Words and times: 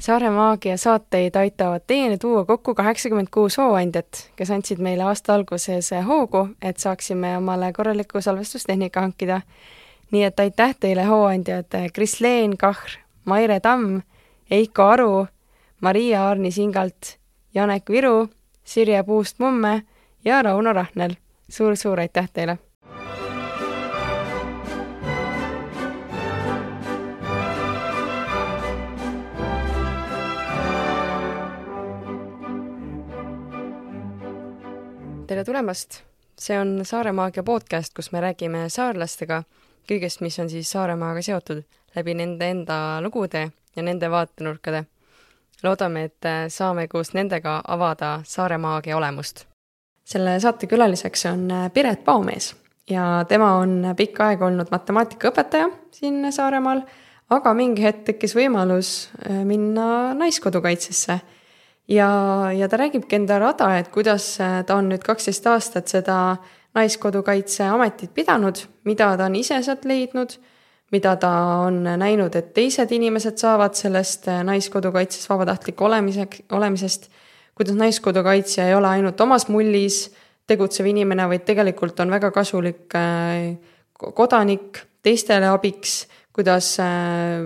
Saare 0.00 0.30
Maagia 0.30 0.76
saateid 0.76 1.36
aitavad 1.36 1.80
teieni 1.86 2.18
tuua 2.18 2.44
kokku 2.44 2.74
kaheksakümmend 2.74 3.28
kuus 3.30 3.56
hooandjat, 3.58 4.30
kes 4.36 4.50
andsid 4.50 4.78
meile 4.78 5.02
aasta 5.02 5.34
alguses 5.34 5.88
hoogu, 6.06 6.48
et 6.62 6.76
saaksime 6.76 7.36
omale 7.36 7.72
korraliku 7.72 8.20
salvestustehnika 8.20 9.00
hankida. 9.00 9.40
nii 10.10 10.24
et 10.24 10.40
aitäh 10.40 10.76
teile, 10.80 11.04
hooandjad 11.04 11.72
Kris-Leen 11.92 12.56
Kahr, 12.56 12.90
Maire 13.24 13.60
Tamm, 13.60 14.00
Eiko 14.50 14.82
Aru, 14.82 15.26
Maria 15.80 16.26
Aarni 16.26 16.50
Singalt, 16.50 17.16
Janek 17.54 17.90
Viru, 17.90 18.28
Sirje 18.64 19.02
Puust-Mumme 19.02 19.82
ja 20.24 20.42
Rauno 20.42 20.72
Rahnel 20.72 21.10
suur,. 21.10 21.76
suur-suur 21.76 22.00
aitäh 22.00 22.28
teile! 22.32 22.65
Tere 35.36 35.44
tulemast! 35.44 35.98
see 36.40 36.56
on 36.56 36.80
Saare 36.84 37.12
Maagia 37.12 37.42
podcast, 37.44 37.92
kus 37.94 38.06
me 38.12 38.22
räägime 38.24 38.62
saarlastega 38.72 39.42
kõigest, 39.84 40.22
mis 40.24 40.38
on 40.40 40.48
siis 40.48 40.70
Saaremaaga 40.72 41.20
seotud, 41.20 41.60
läbi 41.92 42.14
nende 42.16 42.48
enda 42.48 42.76
lugude 43.04 43.42
ja 43.76 43.84
nende 43.84 44.08
vaatenurkade. 44.10 44.86
loodame, 45.62 46.04
et 46.04 46.28
saame 46.48 46.88
koos 46.88 47.12
nendega 47.12 47.60
avada 47.68 48.22
Saare 48.24 48.56
Maagia 48.58 48.96
olemust. 48.96 49.44
selle 50.04 50.40
saate 50.40 50.66
külaliseks 50.66 51.26
on 51.26 51.52
Piret 51.74 52.04
Paomees 52.04 52.54
ja 52.90 53.24
tema 53.28 53.52
on 53.58 53.92
pikka 53.96 54.28
aega 54.28 54.46
olnud 54.46 54.72
matemaatikaõpetaja 54.72 55.68
siin 55.90 56.32
Saaremaal, 56.32 56.80
aga 57.30 57.54
mingi 57.54 57.82
hetk 57.82 58.04
tekkis 58.04 58.34
võimalus 58.34 59.10
minna 59.44 60.14
Naiskodukaitsesse 60.14 61.20
ja, 61.88 62.10
ja 62.52 62.68
ta 62.68 62.76
räägibki 62.76 63.16
enda 63.16 63.38
rada, 63.38 63.70
et 63.78 63.88
kuidas 63.94 64.36
äh, 64.40 64.60
ta 64.66 64.76
on 64.80 64.90
nüüd 64.90 65.04
kaksteist 65.06 65.46
aastat 65.46 65.88
seda 65.92 66.36
Naiskodukaitseametit 66.76 68.12
pidanud, 68.14 68.60
mida 68.84 69.14
ta 69.16 69.30
on 69.30 69.36
ise 69.38 69.62
sealt 69.64 69.86
leidnud, 69.88 70.34
mida 70.92 71.14
ta 71.20 71.30
on 71.64 71.80
näinud, 71.98 72.34
et 72.36 72.52
teised 72.54 72.92
inimesed 72.92 73.38
saavad 73.40 73.78
sellest 73.78 74.28
äh, 74.28 74.42
Naiskodukaitses 74.46 75.28
vabatahtlik 75.30 75.80
olemiseks, 75.80 76.44
olemisest, 76.52 77.08
kuidas 77.56 77.78
Naiskodukaitsja 77.78 78.68
ei 78.68 78.74
ole 78.74 78.90
ainult 78.98 79.20
omas 79.20 79.48
mullis 79.48 80.06
tegutsev 80.46 80.86
inimene, 80.86 81.26
vaid 81.28 81.46
tegelikult 81.46 82.00
on 82.00 82.12
väga 82.12 82.30
kasulik 82.34 82.94
äh, 82.94 83.56
kodanik, 83.96 84.82
teistele 85.02 85.48
abiks 85.48 86.04
kuidas, 86.36 86.76
äh, 86.80 87.40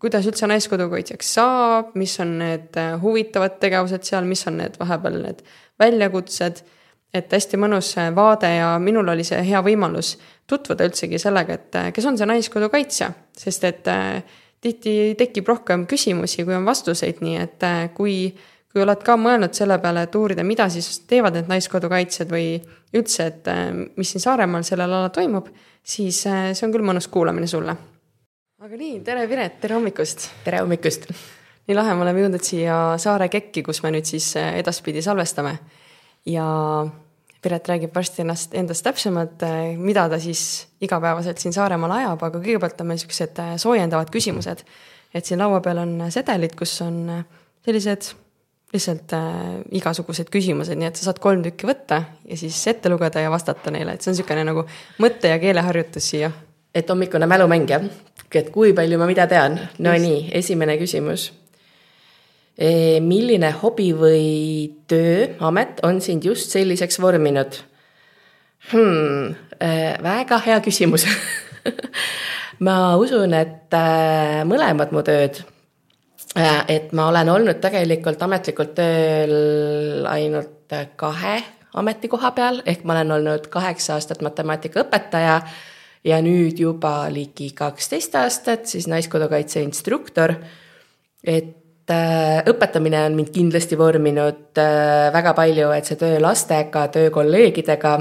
kuidas 0.00 0.26
üldse 0.28 0.48
naiskodukaitsjaks 0.50 1.32
saab, 1.38 1.94
mis 1.98 2.18
on 2.20 2.36
need 2.42 2.76
äh, 2.80 2.94
huvitavad 3.00 3.56
tegevused 3.62 4.04
seal, 4.04 4.26
mis 4.28 4.44
on 4.50 4.58
need 4.60 4.76
vahepeal 4.80 5.20
need 5.22 5.44
väljakutsed. 5.80 6.64
et 7.14 7.30
hästi 7.30 7.54
mõnus 7.62 7.92
vaade 8.10 8.48
ja 8.56 8.72
minul 8.82 9.06
oli 9.12 9.22
see 9.22 9.38
hea 9.46 9.60
võimalus 9.62 10.16
tutvuda 10.50 10.88
üldsegi 10.88 11.20
sellega, 11.22 11.54
et 11.54 11.76
äh, 11.78 11.92
kes 11.94 12.08
on 12.10 12.18
see 12.18 12.26
naiskodukaitsja, 12.26 13.12
sest 13.38 13.64
et 13.68 13.86
tihti 14.60 15.14
tekib 15.18 15.46
rohkem 15.46 15.86
küsimusi, 15.86 16.42
kui 16.42 16.56
on 16.56 16.66
vastuseid, 16.66 17.22
nii 17.22 17.38
et 17.38 17.68
kui, 17.94 18.34
kui 18.66 18.82
oled 18.82 19.06
ka 19.06 19.14
mõelnud 19.14 19.54
selle 19.54 19.78
peale, 19.78 20.08
et 20.08 20.18
uurida, 20.18 20.42
mida 20.42 20.66
siis 20.74 20.90
teevad 21.06 21.38
need 21.38 21.54
naiskodukaitsjad 21.54 22.34
või 22.34 22.58
üldse, 22.98 23.30
et 23.30 23.54
mis 23.94 24.10
siin 24.10 24.26
Saaremaal 24.26 24.66
sellel 24.66 24.90
alal 24.90 25.14
toimub, 25.14 25.52
siis 25.86 26.24
see 26.26 26.66
on 26.66 26.74
küll 26.74 26.90
mõnus 26.90 27.06
kuulamine 27.06 27.46
sulle 27.46 27.78
aga 28.64 28.78
nii, 28.80 29.00
tere 29.04 29.26
Piret, 29.28 29.58
tere 29.60 29.74
hommikust! 29.76 30.22
tere 30.40 30.62
hommikust! 30.62 31.02
nii 31.68 31.74
lahe, 31.76 31.92
me 31.92 32.04
oleme 32.06 32.22
jõudnud 32.22 32.44
siia 32.46 32.76
Saare 33.02 33.26
Kekki, 33.28 33.60
kus 33.66 33.82
me 33.84 33.90
nüüd 33.92 34.08
siis 34.08 34.30
eh, 34.40 34.54
edaspidi 34.62 35.02
salvestame. 35.04 35.58
ja 36.32 36.46
Piret 37.44 37.68
räägib 37.68 37.92
varsti 37.92 38.22
ennast, 38.24 38.56
endast 38.56 38.86
täpsemalt, 38.86 39.44
eh, 39.44 39.74
mida 39.76 40.06
ta 40.08 40.16
siis 40.16 40.64
igapäevaselt 40.80 41.44
siin 41.44 41.52
Saaremaal 41.52 41.92
ajab, 41.98 42.24
aga 42.24 42.40
kõigepealt 42.40 42.80
on 42.80 42.88
meil 42.88 43.02
niisugused 43.02 43.42
eh, 43.44 43.52
soojendavad 43.60 44.14
küsimused. 44.14 44.64
et 45.12 45.28
siin 45.28 45.44
laua 45.44 45.60
peal 45.60 45.82
on 45.84 45.92
sedelid, 46.16 46.56
kus 46.56 46.72
on 46.86 47.04
sellised 47.68 48.14
lihtsalt 48.72 49.12
igasugused 49.76 50.32
küsimused, 50.32 50.80
nii 50.80 50.88
et 50.88 50.96
sa 50.96 51.10
saad 51.10 51.20
kolm 51.20 51.44
tükki 51.44 51.68
võtta 51.68 52.00
ja 52.24 52.40
siis 52.40 52.64
ette 52.72 52.88
lugeda 52.88 53.20
ja 53.20 53.28
vastata 53.30 53.76
neile, 53.76 53.92
et 53.92 54.00
see 54.00 54.14
on 54.14 54.16
niisugune 54.16 54.48
nagu 54.48 54.64
mõtte- 55.04 55.36
ja 55.36 55.38
keeleharjutus 55.44 56.12
siia. 56.16 56.32
Et 56.74 56.90
hommikune 56.90 57.26
mälumäng, 57.30 57.68
jah? 57.70 57.86
et 58.34 58.50
kui 58.50 58.72
palju 58.74 58.98
ma 58.98 59.06
mida 59.06 59.28
tean. 59.30 59.56
Nonii, 59.78 60.30
esimene 60.34 60.74
küsimus. 60.80 61.28
E, 62.58 62.98
milline 63.02 63.52
hobi 63.60 63.92
või 63.94 64.26
tööamet 64.90 65.80
on 65.86 66.00
sind 66.02 66.26
just 66.26 66.50
selliseks 66.54 67.00
vorminud 67.02 67.56
hmm,? 68.72 69.32
E, 69.54 69.70
väga 70.02 70.38
hea 70.42 70.60
küsimus 70.62 71.06
ma 72.66 72.76
usun, 72.98 73.34
et 73.38 73.74
e, 73.74 73.82
mõlemad 74.46 74.94
mu 74.94 75.02
tööd, 75.06 75.40
et 76.34 76.94
ma 76.94 77.08
olen 77.10 77.30
olnud 77.34 77.58
tegelikult 77.62 78.22
ametlikult 78.26 78.74
tööl 78.78 80.06
ainult 80.10 80.74
kahe 80.98 81.36
ametikoha 81.74 82.30
peal, 82.34 82.62
ehk 82.66 82.82
ma 82.86 82.94
olen 82.98 83.14
olnud 83.18 83.46
kaheksa 83.50 83.96
aastat 83.98 84.22
matemaatikaõpetaja 84.22 85.40
ja 86.04 86.20
nüüd 86.24 86.60
juba 86.60 87.06
ligi 87.12 87.50
kaksteist 87.56 88.14
aastat 88.20 88.68
siis 88.68 88.88
Naiskodukaitse 88.90 89.62
instruktor. 89.64 90.34
et 91.24 91.90
äh, 91.90 92.42
õpetamine 92.50 93.06
on 93.06 93.16
mind 93.16 93.32
kindlasti 93.32 93.78
vorminud 93.78 94.58
äh, 94.60 95.12
väga 95.12 95.32
palju, 95.34 95.70
et 95.72 95.88
see 95.88 95.96
töö 96.00 96.20
lastega, 96.20 96.88
töö 96.92 97.10
kolleegidega 97.10 97.94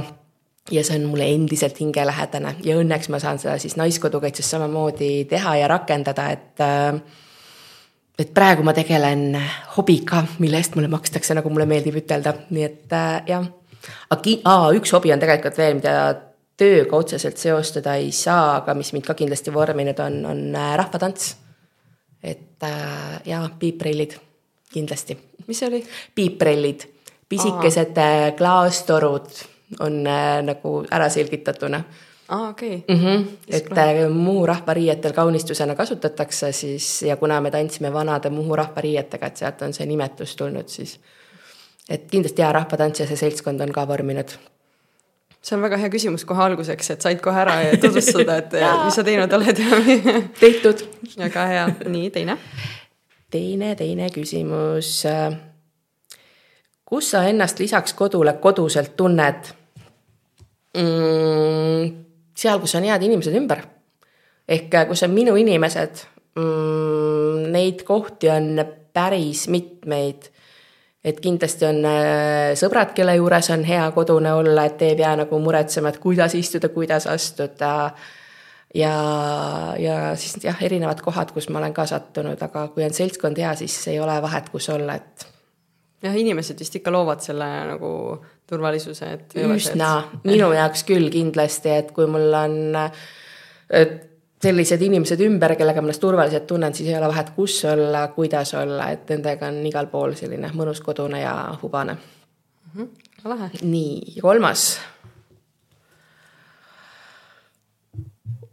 ja 0.72 0.84
see 0.84 1.00
on 1.00 1.08
mulle 1.12 1.30
endiselt 1.31 1.80
hingelähedane 1.80 2.58
ja 2.63 2.75
õnneks 2.80 3.09
ma 3.12 3.19
saan 3.24 3.40
seda 3.40 3.56
siis 3.59 3.78
Naiskodukaitses 3.80 4.50
samamoodi 4.52 5.25
teha 5.31 5.56
ja 5.62 5.72
rakendada, 5.72 6.30
et 6.36 6.63
äh, 6.63 7.00
et 8.19 8.30
praegu 8.34 8.63
ma 8.63 8.75
tegelen 8.78 9.31
hobiga, 9.78 10.22
mille 10.44 10.59
eest 10.59 10.75
mulle 10.75 10.92
makstakse, 10.92 11.34
nagu 11.34 11.50
mulle 11.50 11.66
meeldib 11.66 11.96
ütelda, 12.03 12.36
nii 12.53 12.66
et 12.68 12.94
jah. 13.28 13.47
aga 14.13 14.59
üks 14.78 14.94
hobi 14.94 15.12
on 15.16 15.24
tegelikult 15.24 15.58
veel, 15.58 15.80
mida 15.80 15.96
tööga 16.58 16.97
otseselt 16.97 17.38
seostada 17.38 17.96
ei 17.96 18.12
saa, 18.12 18.58
aga 18.62 18.75
mis 18.78 18.94
mind 18.94 19.08
ka 19.08 19.16
kindlasti 19.18 19.53
vorminud 19.53 20.00
on, 20.00 20.19
on 20.25 20.44
äh, 20.56 20.75
rahvatants. 20.78 21.36
et 22.24 22.64
äh, 22.64 23.22
jaa, 23.25 23.50
piiprillid, 23.59 24.16
kindlasti. 24.74 25.18
mis 25.47 25.59
see 25.59 25.68
oli? 25.68 25.84
piiprillid, 26.16 26.88
pisikesed 27.30 27.97
Aa. 27.97 28.28
Äh, 28.28 28.31
klaastorud 28.38 29.44
on 29.80 30.08
äh, 30.08 30.42
nagu 30.44 30.84
ära 30.92 31.09
selgitatuna 31.09 31.84
aa, 32.30 32.50
okei 32.50 32.75
okay. 32.75 32.96
mm. 32.96 33.03
-hmm. 33.03 33.28
et 33.50 33.69
kohe. 33.69 34.09
Muhu 34.09 34.46
rahvariietel 34.46 35.13
kaunistusena 35.13 35.75
kasutatakse 35.75 36.52
siis 36.52 37.02
ja 37.02 37.18
kuna 37.18 37.42
me 37.42 37.52
tantsime 37.52 37.94
vanade 37.94 38.30
Muhu 38.30 38.56
rahvariietega, 38.56 39.28
et 39.28 39.38
sealt 39.38 39.62
on 39.62 39.74
see 39.74 39.86
nimetus 39.86 40.36
tulnud, 40.36 40.68
siis 40.68 41.00
et 41.90 42.12
kindlasti 42.12 42.42
hea 42.42 42.52
rahvatants 42.52 43.00
ja 43.00 43.08
see 43.08 43.18
seltskond 43.18 43.62
on 43.62 43.72
ka 43.72 43.88
vorminud 43.88 44.38
see 45.44 45.58
on 45.58 45.64
väga 45.64 45.80
hea 45.81 45.92
küsimus 45.92 46.24
kohe 46.28 46.44
alguseks, 46.46 46.94
et 46.96 47.06
said 47.06 47.22
kohe 47.24 47.42
ära 47.44 47.58
tutvustada, 47.81 48.38
et 48.44 48.56
mis 48.86 48.98
sa 48.98 49.04
teinud 49.06 49.34
oled 49.40 49.59
tehtud. 50.44 50.86
väga 51.18 51.48
hea, 51.52 51.66
nii 51.92 52.12
teine. 52.16 52.38
teine, 53.31 53.74
teine 53.80 54.09
küsimus. 54.14 54.94
kus 56.86 57.12
sa 57.12 57.26
ennast 57.28 57.59
lisaks 57.59 57.94
kodule 57.98 58.38
koduselt 58.42 58.96
tunned 58.98 59.52
mm,? 60.78 61.92
seal, 62.38 62.60
kus 62.60 62.75
on 62.80 62.88
head 62.88 63.04
inimesed 63.04 63.36
ümber. 63.36 63.66
ehk 64.48 64.84
kus 64.90 65.04
on 65.04 65.12
minu 65.16 65.36
inimesed 65.40 66.08
mm,. 66.40 67.52
Neid 67.54 67.84
kohti 67.86 68.30
on 68.34 68.56
päris 68.94 69.48
mitmeid 69.52 70.30
et 71.03 71.19
kindlasti 71.19 71.67
on 71.67 71.81
äh, 71.88 72.53
sõbrad, 72.59 72.94
kelle 72.95 73.15
juures 73.17 73.50
on 73.53 73.65
hea 73.67 73.85
kodune 73.95 74.33
olla, 74.33 74.67
et 74.69 74.81
ei 74.88 74.95
pea 75.00 75.13
nagu 75.19 75.39
muretsema, 75.44 75.91
et 75.91 76.00
kuidas 76.03 76.35
istuda, 76.39 76.69
kuidas 76.71 77.07
astuda. 77.11 77.91
ja, 78.75 78.94
ja 79.79 79.97
siis 80.15 80.38
jah, 80.44 80.63
erinevad 80.63 81.01
kohad, 81.03 81.33
kus 81.35 81.50
ma 81.50 81.59
olen 81.59 81.73
ka 81.73 81.85
sattunud, 81.85 82.39
aga 82.41 82.67
kui 82.73 82.85
on 82.85 82.95
seltskond 82.95 83.38
hea, 83.38 83.55
siis 83.55 83.75
ei 83.91 84.00
ole 84.00 84.15
vahet, 84.21 84.50
kus 84.50 84.69
olla, 84.69 84.95
et. 84.95 85.27
jah, 86.03 86.15
inimesed 86.15 86.59
vist 86.59 86.79
ikka 86.79 86.91
loovad 86.91 87.21
selle 87.25 87.50
nagu 87.73 87.91
turvalisuse, 88.47 89.11
et. 89.17 89.38
üsna, 89.44 89.91
minu 90.23 90.53
jaoks 90.55 90.88
küll 90.88 91.11
kindlasti, 91.11 91.75
et 91.83 91.91
kui 91.91 92.07
mul 92.07 92.31
on 92.39 92.57
et 93.73 94.12
sellised 94.44 94.81
inimesed 94.84 95.22
ümber, 95.24 95.56
kellega 95.60 95.81
ma 95.81 95.90
ennast 95.90 96.04
turvaliselt 96.04 96.48
tunnen, 96.48 96.74
siis 96.75 96.90
ei 96.90 96.98
ole 96.98 97.10
vahet, 97.12 97.31
kus 97.36 97.60
olla, 97.69 98.07
kuidas 98.16 98.54
olla, 98.60 98.90
et 98.94 99.10
nendega 99.13 99.50
on 99.51 99.62
igal 99.69 99.88
pool 99.92 100.16
selline 100.19 100.51
mõnus 100.57 100.81
kodune 100.84 101.22
ja 101.22 101.36
hubane 101.62 101.95
mm. 101.95 102.81
-hmm. 102.81 102.90
lahe. 103.30 103.50
nii, 103.62 104.19
kolmas. 104.22 104.80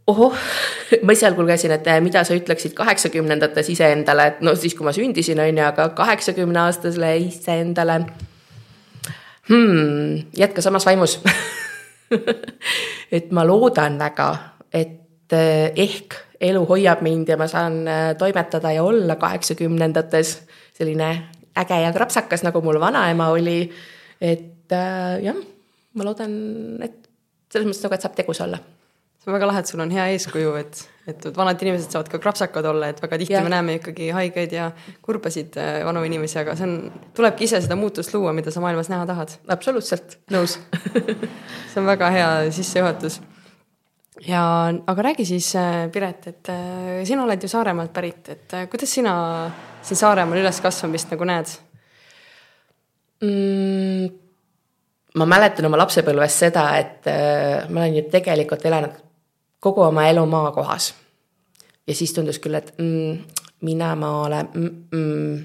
ohoh, 0.07 0.35
ma 1.05 1.11
esialgu 1.11 1.41
lugesin, 1.41 1.71
et 1.71 1.87
äh, 1.87 2.01
mida 2.01 2.23
sa 2.23 2.35
ütleksid 2.35 2.73
kaheksakümnendates 2.73 3.69
iseendale, 3.69 4.27
et 4.27 4.41
no 4.41 4.55
siis, 4.55 4.75
kui 4.75 4.85
ma 4.85 4.91
sündisin, 4.91 5.39
on 5.39 5.57
ju, 5.57 5.65
aga 5.65 5.89
kaheksakümne 5.89 6.59
aastasele 6.59 7.17
iseendale 7.17 7.99
hmm,. 9.49 10.31
jätka 10.37 10.61
samas 10.61 10.85
vaimus 10.85 11.19
et 13.17 13.31
ma 13.31 13.47
loodan 13.47 13.99
väga, 13.99 14.35
et 14.73 15.00
ehk 15.33 16.17
elu 16.41 16.63
hoiab 16.69 17.03
mind 17.05 17.29
ja 17.29 17.37
ma 17.37 17.47
saan 17.47 17.81
äh, 17.87 18.01
toimetada 18.17 18.71
ja 18.71 18.83
olla 18.83 19.15
kaheksakümnendates 19.15 20.35
selline 20.77 21.11
äge 21.57 21.81
ja 21.83 21.93
krapsakas, 21.93 22.43
nagu 22.43 22.61
mul 22.61 22.79
vanaema 22.79 23.29
oli. 23.29 23.71
et 24.21 24.71
äh, 24.71 25.23
jah, 25.23 25.37
ma 25.93 26.05
loodan, 26.05 26.33
et 26.81 27.09
selles 27.51 27.67
mõttes 27.67 27.83
nagu, 27.85 27.97
et 27.97 28.07
saab 28.07 28.15
tegus 28.15 28.41
olla 28.41 28.59
see 29.21 29.29
on 29.29 29.35
väga 29.35 29.47
lahe, 29.51 29.61
et 29.61 29.69
sul 29.69 29.81
on 29.83 29.91
hea 29.93 30.07
eeskuju, 30.15 30.53
et, 30.57 30.79
et 31.11 31.25
vanad 31.35 31.59
inimesed 31.61 31.93
saavad 31.93 32.07
ka 32.09 32.17
krapsakad 32.23 32.65
olla, 32.65 32.87
et 32.89 33.01
väga 33.03 33.19
tihti 33.21 33.35
ja. 33.35 33.43
me 33.45 33.51
näeme 33.53 33.75
ikkagi 33.77 34.07
haigeid 34.15 34.55
ja 34.55 34.71
kurbasid 35.05 35.59
vanu 35.85 36.01
inimesi, 36.07 36.39
aga 36.41 36.55
see 36.57 36.65
on, 36.65 37.03
tulebki 37.17 37.45
ise 37.45 37.59
seda 37.61 37.77
muutust 37.77 38.15
luua, 38.15 38.33
mida 38.33 38.53
sa 38.53 38.63
maailmas 38.63 38.89
näha 38.89 39.05
tahad. 39.05 39.35
absoluutselt, 39.53 40.17
nõus 40.33 40.57
see 41.69 41.77
on 41.83 41.85
väga 41.91 42.09
hea 42.15 42.31
sissejuhatus. 42.57 43.19
Ja, 44.27 44.73
aga 44.87 45.01
räägi 45.01 45.25
siis, 45.25 45.55
äh, 45.55 45.91
Piret, 45.91 46.27
et 46.27 46.49
äh, 46.49 47.03
sina 47.05 47.23
oled 47.23 47.41
ju 47.41 47.49
Saaremaalt 47.49 47.93
pärit, 47.93 48.29
et 48.29 48.55
kuidas 48.69 48.93
sina 48.93 49.13
siin 49.81 49.97
Saaremaal 49.97 50.41
üleskasvamist 50.43 51.13
nagu 51.13 51.25
näed 51.25 51.53
mm,? 53.21 54.09
ma 55.15 55.27
mäletan 55.27 55.65
oma 55.67 55.79
lapsepõlvest 55.81 56.45
seda, 56.45 56.65
et 56.79 57.07
äh, 57.09 57.69
ma 57.69 57.83
olen 57.83 57.97
ju 57.97 58.05
tegelikult 58.11 58.65
elanud 58.65 58.99
kogu 59.59 59.83
oma 59.83 60.07
elu 60.09 60.25
maakohas. 60.25 60.93
ja 61.87 61.95
siis 61.95 62.13
tundus 62.13 62.39
küll, 62.39 62.55
et 62.55 62.73
mm, 62.77 63.17
mine 63.61 63.95
maale 63.95 64.45
mm,. 64.53 64.71
Mm. 64.91 65.43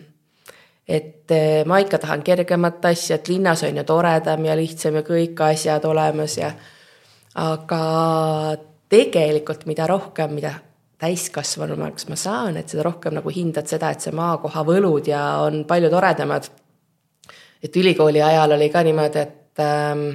et 0.89 1.33
ma 1.67 1.81
ikka 1.83 1.99
tahan 1.99 2.23
kergemat 2.23 2.85
asja, 2.85 3.17
et 3.17 3.29
linnas 3.29 3.63
on 3.63 3.77
ju 3.77 3.85
toredam 3.85 4.45
ja 4.45 4.57
lihtsam 4.57 5.01
ja 5.01 5.03
kõik 5.03 5.41
asjad 5.49 5.85
olemas 5.85 6.37
ja 6.39 6.53
aga 7.37 8.57
tegelikult, 8.89 9.67
mida 9.69 9.87
rohkem, 9.91 10.37
mida 10.39 10.55
täiskasvanumaks 11.01 12.09
ma 12.09 12.17
saan, 12.17 12.57
et 12.57 12.73
seda 12.73 12.87
rohkem 12.87 13.17
nagu 13.19 13.33
hindad 13.33 13.69
seda, 13.69 13.91
et 13.93 14.05
see 14.05 14.15
maakoha 14.17 14.63
võlud 14.65 15.11
ja 15.11 15.23
on 15.45 15.65
palju 15.69 15.91
toredamad. 15.93 16.49
et 17.63 17.77
ülikooli 17.77 18.23
ajal 18.23 18.53
oli 18.53 18.71
ka 18.71 18.83
niimoodi, 18.83 19.19
et 19.19 19.61
ähm, 19.61 20.09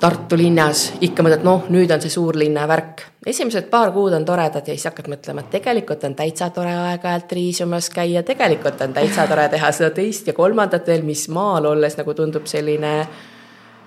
Tartu 0.00 0.36
linnas 0.40 0.94
ikka 1.04 1.20
mõtled, 1.20 1.42
noh, 1.44 1.66
nüüd 1.68 1.90
on 1.92 2.00
see 2.00 2.12
suurlinna 2.12 2.62
värk. 2.68 3.02
esimesed 3.26 3.66
paar 3.68 3.92
kuud 3.92 4.12
on 4.16 4.24
toredad 4.24 4.68
ja 4.68 4.76
siis 4.76 4.88
hakkad 4.88 5.08
mõtlema, 5.12 5.44
et 5.44 5.50
tegelikult 5.56 6.04
on 6.04 6.14
täitsa 6.16 6.50
tore 6.50 6.72
aeg-ajalt 6.72 7.32
riisumas 7.32 7.90
käia, 7.92 8.22
tegelikult 8.22 8.80
on 8.80 8.96
täitsa 8.96 9.26
tore 9.28 9.48
teha 9.48 9.72
seda 9.72 9.90
teist 9.96 10.26
ja 10.26 10.32
kolmandat 10.32 10.88
veel, 10.88 11.04
mis 11.04 11.28
maal 11.28 11.68
olles 11.68 11.96
nagu 12.00 12.14
tundub 12.16 12.48
selline 12.48 12.94
äh, 13.00 13.20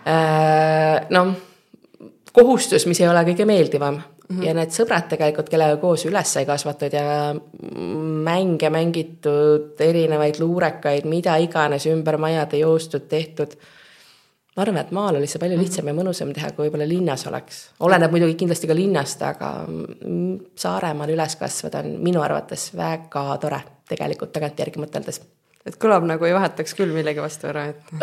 noh, 0.06 1.34
kohustus, 2.34 2.88
mis 2.90 3.00
ei 3.02 3.08
ole 3.08 3.22
kõige 3.30 3.46
meeldivam 3.48 3.96
mm. 3.96 4.04
-hmm. 4.30 4.44
ja 4.48 4.54
need 4.58 4.74
sõbrad 4.76 5.08
tegelikult, 5.12 5.50
kellega 5.50 5.78
koos 5.82 6.06
üles 6.10 6.34
sai 6.34 6.46
kasvatud 6.50 6.94
ja 6.94 7.06
mänge 8.24 8.70
mängitud, 8.70 9.80
erinevaid 9.80 10.40
luurekaid, 10.40 11.06
mida 11.06 11.38
iganes 11.38 11.86
ümber 11.92 12.18
majade 12.18 12.60
joostud, 12.64 13.08
tehtud 13.08 13.56
ma 14.56 14.62
arvan, 14.62 14.78
et 14.84 14.92
maal 14.94 15.18
oli 15.18 15.28
see 15.30 15.42
palju 15.42 15.58
mhm. 15.58 15.66
lihtsam 15.66 15.88
ja 15.90 15.96
mõnusam 15.98 16.34
teha, 16.34 16.52
kui 16.54 16.68
võib-olla 16.68 16.88
linnas 16.88 17.26
oleks. 17.30 17.62
oleneb 17.86 18.12
muidugi 18.14 18.38
kindlasti 18.44 18.70
ka 18.70 18.78
linnast, 18.78 19.22
aga 19.26 19.54
Saaremaal 20.64 21.14
üles 21.14 21.36
kasvada 21.40 21.82
on 21.84 21.96
minu 22.04 22.22
arvates 22.22 22.70
väga 22.78 23.26
tore 23.42 23.62
tegelikult 23.90 24.32
tagantjärgi 24.34 24.82
mõteldes. 24.82 25.22
Et 25.64 25.78
kõlab 25.80 26.04
nagu 26.08 26.26
ei 26.28 26.34
vahetaks 26.36 26.76
küll 26.76 26.92
millegi 26.96 27.22
vastu 27.24 27.48
ära, 27.48 27.68
et. 27.72 27.94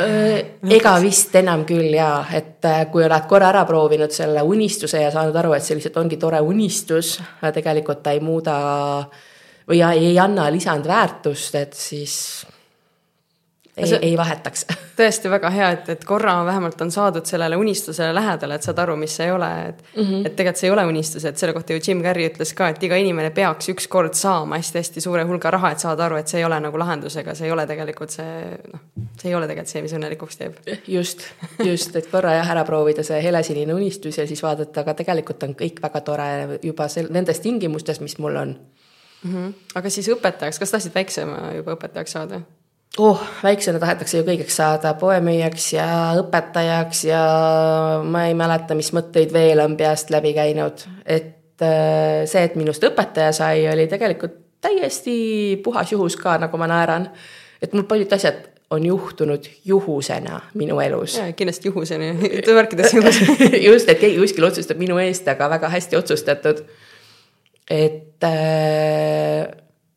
ega 0.78 0.94
vist 1.02 1.34
enam 1.36 1.66
küll 1.68 1.92
jaa, 1.92 2.22
et 2.36 2.64
äh, 2.68 2.84
kui 2.92 3.04
oled 3.04 3.26
korra 3.28 3.50
ära 3.52 3.66
proovinud 3.68 4.14
selle 4.14 4.44
unistuse 4.46 5.02
ja 5.02 5.10
saanud 5.12 5.36
aru, 5.36 5.52
et 5.56 5.66
see 5.66 5.76
lihtsalt 5.76 6.00
ongi 6.00 6.20
tore 6.20 6.40
unistus, 6.40 7.18
tegelikult 7.42 8.02
ta 8.04 8.16
ei 8.16 8.22
muuda 8.24 8.56
või 9.70 9.82
ei 9.84 10.16
anna 10.18 10.48
lisandväärtust, 10.50 11.60
et 11.60 11.76
siis 11.76 12.16
ei 13.80 13.90
see..., 13.90 13.98
ei 14.02 14.16
vahetaks. 14.18 14.66
tõesti 15.00 15.30
väga 15.32 15.50
hea, 15.54 15.70
et, 15.76 15.88
et 15.94 16.04
korra 16.04 16.34
vähemalt 16.46 16.80
on 16.84 16.90
saadud 16.92 17.26
sellele 17.26 17.56
unistusele 17.56 18.14
lähedale, 18.14 18.58
et 18.58 18.66
saad 18.66 18.78
aru, 18.82 18.96
mis 19.00 19.14
see 19.16 19.26
ei 19.28 19.32
ole, 19.34 19.50
et 19.68 19.82
mm. 19.96 20.02
-hmm. 20.02 20.26
et 20.26 20.36
tegelikult 20.36 20.60
see 20.60 20.68
ei 20.68 20.74
ole 20.74 20.84
unistus, 20.86 21.24
et 21.24 21.38
selle 21.38 21.54
kohta 21.56 21.72
ju 21.72 21.80
Jim 21.86 22.02
Carrey 22.02 22.28
ütles 22.28 22.54
ka, 22.56 22.68
et 22.68 22.82
iga 22.82 22.96
inimene 23.00 23.30
peaks 23.36 23.68
ükskord 23.72 24.14
saama 24.18 24.58
hästi-hästi 24.60 25.00
suure 25.00 25.24
hulga 25.28 25.50
raha, 25.50 25.70
et 25.70 25.84
saada 25.84 26.04
aru, 26.04 26.20
et 26.20 26.28
see 26.28 26.40
ei 26.40 26.44
ole 26.44 26.60
nagu 26.60 26.78
lahendusega, 26.78 27.34
see 27.34 27.46
ei 27.48 27.52
ole 27.52 27.66
tegelikult 27.66 28.10
see, 28.10 28.58
noh, 28.72 28.84
see 29.20 29.30
ei 29.30 29.34
ole 29.34 29.48
tegelikult 29.48 29.74
see, 29.74 29.82
mis 29.82 29.96
õnnelikuks 29.98 30.40
teeb. 30.40 30.60
just, 30.88 31.24
just, 31.64 31.96
et 31.96 32.10
korra 32.10 32.34
jah, 32.38 32.50
ära 32.56 32.64
proovida 32.64 33.02
see 33.06 33.22
helesinine 33.22 33.74
unistus 33.74 34.18
ja 34.18 34.26
siis 34.26 34.42
vaadata, 34.42 34.84
aga 34.84 34.94
tegelikult 34.94 35.42
on 35.48 35.56
kõik 35.58 35.82
väga 35.82 36.00
tore 36.00 36.30
juba 36.62 36.88
sel-, 36.88 37.10
nendes 37.10 37.40
tingimustes, 37.40 38.00
mis 38.00 38.18
mul 38.18 38.36
on 38.36 38.56
mm. 39.22 39.34
-hmm. 39.34 39.52
aga 39.74 39.90
siis 39.90 40.08
õpetajaks, 40.08 40.58
kas 40.58 40.70
tahtsid 40.70 40.94
väiksema 40.94 41.52
juba 41.56 41.76
õpetajaks 41.78 42.18
saada? 42.18 42.40
Oh, 42.98 43.22
väiksena 43.42 43.78
tahetakse 43.78 44.18
ju 44.18 44.26
kõigeks 44.26 44.56
saada, 44.60 44.94
poemüüjaks 44.98 45.72
ja 45.76 45.88
õpetajaks 46.20 47.04
ja 47.08 47.22
ma 48.04 48.26
ei 48.28 48.36
mäleta, 48.38 48.74
mis 48.78 48.92
mõtteid 48.96 49.32
veel 49.34 49.62
on 49.62 49.76
peast 49.78 50.10
läbi 50.10 50.34
käinud, 50.36 50.84
et 51.06 51.62
äh, 51.64 52.26
see, 52.30 52.44
et 52.44 52.56
minust 52.58 52.84
õpetaja 52.86 53.32
sai, 53.36 53.66
oli 53.70 53.86
tegelikult 53.90 54.38
täiesti 54.60 55.60
puhas 55.64 55.92
juhus 55.92 56.18
ka, 56.20 56.36
nagu 56.40 56.60
ma 56.60 56.68
naeran. 56.70 57.08
et 57.62 57.72
mul 57.72 57.86
paljud 57.88 58.12
asjad 58.12 58.50
on 58.70 58.84
juhtunud 58.86 59.46
juhusena 59.64 60.40
minu 60.54 60.80
elus. 60.80 61.20
kindlasti 61.36 61.68
juhusena, 61.68 62.12
tõvärkides 62.46 62.94
juhusena 62.94 63.50
just, 63.68 63.88
et 63.88 63.98
keegi 63.98 64.20
kuskil 64.20 64.46
otsustab 64.46 64.78
minu 64.78 64.98
eest, 65.02 65.28
aga 65.28 65.50
väga 65.50 65.72
hästi 65.72 65.96
otsustatud. 65.96 66.62
et 67.70 68.24
äh, 68.24 69.48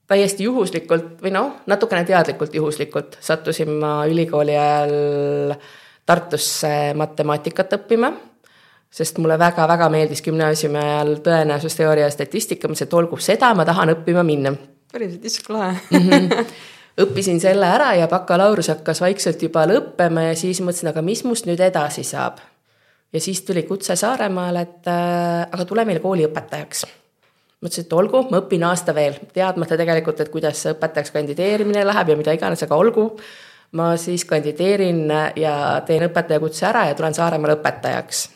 täiesti 0.08 0.48
juhuslikult 0.48 1.22
või 1.24 1.32
noh, 1.34 1.56
natukene 1.70 2.04
teadlikult 2.08 2.56
juhuslikult 2.56 3.18
sattusin 3.24 3.72
ma 3.80 4.02
ülikooli 4.10 4.58
ajal 4.58 5.56
Tartusse 6.04 6.92
matemaatikat 7.00 7.78
õppima, 7.78 8.10
sest 8.92 9.22
mulle 9.24 9.38
väga-väga 9.40 9.86
meeldis 9.88 10.20
gümnaasiumi 10.26 10.82
ajal 10.82 11.14
tõenäosusteooria 11.24 12.10
ja 12.10 12.12
statistika, 12.12 12.68
mõtlesin, 12.68 12.90
et 12.90 12.96
olgu, 13.00 13.20
seda 13.24 13.54
ma 13.56 13.64
tahan 13.64 13.94
õppima 13.94 14.26
minna. 14.28 14.52
päriselt, 14.92 15.24
issand 15.26 15.56
lahe 15.56 15.70
mm. 15.72 16.10
-hmm. 16.10 16.50
õppisin 17.06 17.40
selle 17.40 17.66
ära 17.66 17.94
ja 17.96 18.08
bakalaureus 18.12 18.68
hakkas 18.68 19.02
vaikselt 19.02 19.42
juba 19.42 19.64
lõppema 19.66 20.28
ja 20.28 20.36
siis 20.36 20.60
mõtlesin, 20.62 20.92
aga 20.92 21.02
mis 21.02 21.24
must 21.24 21.48
nüüd 21.48 21.64
edasi 21.64 22.04
saab. 22.04 22.44
ja 23.14 23.22
siis 23.22 23.42
tuli 23.42 23.64
kutse 23.64 23.96
Saaremaale, 23.96 24.62
et 24.62 24.92
äh, 24.92 25.48
aga 25.52 25.66
tule 25.66 25.86
meile 25.86 26.04
kooliõpetajaks 26.04 26.86
mõtlesin, 27.64 27.88
et 27.88 27.96
olgu, 27.96 28.22
ma 28.32 28.42
õpin 28.44 28.66
aasta 28.68 28.96
veel, 28.96 29.18
teadmata 29.34 29.78
tegelikult, 29.80 30.20
et 30.22 30.32
kuidas 30.34 30.60
see 30.64 30.76
õpetajaks 30.76 31.14
kandideerimine 31.16 31.86
läheb 31.88 32.12
ja 32.12 32.20
mida 32.20 32.36
iganes, 32.36 32.64
aga 32.66 32.78
olgu. 32.80 33.10
ma 33.74 33.96
siis 33.98 34.22
kandideerin 34.30 35.08
ja 35.36 35.54
teen 35.86 36.04
õpetajakutse 36.06 36.68
ära 36.70 36.84
ja 36.92 36.96
tulen 36.96 37.14
Saaremaale 37.14 37.56
õpetajaks. 37.58 38.28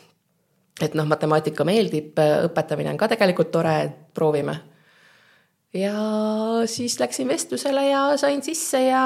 et 0.82 0.94
noh, 0.94 1.06
matemaatika 1.06 1.64
meeldib, 1.64 2.18
õpetamine 2.48 2.90
on 2.90 2.96
ka 2.96 3.08
tegelikult 3.08 3.50
tore, 3.50 3.76
proovime. 4.14 4.56
ja 5.74 5.94
siis 6.66 6.98
läksin 7.00 7.28
vestlusele 7.28 7.88
ja 7.88 8.16
sain 8.16 8.42
sisse 8.42 8.82
ja 8.82 9.04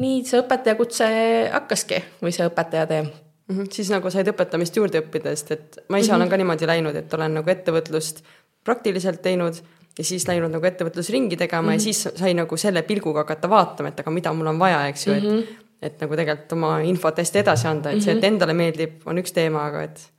nii 0.00 0.24
see 0.24 0.40
õpetajakutse 0.40 1.10
hakkaski 1.52 2.02
või 2.22 2.32
see 2.32 2.46
õpetajatee 2.46 3.02
mm. 3.02 3.58
-hmm. 3.58 3.68
siis 3.72 3.90
nagu 3.90 4.10
said 4.10 4.28
õpetamist 4.30 4.76
juurde 4.76 5.02
õppida, 5.02 5.34
sest 5.34 5.50
et 5.50 5.78
ma 5.88 5.98
ise 5.98 6.06
mm 6.06 6.12
-hmm. 6.12 6.16
olen 6.16 6.28
ka 6.28 6.36
niimoodi 6.36 6.66
läinud, 6.66 6.96
et 6.96 7.14
olen 7.14 7.34
nagu 7.34 7.50
ettevõtlust 7.50 8.22
praktiliselt 8.64 9.22
teinud 9.22 9.60
ja 9.98 10.04
siis 10.04 10.26
läinud 10.28 10.50
nagu 10.50 10.66
ettevõtlusringi 10.66 11.36
tegema 11.36 11.62
mm 11.62 11.68
-hmm. 11.68 11.72
ja 11.72 11.76
mhm. 11.76 11.82
siis 11.82 12.08
sai 12.20 12.34
nagu 12.34 12.56
selle 12.56 12.82
pilguga 12.82 13.22
hakata 13.22 13.50
vaatama, 13.50 13.88
et 13.88 14.00
aga 14.00 14.10
mida 14.10 14.32
mul 14.32 14.46
on 14.46 14.58
vaja, 14.58 14.86
eks 14.88 15.06
ju 15.06 15.14
mm, 15.14 15.20
-hmm. 15.20 15.38
et 15.38 15.64
et 15.84 16.00
nagu 16.00 16.16
tegelikult 16.16 16.52
oma 16.56 16.80
infot 16.88 17.18
hästi 17.18 17.38
edasi 17.38 17.68
anda, 17.68 17.90
et 17.90 17.96
mm 17.96 18.00
-hmm. 18.00 18.04
see, 18.04 18.12
et 18.12 18.22
mhm. 18.22 18.32
endale 18.32 18.54
meeldib, 18.54 18.92
on 19.06 19.18
üks 19.18 19.32
teema, 19.32 19.66
aga 19.66 19.82
et 19.82 20.10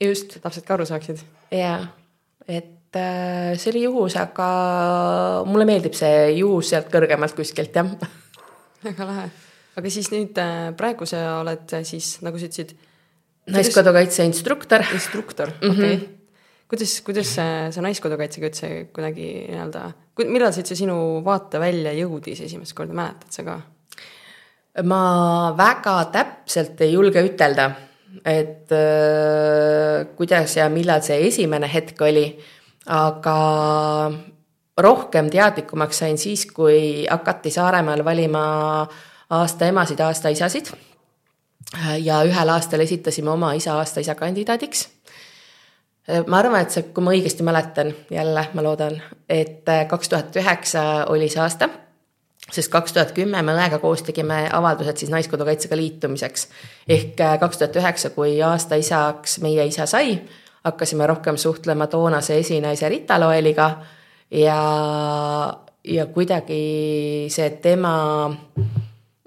just, 0.00 0.36
et 0.36 0.44
lapsed 0.44 0.64
ka 0.64 0.74
aru 0.74 0.86
saaksid. 0.86 1.18
jaa, 1.50 1.86
et 2.48 2.96
äh, 2.96 3.56
see 3.56 3.70
oli 3.70 3.82
juhus, 3.82 4.16
aga 4.16 5.44
mulle 5.46 5.64
meeldib 5.64 5.94
see 5.94 6.30
juhus 6.38 6.70
sealt 6.70 6.88
kõrgemalt 6.92 7.36
kuskilt, 7.36 7.74
jah. 7.74 7.86
väga 8.88 9.04
lahe. 9.06 9.30
aga 9.76 9.90
siis 9.90 10.10
nüüd 10.10 10.38
äh, 10.38 10.70
praegu 10.76 11.06
sa 11.06 11.40
oled 11.40 11.76
siis, 11.82 12.18
nagu 12.22 12.38
sa 12.38 12.46
ütlesid 12.46 12.74
naiskodukaitse 13.46 14.24
instruktor. 14.24 14.84
instruktor, 14.94 15.52
okei 15.62 15.94
okay. 15.94 16.19
Kuidas, 16.70 16.94
kuidas 17.06 17.34
see, 17.34 17.50
see 17.74 17.82
Naiskodukaitsega 17.84 18.48
üldse 18.50 18.70
kuidagi 18.94 19.28
nii-öelda, 19.50 19.84
millal 20.22 20.54
see 20.54 20.62
üldse 20.62 20.78
sinu 20.78 20.96
vaate 21.26 21.60
välja 21.62 21.92
jõudis 21.98 22.44
esimest 22.46 22.76
korda, 22.78 22.96
mäletad 22.96 23.34
sa 23.34 23.46
ka? 23.46 23.60
ma 24.86 25.02
väga 25.58 25.96
täpselt 26.14 26.78
ei 26.86 26.92
julge 26.94 27.22
ütelda, 27.26 27.66
et 28.22 28.70
äh, 28.74 30.06
kuidas 30.16 30.54
ja 30.56 30.68
millal 30.70 31.02
see 31.02 31.18
esimene 31.26 31.66
hetk 31.70 31.98
oli, 32.06 32.28
aga 32.94 33.36
rohkem 34.80 35.30
teadlikumaks 35.30 36.04
sain 36.04 36.18
siis, 36.18 36.46
kui 36.54 37.02
hakati 37.10 37.50
Saaremaal 37.50 38.04
valima 38.06 38.44
aasta 39.30 39.66
emasid, 39.66 40.00
aasta 40.06 40.30
isasid. 40.30 40.70
ja 42.02 42.22
ühel 42.26 42.48
aastal 42.50 42.80
esitasime 42.82 43.30
oma 43.30 43.52
isa 43.54 43.76
aasta 43.78 44.00
isa 44.00 44.14
kandidaadiks 44.18 44.88
ma 46.26 46.38
arvan, 46.38 46.64
et 46.64 46.70
see, 46.74 46.88
kui 46.94 47.04
ma 47.04 47.12
õigesti 47.14 47.44
mäletan, 47.46 47.92
jälle 48.10 48.46
ma 48.54 48.62
loodan, 48.64 48.96
et 49.28 49.68
kaks 49.88 50.08
tuhat 50.08 50.36
üheksa 50.40 50.82
oli 51.12 51.28
see 51.28 51.42
aasta 51.42 51.68
sest 52.50 52.70
kaks 52.72 52.92
tuhat 52.92 53.12
kümme 53.14 53.42
me 53.46 53.54
õega 53.54 53.78
koos 53.82 54.02
tegime 54.06 54.42
avaldused 54.52 55.00
siis 55.00 55.10
Naiskodukaitsega 55.12 55.76
liitumiseks. 55.76 56.48
ehk 56.88 57.20
äh, 57.20 57.38
kaks 57.40 57.58
tuhat 57.58 57.76
üheksa, 57.76 58.10
kui 58.10 58.40
aasta 58.42 58.78
isaks 58.80 59.38
meie 59.44 59.66
isa 59.66 59.86
sai, 59.86 60.18
hakkasime 60.64 61.06
rohkem 61.06 61.36
suhtlema 61.36 61.86
toonase 61.86 62.38
esinaise 62.38 62.88
Rita 62.88 63.20
Loeliga 63.20 63.70
ja, 64.30 64.60
ja 65.84 66.06
kuidagi 66.06 67.26
see 67.30 67.50
tema 67.62 67.94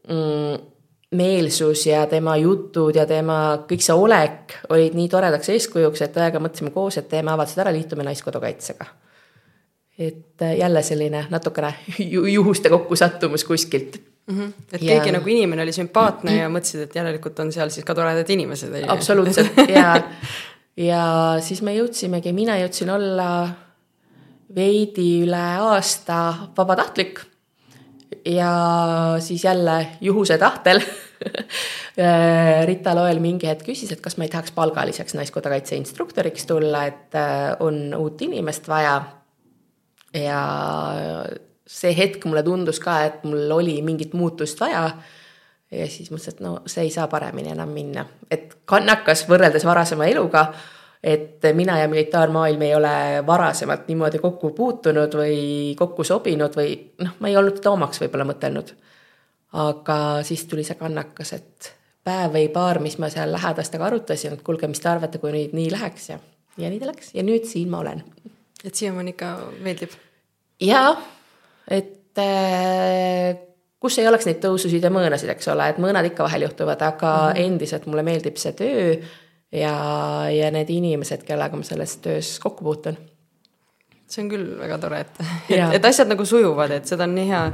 mm, 0.08 0.73
meelsus 1.14 1.86
ja 1.88 2.06
tema 2.10 2.36
jutud 2.42 2.96
ja 2.96 3.06
tema 3.10 3.40
kõik 3.70 3.86
see 3.86 3.96
olek 3.96 4.58
olid 4.70 4.98
nii 4.98 5.10
toredaks 5.10 5.50
eeskujuks, 5.54 6.02
et 6.06 6.20
õega 6.22 6.42
mõtlesime 6.44 6.74
koos, 6.76 6.98
et 6.98 7.10
teeme 7.10 7.34
avaldused 7.34 7.64
ära, 7.64 7.74
liitume 7.76 8.06
Naiskodukaitsega 8.08 8.90
et 10.00 10.42
äh, 10.42 10.56
jälle 10.58 10.82
selline 10.84 11.26
natukene 11.30 11.74
juhuste 12.32 12.70
kokkusattumus 12.70 13.44
kuskilt 13.44 14.02
mm. 14.28 14.40
-hmm. 14.40 14.54
et 14.72 14.82
ja... 14.82 14.88
keegi 14.88 15.12
nagu 15.12 15.30
inimene 15.30 15.64
oli 15.64 15.72
sümpaatne 15.72 16.36
ja 16.36 16.50
mõtlesid, 16.50 16.88
et 16.88 16.96
järelikult 16.96 17.40
on 17.40 17.52
seal 17.52 17.70
siis 17.70 17.86
ka 17.86 17.96
toredad 17.96 18.30
inimesed. 18.30 18.74
absoluutselt 18.88 19.54
ja, 19.78 20.02
ja 20.78 21.04
siis 21.40 21.62
me 21.62 21.76
jõudsimegi, 21.76 22.34
mina 22.34 22.58
jõudsin 22.58 22.90
olla 22.90 23.50
veidi 24.56 25.24
üle 25.26 25.46
aasta 25.60 26.34
vabatahtlik. 26.58 27.22
Ja 28.26 28.52
siis 29.20 29.44
jälle 29.44 29.88
juhuse 30.02 30.38
tahtel 30.38 30.82
Rita 32.66 32.96
Loel 32.96 33.20
mingi 33.24 33.48
hetk 33.48 33.66
küsis, 33.68 33.92
et 33.94 34.02
kas 34.04 34.18
ma 34.18 34.28
ei 34.28 34.32
tahaks 34.32 34.52
palgaliseks 34.56 35.16
naiskodukaitse 35.18 35.76
instruktoriks 35.76 36.48
tulla, 36.50 36.86
et 36.90 37.16
äh, 37.16 37.52
on 37.60 37.94
uut 37.98 38.22
inimest 38.22 38.68
vaja 38.68 39.02
ja 40.14 40.40
see 41.68 41.94
hetk 41.98 42.26
mulle 42.28 42.44
tundus 42.46 42.80
ka, 42.84 43.00
et 43.08 43.24
mul 43.28 43.52
oli 43.52 43.82
mingit 43.86 44.14
muutust 44.14 44.60
vaja. 44.62 44.90
ja 45.72 45.88
siis 45.90 46.12
mõtlesin, 46.12 46.36
et 46.36 46.44
no 46.46 46.56
see 46.70 46.88
ei 46.88 46.94
saa 46.94 47.08
paremini 47.10 47.54
enam 47.54 47.72
minna, 47.74 48.06
et 48.32 48.60
kannakas 48.70 49.26
võrreldes 49.30 49.66
varasema 49.66 50.06
eluga. 50.12 50.52
Et 51.04 51.46
mina 51.54 51.78
ja 51.80 51.88
militaarmaailm 51.92 52.62
ei 52.62 52.76
ole 52.76 52.96
varasemalt 53.28 53.88
niimoodi 53.88 54.20
kokku 54.24 54.54
puutunud 54.56 55.16
või 55.20 55.38
kokku 55.78 56.04
sobinud 56.08 56.56
või 56.56 56.76
noh, 57.04 57.18
ma 57.20 57.32
ei 57.32 57.38
olnud 57.38 57.60
teda 57.60 57.74
omaks 57.76 58.00
võib-olla 58.04 58.28
mõtelnud. 58.30 58.76
aga 59.54 59.98
siis 60.24 60.46
tuli 60.50 60.64
see 60.64 60.80
kannakas, 60.80 61.34
et 61.34 61.74
päev 62.04 62.32
või 62.34 62.48
paar, 62.52 62.80
mis 62.80 62.98
ma 63.00 63.10
seal 63.10 63.32
lähedastega 63.32 63.86
arutasin, 63.86 64.34
et 64.34 64.42
kuulge, 64.42 64.68
mis 64.68 64.80
te 64.80 64.90
arvate, 64.90 65.20
kui 65.20 65.32
nüüd 65.36 65.54
nii 65.54 65.72
läheks 65.72 66.10
ja, 66.10 66.20
ja 66.58 66.72
nii 66.72 66.80
ta 66.80 66.90
läks 66.90 67.12
ja 67.14 67.24
nüüd 67.24 67.46
siin 67.52 67.70
ma 67.70 67.84
olen 67.84 68.02
et 68.64 68.76
siiamaani 68.76 69.14
ikka 69.14 69.32
meeldib? 69.64 69.96
jaa, 70.64 70.94
et 71.68 72.22
äh, 72.22 73.36
kus 73.84 73.98
ei 74.00 74.08
oleks 74.08 74.28
neid 74.30 74.40
tõususid 74.44 74.84
ja 74.84 74.92
mõõnasid, 74.94 75.32
eks 75.34 75.50
ole, 75.52 75.68
et 75.74 75.82
mõõnad 75.84 76.08
ikka 76.08 76.24
vahel 76.28 76.48
juhtuvad, 76.48 76.82
aga 76.82 77.12
mm 77.12 77.34
-hmm. 77.34 77.46
endiselt 77.48 77.86
mulle 77.90 78.06
meeldib 78.08 78.40
see 78.40 78.56
töö 78.56 78.96
ja, 79.54 79.76
ja 80.34 80.52
need 80.56 80.70
inimesed, 80.74 81.24
kellega 81.28 81.60
ma 81.60 81.68
selles 81.68 81.98
töös 82.04 82.36
kokku 82.44 82.66
puutun. 82.66 82.98
see 84.08 84.26
on 84.26 84.34
küll 84.34 84.52
väga 84.60 84.78
tore, 84.82 85.06
et, 85.06 85.24
et, 85.50 85.80
et 85.80 85.90
asjad 85.90 86.12
nagu 86.12 86.26
sujuvad, 86.26 86.76
et 86.80 86.90
seda 86.90 87.08
on 87.08 87.16
nii 87.18 87.30
hea 87.32 87.46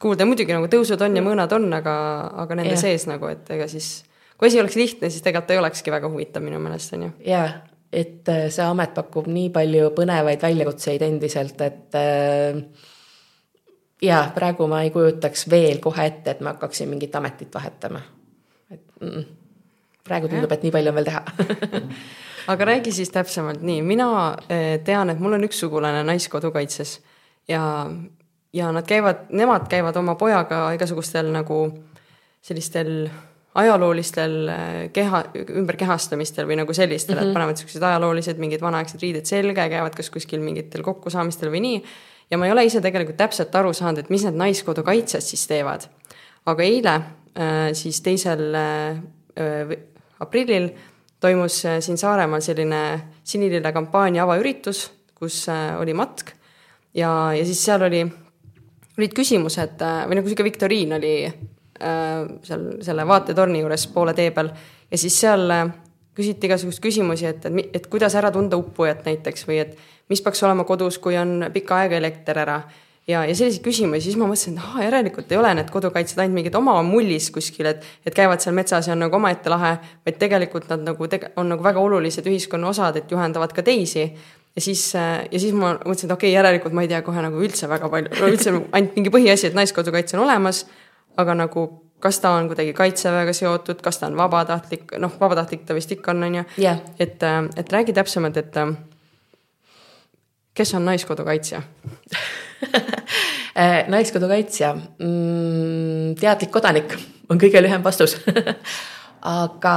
kuulda, 0.00 0.28
muidugi 0.28 0.56
nagu 0.56 0.68
tõusud 0.72 1.02
on 1.04 1.16
ja 1.16 1.24
mõõnad 1.24 1.52
on, 1.56 1.66
aga, 1.76 1.96
aga 2.44 2.60
nende 2.60 2.76
ja. 2.76 2.84
sees 2.84 3.08
nagu, 3.10 3.28
et 3.32 3.50
ega 3.56 3.68
siis 3.70 4.00
kui 4.40 4.48
asi 4.48 4.60
oleks 4.60 4.78
lihtne, 4.80 5.10
siis 5.12 5.24
tegelikult 5.24 5.52
ei 5.52 5.60
olekski 5.60 5.92
väga 5.92 6.08
huvitav 6.08 6.44
minu 6.44 6.60
meelest, 6.62 6.94
on 6.96 7.08
ju. 7.08 7.16
jaa 7.28 7.50
et 7.92 8.28
äh, 8.28 8.46
see 8.54 8.64
amet 8.64 8.94
pakub 8.94 9.26
nii 9.30 9.50
palju 9.54 9.90
põnevaid 9.96 10.42
väljakutseid 10.42 11.02
endiselt, 11.02 11.60
et 11.66 11.98
äh, 11.98 12.60
ja 14.02 14.22
praegu 14.34 14.68
ma 14.70 14.84
ei 14.86 14.92
kujutaks 14.94 15.48
veel 15.50 15.82
kohe 15.82 16.06
ette, 16.06 16.36
et 16.36 16.44
ma 16.44 16.54
hakkaksin 16.54 16.90
mingit 16.90 17.14
ametit 17.18 17.54
vahetama. 17.54 18.02
et 18.70 18.82
mm, 19.00 19.08
-mm. 19.08 19.24
Praegu 20.10 20.30
tundub, 20.32 20.52
et 20.52 20.66
nii 20.66 20.74
palju 20.74 20.92
on 20.92 20.98
veel 20.98 21.08
teha 21.08 21.22
aga 22.52 22.64
räägi 22.64 22.92
siis 22.92 23.10
täpsemalt 23.14 23.62
nii, 23.62 23.82
mina 23.86 24.10
äh, 24.50 24.76
tean, 24.84 25.10
et 25.12 25.22
mul 25.22 25.38
on 25.38 25.46
üks 25.46 25.60
sugulane 25.62 26.02
Naiskodukaitses 26.06 26.98
ja, 27.48 27.62
ja 28.52 28.70
nad 28.74 28.86
käivad, 28.88 29.28
nemad 29.30 29.68
käivad 29.70 29.96
oma 30.00 30.16
pojaga 30.20 30.68
igasugustel 30.76 31.30
nagu 31.34 31.62
sellistel 32.42 33.08
ajaloolistel 33.60 34.36
äh, 34.48 34.78
keha, 34.94 35.24
ümberkehastamistel 35.60 36.48
või 36.48 36.60
nagu 36.62 36.74
sellistel 36.74 37.16
mm, 37.16 37.18
-hmm. 37.18 37.22
et 37.22 37.30
mhm. 37.30 37.38
panevad 37.38 37.62
siuksed 37.62 37.82
ajaloolised 37.82 38.38
mingid 38.38 38.62
vanaaegsed 38.62 39.02
riided 39.02 39.26
selga 39.26 39.66
ja 39.66 39.74
käivad 39.76 39.96
kas 39.98 40.10
kuskil 40.10 40.42
mingitel 40.44 40.84
kokkusaamistel 40.86 41.50
või 41.50 41.62
nii. 41.66 41.82
ja 42.30 42.38
ma 42.38 42.46
ei 42.46 42.52
ole 42.52 42.64
ise 42.64 42.80
tegelikult 42.80 43.18
täpselt 43.18 43.54
aru 43.54 43.72
saanud, 43.72 43.98
et 43.98 44.10
mis 44.10 44.24
need 44.24 44.38
Naiskodukaitsjad 44.38 45.22
siis 45.22 45.46
teevad. 45.50 45.88
aga 46.46 46.62
eile 46.62 46.94
äh, 46.94 47.72
siis 47.72 48.00
teisel 48.00 48.54
aprillil 50.20 50.70
toimus 51.20 51.62
siin 51.84 51.98
Saaremaal 52.00 52.40
selline 52.40 52.82
sinilille 53.24 53.72
kampaania 53.72 54.24
avaüritus, 54.24 54.86
kus 55.14 55.46
oli 55.52 55.94
matk 55.94 56.32
ja, 56.94 57.32
ja 57.36 57.44
siis 57.44 57.60
seal 57.64 57.84
oli, 57.84 58.04
olid 58.98 59.16
küsimused 59.16 59.82
või 60.08 60.16
nagu 60.16 60.30
sihuke 60.30 60.46
viktoriin 60.46 60.96
oli 60.96 61.14
Äh, 61.80 62.26
seal 62.44 62.64
selle 62.84 63.06
vaatetorni 63.08 63.62
juures 63.62 63.86
poole 63.88 64.12
tee 64.12 64.34
peal 64.36 64.50
ja 64.90 64.98
siis 65.00 65.14
seal 65.22 65.46
äh, 65.54 65.70
küsiti 66.12 66.44
igasuguseid 66.44 66.82
küsimusi, 66.84 67.24
et, 67.30 67.46
et, 67.48 67.70
et 67.78 67.86
kuidas 67.88 68.12
ära 68.20 68.28
tunda 68.34 68.58
uppujat 68.60 69.06
näiteks 69.06 69.46
või 69.48 69.62
et 69.62 69.78
mis 70.12 70.20
peaks 70.20 70.44
olema 70.44 70.66
kodus, 70.68 70.98
kui 71.00 71.16
on 71.16 71.46
pikka 71.54 71.78
aega 71.80 71.96
elekter 71.96 72.42
ära. 72.42 72.58
Ja, 73.08 73.22
ja 73.24 73.34
selliseid 73.34 73.62
küsimusi, 73.64 74.08
siis 74.08 74.18
ma 74.20 74.26
mõtlesin, 74.28 74.58
et 74.58 74.64
ahah, 74.64 74.82
järelikult 74.86 75.32
ei 75.32 75.38
ole 75.40 75.54
need 75.58 75.70
kodukaitsjad 75.72 76.24
ainult 76.24 76.38
mingid 76.40 76.58
oma 76.58 76.76
mullis 76.86 77.30
kuskil, 77.34 77.70
et, 77.72 77.86
et 78.06 78.16
käivad 78.16 78.42
seal 78.42 78.56
metsas 78.56 78.90
ja 78.90 78.96
on 78.96 79.04
nagu 79.06 79.16
omaette 79.16 79.52
lahe, 79.52 79.76
vaid 80.06 80.20
tegelikult 80.20 80.68
nad 80.72 80.84
nagu 80.90 81.08
tege-, 81.10 81.32
on 81.40 81.50
nagu 81.54 81.64
väga 81.64 81.80
olulised 81.80 82.28
ühiskonna 82.30 82.70
osad, 82.70 83.00
et 83.00 83.10
juhendavad 83.10 83.54
ka 83.56 83.64
teisi. 83.66 84.10
Ja 84.56 84.62
siis, 84.62 84.82
ja 84.94 85.38
siis 85.38 85.54
ma 85.54 85.76
mõtlesin, 85.78 86.08
et 86.10 86.14
okei 86.16 86.32
okay,, 86.32 86.36
järelikult 86.36 86.74
ma 86.74 86.82
ei 86.82 86.90
tea 86.90 87.02
kohe 87.06 87.22
nagu 87.22 87.38
üldse 87.38 87.68
väga 87.70 87.88
palju, 87.90 88.14
üldse 88.26 88.52
ainult 88.52 88.96
mingi 88.98 89.12
põhiasi, 89.14 89.46
et 89.46 89.58
naiskodukaitse 89.58 90.18
on 90.18 90.24
olemas 90.24 90.64
aga 91.16 91.34
nagu 91.34 91.66
kas 92.00 92.20
ta 92.20 92.32
on 92.38 92.48
kuidagi 92.48 92.72
kaitseväega 92.76 93.32
seotud, 93.36 93.80
kas 93.84 94.00
ta 94.00 94.08
on 94.08 94.16
vabatahtlik, 94.16 94.96
noh, 95.02 95.12
vabatahtlik 95.20 95.66
ta 95.68 95.76
vist 95.76 95.92
ikka 95.92 96.14
on, 96.14 96.22
on 96.28 96.38
ju. 96.40 96.44
Yeah.. 96.58 96.80
et, 96.98 97.20
et 97.56 97.72
räägi 97.72 97.92
täpsemalt, 97.96 98.36
et 98.36 98.56
kes 100.54 100.74
on 100.74 100.84
naiskodukaitsja 100.88 101.62
naiskodukaitsja 103.94 104.72
mm,, 104.74 106.16
teadlik 106.20 106.50
kodanik 106.54 106.96
on 107.30 107.40
kõige 107.40 107.62
lühem 107.62 107.84
vastus 107.84 108.16
aga 109.44 109.76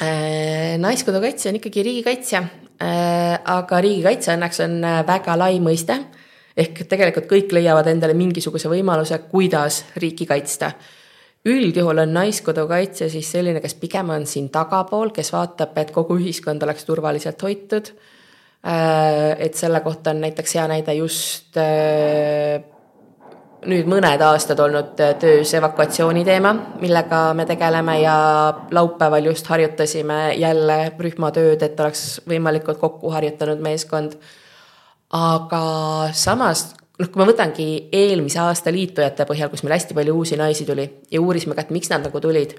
äh, 0.00 0.74
naiskodukaitsja 0.82 1.52
on 1.52 1.60
ikkagi 1.60 1.86
riigikaitsja 1.86 2.44
äh,. 2.82 3.38
aga 3.44 3.80
riigikaitse 3.84 4.34
õnneks 4.36 4.62
on 4.66 4.78
väga 5.06 5.38
lai 5.38 5.58
mõiste 5.62 5.98
äh, 5.98 6.24
ehk 6.56 6.84
tegelikult 6.90 7.26
kõik 7.30 7.52
leiavad 7.54 7.88
endale 7.90 8.14
mingisuguse 8.16 8.70
võimaluse, 8.70 9.18
kuidas 9.30 9.82
riiki 10.00 10.26
kaitsta. 10.26 10.72
üldjuhul 11.44 11.98
on 12.00 12.14
Naiskodukaitse 12.14 13.10
siis 13.12 13.28
selline, 13.32 13.60
kes 13.60 13.74
pigem 13.76 14.10
on 14.10 14.22
siin 14.26 14.48
tagapool, 14.48 15.10
kes 15.12 15.32
vaatab, 15.32 15.76
et 15.76 15.90
kogu 15.92 16.16
ühiskond 16.16 16.62
oleks 16.62 16.84
turvaliselt 16.84 17.42
hoitud. 17.42 17.90
Äh, 18.64 19.34
et 19.44 19.58
selle 19.60 19.80
kohta 19.84 20.14
on 20.14 20.22
näiteks 20.24 20.54
hea 20.56 20.68
näide 20.70 20.94
just 20.96 21.58
äh, 21.60 22.62
nüüd 23.68 23.88
mõned 23.88 24.22
aastad 24.24 24.60
olnud 24.60 24.94
töös 25.20 25.52
evakuatsiooni 25.56 26.24
teema, 26.24 26.52
millega 26.80 27.26
me 27.36 27.44
tegeleme 27.48 27.98
ja 28.00 28.16
laupäeval 28.72 29.28
just 29.30 29.46
harjutasime 29.52 30.34
jälle 30.40 30.78
rühmatööd, 31.00 31.62
et 31.64 31.80
oleks 31.80 32.22
võimalikult 32.28 32.80
kokku 32.80 33.12
harjutanud 33.12 33.60
meeskond 33.64 34.16
aga 35.14 35.62
samas 36.16 36.72
noh, 36.98 37.08
kui 37.08 37.20
ma 37.20 37.26
võtangi 37.28 37.68
eelmise 37.94 38.40
aasta 38.42 38.72
liitujate 38.74 39.26
põhjal, 39.28 39.50
kus 39.52 39.64
meil 39.64 39.76
hästi 39.76 39.96
palju 39.96 40.16
uusi 40.18 40.38
naisi 40.40 40.66
tuli 40.66 40.86
ja 41.10 41.22
uurisime 41.22 41.56
ka, 41.56 41.66
et 41.66 41.74
miks 41.74 41.90
nad 41.92 42.04
nagu 42.06 42.20
tulid. 42.22 42.56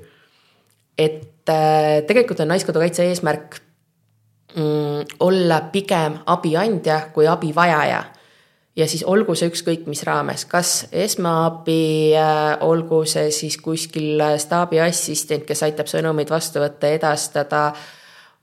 et 0.98 1.50
äh, 1.52 2.02
tegelikult 2.08 2.40
on 2.40 2.54
Naiskodukaitse 2.54 3.04
eesmärk 3.10 3.60
mm, 4.56 5.18
olla 5.20 5.62
pigem 5.72 6.20
abiandja 6.26 7.02
kui 7.14 7.28
abivajaja. 7.28 8.04
ja 8.76 8.88
siis 8.88 9.04
olgu 9.08 9.36
see 9.36 9.48
ükskõik 9.48 9.86
mis 9.88 10.04
raames, 10.04 10.46
kas 10.46 10.88
esmaabi, 10.92 12.12
äh, 12.20 12.58
olgu 12.62 13.06
see 13.06 13.32
siis 13.32 13.58
kuskil 13.58 14.20
staabi 14.38 14.80
assistent, 14.84 15.46
kes 15.48 15.64
aitab 15.64 15.88
sõnumeid 15.88 16.30
vastu 16.30 16.60
võtta, 16.60 16.92
edastada, 16.92 17.70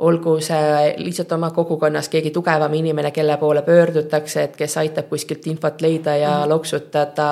olgu 0.03 0.39
see 0.41 0.95
lihtsalt 0.99 1.33
oma 1.37 1.51
kogukonnas 1.55 2.09
keegi 2.09 2.33
tugevam 2.35 2.73
inimene, 2.75 3.11
kelle 3.15 3.37
poole 3.39 3.63
pöördutakse, 3.63 4.43
et 4.49 4.57
kes 4.57 4.77
aitab 4.81 5.11
kuskilt 5.13 5.47
infot 5.47 5.81
leida 5.85 6.17
ja 6.17 6.33
mm. 6.41 6.49
loksutada, 6.51 7.29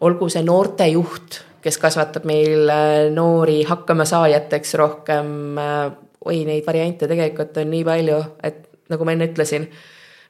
olgu 0.00 0.28
see 0.32 0.42
noortejuht, 0.46 1.40
kes 1.62 1.78
kasvatab 1.82 2.26
meil 2.28 2.70
äh, 2.70 3.06
noori 3.14 3.62
hakkamasaajateks 3.68 4.74
rohkem, 4.80 5.30
äh, 5.58 5.86
oi, 6.26 6.44
neid 6.48 6.66
variante 6.66 7.08
tegelikult 7.08 7.56
on 7.62 7.70
nii 7.70 7.84
palju, 7.86 8.18
et 8.42 8.64
nagu 8.92 9.06
ma 9.06 9.14
enne 9.16 9.30
ütlesin 9.30 9.66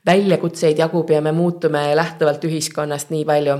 väljakutseid 0.06 0.78
jagub 0.78 1.10
ja 1.10 1.20
me 1.24 1.32
muutume 1.34 1.88
lähtuvalt 1.96 2.44
ühiskonnast 2.46 3.10
nii 3.10 3.24
palju. 3.26 3.58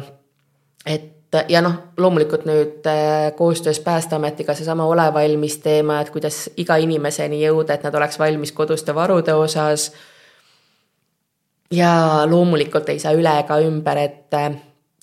et 0.87 1.13
ja 1.49 1.61
noh, 1.63 1.75
loomulikult 1.99 2.47
nüüd 2.47 2.87
äh, 2.87 3.33
koostöös 3.37 3.81
Päästeametiga 3.81 4.55
seesama 4.55 4.87
ole 4.87 5.07
valmis 5.15 5.59
teema, 5.59 6.01
et 6.01 6.11
kuidas 6.11 6.47
iga 6.57 6.77
inimeseni 6.77 7.41
jõuda, 7.43 7.75
et 7.75 7.83
nad 7.87 7.95
oleks 7.95 8.19
valmis 8.19 8.53
koduste 8.53 8.95
varude 8.95 9.35
osas. 9.35 9.93
ja 11.71 12.23
loomulikult 12.31 12.89
ei 12.89 12.99
saa 12.99 13.13
üle 13.13 13.33
ega 13.41 13.59
ümber, 13.59 13.99
et 13.99 14.35
äh, 14.35 14.53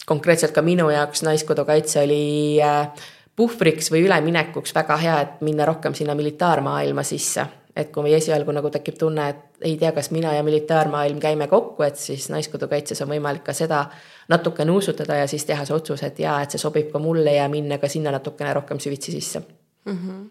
konkreetselt 0.05 0.51
ka 0.55 0.61
minu 0.61 0.89
jaoks 0.89 1.23
Naiskodukaitse 1.23 2.03
oli 2.03 2.61
äh, 2.63 2.87
puhvriks 3.35 3.91
või 3.91 4.05
üleminekuks 4.05 4.75
väga 4.75 4.97
hea, 4.97 5.19
et 5.21 5.41
minna 5.41 5.65
rohkem 5.65 5.93
sinna 5.97 6.15
militaarmaailma 6.15 7.03
sisse 7.03 7.47
et 7.75 7.89
kui 7.93 8.13
esialgu 8.13 8.53
nagu 8.53 8.69
tekib 8.69 8.97
tunne, 8.99 9.27
et 9.29 9.65
ei 9.65 9.77
tea, 9.81 9.91
kas 9.95 10.11
mina 10.13 10.33
ja 10.35 10.43
militaarmaailm 10.45 11.19
käime 11.21 11.47
kokku, 11.49 11.83
et 11.83 11.97
siis 11.97 12.27
Naiskodukaitses 12.29 13.01
on 13.01 13.09
võimalik 13.09 13.43
ka 13.47 13.55
seda 13.57 13.83
natuke 14.29 14.65
nuusutada 14.65 15.17
ja 15.23 15.27
siis 15.29 15.45
teha 15.49 15.65
see 15.65 15.75
otsus, 15.75 16.03
et 16.05 16.19
jaa, 16.21 16.39
et 16.43 16.53
see 16.53 16.61
sobib 16.61 16.91
ka 16.93 17.01
mulle 17.01 17.33
ja 17.33 17.47
minna 17.49 17.79
ka 17.81 17.89
sinna 17.89 18.13
natukene 18.13 18.53
rohkem 18.53 18.81
süvitsi 18.83 19.15
sisse 19.15 19.41
mm. 19.41 19.97
-hmm. 19.97 20.21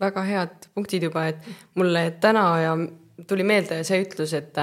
väga 0.00 0.22
head 0.22 0.70
punktid 0.74 1.02
juba, 1.02 1.26
et 1.26 1.50
mulle 1.74 2.10
täna 2.20 2.46
ja 2.60 2.76
tuli 3.26 3.44
meelde 3.44 3.82
see 3.84 4.02
ütlus, 4.04 4.34
et 4.34 4.54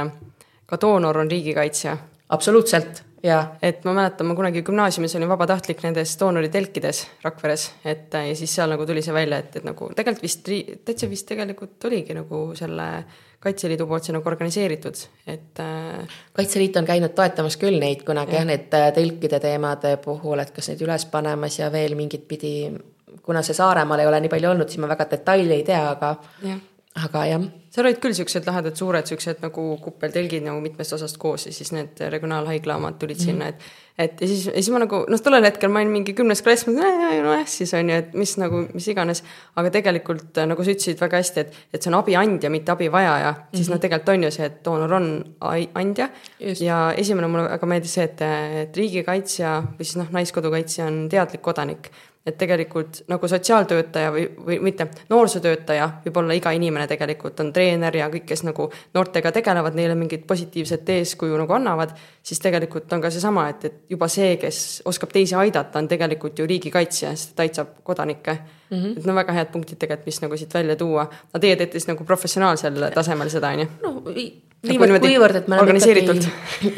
ka 0.66 0.78
doonor 0.82 1.18
on 1.18 1.32
riigikaitsja. 1.32 1.98
absoluutselt 2.30 3.04
jaa, 3.24 3.44
et 3.64 3.84
ma 3.88 3.96
mäletan, 3.98 4.28
ma 4.28 4.36
kunagi 4.38 4.64
gümnaasiumis 4.68 5.16
olin 5.18 5.32
vabatahtlik 5.32 5.84
nendes 5.86 6.16
doonoritelkides 6.20 7.04
Rakveres, 7.24 7.70
et 7.86 8.14
ja 8.14 8.36
siis 8.36 8.56
seal 8.56 8.74
nagu 8.74 8.86
tuli 8.88 9.04
see 9.06 9.16
välja, 9.16 9.40
et, 9.44 9.60
et 9.60 9.68
nagu 9.68 9.90
tegelikult 9.96 10.26
vist, 10.26 10.50
täitsa 10.86 11.10
vist 11.12 11.28
tegelikult 11.30 11.92
oligi 11.92 12.18
nagu 12.18 12.50
selle 12.60 12.90
Kaitseliidu 13.44 13.84
poolt 13.88 14.06
see 14.08 14.14
nagu 14.16 14.30
organiseeritud, 14.32 15.00
et 15.28 15.60
äh.... 15.60 16.20
kaitseliit 16.32 16.78
on 16.80 16.86
käinud 16.88 17.12
toetamas 17.12 17.58
küll 17.60 17.76
neid 17.76 18.06
kunagi 18.08 18.38
jah 18.38 18.46
ja,, 18.46 18.48
need 18.48 18.76
äh, 18.80 18.86
telkide 18.96 19.40
teemade 19.44 19.98
puhul, 20.04 20.40
et 20.40 20.54
kas 20.56 20.72
neid 20.72 20.84
üles 20.86 21.04
panemas 21.12 21.60
ja 21.60 21.68
veel 21.72 21.98
mingit 22.00 22.24
pidi. 22.28 22.54
kuna 23.24 23.42
see 23.44 23.56
Saaremaal 23.56 24.00
ei 24.00 24.08
ole 24.08 24.22
nii 24.24 24.32
palju 24.32 24.50
olnud, 24.50 24.72
siis 24.72 24.80
ma 24.80 24.88
väga 24.94 25.10
detaile 25.12 25.60
ei 25.60 25.66
tea, 25.68 25.82
aga 25.92 26.16
ja 26.48 26.56
aga 26.94 27.24
jah. 27.26 27.46
seal 27.74 27.88
olid 27.88 27.98
küll 28.02 28.14
siuksed 28.14 28.46
lahedad 28.46 28.78
suured 28.78 29.08
siuksed 29.10 29.40
nagu 29.42 29.64
kuppeltelgid 29.82 30.44
nagu 30.46 30.60
mitmest 30.62 30.94
osast 30.94 31.18
koos 31.22 31.48
ja 31.48 31.54
siis 31.56 31.72
need 31.74 31.98
regionaalhaigla 32.14 32.76
omad 32.78 33.00
tulid 33.02 33.18
mm. 33.18 33.26
sinna, 33.26 33.48
et. 33.50 33.66
et 33.98 34.22
ja 34.22 34.30
siis, 34.30 34.44
ja 34.52 34.54
siis 34.60 34.70
ma 34.76 34.84
nagu 34.84 35.00
noh, 35.10 35.24
tollel 35.26 35.48
hetkel 35.48 35.74
ma 35.74 35.82
olin 35.82 35.94
mingi 35.96 36.14
kümnes 36.18 36.44
klass, 36.46 36.68
ma 36.68 36.76
mõtlesin, 36.76 37.26
nojah, 37.26 37.48
siis 37.50 37.74
on 37.80 37.90
ju, 37.90 37.98
et 38.04 38.14
mis 38.20 38.36
nagu, 38.42 38.62
mis 38.78 38.92
iganes. 38.94 39.24
aga 39.58 39.74
tegelikult 39.74 40.44
nagu 40.54 40.68
sa 40.68 40.76
ütlesid 40.76 41.02
väga 41.02 41.24
hästi, 41.24 41.48
et, 41.48 41.60
et 41.74 41.82
see 41.82 41.90
on 41.90 41.98
abiandja, 41.98 42.54
mitte 42.54 42.76
abivajaja 42.76 43.32
mm, 43.32 43.42
-hmm. 43.42 43.58
siis 43.58 43.74
noh, 43.74 43.82
tegelikult 43.82 44.14
on 44.14 44.30
ju 44.30 44.34
see, 44.38 44.52
et 44.52 44.64
doonor 44.66 44.98
on 45.00 45.12
andja. 45.74 46.10
ja 46.62 46.80
esimene 46.98 47.28
mulle 47.28 47.50
väga 47.50 47.74
meeldis 47.74 47.98
see, 47.98 48.06
et, 48.06 48.26
et 48.68 48.78
riigikaitsja 48.78 49.60
või 49.80 49.90
siis 49.90 49.98
noh, 49.98 50.14
naiskodukaitsja 50.14 50.86
on 50.92 51.08
teadlik 51.10 51.42
kodanik 51.42 51.90
et 52.26 52.38
tegelikult 52.40 53.02
nagu 53.12 53.28
sotsiaaltöötaja 53.28 54.12
või, 54.16 54.24
või 54.46 54.58
mitte, 54.64 54.88
noorsootöötaja 55.12 55.90
võib 56.06 56.20
olla 56.22 56.38
iga 56.38 56.54
inimene 56.56 56.88
tegelikult 56.88 57.42
on 57.44 57.50
treener 57.56 57.98
ja 58.00 58.08
kõik, 58.14 58.24
kes 58.30 58.46
nagu 58.48 58.70
noortega 58.96 59.34
tegelevad, 59.36 59.76
neile 59.76 59.98
mingit 60.00 60.24
positiivset 60.28 60.90
eeskuju 60.96 61.38
nagu 61.42 61.56
annavad, 61.58 61.92
siis 62.24 62.40
tegelikult 62.40 62.94
on 62.96 63.04
ka 63.04 63.12
seesama, 63.12 63.50
et, 63.52 63.66
et 63.68 63.92
juba 63.92 64.08
see, 64.08 64.38
kes 64.40 64.62
oskab 64.88 65.12
teisi 65.12 65.36
aidata, 65.36 65.84
on 65.84 65.92
tegelikult 65.92 66.40
ju 66.40 66.48
riigikaitsja, 66.48 67.12
sest 67.12 67.36
ta 67.36 67.44
aitab 67.44 67.76
kodanikke 67.84 68.38
mm. 68.38 68.78
-hmm. 68.78 68.98
et 68.98 69.06
no 69.06 69.16
väga 69.20 69.36
head 69.36 69.52
punktid 69.52 69.84
tegelikult, 69.84 70.06
mis 70.06 70.22
nagu 70.22 70.38
siit 70.38 70.54
välja 70.54 70.76
tuua. 70.76 71.10
no 71.34 71.40
teie 71.40 71.56
teete 71.56 71.80
siis 71.80 71.92
nagu 71.92 72.04
professionaalsel 72.04 72.90
tasemel 72.96 73.30
seda, 73.30 73.52
on 73.52 73.60
ju? 73.60 73.68
no 73.84 73.94
niivõrd, 74.64 75.00
kuivõrd, 75.04 75.36
et 75.42 75.48
me 75.52 75.60
oleme 75.60 75.80
ikkagi 75.80 76.32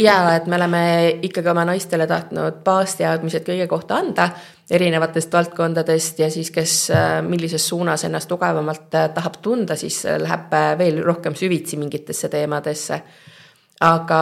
jaa, 0.08 0.36
et 0.36 0.48
me 0.50 0.58
oleme 0.58 0.84
ikkagi 1.22 1.50
oma 1.54 1.66
naistele 1.70 2.08
tahtnud 2.10 2.64
baasteadmised 2.66 3.46
kõige 3.46 3.68
kohta 3.70 4.02
anda 4.02 4.30
erinevatest 4.70 5.34
valdkondadest 5.34 6.20
ja 6.20 6.30
siis, 6.34 6.50
kes 6.52 6.76
äh, 6.92 7.20
millises 7.26 7.68
suunas 7.68 8.04
ennast 8.08 8.30
tugevamalt 8.30 8.96
äh, 8.98 9.10
tahab 9.14 9.38
tunda, 9.42 9.78
siis 9.78 10.02
äh, 10.06 10.18
läheb 10.22 10.54
veel 10.80 11.02
rohkem 11.06 11.36
süvitsi 11.36 11.78
mingitesse 11.78 12.30
teemadesse. 12.30 13.02
aga 13.86 14.20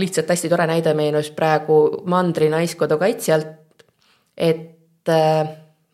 lihtsalt 0.00 0.30
hästi 0.32 0.48
tore 0.48 0.64
näide 0.66 0.94
meenus 0.96 1.28
praegu 1.30 2.02
Mandri 2.08 2.48
Naiskodu 2.48 2.96
kaitsjalt, 2.98 3.84
et 4.36 5.10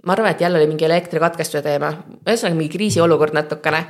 ma 0.04 0.12
arvan, 0.14 0.30
et 0.30 0.40
jälle 0.40 0.58
oli 0.58 0.68
mingi 0.70 0.86
elektrikatkestuse 0.86 1.62
teema, 1.62 1.90
ühesõnaga 2.22 2.54
mingi 2.54 2.70
kriisiolukord 2.76 3.34
natukene 3.34 3.82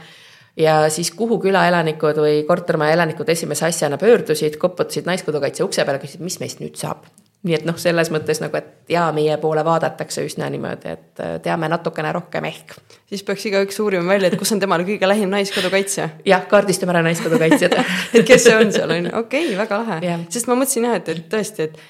ja 0.57 0.89
siis 0.91 1.13
kuhu 1.15 1.39
küla 1.39 1.67
elanikud 1.69 2.17
või 2.17 2.43
kortermaja 2.49 2.97
elanikud 2.97 3.29
esimese 3.29 3.69
asjana 3.69 4.01
pöördusid, 4.01 4.57
koputasid 4.57 5.07
Naiskodukaitse 5.07 5.69
ukse 5.69 5.85
peale, 5.85 6.01
küsisid, 6.01 6.25
mis 6.25 6.41
meist 6.41 6.65
nüüd 6.65 6.81
saab. 6.81 7.05
Nii 7.43 7.55
et 7.57 7.63
noh, 7.65 7.77
selles 7.81 8.11
mõttes 8.13 8.41
nagu, 8.43 8.57
et 8.59 8.91
jaa, 8.93 9.07
meie 9.17 9.37
poole 9.41 9.63
vaadatakse 9.65 10.25
üsna 10.29 10.49
niimoodi, 10.53 10.93
et 10.93 11.23
äh, 11.25 11.37
teame 11.45 11.71
natukene 11.73 12.13
rohkem 12.13 12.45
ehk. 12.45 12.75
siis 13.09 13.23
peaks 13.25 13.47
igaüks 13.49 13.81
uurima 13.81 14.13
välja, 14.13 14.29
et 14.29 14.37
kus 14.41 14.53
on 14.53 14.61
temale 14.61 14.85
kõige 14.85 15.09
lähim 15.09 15.31
Naiskodukaitse. 15.33 16.09
jah, 16.27 16.45
kaardistame 16.51 16.93
ära 16.93 17.03
Naiskodukaitsjad 17.07 17.79
et 18.15 18.27
kes 18.27 18.45
see 18.45 18.57
on 18.57 18.73
seal 18.75 18.93
on 18.93 19.09
ju, 19.09 19.15
okei 19.23 19.47
okay,, 19.47 19.57
väga 19.63 19.81
lahe. 19.81 20.19
sest 20.29 20.51
ma 20.51 20.59
mõtlesin 20.61 20.91
jah, 20.91 21.01
et, 21.01 21.09
et 21.15 21.33
tõesti, 21.33 21.71
et 21.71 21.81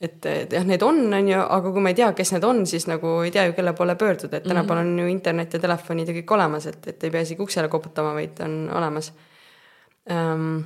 et, 0.00 0.26
et 0.26 0.52
jah, 0.56 0.64
need 0.64 0.82
on, 0.82 1.00
on 1.12 1.26
ju, 1.28 1.40
aga 1.56 1.72
kui 1.74 1.82
ma 1.84 1.90
ei 1.92 1.96
tea, 1.98 2.12
kes 2.16 2.30
need 2.32 2.44
on, 2.48 2.62
siis 2.68 2.86
nagu 2.88 3.18
ei 3.26 3.32
tea 3.34 3.48
ju, 3.50 3.56
kelle 3.56 3.74
poole 3.76 3.98
pöörduda, 4.00 4.38
et 4.38 4.46
tänapäeval 4.46 4.84
-hmm. 4.84 4.92
on 4.94 4.98
ju 4.98 5.06
internet 5.12 5.52
ja 5.52 5.60
telefonid 5.60 6.08
ja 6.08 6.14
kõik 6.14 6.34
olemas, 6.38 6.66
et, 6.66 6.86
et 6.86 7.04
ei 7.04 7.10
pea 7.10 7.20
isegi 7.26 7.42
uksele 7.42 7.68
koputama, 7.68 8.14
vaid 8.14 8.40
on 8.40 8.70
olemas 8.72 9.12
ähm,. 10.10 10.60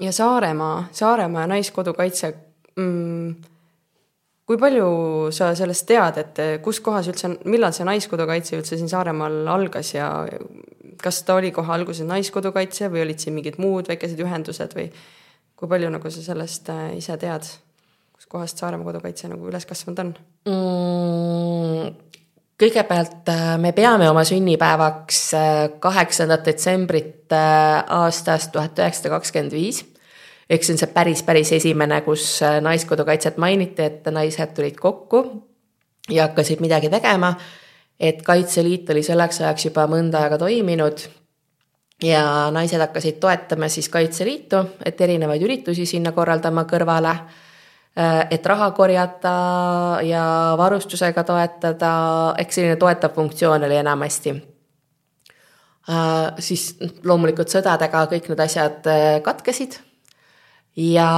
ja 0.00 0.12
Saaremaa, 0.12 0.88
Saaremaa 0.92 1.46
Naiskodukaitse 1.46 2.34
mm,. 2.80 3.34
kui 4.46 4.58
palju 4.62 4.88
sa 5.34 5.50
sellest 5.58 5.88
tead, 5.88 6.20
et 6.22 6.40
kus 6.62 6.80
kohas 6.84 7.08
üldse, 7.10 7.32
millal 7.50 7.74
see 7.74 7.86
Naiskodukaitse 7.88 8.56
üldse 8.58 8.78
siin 8.78 8.90
Saaremaal 8.92 9.42
algas 9.56 9.94
ja 9.94 10.10
kas 11.02 11.22
ta 11.26 11.36
oli 11.40 11.52
kohe 11.54 11.72
alguses 11.74 12.06
Naiskodukaitse 12.08 12.90
või 12.92 13.04
olid 13.04 13.22
siin 13.22 13.36
mingid 13.36 13.60
muud 13.62 13.88
väikesed 13.90 14.20
ühendused 14.22 14.76
või 14.76 14.88
kui 15.56 15.70
palju 15.70 15.90
nagu 15.92 16.12
sa 16.12 16.24
sellest 16.24 16.70
äh, 16.72 16.90
ise 17.00 17.16
tead? 17.20 17.48
kuskohast 18.16 18.58
Saaremaa 18.58 18.86
kodukaitse 18.88 19.28
nagu 19.28 19.44
üles 19.50 19.66
kasvanud 19.68 20.00
on 20.02 20.12
mm,? 20.48 21.90
kõigepealt 22.56 23.28
äh, 23.28 23.50
me 23.60 23.74
peame 23.76 24.08
oma 24.08 24.24
sünnipäevaks 24.24 25.20
kaheksandat 25.82 26.46
detsembrit 26.48 27.32
aastast 27.34 28.52
tuhat 28.54 28.78
üheksasada 28.78 29.16
kakskümmend 29.16 29.52
viis. 29.52 29.82
Ehk 30.50 30.64
see 30.64 30.74
on 30.74 30.78
see 30.78 30.92
päris, 30.94 31.22
päris 31.26 31.52
esimene, 31.52 32.00
kus 32.06 32.40
Naiskodukaitset 32.60 33.36
mainiti, 33.42 33.82
et 33.82 34.10
naised 34.14 34.54
tulid 34.54 34.76
kokku 34.80 35.22
ja 36.10 36.28
hakkasid 36.28 36.60
midagi 36.60 36.90
tegema. 36.90 37.34
et 38.00 38.22
Kaitseliit 38.22 38.90
oli 38.90 39.02
selleks 39.02 39.40
ajaks 39.40 39.64
juba 39.64 39.86
mõnda 39.88 40.20
aega 40.20 40.38
toiminud 40.38 41.00
ja 42.04 42.50
naised 42.52 42.80
hakkasid 42.80 43.16
toetama 43.20 43.68
siis 43.68 43.88
Kaitseliitu, 43.88 44.56
et 44.84 45.00
erinevaid 45.00 45.42
üritusi 45.42 45.86
sinna 45.86 46.12
korraldama 46.12 46.66
kõrvale 46.68 47.16
Äh, 47.98 48.26
et 48.30 48.46
raha 48.46 48.70
korjata 48.76 49.30
ja 50.04 50.22
varustusega 50.58 51.22
toetada, 51.24 51.92
eks 52.38 52.58
selline 52.58 52.76
toetav 52.76 53.14
funktsioon 53.16 53.64
oli 53.64 53.78
enamasti. 53.80 54.34
Äh, 55.88 56.34
siis 56.36 56.74
loomulikult 57.08 57.48
sõdadega 57.48 58.02
kõik 58.10 58.28
need 58.28 58.42
asjad 58.44 58.90
äh, 58.92 59.06
katkesid 59.24 59.78
ja 60.76 61.10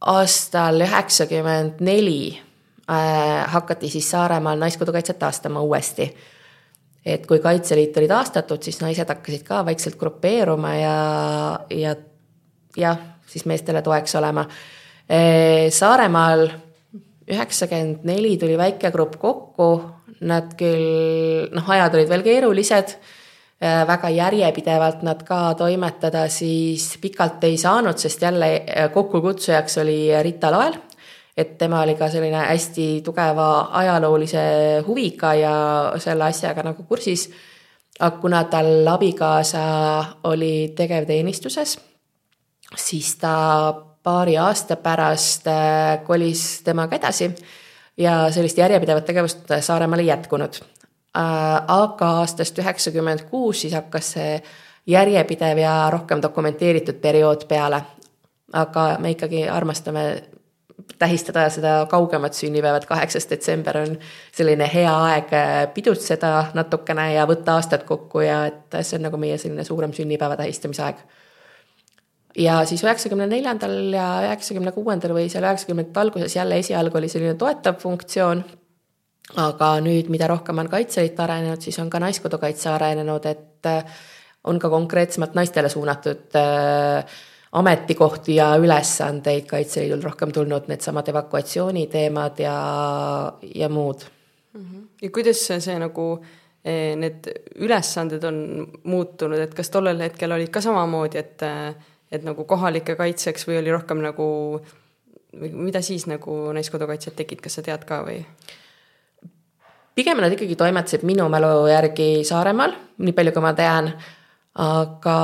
aastal 0.00 0.80
üheksakümmend 0.82 1.80
neli 1.80 2.38
hakati 3.46 3.88
siis 3.88 4.10
Saaremaal 4.10 4.58
Naiskodukaitset 4.58 5.18
taastama 5.18 5.60
uuesti. 5.60 6.10
et 7.06 7.26
kui 7.26 7.38
Kaitseliit 7.38 7.96
oli 7.96 8.08
taastatud, 8.08 8.62
siis 8.62 8.80
naised 8.80 9.08
hakkasid 9.08 9.42
ka 9.42 9.64
vaikselt 9.66 9.96
grupeeruma 9.98 10.74
ja, 10.74 10.98
ja 11.70 11.96
jah, 12.76 12.98
siis 13.26 13.44
meestele 13.46 13.82
toeks 13.82 14.14
olema 14.14 14.46
Eh, 15.12 15.70
Saaremaal 15.70 16.46
üheksakümmend 17.28 18.06
neli 18.06 18.36
tuli 18.38 18.54
väike 18.58 18.90
grupp 18.94 19.18
kokku, 19.20 19.68
nad 20.24 20.54
küll, 20.58 21.48
noh, 21.54 21.70
ajad 21.74 21.98
olid 21.98 22.12
veel 22.12 22.24
keerulised. 22.26 22.94
Väga 23.62 24.08
järjepidevalt 24.10 25.04
nad 25.06 25.20
ka 25.22 25.54
toimetada 25.54 26.24
siis 26.28 26.96
pikalt 27.00 27.44
ei 27.46 27.56
saanud, 27.56 27.94
sest 27.98 28.22
jälle 28.22 28.48
kokkukutsujaks 28.94 29.78
oli 29.78 30.10
Rita 30.22 30.50
Loel 30.50 30.74
et 31.36 31.56
tema 31.58 31.80
oli 31.82 31.94
ka 31.96 32.08
selline 32.12 32.44
hästi 32.44 32.86
tugeva 33.04 33.68
ajaloolise 33.80 34.42
huviga 34.86 35.34
ja 35.34 35.54
selle 35.98 36.28
asjaga 36.28 36.64
nagu 36.66 36.84
kursis. 36.88 37.30
aga 38.00 38.16
kuna 38.20 38.44
tal 38.44 38.86
abikaasa 38.88 40.04
oli 40.24 40.72
tegevteenistuses, 40.76 41.78
siis 42.76 43.16
ta 43.16 43.72
paari 44.02 44.38
aasta 44.38 44.76
pärast 44.76 45.46
äh, 45.46 46.00
kolis 46.04 46.62
temaga 46.64 46.96
edasi 46.96 47.34
ja 47.96 48.30
sellist 48.32 48.58
järjepidevat 48.58 49.04
tegevust 49.04 49.52
Saaremaal 49.60 50.00
ei 50.00 50.06
jätkunud. 50.06 50.56
Äh, 51.12 51.64
aga 51.68 52.06
aastast 52.22 52.56
üheksakümmend 52.58 53.26
kuus 53.28 53.60
siis 53.60 53.74
hakkas 53.76 54.14
see 54.14 54.36
järjepidev 54.88 55.58
ja 55.60 55.74
rohkem 55.92 56.22
dokumenteeritud 56.22 57.02
periood 57.02 57.44
peale. 57.48 57.82
aga 58.52 58.96
me 59.00 59.10
ikkagi 59.10 59.48
armastame 59.48 60.22
tähistada 60.98 61.48
seda 61.50 61.86
kaugemat 61.90 62.34
sünnipäeva, 62.34 62.76
et 62.76 62.86
kaheksas 62.86 63.28
detsember 63.30 63.78
on 63.78 63.98
selline 64.32 64.68
hea 64.74 64.92
aeg 65.04 65.34
äh, 65.36 65.50
pidutseda 65.74 66.46
natukene 66.54 67.12
ja 67.14 67.26
võtta 67.28 67.58
aastad 67.60 67.84
kokku 67.84 68.24
ja 68.24 68.46
et 68.48 68.80
see 68.80 68.96
on 68.96 69.06
nagu 69.08 69.20
meie 69.20 69.36
selline 69.38 69.64
suurem 69.68 69.92
sünnipäeva 69.92 70.36
tähistamise 70.40 70.82
aeg. 70.86 71.04
ja 72.38 72.64
siis 72.64 72.84
üheksakümne 72.88 73.26
neljandal 73.26 73.76
ja 73.92 74.08
üheksakümne 74.30 74.72
kuuendal 74.72 75.12
või 75.12 75.28
seal 75.28 75.44
üheksakümnendate 75.44 76.00
alguses 76.00 76.36
jälle 76.36 76.58
esialgu 76.64 76.98
oli 76.98 77.08
selline 77.08 77.34
toetav 77.34 77.76
funktsioon. 77.84 78.44
Aga 79.36 79.74
nüüd, 79.80 80.10
mida 80.12 80.26
rohkem 80.30 80.58
on 80.58 80.68
Kaitseliit 80.68 81.20
arenenud, 81.20 81.60
siis 81.62 81.78
on 81.78 81.90
ka 81.90 82.00
Naiskodukaitse 82.02 82.70
arenenud, 82.72 83.26
et 83.30 83.68
äh, 83.70 84.00
on 84.44 84.58
ka 84.58 84.68
konkreetsemalt 84.68 85.36
naistele 85.38 85.68
suunatud 85.72 86.36
äh, 86.36 87.20
ametikohti 87.52 88.36
ja 88.36 88.52
ülesandeid 88.56 89.46
Kaitseliidul 89.46 90.02
rohkem 90.02 90.32
tulnud, 90.32 90.68
needsamad 90.68 91.08
evakuatsiooniteemad 91.08 92.38
ja, 92.38 92.56
ja 93.54 93.68
muud. 93.68 94.04
-hmm. 94.54 94.86
ja 95.02 95.10
kuidas 95.10 95.46
see, 95.46 95.60
see 95.60 95.78
nagu 95.78 96.24
eh, 96.64 96.96
need 96.96 97.28
ülesanded 97.54 98.24
on 98.24 98.66
muutunud, 98.84 99.38
et 99.38 99.54
kas 99.54 99.70
tollel 99.70 100.00
hetkel 100.00 100.32
olid 100.32 100.50
ka 100.50 100.60
samamoodi, 100.60 101.18
et, 101.18 101.42
et 102.12 102.24
nagu 102.24 102.44
kohalike 102.44 102.96
kaitseks 102.96 103.46
või 103.48 103.58
oli 103.58 103.72
rohkem 103.72 104.02
nagu, 104.02 104.26
mida 105.52 105.80
siis 105.82 106.06
nagu 106.06 106.52
Naiskodukaitsjad 106.52 107.14
tegid, 107.16 107.40
kas 107.40 107.60
sa 107.60 107.62
tead 107.62 107.84
ka 107.84 108.02
või? 108.08 108.24
Pigem 109.94 110.20
nad 110.22 110.32
ikkagi 110.32 110.56
toimetasid 110.56 111.04
minu 111.08 111.28
mälu 111.32 111.66
järgi 111.70 112.24
Saaremaal, 112.24 112.74
nii 112.98 113.16
palju 113.16 113.32
kui 113.34 113.44
ma 113.44 113.52
tean, 113.56 113.90
aga 114.62 115.16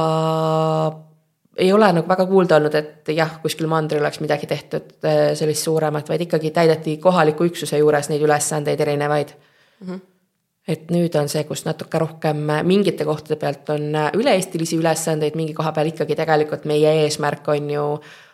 ei 1.58 1.72
ole 1.72 1.88
nagu 1.92 2.08
väga 2.08 2.26
kuulda 2.26 2.58
olnud, 2.58 2.76
et 2.78 3.10
jah, 3.16 3.38
kuskil 3.42 3.68
mandril 3.70 4.02
oleks 4.04 4.20
midagi 4.22 4.46
tehtud 4.50 4.92
äh, 5.04 5.32
sellist 5.38 5.66
suuremat, 5.66 6.08
vaid 6.08 6.22
ikkagi 6.28 6.52
täideti 6.54 6.96
kohaliku 7.02 7.48
üksuse 7.48 7.80
juures 7.80 8.10
neid 8.12 8.22
ülesandeid 8.22 8.80
erinevaid 8.80 9.34
mm. 9.34 9.88
-hmm. 9.88 10.00
et 10.68 10.90
nüüd 10.94 11.18
on 11.18 11.28
see, 11.28 11.44
kus 11.44 11.64
natuke 11.66 11.98
rohkem 11.98 12.44
mingite 12.62 13.04
kohtade 13.04 13.40
pealt 13.40 13.70
on 13.74 13.90
üle-eestilisi 14.14 14.78
ülesandeid, 14.78 15.34
mingi 15.34 15.54
koha 15.54 15.72
peal 15.72 15.92
ikkagi 15.92 16.16
tegelikult 16.16 16.64
meie 16.64 16.94
eesmärk 17.04 17.48
on 17.48 17.70
ju 17.70 17.86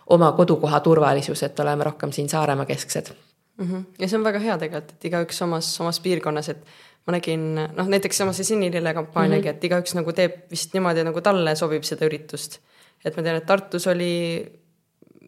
oma 0.07 0.33
kodukoha 0.33 0.81
turvalisus, 0.81 1.43
et 1.43 1.61
oleme 1.61 1.85
rohkem 1.85 2.13
siin 2.13 2.29
Saaremaa 2.29 2.67
kesksed 2.67 3.15
mm. 3.57 3.71
-hmm. 3.71 3.85
ja 3.99 4.09
see 4.09 4.19
on 4.19 4.25
väga 4.25 4.43
hea 4.43 4.59
tegelikult, 4.59 4.93
et 4.97 5.09
igaüks 5.11 5.43
omas, 5.43 5.81
omas 5.81 6.01
piirkonnas, 6.01 6.49
et 6.49 6.65
ma 7.07 7.17
nägin 7.19 7.55
noh, 7.55 7.89
näiteks 7.89 8.17
sama 8.17 8.33
see 8.33 8.45
Sinilille 8.45 8.95
kampaaniagi 8.95 9.49
mm, 9.49 9.51
-hmm. 9.53 9.57
et 9.57 9.65
igaüks 9.65 9.95
nagu 9.95 10.13
teeb 10.13 10.45
vist 10.51 10.73
niimoodi, 10.75 11.05
nagu 11.05 11.21
talle 11.21 11.57
sobib 11.57 11.83
seda 11.85 12.07
üritust 12.07 12.61
et 13.05 13.17
ma 13.17 13.25
tean, 13.25 13.39
et 13.39 13.47
Tartus 13.47 13.87
oli, 13.93 14.13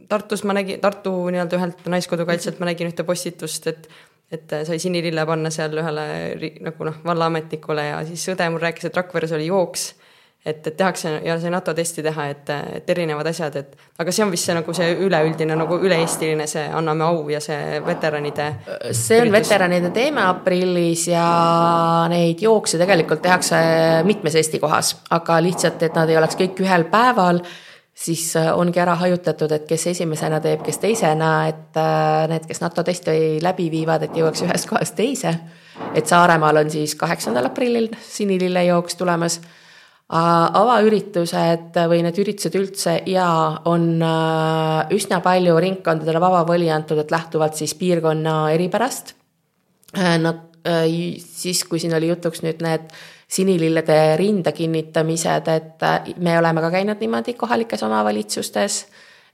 Tartus 0.08 0.44
ma 0.48 0.56
nägin, 0.56 0.80
Tartu 0.82 1.12
nii-öelda 1.32 1.58
ühelt 1.58 1.88
Naiskodukaitselt 1.92 2.60
ma 2.60 2.70
nägin 2.70 2.92
ühte 2.92 3.06
postitust, 3.06 3.72
et 3.72 3.88
et 4.26 4.50
sai 4.66 4.80
sinilille 4.82 5.22
panna 5.22 5.52
seal 5.54 5.76
ühele 5.78 6.04
nagu 6.66 6.86
noh, 6.88 6.96
vallaametnikule 7.06 7.84
ja 7.92 8.00
siis 8.08 8.24
õde 8.32 8.48
mul 8.50 8.58
rääkis, 8.58 8.88
et 8.88 8.96
Rakveres 8.98 9.30
oli 9.36 9.46
jooks 9.46 9.92
et, 10.46 10.66
et 10.66 10.76
tehakse 10.78 11.10
ja 11.24 11.36
see 11.42 11.50
NATO 11.50 11.74
testi 11.74 12.04
teha, 12.06 12.28
et, 12.30 12.52
et 12.78 12.90
erinevad 12.94 13.26
asjad, 13.26 13.58
et 13.58 13.74
aga 13.98 14.14
see 14.14 14.24
on 14.24 14.30
vist 14.30 14.46
see 14.46 14.54
nagu 14.54 14.76
see 14.76 14.94
üleüldine 15.06 15.58
nagu 15.58 15.78
üle-eestiline, 15.82 16.46
see 16.50 16.64
anname 16.80 17.06
au 17.08 17.28
ja 17.32 17.40
see 17.42 17.80
veteranide. 17.86 18.48
see 18.92 19.20
on 19.20 19.26
üritus. 19.26 19.50
veteranide 19.50 19.92
teema 19.96 20.28
aprillis 20.30 21.08
ja 21.10 21.26
neid 22.12 22.42
jookse 22.42 22.78
tegelikult 22.78 23.24
tehakse 23.26 23.60
mitmes 24.06 24.38
Eesti 24.38 24.62
kohas, 24.62 24.94
aga 25.10 25.40
lihtsalt, 25.42 25.82
et 25.82 25.98
nad 25.98 26.10
ei 26.10 26.18
oleks 26.20 26.38
kõik 26.38 26.62
ühel 26.64 26.86
päeval 26.92 27.42
siis 27.96 28.36
äh, 28.36 28.50
ongi 28.58 28.80
ära 28.80 28.94
hajutatud, 29.00 29.52
et 29.56 29.66
kes 29.68 29.86
esimesena 29.94 30.40
teeb, 30.44 30.62
kes 30.64 30.78
teisena, 30.82 31.30
et 31.48 31.78
äh, 31.80 32.26
need, 32.30 32.46
kes 32.48 32.60
NATO 32.60 32.84
testi 32.84 33.38
läbi 33.42 33.70
viivad, 33.72 34.04
et 34.04 34.16
jõuaks 34.16 34.44
ühest 34.44 34.68
kohast 34.68 34.96
teise. 34.98 35.32
et 35.94 36.06
Saaremaal 36.06 36.62
on 36.62 36.70
siis 36.70 36.94
kaheksandal 36.94 37.48
aprillil 37.50 37.88
sinilillejooks 38.08 38.96
tulemas. 38.96 39.40
Avaüritused 40.06 41.74
või 41.90 42.04
need 42.06 42.18
üritused 42.22 42.54
üldse 42.54 42.92
ja 43.10 43.26
on 43.66 43.96
äh, 43.98 44.92
üsna 44.94 45.18
palju 45.24 45.56
ringkondadele 45.58 46.20
vaba 46.22 46.44
voli 46.46 46.70
antud, 46.70 47.00
et 47.02 47.10
lähtuvalt 47.10 47.58
siis 47.58 47.74
piirkonna 47.74 48.52
eripärast. 48.54 49.16
Nad 49.96 50.42
siis, 51.22 51.62
kui 51.64 51.78
siin 51.78 51.94
oli 51.94 52.08
jutuks 52.10 52.42
nüüd 52.42 52.62
need 52.62 52.90
sinilillede 53.28 54.16
rinda 54.16 54.52
kinnitamised, 54.52 55.48
et 55.48 55.82
äh, 55.82 56.14
me 56.16 56.38
oleme 56.38 56.60
ka 56.62 56.70
käinud 56.70 57.00
niimoodi 57.02 57.34
kohalikes 57.34 57.82
omavalitsustes, 57.82 58.86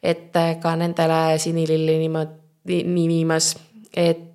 et 0.03 0.37
äh, 0.37 0.57
ka 0.61 0.77
nendele 0.77 1.39
sinililli 1.39 1.99
niimoodi 2.01 2.83
nii 2.89 3.09
viimas, 3.09 3.53
et 3.93 4.19
äh, 4.19 4.32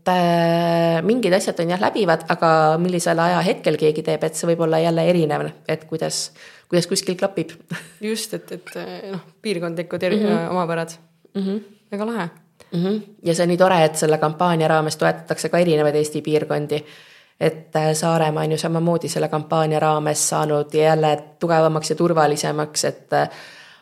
mingid 1.03 1.33
asjad 1.33 1.59
on 1.59 1.73
jah 1.73 1.81
läbivad, 1.81 2.25
aga 2.33 2.49
millisel 2.81 3.19
ajahetkel 3.19 3.77
keegi 3.77 4.03
teeb, 4.05 4.23
et 4.23 4.35
see 4.35 4.49
võib 4.51 4.61
olla 4.67 4.79
jälle 4.79 5.03
erinev, 5.09 5.47
et 5.67 5.83
kuidas, 5.89 6.31
kuidas 6.69 6.87
kuskil 6.87 7.17
klapib. 7.19 7.51
just, 8.09 8.33
et, 8.33 8.51
et 8.51 9.11
noh, 9.11 9.25
piirkondlikud 9.41 10.07
mm 10.09 10.23
-hmm. 10.23 10.49
omapärad 10.51 10.95
mm, 11.33 11.41
-hmm. 11.41 11.59
väga 11.91 12.05
lahe 12.05 12.29
mm. 12.71 12.83
-hmm. 12.83 13.01
ja 13.23 13.35
see 13.35 13.43
on 13.43 13.49
nii 13.49 13.57
tore, 13.57 13.83
et 13.83 13.95
selle 13.95 14.17
kampaania 14.17 14.67
raames 14.67 14.97
toetatakse 14.97 15.49
ka 15.49 15.57
erinevaid 15.57 15.95
Eesti 15.95 16.21
piirkondi 16.21 16.83
et 17.39 17.75
äh, 17.75 17.93
Saaremaa 17.93 18.43
on 18.43 18.51
ju 18.51 18.57
samamoodi 18.57 19.09
selle 19.09 19.27
kampaania 19.27 19.79
raames 19.79 20.29
saanud 20.29 20.73
jälle 20.73 21.23
tugevamaks 21.39 21.89
ja 21.89 21.95
turvalisemaks, 21.95 22.85
et 22.85 23.13
äh, 23.13 23.29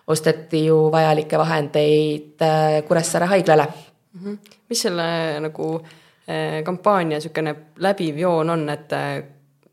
osteti 0.07 0.65
ju 0.65 0.91
vajalikke 0.91 1.37
vahendeid 1.37 2.41
äh, 2.41 2.83
Kuressaare 2.87 3.25
haiglale 3.25 3.67
mm. 4.13 4.33
-hmm. 4.33 4.37
mis 4.69 4.81
selle 4.81 5.39
nagu 5.39 5.81
kampaania 6.65 7.19
niisugune 7.19 7.55
läbiv 7.85 8.17
joon 8.17 8.49
on, 8.49 8.69
et 8.73 8.93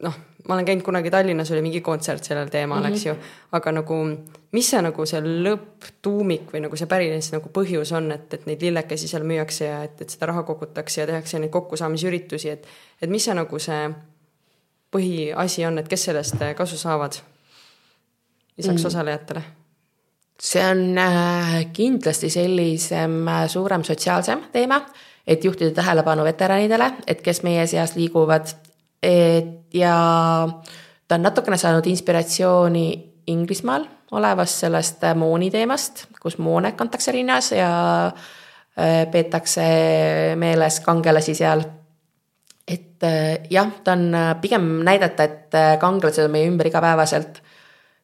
noh, 0.04 0.16
ma 0.48 0.54
olen 0.54 0.64
käinud 0.64 0.84
kunagi 0.84 1.10
Tallinnas, 1.10 1.50
oli 1.50 1.62
mingi 1.62 1.80
kontsert 1.80 2.24
sellel 2.24 2.48
teemal 2.48 2.80
mm, 2.80 2.86
-hmm. 2.86 2.92
eks 2.92 3.06
ju, 3.06 3.14
aga 3.52 3.72
nagu 3.72 3.96
mis 4.52 4.70
see 4.70 4.82
nagu 4.82 5.06
see 5.06 5.20
lõpptuumik 5.20 6.52
või 6.52 6.64
nagu 6.66 6.76
see 6.76 6.86
päris 6.90 7.32
nagu 7.32 7.48
põhjus 7.54 7.92
on, 7.96 8.10
et, 8.12 8.34
et 8.34 8.46
neid 8.46 8.62
lillekesi 8.62 9.08
seal 9.08 9.24
müüakse 9.28 9.64
ja 9.64 9.82
et, 9.86 10.00
et 10.02 10.10
seda 10.10 10.26
raha 10.32 10.42
kogutakse 10.42 11.00
ja 11.00 11.06
tehakse 11.06 11.38
neid 11.38 11.50
kokkusaamisüritusi, 11.50 12.50
et 12.50 12.66
et 13.02 13.10
mis 13.10 13.24
see 13.24 13.34
nagu 13.34 13.58
see 13.58 13.88
põhiasi 14.92 15.66
on, 15.66 15.78
et 15.78 15.88
kes 15.88 16.04
sellest 16.10 16.44
kasu 16.56 16.76
saavad 16.76 17.16
lisaks 18.56 18.82
mm. 18.82 18.86
osalejatele? 18.86 19.42
see 20.42 20.64
on 20.66 20.98
äh, 20.98 21.72
kindlasti 21.72 22.30
sellisem 22.30 23.28
äh, 23.28 23.48
suurem 23.48 23.84
sotsiaalsem 23.84 24.40
teema, 24.52 24.80
et 25.26 25.44
juhtida 25.44 25.70
tähelepanu 25.70 26.24
veteranidele, 26.24 26.92
et 27.06 27.22
kes 27.22 27.42
meie 27.42 27.66
seas 27.66 27.96
liiguvad 27.96 28.50
et 29.02 29.74
ja 29.74 29.96
ta 31.08 31.18
on 31.18 31.26
natukene 31.26 31.58
saanud 31.58 31.86
inspiratsiooni 31.90 32.86
Inglismaal 33.26 33.84
olevast 34.12 34.64
sellest 34.64 35.04
mooni 35.16 35.50
teemast, 35.50 36.06
kus 36.20 36.38
moone 36.42 36.72
kantakse 36.78 37.12
rinnas 37.14 37.52
ja 37.54 37.70
äh, 38.06 39.06
peetakse 39.10 39.62
meeles 40.36 40.80
kangelasi 40.80 41.34
seal. 41.34 41.62
et 42.68 43.02
äh, 43.02 43.38
jah, 43.50 43.70
ta 43.84 43.92
on 43.92 44.14
äh, 44.14 44.34
pigem 44.40 44.68
näidata, 44.84 45.24
et 45.24 45.54
kangelased 45.80 46.24
on 46.24 46.30
meie 46.30 46.50
ümber 46.50 46.66
igapäevaselt 46.66 47.42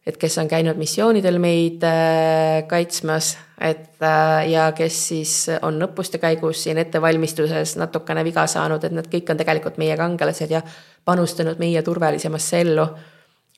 et 0.08 0.16
kes 0.16 0.38
on 0.40 0.48
käinud 0.48 0.78
missioonidel 0.80 1.36
meid 1.42 1.84
äh, 1.84 2.62
kaitsmas, 2.68 3.34
et 3.60 4.00
äh, 4.02 4.48
ja 4.48 4.70
kes 4.76 5.00
siis 5.10 5.34
on 5.62 5.82
õppuste 5.84 6.20
käigus 6.22 6.62
siin 6.64 6.80
ettevalmistuses 6.80 7.76
natukene 7.80 8.24
viga 8.24 8.46
saanud, 8.48 8.84
et 8.84 8.96
nad 8.96 9.10
kõik 9.12 9.28
on 9.32 9.40
tegelikult 9.40 9.76
meie 9.80 9.98
kangelased 10.00 10.54
ja 10.54 10.62
panustanud 11.04 11.60
meie 11.60 11.82
turvalisemasse 11.84 12.64
ellu. 12.64 12.88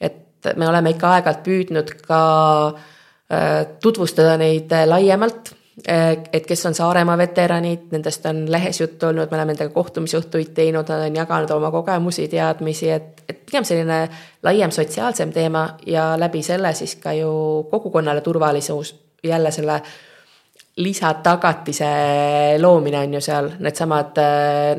et 0.00 0.50
me 0.56 0.68
oleme 0.68 0.94
ikka 0.94 1.14
aeg-ajalt 1.14 1.42
püüdnud 1.46 1.94
ka 2.06 2.20
äh, 2.66 3.66
tutvustada 3.82 4.36
neid 4.40 4.72
laiemalt 4.86 5.54
et 6.32 6.46
kes 6.46 6.66
on 6.66 6.74
Saaremaa 6.74 7.16
veteranid, 7.18 7.86
nendest 7.94 8.26
on 8.26 8.42
lehes 8.52 8.80
juttu 8.80 9.06
olnud, 9.06 9.30
me 9.30 9.38
oleme 9.38 9.54
nendega 9.54 9.72
kohtumisõhtuid 9.74 10.52
teinud, 10.56 10.88
nad 10.90 11.06
on 11.06 11.16
jaganud 11.16 11.54
oma 11.54 11.70
kogemusi, 11.72 12.26
teadmisi, 12.28 12.90
et, 12.92 13.22
et 13.28 13.40
pigem 13.46 13.64
selline 13.64 14.00
laiem 14.46 14.74
sotsiaalsem 14.74 15.32
teema 15.32 15.64
ja 15.86 16.12
läbi 16.20 16.42
selle 16.44 16.74
siis 16.76 16.96
ka 17.00 17.14
ju 17.16 17.32
kogukonnale 17.70 18.20
turvalisus, 18.20 18.94
jälle 19.24 19.50
selle 19.54 19.80
lisatagatise 20.80 21.90
loomine 22.60 23.00
on 23.04 23.14
ju 23.14 23.20
seal, 23.24 23.50
needsamad 23.60 24.20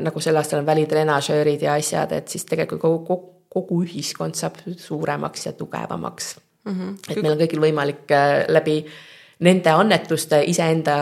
nagu 0.02 0.20
sel 0.20 0.38
aastal 0.40 0.62
on 0.62 0.66
välitrenažöörid 0.66 1.62
ja 1.62 1.76
asjad, 1.78 2.12
et 2.16 2.28
siis 2.28 2.46
tegelikult 2.48 2.80
kogu, 2.82 3.04
kogu, 3.06 3.32
kogu 3.52 3.82
ühiskond 3.84 4.38
saab 4.38 4.60
suuremaks 4.76 5.46
ja 5.46 5.52
tugevamaks 5.52 6.36
mm. 6.64 6.72
-hmm. 6.72 6.94
et 7.08 7.22
meil 7.22 7.34
on 7.34 7.42
kõigil 7.42 7.64
võimalik 7.66 8.14
läbi 8.48 8.84
nende 9.42 9.70
annetuste 9.74 10.42
iseenda, 10.46 10.96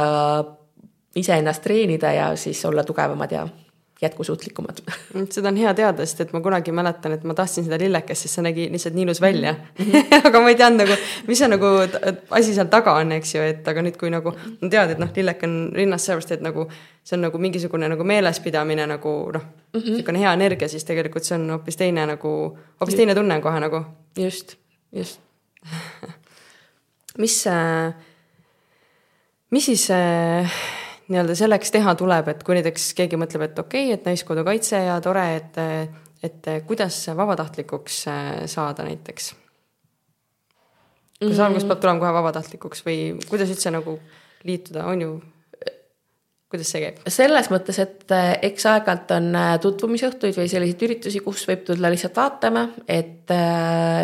iseennast 1.17 1.63
treenida 1.63 2.13
ja 2.13 2.31
siis 2.37 2.65
olla 2.65 2.85
tugevamad 2.85 3.33
ja 3.33 3.49
jätkusuutlikumad. 4.03 4.79
seda 5.31 5.49
on 5.49 5.57
hea 5.57 5.75
teada, 5.75 6.05
sest 6.07 6.21
et 6.25 6.33
ma 6.33 6.41
kunagi 6.41 6.73
mäletan, 6.73 7.13
et 7.13 7.25
ma 7.29 7.35
tahtsin 7.37 7.67
seda 7.67 7.77
lillekest, 7.79 8.25
sest 8.25 8.39
see 8.39 8.45
nägi 8.45 8.69
lihtsalt 8.73 8.97
nii 8.97 9.05
ilus 9.05 9.21
välja 9.21 9.53
mm. 9.53 9.85
-hmm. 9.85 10.27
aga 10.29 10.41
ma 10.41 10.49
ei 10.49 10.57
teadnud 10.57 10.87
nagu, 10.87 10.97
mis 11.27 11.39
see 11.39 11.49
nagu 11.49 11.73
asi 12.31 12.55
seal 12.55 12.71
taga 12.73 12.95
on, 12.97 13.13
eks 13.13 13.35
ju, 13.35 13.43
et 13.43 13.69
aga 13.69 13.85
nüüd, 13.85 13.99
kui 14.01 14.11
nagu 14.11 14.33
ma 14.33 14.71
tean, 14.71 14.91
et 14.91 14.99
noh, 14.99 15.13
lillek 15.17 15.45
on 15.45 15.57
rinnas 15.77 16.07
sellepärast, 16.07 16.33
et 16.33 16.45
nagu 16.47 16.67
see 17.05 17.17
on 17.19 17.27
nagu 17.29 17.39
mingisugune 17.39 17.89
nagu 17.93 18.05
meelespidamine 18.05 18.87
nagu 18.87 19.15
noh 19.35 19.43
mm 19.43 19.81
-hmm., 19.81 19.91
niisugune 19.91 20.19
hea 20.25 20.33
energia, 20.33 20.69
siis 20.69 20.85
tegelikult 20.85 21.25
see 21.25 21.39
on 21.39 21.51
hoopis 21.51 21.77
teine 21.77 22.07
nagu, 22.07 22.59
hoopis 22.81 22.95
teine 22.95 23.15
tunne 23.15 23.35
on 23.35 23.43
kohe 23.43 23.61
nagu. 23.61 23.85
just, 24.19 24.57
just 24.93 25.21
mis 27.23 27.47
äh, 27.47 27.95
mis 29.51 29.67
siis 29.71 29.89
äh, 29.95 30.61
nii-öelda 31.11 31.35
selleks 31.39 31.75
teha 31.75 31.95
tuleb, 31.99 32.31
et 32.33 32.45
kui 32.47 32.57
näiteks 32.59 32.93
keegi 32.99 33.19
mõtleb, 33.21 33.49
et 33.49 33.59
okei 33.59 33.89
okay,, 33.89 33.99
et 33.99 34.09
Naiskodukaitse 34.09 34.85
ja 34.87 35.01
tore, 35.05 35.27
et, 35.41 35.61
et 36.27 36.51
kuidas 36.69 37.03
vabatahtlikuks 37.17 38.05
saada 38.51 38.87
näiteks? 38.87 39.35
kas 41.21 41.37
mm 41.37 41.45
alguses 41.45 41.67
peab 41.69 41.81
tulema 41.83 42.01
kohe 42.01 42.13
vabatahtlikuks 42.17 42.81
või 42.87 43.01
kuidas 43.29 43.51
üldse 43.53 43.69
nagu 43.75 43.99
liituda, 44.49 44.87
on 44.89 45.03
ju 45.05 45.11
kuidas 46.51 46.71
see 46.73 46.81
käib? 46.87 47.03
selles 47.13 47.51
mõttes, 47.53 47.81
et 47.83 48.15
eks 48.47 48.67
aeg-ajalt 48.71 49.13
on 49.19 49.29
tutvumisõhtuid 49.67 50.39
või 50.39 50.49
selliseid 50.49 50.87
üritusi, 50.89 51.21
kus 51.25 51.45
võib 51.51 51.67
tulla 51.69 51.91
lihtsalt 51.93 52.17
vaatama, 52.17 52.65
et 52.89 53.35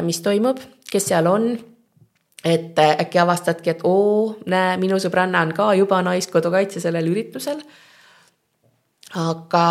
mis 0.06 0.20
toimub, 0.26 0.61
kes 0.90 1.09
seal 1.09 1.30
on 1.30 1.48
et 2.44 2.79
äh, 2.79 2.96
äkki 3.01 3.18
avastadki, 3.18 3.70
et 3.70 3.83
oo, 3.85 4.37
näe, 4.46 4.77
minu 4.81 5.01
sõbranna 5.03 5.42
on 5.46 5.53
ka 5.57 5.72
juba 5.75 6.03
Naiskodukaitse 6.03 6.81
sellel 6.81 7.11
üritusel. 7.11 7.62
aga 9.16 9.66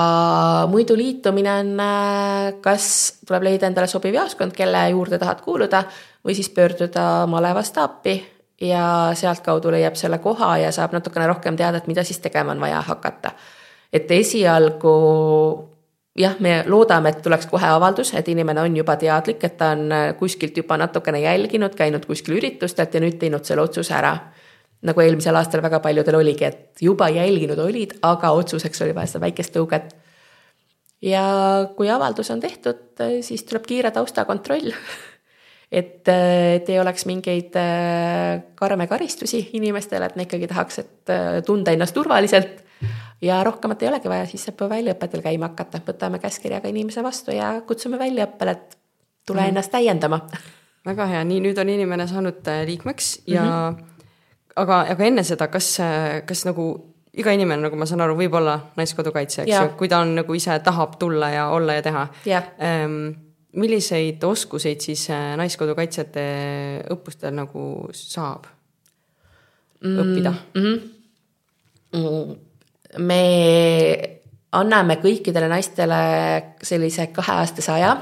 muidu 0.72 0.96
liitumine 0.98 1.52
on, 1.52 1.74
äh, 1.80 2.54
kas 2.62 2.88
tuleb 3.28 3.44
leida 3.44 3.68
endale 3.68 3.88
sobiv 3.88 4.16
jaoskond, 4.16 4.54
kelle 4.56 4.90
juurde 4.90 5.20
tahad 5.20 5.42
kuuluda 5.42 5.84
või 6.26 6.36
siis 6.36 6.50
pöörduda 6.50 7.26
malevastaapi 7.28 8.16
ja 8.62 9.12
sealtkaudu 9.14 9.72
leiab 9.72 9.96
selle 10.00 10.18
koha 10.24 10.58
ja 10.58 10.72
saab 10.72 10.96
natukene 10.96 11.28
rohkem 11.28 11.58
teada, 11.60 11.78
et 11.78 11.88
mida 11.88 12.04
siis 12.04 12.20
tegema 12.20 12.52
on 12.52 12.60
vaja 12.60 12.82
hakata. 12.82 13.32
et 13.94 14.12
esialgu 14.12 15.75
jah, 16.16 16.38
me 16.40 16.64
loodame, 16.68 17.12
et 17.12 17.22
tuleks 17.24 17.48
kohe 17.52 17.68
avaldus, 17.68 18.14
et 18.16 18.30
inimene 18.32 18.64
on 18.64 18.78
juba 18.80 18.96
teadlik, 19.00 19.44
et 19.44 19.58
ta 19.60 19.74
on 19.76 19.92
äh, 19.92 20.08
kuskilt 20.20 20.58
juba 20.58 20.78
natukene 20.80 21.22
jälginud, 21.26 21.76
käinud 21.76 22.08
kuskil 22.08 22.38
üritustelt 22.40 22.96
ja 22.96 23.04
nüüd 23.04 23.20
teinud 23.22 23.46
selle 23.48 23.66
otsuse 23.66 23.96
ära. 23.98 24.16
nagu 24.86 25.02
eelmisel 25.02 25.34
aastal 25.34 25.64
väga 25.66 25.80
paljudel 25.82 26.20
oligi, 26.20 26.46
et 26.46 26.82
juba 26.82 27.08
jälginud 27.10 27.58
olid, 27.58 27.96
aga 28.06 28.30
otsuseks 28.38 28.84
oli 28.86 28.94
vaja 28.94 29.10
seda 29.10 29.24
väikest 29.26 29.56
tõuget. 29.56 29.96
ja 31.02 31.26
kui 31.76 31.90
avaldus 31.90 32.32
on 32.32 32.40
tehtud, 32.40 32.86
äh, 33.02 33.20
siis 33.22 33.44
tuleb 33.44 33.66
kiire 33.68 33.92
taustakontroll 33.92 34.72
et, 35.80 36.08
äh, 36.08 36.56
et 36.56 36.70
ei 36.70 36.80
oleks 36.80 37.06
mingeid 37.06 37.58
karme 38.56 38.88
karistusi 38.88 39.50
inimestele, 39.54 40.06
et 40.06 40.16
me 40.16 40.30
ikkagi 40.30 40.48
tahaks, 40.48 40.80
et 40.80 41.18
tunda 41.46 41.76
ennast 41.76 41.94
turvaliselt 41.94 42.65
ja 43.22 43.44
rohkemat 43.44 43.84
ei 43.84 43.90
olegi 43.90 44.10
vaja, 44.10 44.26
siis 44.30 44.44
saab 44.48 44.66
väljaõppetel 44.70 45.24
käima 45.26 45.50
hakata, 45.52 45.82
võtame 45.88 46.20
käskkirjaga 46.24 46.72
inimese 46.72 47.04
vastu 47.04 47.32
ja 47.36 47.62
kutsume 47.68 48.00
väljaõppele, 48.00 48.52
et 48.52 48.78
tule 49.26 49.42
mm. 49.42 49.54
ennast 49.54 49.72
täiendama. 49.72 50.22
väga 50.86 51.08
hea, 51.10 51.24
nii 51.24 51.42
nüüd 51.48 51.60
on 51.62 51.70
inimene 51.70 52.08
saanud 52.08 52.48
äh, 52.48 52.64
liikmeks 52.68 53.22
ja 53.28 53.44
mm 53.44 53.50
-hmm. 53.50 54.10
aga, 54.56 54.82
aga 54.96 55.06
enne 55.06 55.24
seda, 55.24 55.48
kas, 55.48 55.80
äh, 55.80 56.26
kas 56.26 56.46
nagu 56.46 56.96
iga 57.14 57.32
inimene, 57.32 57.62
nagu 57.62 57.76
ma 57.76 57.86
saan 57.86 58.02
aru, 58.02 58.16
võib 58.20 58.34
olla 58.34 58.60
Naiskodukaitse, 58.76 59.42
eks 59.42 59.56
ju, 59.56 59.70
kui 59.78 59.88
ta 59.88 60.00
on 60.00 60.16
nagu 60.16 60.34
ise 60.34 60.60
tahab 60.60 60.98
tulla 61.00 61.30
ja 61.30 61.48
olla 61.50 61.74
ja 61.74 61.82
teha. 61.82 62.08
Ähm, 62.28 63.14
milliseid 63.56 64.24
oskuseid 64.24 64.84
siis 64.84 65.10
äh, 65.10 65.38
Naiskodukaitsjate 65.38 66.26
õppustel 66.92 67.36
nagu 67.36 67.88
saab 67.96 68.50
mm, 69.84 70.00
õppida 70.04 70.34
mm? 70.54 70.66
-hmm. 71.94 72.36
Me 72.98 73.22
anname 74.56 75.00
kõikidele 75.04 75.50
naistele 75.52 76.02
sellise 76.64 77.08
kaheaastase 77.16 77.72
aja, 77.76 77.96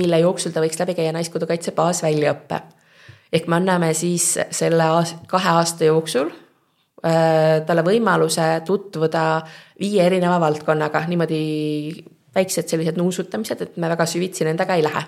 mille 0.00 0.20
jooksul 0.22 0.54
ta 0.54 0.62
võiks 0.62 0.78
läbi 0.80 0.94
käia 0.98 1.12
Naiskodukaitse 1.12 1.74
baasväljaõppe. 1.76 2.60
ehk 3.32 3.46
me 3.46 3.56
anname 3.56 3.94
siis 3.94 4.38
selle 4.50 4.82
aas-, 4.82 5.14
kahe 5.26 5.48
aasta 5.48 5.84
jooksul 5.84 6.30
äh, 6.30 7.60
talle 7.66 7.82
võimaluse 7.86 8.62
tutvuda 8.64 9.42
viie 9.80 10.02
erineva 10.06 10.40
valdkonnaga, 10.40 11.04
niimoodi 11.06 12.04
väiksed 12.34 12.68
sellised 12.68 12.96
nuusutamised, 12.96 13.62
et 13.62 13.76
me 13.76 13.88
väga 13.88 14.06
süvitsi 14.06 14.44
nendega 14.44 14.74
ei 14.74 14.82
lähe 14.82 15.04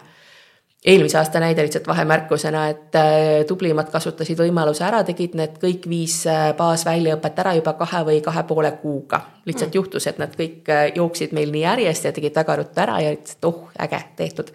eelmise 0.85 1.19
aasta 1.19 1.41
näide 1.41 1.63
lihtsalt 1.63 1.87
vahemärkusena, 1.87 2.67
et 2.69 2.97
äh, 2.99 3.45
tublimad 3.47 3.91
kasutasid 3.93 4.41
võimaluse 4.43 4.83
ära, 4.87 5.03
tegid 5.07 5.37
need 5.39 5.55
kõik 5.63 5.87
viis 5.91 6.17
äh, 6.27 6.51
baasväljaõpet 6.59 7.39
ära 7.39 7.55
juba 7.59 7.77
kahe 7.79 8.03
või 8.09 8.19
kahe 8.25 8.43
poole 8.49 8.73
kuuga. 8.83 9.23
lihtsalt 9.47 9.71
mm. 9.71 9.79
juhtus, 9.79 10.07
et 10.11 10.19
nad 10.19 10.35
kõik 10.39 10.69
äh, 10.69 10.89
jooksid 10.97 11.35
meil 11.39 11.55
nii 11.55 11.63
järjest 11.63 12.11
ja 12.11 12.13
tegid 12.13 12.35
väga 12.35 12.59
ruttu 12.59 12.83
ära 12.83 12.99
ja 13.03 13.15
ütlesid, 13.15 13.39
et 13.39 13.51
oh, 13.51 13.63
äge, 13.87 14.03
tehtud. 14.17 14.53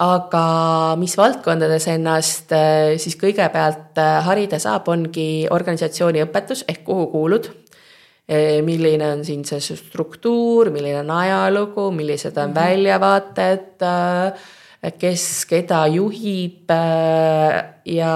aga 0.00 0.46
mis 1.00 1.16
valdkondades 1.16 1.86
ennast 1.88 2.52
siis 3.00 3.16
kõigepealt 3.20 3.96
harida 4.24 4.58
saab, 4.60 4.88
ongi 4.92 5.46
organisatsiooni 5.50 6.24
õpetus 6.24 6.64
ehk 6.68 6.84
kuhu 6.84 7.06
kuulud 7.12 7.48
milline 8.66 9.06
on 9.12 9.20
siin 9.24 9.44
see 9.46 9.60
struktuur, 9.60 10.72
milline 10.74 10.98
on 11.04 11.10
ajalugu, 11.14 11.90
millised 11.94 12.36
on 12.36 12.50
-hmm. 12.50 12.54
väljavaated 12.54 13.82
äh, 13.86 14.46
kes 14.98 15.46
keda 15.50 15.86
juhib 15.90 16.70
äh, 16.70 17.58
ja 17.84 18.12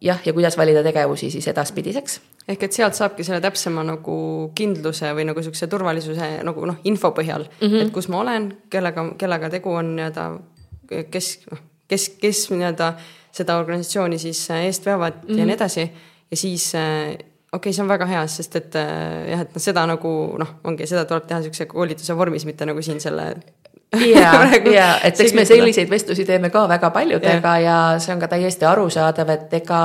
jah, 0.00 0.20
ja 0.24 0.32
kuidas 0.32 0.56
valida 0.58 0.82
tegevusi 0.84 1.30
siis 1.30 1.48
edaspidiseks 1.48 2.20
ehk 2.48 2.62
et 2.62 2.76
sealt 2.76 2.94
saabki 2.94 3.24
selle 3.26 3.40
täpsema 3.42 3.82
nagu 3.86 4.16
kindluse 4.56 5.10
või 5.16 5.26
nagu 5.26 5.42
niisuguse 5.42 5.68
turvalisuse 5.70 6.28
nagu 6.46 6.66
noh, 6.68 6.80
info 6.84 7.10
põhjal 7.16 7.46
mm, 7.48 7.68
-hmm. 7.68 7.86
et 7.86 7.94
kus 7.94 8.08
ma 8.12 8.20
olen, 8.22 8.50
kellega, 8.70 9.08
kellega 9.18 9.50
tegu 9.56 9.72
on 9.74 9.94
nii-öelda, 9.98 10.26
kes 11.10 11.30
noh, 11.50 11.62
kes, 11.88 12.08
kes 12.22 12.44
nii-öelda 12.52 12.92
seda 13.36 13.58
organisatsiooni 13.60 14.18
siis 14.18 14.44
äh, 14.50 14.68
eest 14.68 14.86
veavad 14.86 15.22
mm 15.22 15.28
-hmm. 15.28 15.38
ja 15.38 15.44
nii 15.44 15.54
mhm. 15.54 15.56
edasi. 15.56 15.90
ja 16.30 16.36
siis 16.36 16.74
äh, 16.74 17.10
okei 17.10 17.22
okay,, 17.52 17.72
see 17.72 17.82
on 17.82 17.88
väga 17.88 18.06
hea, 18.06 18.26
sest 18.26 18.56
et 18.56 18.74
jah, 19.30 19.40
et 19.40 19.54
noh, 19.54 19.62
seda 19.62 19.86
nagu 19.86 20.10
noh, 20.38 20.48
ongi, 20.64 20.86
seda 20.86 21.04
tuleb 21.04 21.26
teha 21.26 21.40
niisuguse 21.40 21.66
koolituse 21.66 22.16
vormis, 22.16 22.44
mitte 22.44 22.66
nagu 22.66 22.82
siin 22.82 23.00
selle 23.00 23.36
ja, 24.16 24.30
ja 24.72 24.86
et 25.04 25.20
eks 25.20 25.34
me 25.36 25.44
selliseid 25.48 25.90
vestlusi 25.90 26.24
teeme 26.26 26.50
ka 26.50 26.66
väga 26.68 26.90
paljudega 26.90 27.56
ja. 27.58 27.64
ja 27.94 27.98
see 28.02 28.14
on 28.14 28.22
ka 28.22 28.28
täiesti 28.28 28.66
arusaadav, 28.68 29.30
et 29.36 29.58
ega 29.60 29.80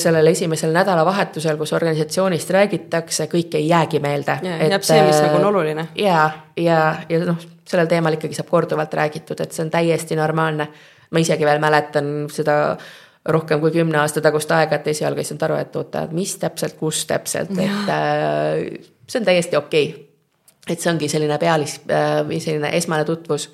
sellel 0.00 0.26
esimesel 0.26 0.72
nädalavahetusel, 0.72 1.58
kus 1.60 1.74
organisatsioonist 1.76 2.50
räägitakse, 2.50 3.26
kõik 3.28 3.58
ei 3.58 3.68
jäägi 3.68 4.00
meelde. 4.00 4.38
jääb 4.42 4.86
see, 4.86 5.02
mis 5.04 5.18
nagu 5.20 5.36
on 5.36 5.42
äh, 5.42 5.48
oluline. 5.48 5.88
ja, 6.00 6.30
ja, 6.56 6.78
ja 7.08 7.20
noh, 7.24 7.36
sellel 7.68 7.90
teemal 7.90 8.16
ikkagi 8.16 8.38
saab 8.38 8.48
korduvalt 8.50 8.94
räägitud, 8.94 9.40
et 9.40 9.52
see 9.52 9.66
on 9.66 9.70
täiesti 9.70 10.16
normaalne. 10.16 10.68
ma 11.10 11.22
isegi 11.22 11.44
veel 11.44 11.60
mäletan 11.62 12.26
seda 12.32 12.76
rohkem 13.28 13.60
kui 13.60 13.70
kümne 13.74 13.98
aasta 13.98 14.20
tagust 14.22 14.50
aega, 14.50 14.80
et 14.80 14.88
esialgu 14.88 15.20
ei 15.20 15.28
saanud 15.28 15.44
aru, 15.44 15.60
et 15.60 15.76
oota, 15.76 16.06
mis 16.10 16.36
täpselt, 16.40 16.78
kus 16.80 17.04
täpselt, 17.06 17.52
et 17.58 17.92
äh, 17.92 18.80
see 19.06 19.20
on 19.20 19.28
täiesti 19.28 19.56
okei 19.60 19.90
okay 19.90 20.05
et 20.66 20.82
see 20.82 20.90
ongi 20.90 21.08
selline 21.10 21.38
pealis 21.38 21.78
äh, 21.86 22.20
või 22.26 22.40
selline 22.42 22.72
esmane 22.76 23.06
tutvus. 23.06 23.48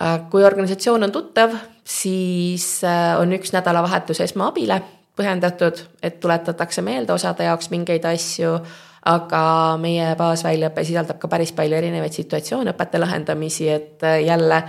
Äh, 0.00 0.20
kui 0.30 0.44
organisatsioon 0.46 1.08
on 1.08 1.14
tuttav, 1.14 1.56
siis 1.84 2.84
äh, 2.86 3.16
on 3.20 3.34
üks 3.36 3.52
nädalavahetus 3.56 4.22
esmaabile 4.26 4.80
pühendatud, 5.18 5.82
et 6.02 6.20
tuletatakse 6.22 6.82
meelde 6.86 7.12
osade 7.12 7.44
jaoks 7.44 7.68
mingeid 7.72 8.06
asju, 8.08 8.54
aga 9.10 9.42
meie 9.80 10.14
baasväljaõpe 10.16 10.84
sisaldab 10.86 11.18
ka 11.20 11.28
päris 11.28 11.52
palju 11.56 11.76
erinevaid 11.76 12.14
situatsioonõpete 12.14 13.00
lahendamisi, 13.00 13.68
et 13.68 14.04
jälle 14.24 14.62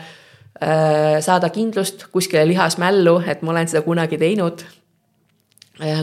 saada 1.24 1.50
kindlust 1.50 2.06
kuskile 2.14 2.44
lihas 2.46 2.78
mällu, 2.78 3.16
et 3.28 3.42
ma 3.42 3.54
olen 3.54 3.70
seda 3.72 3.82
kunagi 3.86 4.20
teinud. 4.22 4.62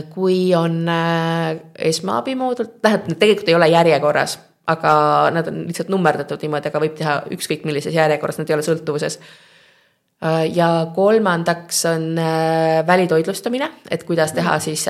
kui 0.09 0.55
on 0.55 0.89
äh, 0.89 1.59
esmaabimoodul, 1.91 2.67
tähendab, 2.81 3.07
need 3.07 3.19
tegelikult 3.21 3.49
ei 3.49 3.55
ole 3.55 3.67
järjekorras, 3.71 4.33
aga 4.69 4.93
nad 5.35 5.47
on 5.51 5.61
lihtsalt 5.67 5.91
nummerdatud 5.93 6.41
niimoodi, 6.45 6.71
aga 6.71 6.81
võib 6.83 6.97
teha 6.97 7.19
ükskõik 7.35 7.67
millises 7.67 7.95
järjekorras, 7.95 8.41
nad 8.41 8.49
ei 8.49 8.57
ole 8.57 8.65
sõltuvuses. 8.65 9.19
Äh, 10.19 10.43
ja 10.55 10.69
kolmandaks 10.95 11.85
on 11.91 12.11
äh, 12.19 12.81
välitoitlustamine, 12.87 13.71
et 13.91 14.03
kuidas 14.07 14.35
teha 14.37 14.59
siis 14.63 14.85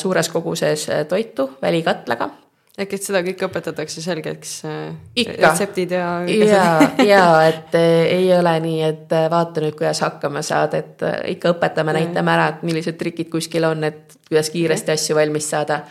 suures 0.00 0.32
koguses 0.32 0.88
toitu 1.10 1.50
välikatlaga 1.62 2.32
äkki, 2.80 2.96
et 2.96 3.04
seda 3.04 3.20
kõike 3.24 3.46
õpetatakse 3.48 4.02
selgeks 4.04 4.52
äh, 4.68 5.26
retseptid 5.36 5.92
ja. 5.92 6.06
ja, 6.24 6.68
ja 7.04 7.24
et 7.50 7.74
äh, 7.76 8.04
ei 8.14 8.30
ole 8.32 8.54
nii, 8.64 8.78
et 8.86 9.12
äh, 9.16 9.26
vaata 9.32 9.64
nüüd, 9.64 9.76
kuidas 9.78 10.00
hakkama 10.04 10.44
saad, 10.46 10.76
et 10.78 11.04
ikka 11.34 11.52
õpetame, 11.56 11.94
näitame 11.98 12.32
ära, 12.32 12.48
et 12.54 12.64
millised 12.66 12.96
trikid 13.00 13.28
kuskil 13.32 13.68
on, 13.68 13.84
et 13.88 14.16
kuidas 14.28 14.48
kiiresti 14.54 14.96
asju 14.96 15.18
valmis 15.18 15.50
saada. 15.52 15.82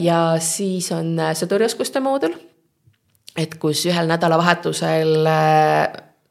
Ja 0.00 0.36
siis 0.38 0.90
on 0.92 1.16
sõdurioskuste 1.38 2.00
moodul. 2.00 2.34
et 3.36 3.54
kus 3.58 3.86
ühel 3.86 4.06
nädalavahetusel 4.06 5.28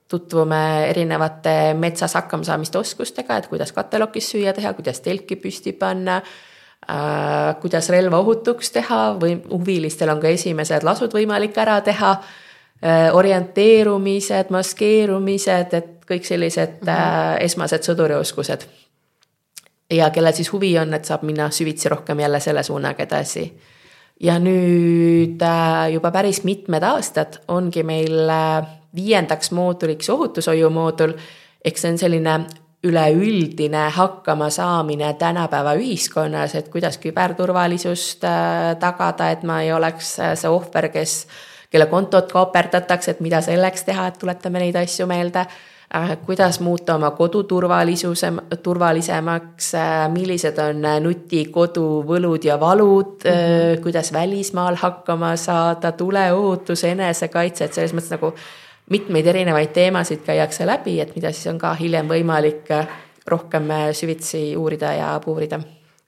tutvume 0.07 0.89
erinevate 0.89 1.73
metsas 1.73 2.13
hakkamasaamiste 2.13 2.77
oskustega, 2.77 3.37
et 3.37 3.47
kuidas 3.47 3.71
kattelokis 3.71 4.29
süüa 4.35 4.53
teha, 4.53 4.73
kuidas 4.73 5.01
telki 5.01 5.35
püsti 5.35 5.73
panna 5.73 6.21
Äh, 6.89 7.55
kuidas 7.61 7.87
relva 7.89 8.19
ohutuks 8.19 8.73
teha 8.75 9.13
või 9.15 9.37
huvilistel 9.47 10.09
on 10.11 10.19
ka 10.19 10.27
esimesed 10.35 10.83
lasud 10.83 11.13
võimalik 11.15 11.55
ära 11.57 11.77
teha. 11.85 12.17
Äh, 12.83 13.07
orienteerumised, 13.15 14.49
maskeerumised, 14.51 15.75
et 15.77 16.03
kõik 16.09 16.27
sellised 16.27 16.81
mm 16.81 16.89
-hmm. 16.89 17.37
esmased 17.45 17.87
sõdurioskused. 17.87 18.67
Ja 19.93 20.09
kellel 20.09 20.33
siis 20.33 20.51
huvi 20.53 20.73
on, 20.81 20.93
et 20.93 21.05
saab 21.05 21.23
minna 21.27 21.49
süvitsi 21.53 21.89
rohkem 21.89 22.19
jälle 22.19 22.39
selle 22.39 22.63
suunaga 22.63 23.03
edasi. 23.03 23.45
ja 24.19 24.39
nüüd 24.39 25.41
juba 25.93 26.11
päris 26.11 26.43
mitmed 26.43 26.83
aastad 26.83 27.39
ongi 27.47 27.83
meil 27.83 28.29
viiendaks 28.95 29.51
mooduliks 29.51 30.09
ohutushoiu 30.09 30.69
moodul 30.69 31.13
ehk 31.65 31.77
see 31.79 31.91
on 31.91 31.97
selline 31.97 32.35
üleüldine 32.83 33.89
hakkamasaamine 33.95 35.13
tänapäeva 35.13 35.73
ühiskonnas, 35.79 36.55
et 36.55 36.69
kuidas 36.69 36.97
küberturvalisust 36.99 38.23
äh, 38.27 38.75
tagada, 38.79 39.29
et 39.31 39.43
ma 39.47 39.61
ei 39.63 39.71
oleks 39.73 40.17
äh, 40.19 40.33
see 40.39 40.51
ohver, 40.51 40.89
kes, 40.91 41.21
kelle 41.71 41.87
kontot 41.91 42.31
kaaperdatakse, 42.31 43.15
et 43.15 43.21
mida 43.23 43.39
selleks 43.41 43.87
teha, 43.87 44.09
et 44.11 44.19
tuletame 44.19 44.65
neid 44.65 44.75
asju 44.83 45.07
meelde. 45.07 45.45
Äh, 45.95 46.17
kuidas 46.25 46.59
muuta 46.59 46.95
oma 46.95 47.11
kodu 47.11 47.43
turvalisuse, 47.43 48.31
turvalisemaks, 48.63 49.67
millised 50.09 50.57
on 50.57 50.81
nutikodu 51.03 51.83
võlud 52.09 52.47
ja 52.47 52.55
valud 52.59 53.21
mm, 53.21 53.29
-hmm. 53.29 53.83
kuidas 53.83 54.13
välismaal 54.13 54.75
hakkama 54.75 55.35
saada, 55.35 55.91
tuleohutus, 55.91 56.83
enesekaitse, 56.83 57.65
et 57.65 57.73
selles 57.73 57.93
mõttes 57.93 58.15
nagu 58.15 58.33
mitmeid 58.89 59.27
erinevaid 59.27 59.69
teemasid 59.73 60.25
käiakse 60.25 60.65
läbi, 60.65 60.99
et 60.99 61.15
mida 61.15 61.31
siis 61.31 61.47
on 61.53 61.61
ka 61.61 61.73
hiljem 61.73 62.09
võimalik 62.09 62.73
rohkem 63.27 63.69
süvitsi 63.93 64.57
uurida 64.57 64.93
ja 64.93 65.19
puurida 65.25 65.59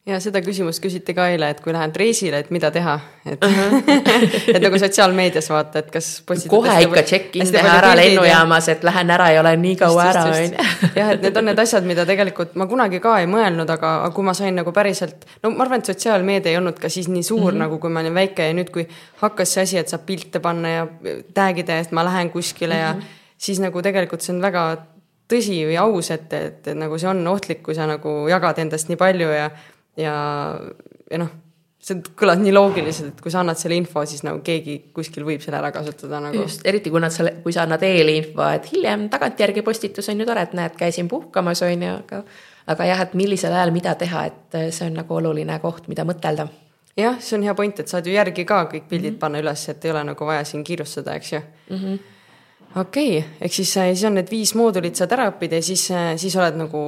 ja 0.06 0.20
seda 0.22 0.42
küsimust 0.46 0.82
küsiti 0.84 1.16
ka 1.18 1.26
eile, 1.34 1.50
et 1.50 1.62
kui 1.64 1.74
lähen 1.74 1.94
reisile, 1.98 2.38
et 2.44 2.52
mida 2.54 2.70
teha, 2.72 2.94
et 3.26 3.44
uh, 3.44 3.56
-huh. 3.56 3.94
et 4.56 4.62
nagu 4.62 4.80
sotsiaalmeedias 4.80 5.50
vaata, 5.50 5.80
et 5.80 5.90
kas. 5.92 6.24
kohe 6.50 6.76
ikka 6.82 7.04
check-in 7.04 7.52
teha 7.52 7.78
ära 7.78 7.96
lennujaamas, 7.98 8.70
et 8.70 8.84
lähen 8.84 9.10
ära 9.10 9.32
ja 9.34 9.42
olen 9.42 9.62
nii 9.62 9.76
kaua 9.76 10.06
ära, 10.12 10.24
on 10.24 10.44
ju. 10.44 10.52
jah, 11.00 11.12
et 11.16 11.22
need 11.22 11.38
on 11.38 11.46
need 11.46 11.60
asjad, 11.60 11.84
mida 11.84 12.06
tegelikult 12.06 12.56
ma 12.56 12.68
kunagi 12.70 13.00
ka 13.00 13.18
ei 13.20 13.26
mõelnud, 13.26 13.70
aga, 13.70 13.96
aga 14.06 14.14
kui 14.16 14.24
ma 14.24 14.34
sain 14.34 14.56
nagu 14.56 14.72
päriselt, 14.72 15.26
no 15.44 15.50
ma 15.50 15.66
arvan, 15.66 15.82
et 15.82 15.86
sotsiaalmeedia 15.94 16.52
ei 16.52 16.58
olnud 16.58 16.80
ka 16.80 16.90
siis 16.90 17.08
nii 17.08 17.24
suur 17.24 17.42
mm 17.42 17.50
-hmm. 17.50 17.60
nagu, 17.66 17.80
kui 17.80 17.90
ma 17.90 18.00
olin 18.00 18.14
väike 18.14 18.48
ja 18.48 18.54
nüüd, 18.54 18.70
kui 18.72 18.88
hakkas 19.22 19.54
see 19.54 19.64
asi, 19.64 19.78
et 19.78 19.90
saab 19.90 20.06
pilte 20.06 20.40
panna 20.40 20.70
ja 20.70 20.88
tag 21.34 21.58
ida 21.58 21.74
ja 21.74 21.80
et 21.80 21.92
ma 21.92 22.06
lähen 22.06 22.30
kuskile 22.30 22.74
mm 22.74 22.80
-hmm. 22.80 22.84
ja 22.84 22.94
mhm. 22.94 23.02
siis 23.38 23.60
nagu 23.60 23.82
tegelikult 23.82 24.22
see 24.22 24.36
on 24.36 24.42
väga 24.42 24.78
tõsi 25.34 25.66
või 25.66 25.78
aus, 25.82 26.12
et, 26.12 26.34
et, 26.34 26.68
et 26.68 26.78
nagu 26.78 26.98
see 26.98 27.10
on 27.10 27.28
ohtlik, 27.28 27.64
kui 27.64 27.76
sa 27.76 27.88
nagu 27.90 28.28
jagad 28.30 28.60
endast 28.60 28.90
nii 28.90 28.98
palju 28.98 29.30
ja 29.30 29.50
ja, 29.98 30.16
ja 31.12 31.20
noh, 31.22 31.30
see 31.86 32.02
kõlab 32.18 32.42
nii 32.42 32.54
loogiliselt, 32.56 33.14
et 33.14 33.22
kui 33.22 33.34
sa 33.34 33.44
annad 33.44 33.60
selle 33.60 33.78
info, 33.78 34.02
siis 34.10 34.24
nagu 34.26 34.42
keegi 34.46 34.78
kuskil 34.96 35.26
võib 35.28 35.44
selle 35.44 35.60
ära 35.60 35.70
kasutada 35.76 36.20
nagu. 36.24 36.42
just, 36.42 36.66
eriti 36.66 36.94
kui 36.94 37.04
nad 37.04 37.14
selle, 37.14 37.38
kui 37.44 37.54
sa 37.54 37.66
annad 37.68 37.84
eelinfo, 37.86 38.48
et 38.58 38.72
hiljem 38.72 39.08
tagantjärgi 39.14 39.62
postitus 39.66 40.10
on 40.10 40.22
ju 40.22 40.28
tore, 40.28 40.48
et 40.48 40.58
näed, 40.58 40.76
käisin 40.80 41.10
puhkamas, 41.12 41.62
on 41.68 41.88
ju, 41.88 41.96
aga 42.02 42.24
aga 42.74 42.88
jah, 42.90 43.02
et 43.06 43.14
millisel 43.14 43.54
ajal 43.54 43.74
mida 43.76 43.94
teha, 44.00 44.26
et 44.32 44.60
see 44.74 44.88
on 44.88 44.96
nagu 44.98 45.20
oluline 45.20 45.60
koht, 45.62 45.86
mida 45.92 46.06
mõtelda. 46.08 46.48
jah, 46.98 47.20
see 47.22 47.38
on 47.38 47.46
hea 47.46 47.54
point, 47.54 47.80
et 47.80 47.92
saad 47.92 48.08
ju 48.08 48.16
järgi 48.16 48.46
ka 48.46 48.66
kõik 48.72 48.90
pildid 48.90 49.12
mm 49.12 49.16
-hmm. 49.16 49.20
panna 49.20 49.40
üles, 49.44 49.70
et 49.70 49.86
ei 49.86 49.92
ole 49.92 50.04
nagu 50.04 50.26
vaja 50.26 50.44
siin 50.44 50.64
kiirustada, 50.64 51.16
eks 51.16 51.34
ju 51.34 51.40
mm. 51.70 51.78
-hmm 51.78 52.00
okei 52.76 53.18
okay., 53.18 53.30
ehk 53.42 53.54
siis, 53.54 53.74
siis 53.74 54.04
on 54.04 54.14
need 54.14 54.32
viis 54.32 54.56
moodulit 54.56 54.96
saad 54.96 55.12
ära 55.12 55.30
õppida 55.32 55.60
ja 55.60 55.62
siis, 55.62 55.92
siis 56.18 56.36
oled 56.36 56.58
nagu 56.60 56.80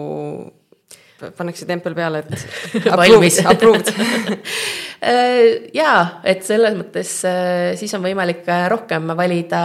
pannakse 1.38 1.66
tempel 1.66 1.96
peale, 1.98 2.20
et 2.20 2.86
valmis, 3.00 3.40
approved 3.46 3.90
äh, 5.02 5.70
jaa, 5.74 6.22
et 6.28 6.44
selles 6.46 6.76
mõttes 6.78 7.14
äh, 7.28 7.74
siis 7.80 7.94
on 7.98 8.04
võimalik 8.06 8.46
rohkem 8.70 9.10
valida 9.18 9.62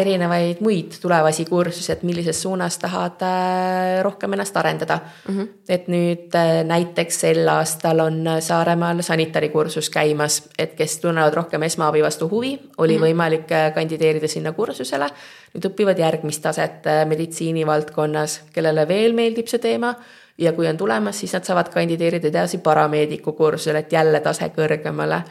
erinevaid 0.00 0.62
muid 0.64 0.96
tulevasi 1.02 1.46
kursusi, 1.48 1.92
et 1.92 2.06
millises 2.08 2.40
suunas 2.46 2.78
tahad 2.80 3.24
äh, 3.26 4.00
rohkem 4.06 4.36
ennast 4.36 4.56
arendada 4.56 4.98
mm. 5.02 5.36
-hmm. 5.36 5.52
et 5.68 5.88
nüüd 5.92 6.38
näiteks 6.64 7.20
sel 7.26 7.48
aastal 7.48 8.00
on 8.00 8.22
Saaremaal 8.40 9.02
sanitarikursus 9.02 9.90
käimas, 9.90 10.42
et 10.58 10.74
kes 10.74 10.98
tunnevad 11.00 11.34
rohkem 11.34 11.62
esmaabi 11.62 12.02
vastu 12.02 12.28
huvi, 12.28 12.58
oli 12.78 12.96
mm 12.96 13.02
-hmm. 13.02 13.06
võimalik 13.06 13.48
kandideerida 13.74 14.28
sinna 14.28 14.52
kursusele. 14.52 15.08
nüüd 15.54 15.70
õpivad 15.70 15.98
järgmist 15.98 16.42
taset 16.42 16.82
meditsiinivaldkonnas, 17.06 18.40
kellele 18.52 18.88
veel 18.88 19.12
meeldib 19.12 19.46
see 19.46 19.58
teema 19.58 19.94
ja 20.38 20.52
kui 20.52 20.66
on 20.66 20.76
tulemas, 20.76 21.20
siis 21.20 21.32
nad 21.34 21.44
saavad 21.46 21.70
kandideerida 21.72 22.28
edasi 22.28 22.58
parameediku 22.58 23.32
kursusele, 23.32 23.84
et 23.84 23.92
jälle 23.92 24.20
tase 24.20 24.50
kõrgemale. 24.56 25.22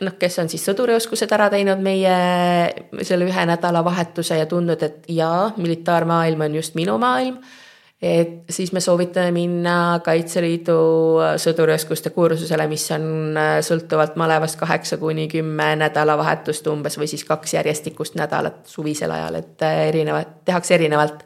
noh, 0.00 0.12
kes 0.18 0.38
on 0.38 0.48
siis 0.48 0.64
sõdurioskused 0.66 1.30
ära 1.32 1.48
teinud 1.50 1.80
meie 1.80 2.16
selle 3.02 3.24
ühe 3.24 3.44
nädalavahetuse 3.48 4.36
ja 4.36 4.46
tundnud, 4.46 4.82
et 4.82 5.06
jaa, 5.08 5.54
militaarmaailm 5.56 6.40
on 6.40 6.54
just 6.54 6.74
minu 6.74 6.98
maailm. 6.98 7.38
et 8.02 8.44
siis 8.50 8.72
me 8.72 8.80
soovitame 8.80 9.30
minna 9.32 10.00
Kaitseliidu 10.04 10.76
sõdurioskuste 11.40 12.10
kursusele, 12.10 12.66
mis 12.68 12.90
on 12.92 13.36
äh, 13.38 13.54
sõltuvalt 13.64 14.16
malevast 14.16 14.58
kaheksa 14.60 14.98
kuni 15.00 15.28
kümme 15.28 15.76
nädalavahetust 15.76 16.66
umbes 16.66 16.98
või 16.98 17.08
siis 17.08 17.24
kaks 17.24 17.54
järjestikust 17.54 18.14
nädalat 18.14 18.66
suvisel 18.66 19.10
ajal, 19.10 19.34
et 19.40 19.62
äh, 19.62 19.88
erinevad, 19.88 20.42
tehakse 20.44 20.74
erinevalt 20.74 21.24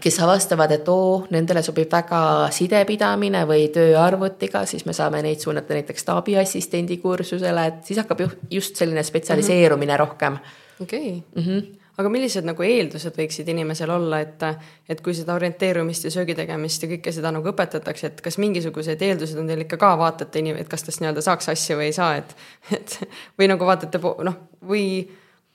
kes 0.00 0.20
avastavad, 0.24 0.72
et 0.72 0.88
oo, 0.88 1.26
nendele 1.34 1.62
sobib 1.62 1.90
väga 1.92 2.48
sidepidamine 2.54 3.44
või 3.48 3.66
töö 3.74 3.92
arvutiga, 4.00 4.64
siis 4.66 4.86
me 4.88 4.94
saame 4.96 5.20
neid 5.24 5.42
suunata 5.42 5.76
näiteks 5.76 6.06
staabiassistendi 6.06 6.96
kursusele, 7.02 7.66
et 7.68 7.84
siis 7.84 8.00
hakkab 8.00 8.24
just 8.50 8.80
selline 8.80 9.02
spetsialiseerumine 9.04 9.92
mm 9.92 9.96
-hmm. 9.96 10.08
rohkem. 10.08 10.38
okei 10.82 11.08
okay. 11.08 11.42
mm. 11.42 11.48
-hmm 11.48 11.82
aga 11.98 12.08
millised 12.12 12.46
nagu 12.48 12.64
eeldused 12.64 13.16
võiksid 13.18 13.48
inimesel 13.52 13.90
olla, 13.90 14.20
et, 14.24 14.44
et 14.88 15.00
kui 15.04 15.14
seda 15.14 15.34
orienteerumist 15.34 16.04
ja 16.04 16.10
söögi 16.10 16.34
tegemist 16.34 16.82
ja 16.82 16.88
kõike 16.88 17.12
seda 17.12 17.32
nagu 17.34 17.48
õpetatakse, 17.52 18.06
et 18.06 18.20
kas 18.24 18.38
mingisugused 18.42 19.02
eeldused 19.02 19.38
on 19.38 19.50
teil 19.50 19.60
ikka 19.66 19.76
ka 19.76 19.92
vaatate 20.00 20.42
inim-, 20.42 20.60
et 20.60 20.68
kas 20.68 20.86
tast 20.86 21.02
nii-öelda 21.02 21.24
saaks 21.24 21.52
asja 21.52 21.76
või 21.76 21.90
ei 21.90 21.96
saa, 21.96 22.16
et, 22.16 22.36
et 22.78 22.98
või 23.40 23.50
nagu 23.52 23.68
vaatate 23.68 24.00
noh, 24.00 24.38
või 24.68 24.86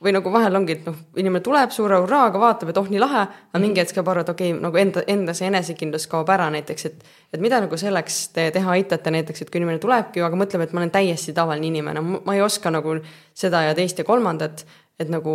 või 0.03 0.13
nagu 0.13 0.31
vahel 0.31 0.55
ongi, 0.60 0.75
et 0.77 0.86
noh, 0.86 0.97
inimene 1.17 1.41
tuleb 1.45 1.71
suure 1.73 1.97
hurraaga, 2.03 2.38
vaatab, 2.41 2.69
et 2.69 2.77
oh, 2.77 2.89
nii 2.91 2.99
lahe, 3.01 3.23
aga 3.49 3.62
mingi 3.62 3.81
hetk 3.81 3.95
saab 3.97 4.12
aru, 4.13 4.21
et 4.21 4.29
okei 4.29 4.51
okay,, 4.53 4.62
nagu 4.62 4.77
enda, 4.77 5.01
enda 5.10 5.33
see 5.38 5.47
enesekindlus 5.49 6.05
kaob 6.12 6.29
ära 6.33 6.49
näiteks, 6.53 6.89
et 6.89 7.07
et 7.33 7.41
mida 7.43 7.60
nagu 7.63 7.77
selleks 7.77 8.19
te 8.36 8.49
teha 8.53 8.75
aitate 8.77 9.12
näiteks, 9.12 9.41
et 9.41 9.49
kui 9.51 9.62
inimene 9.62 9.81
tulebki, 9.81 10.21
aga 10.23 10.38
mõtleb, 10.39 10.67
et 10.67 10.75
ma 10.75 10.83
olen 10.83 10.93
täiesti 10.93 11.33
tavaline 11.38 11.71
inimene, 11.71 12.03
ma 12.21 12.36
ei 12.38 12.43
oska 12.45 12.71
nagu 12.71 12.99
seda 13.36 13.65
ja 13.65 13.73
teist 13.77 13.97
ja 13.97 14.05
kolmandat, 14.07 14.63
et 15.01 15.10
nagu 15.10 15.33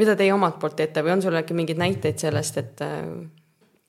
mida 0.00 0.14
teie 0.16 0.32
omalt 0.32 0.60
poolt 0.62 0.78
teete 0.78 1.02
või 1.04 1.16
on 1.16 1.22
sul 1.24 1.36
äkki 1.36 1.56
mingeid 1.56 1.80
näiteid 1.80 2.22
sellest, 2.22 2.60
et 2.62 2.82
äh, 2.86 3.02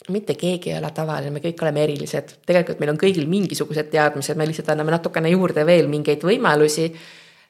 mitte 0.09 0.35
keegi 0.39 0.73
ei 0.73 0.79
ole 0.79 0.89
tavaline, 0.95 1.31
me 1.33 1.43
kõik 1.43 1.61
oleme 1.61 1.83
erilised, 1.85 2.39
tegelikult 2.47 2.81
meil 2.81 2.95
on 2.95 2.99
kõigil 3.01 3.29
mingisugused 3.29 3.91
teadmised, 3.93 4.39
me 4.39 4.49
lihtsalt 4.49 4.73
anname 4.73 4.95
natukene 4.95 5.29
juurde 5.31 5.65
veel 5.67 5.87
mingeid 5.91 6.25
võimalusi. 6.25 6.89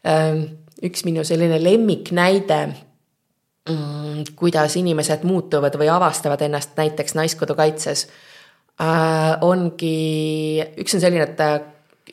Ähm, 0.07 0.43
üks 0.85 1.05
minu 1.05 1.23
selline 1.27 1.59
lemmiknäide, 1.63 2.61
mm, 3.69 4.23
kuidas 4.35 4.75
inimesed 4.79 5.25
muutuvad 5.27 5.75
või 5.79 5.89
avastavad 5.93 6.41
ennast 6.41 6.77
näiteks 6.77 7.15
Naiskodukaitses, 7.17 8.07
äh, 8.81 9.37
ongi, 9.41 10.63
üks 10.81 10.97
on 10.97 11.03
selline, 11.03 11.29
et 11.29 11.45
äh, 11.45 11.59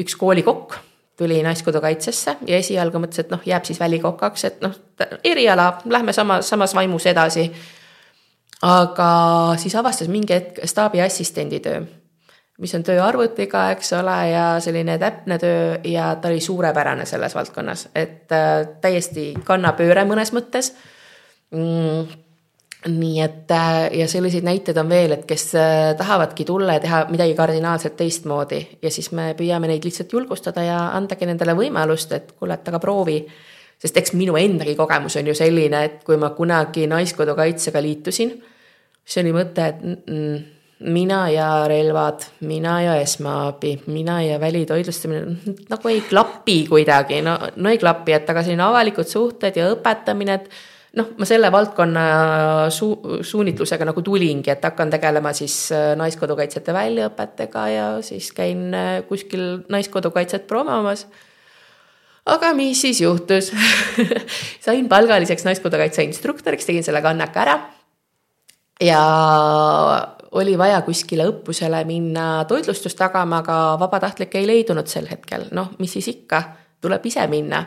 üks 0.01 0.16
koolikokk 0.16 0.79
tuli 1.19 1.41
Naiskodukaitsesse 1.43 2.37
ja 2.47 2.59
esialgu 2.62 3.01
mõtles, 3.03 3.25
et 3.25 3.33
noh, 3.33 3.43
jääb 3.47 3.64
siis 3.66 3.81
välikokaks, 3.81 4.45
et 4.45 4.61
noh, 4.62 4.77
eriala, 5.25 5.73
lähme 5.91 6.14
sama, 6.14 6.43
samas 6.47 6.75
vaimus 6.75 7.07
edasi. 7.11 7.51
aga 8.62 9.09
siis 9.57 9.75
avastas 9.79 10.09
mingi 10.09 10.35
hetk 10.35 10.61
staabi 10.66 11.01
assistendi 11.01 11.61
töö 11.62 11.83
mis 12.59 12.75
on 12.75 12.83
töö 12.83 13.03
arvutiga, 13.05 13.69
eks 13.71 13.93
ole, 13.99 14.17
ja 14.33 14.47
selline 14.61 14.99
täpne 14.99 15.39
töö 15.39 15.77
ja 15.87 16.15
ta 16.21 16.29
oli 16.29 16.41
suurepärane 16.41 17.07
selles 17.07 17.35
valdkonnas, 17.35 17.89
et 17.95 18.33
äh, 18.33 18.63
täiesti 18.81 19.33
kannapööre 19.45 20.05
mõnes 20.09 20.35
mõttes 20.35 20.73
mm 21.51 22.25
nii 22.87 23.21
et 23.21 23.51
äh, 23.51 23.91
ja 23.99 24.07
selliseid 24.09 24.45
näiteid 24.47 24.77
on 24.79 24.89
veel, 24.89 25.13
et 25.17 25.25
kes 25.27 25.51
äh, 25.59 25.97
tahavadki 25.99 26.45
tulla 26.47 26.77
ja 26.77 26.83
teha 26.83 27.01
midagi 27.11 27.35
kardinaalselt 27.35 27.97
teistmoodi 27.99 28.61
ja 28.83 28.91
siis 28.91 29.11
me 29.13 29.33
püüame 29.39 29.67
neid 29.71 29.85
lihtsalt 29.85 30.13
julgustada 30.13 30.63
ja 30.63 30.79
andagi 30.95 31.27
nendele 31.27 31.57
võimalust, 31.59 32.15
et 32.15 32.33
kuule, 32.39 32.55
et 32.55 32.69
aga 32.69 32.79
proovi. 32.79 33.25
sest 33.79 33.97
eks 33.97 34.13
minu 34.13 34.37
endagi 34.37 34.75
kogemus 34.75 35.17
on 35.17 35.27
ju 35.27 35.35
selline, 35.35 35.83
et 35.85 36.05
kui 36.05 36.17
ma 36.17 36.31
kunagi 36.31 36.87
Naiskodukaitsega 36.87 37.83
liitusin, 37.83 38.33
siis 39.05 39.25
oli 39.25 39.35
mõte, 39.35 39.67
et 39.67 39.83
mm, 39.83 40.39
mina 40.81 41.26
ja 41.31 41.66
relvad, 41.68 42.22
mina 42.47 42.79
ja 42.83 42.97
esmaabi, 43.03 43.74
mina 43.87 44.20
ja 44.22 44.41
välitoitlustamine 44.41 45.37
nagu 45.68 45.89
ei 45.91 46.01
klapi 46.07 46.61
kuidagi, 46.68 47.22
no, 47.22 47.35
no 47.57 47.70
ei 47.70 47.79
klapi, 47.79 48.14
et 48.14 48.29
aga 48.31 48.45
selline 48.47 48.62
avalikud 48.62 49.09
suhted 49.11 49.59
ja 49.59 49.66
õpetamine, 49.72 50.37
et 50.39 50.51
noh, 51.01 51.09
ma 51.18 51.26
selle 51.29 51.51
valdkonna 51.53 52.05
su-, 52.74 53.22
suunitlusega 53.26 53.89
nagu 53.91 54.05
tulingi, 54.07 54.53
et 54.55 54.62
hakkan 54.64 54.93
tegelema 54.95 55.33
siis 55.37 55.57
äh, 55.74 55.91
naiskodukaitsjate 55.99 56.74
väljaõpetega 56.76 57.64
ja 57.72 57.89
siis 58.07 58.31
käin 58.37 58.68
äh, 58.74 58.93
kuskil 59.09 59.64
naiskodukaitset 59.68 60.47
promomas. 60.47 61.09
aga 62.29 62.53
mis 62.55 62.81
siis 62.81 63.01
juhtus 63.01 63.51
sain 64.66 64.89
palgaliseks 64.89 65.45
naiskodukaitse 65.49 66.07
instruktoriks, 66.07 66.70
tegin 66.70 66.87
selle 66.87 67.03
kannaka 67.03 67.43
ära. 67.43 67.59
ja 68.79 69.03
oli 70.37 70.59
vaja 70.59 70.81
kuskile 70.85 71.26
õppusele 71.31 71.83
minna 71.89 72.45
toitlustust 72.49 72.99
tagama, 72.99 73.43
aga 73.43 73.59
vabatahtlikke 73.81 74.41
ei 74.41 74.49
leidunud 74.49 74.89
sel 74.91 75.09
hetkel, 75.11 75.49
noh, 75.57 75.72
mis 75.81 75.95
siis 75.97 76.11
ikka, 76.12 76.43
tuleb 76.85 77.07
ise 77.09 77.26
minna. 77.31 77.64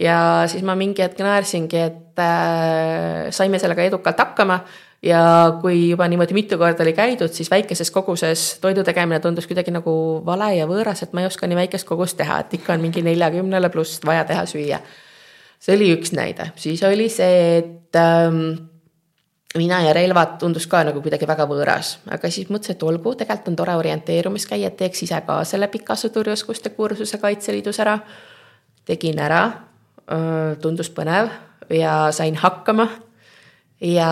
Ja 0.00 0.16
siis 0.48 0.64
ma 0.64 0.74
mingi 0.74 1.04
hetk 1.04 1.20
naersingi, 1.20 1.78
et 1.78 2.22
äh, 2.22 3.28
saime 3.30 3.60
sellega 3.60 3.84
edukalt 3.84 4.18
hakkama 4.18 4.62
ja 5.04 5.20
kui 5.60 5.90
juba 5.90 6.06
niimoodi 6.08 6.34
mitu 6.34 6.58
korda 6.58 6.84
oli 6.84 6.94
käidud, 6.96 7.32
siis 7.34 7.50
väikeses 7.50 7.90
koguses 7.90 8.46
toidu 8.62 8.84
tegemine 8.86 9.20
tundus 9.20 9.46
kuidagi 9.50 9.74
nagu 9.74 9.94
vale 10.26 10.52
ja 10.56 10.66
võõras, 10.70 11.02
et 11.04 11.12
ma 11.12 11.22
ei 11.22 11.28
oska 11.28 11.46
nii 11.46 11.58
väikest 11.64 11.88
kogust 11.88 12.16
teha, 12.20 12.40
et 12.42 12.54
ikka 12.58 12.76
on 12.76 12.84
mingi 12.84 13.02
neljakümnele 13.04 13.70
pluss 13.74 14.00
vaja 14.06 14.24
teha 14.28 14.46
süüa. 14.46 14.80
see 15.62 15.76
oli 15.76 15.92
üks 15.94 16.14
näide, 16.16 16.50
siis 16.56 16.82
oli 16.82 17.08
see, 17.12 17.58
et 17.58 17.98
ähm, 17.98 18.71
mina 19.54 19.80
ja 19.84 19.92
relvad 19.92 20.38
tundus 20.40 20.66
ka 20.70 20.80
nagu 20.86 21.02
kuidagi 21.04 21.26
väga 21.28 21.44
võõras, 21.48 21.96
aga 22.10 22.30
siis 22.32 22.48
mõtlesin, 22.48 22.76
et 22.76 22.84
olgu, 22.88 23.14
tegelikult 23.18 23.50
on 23.52 23.58
tore 23.58 23.74
orienteerumis 23.76 24.46
käia, 24.48 24.70
et 24.70 24.78
teeks 24.80 25.04
ise 25.04 25.18
ka 25.26 25.42
selle 25.48 25.68
pika 25.72 25.96
sõdurioskuste 25.98 26.72
kursuse 26.76 27.20
Kaitseliidus 27.20 27.80
ära. 27.84 27.98
tegin 28.84 29.18
ära 29.18 29.42
tundus 30.60 30.90
põnev 30.90 31.30
ja 31.70 32.10
sain 32.12 32.36
hakkama. 32.36 32.88
ja, 33.80 34.10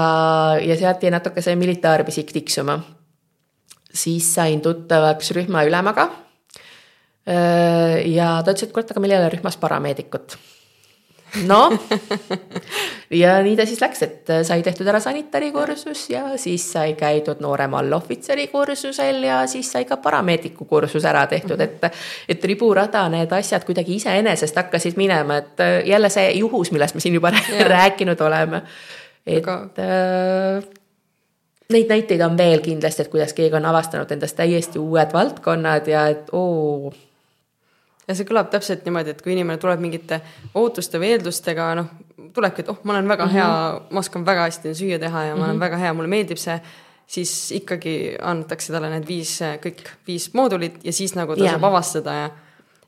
ja 0.62 0.76
sealt 0.76 1.02
jäi 1.02 1.10
natuke 1.10 1.42
see 1.42 1.56
militaarpisik 1.56 2.32
tiksuma. 2.32 2.80
siis 3.92 4.34
sain 4.34 4.60
tuttavaks 4.60 5.30
rühma 5.30 5.64
ülemaga. 5.64 6.10
ja 8.04 8.42
ta 8.44 8.52
ütles, 8.52 8.68
et 8.68 8.72
kurat, 8.72 8.90
aga 8.90 9.00
meil 9.00 9.12
ei 9.12 9.18
ole 9.18 9.32
rühmas 9.32 9.56
parameedikut 9.56 10.36
noh, 11.50 11.74
ja 13.22 13.36
nii 13.44 13.56
ta 13.58 13.66
siis 13.68 13.80
läks, 13.82 14.02
et 14.06 14.32
sai 14.46 14.62
tehtud 14.66 14.88
ära 14.90 15.00
sanitari 15.02 15.50
kursus 15.54 16.06
ja 16.10 16.24
siis 16.40 16.64
sai 16.72 16.94
käidud 16.98 17.42
noorema 17.44 17.80
allohvitseri 17.82 18.48
kursusel 18.52 19.22
ja 19.26 19.42
siis 19.50 19.70
sai 19.72 19.84
ka 19.88 20.00
parameediku 20.02 20.64
kursus 20.70 21.04
ära 21.08 21.26
tehtud 21.30 21.60
et. 21.60 21.86
et 22.28 22.44
riburada 22.44 23.06
need 23.12 23.32
asjad 23.32 23.64
kuidagi 23.68 23.96
iseenesest 24.00 24.56
hakkasid 24.56 24.98
minema, 25.00 25.40
et 25.40 25.64
jälle 25.86 26.10
see 26.10 26.32
juhus, 26.40 26.72
millest 26.72 26.94
me 26.94 27.04
siin 27.04 27.14
juba 27.14 27.32
yeah. 27.36 27.66
rääkinud 27.68 28.20
oleme. 28.20 28.62
et 29.26 29.44
Aga... 29.44 29.56
äh, 29.78 30.64
neid 31.70 31.92
näiteid 31.92 32.20
on 32.26 32.38
veel 32.38 32.60
kindlasti, 32.64 33.04
et 33.04 33.12
kuidas 33.12 33.34
keegi 33.36 33.56
on 33.56 33.70
avastanud 33.70 34.10
endast 34.10 34.36
täiesti 34.36 34.78
uued 34.78 35.12
valdkonnad 35.12 35.86
ja 35.88 36.08
et 36.10 36.32
oo 36.32 36.92
ja 38.10 38.18
see 38.18 38.26
kõlab 38.28 38.50
täpselt 38.52 38.84
niimoodi, 38.86 39.14
et 39.14 39.22
kui 39.24 39.34
inimene 39.36 39.60
tuleb 39.62 39.82
mingite 39.82 40.20
ootuste 40.58 40.98
või 41.00 41.14
eeldustega, 41.14 41.70
noh, 41.78 41.90
tulebki, 42.34 42.64
et 42.64 42.70
oh, 42.72 42.78
ma 42.84 42.96
olen 42.96 43.08
väga 43.10 43.26
mm 43.26 43.30
-hmm. 43.30 43.38
hea, 43.38 43.88
ma 43.90 44.02
oskan 44.02 44.26
väga 44.26 44.46
hästi 44.48 44.74
süüa 44.74 44.98
teha 44.98 45.24
ja 45.24 45.34
ma 45.34 45.36
mm 45.36 45.40
-hmm. 45.40 45.44
olen 45.44 45.56
mhm. 45.56 45.64
väga 45.66 45.76
hea, 45.84 45.94
mulle 45.94 46.08
meeldib 46.08 46.38
see, 46.38 46.60
siis 47.06 47.52
ikkagi 47.52 48.16
antakse 48.22 48.72
talle 48.72 48.90
need 48.90 49.06
viis, 49.08 49.40
kõik 49.64 49.82
viis 50.06 50.30
moodulit 50.34 50.84
ja 50.84 50.92
siis 50.92 51.14
nagu 51.14 51.36
ta 51.36 51.42
yeah. 51.42 51.54
saab 51.54 51.64
avastada 51.64 52.14
ja 52.14 52.30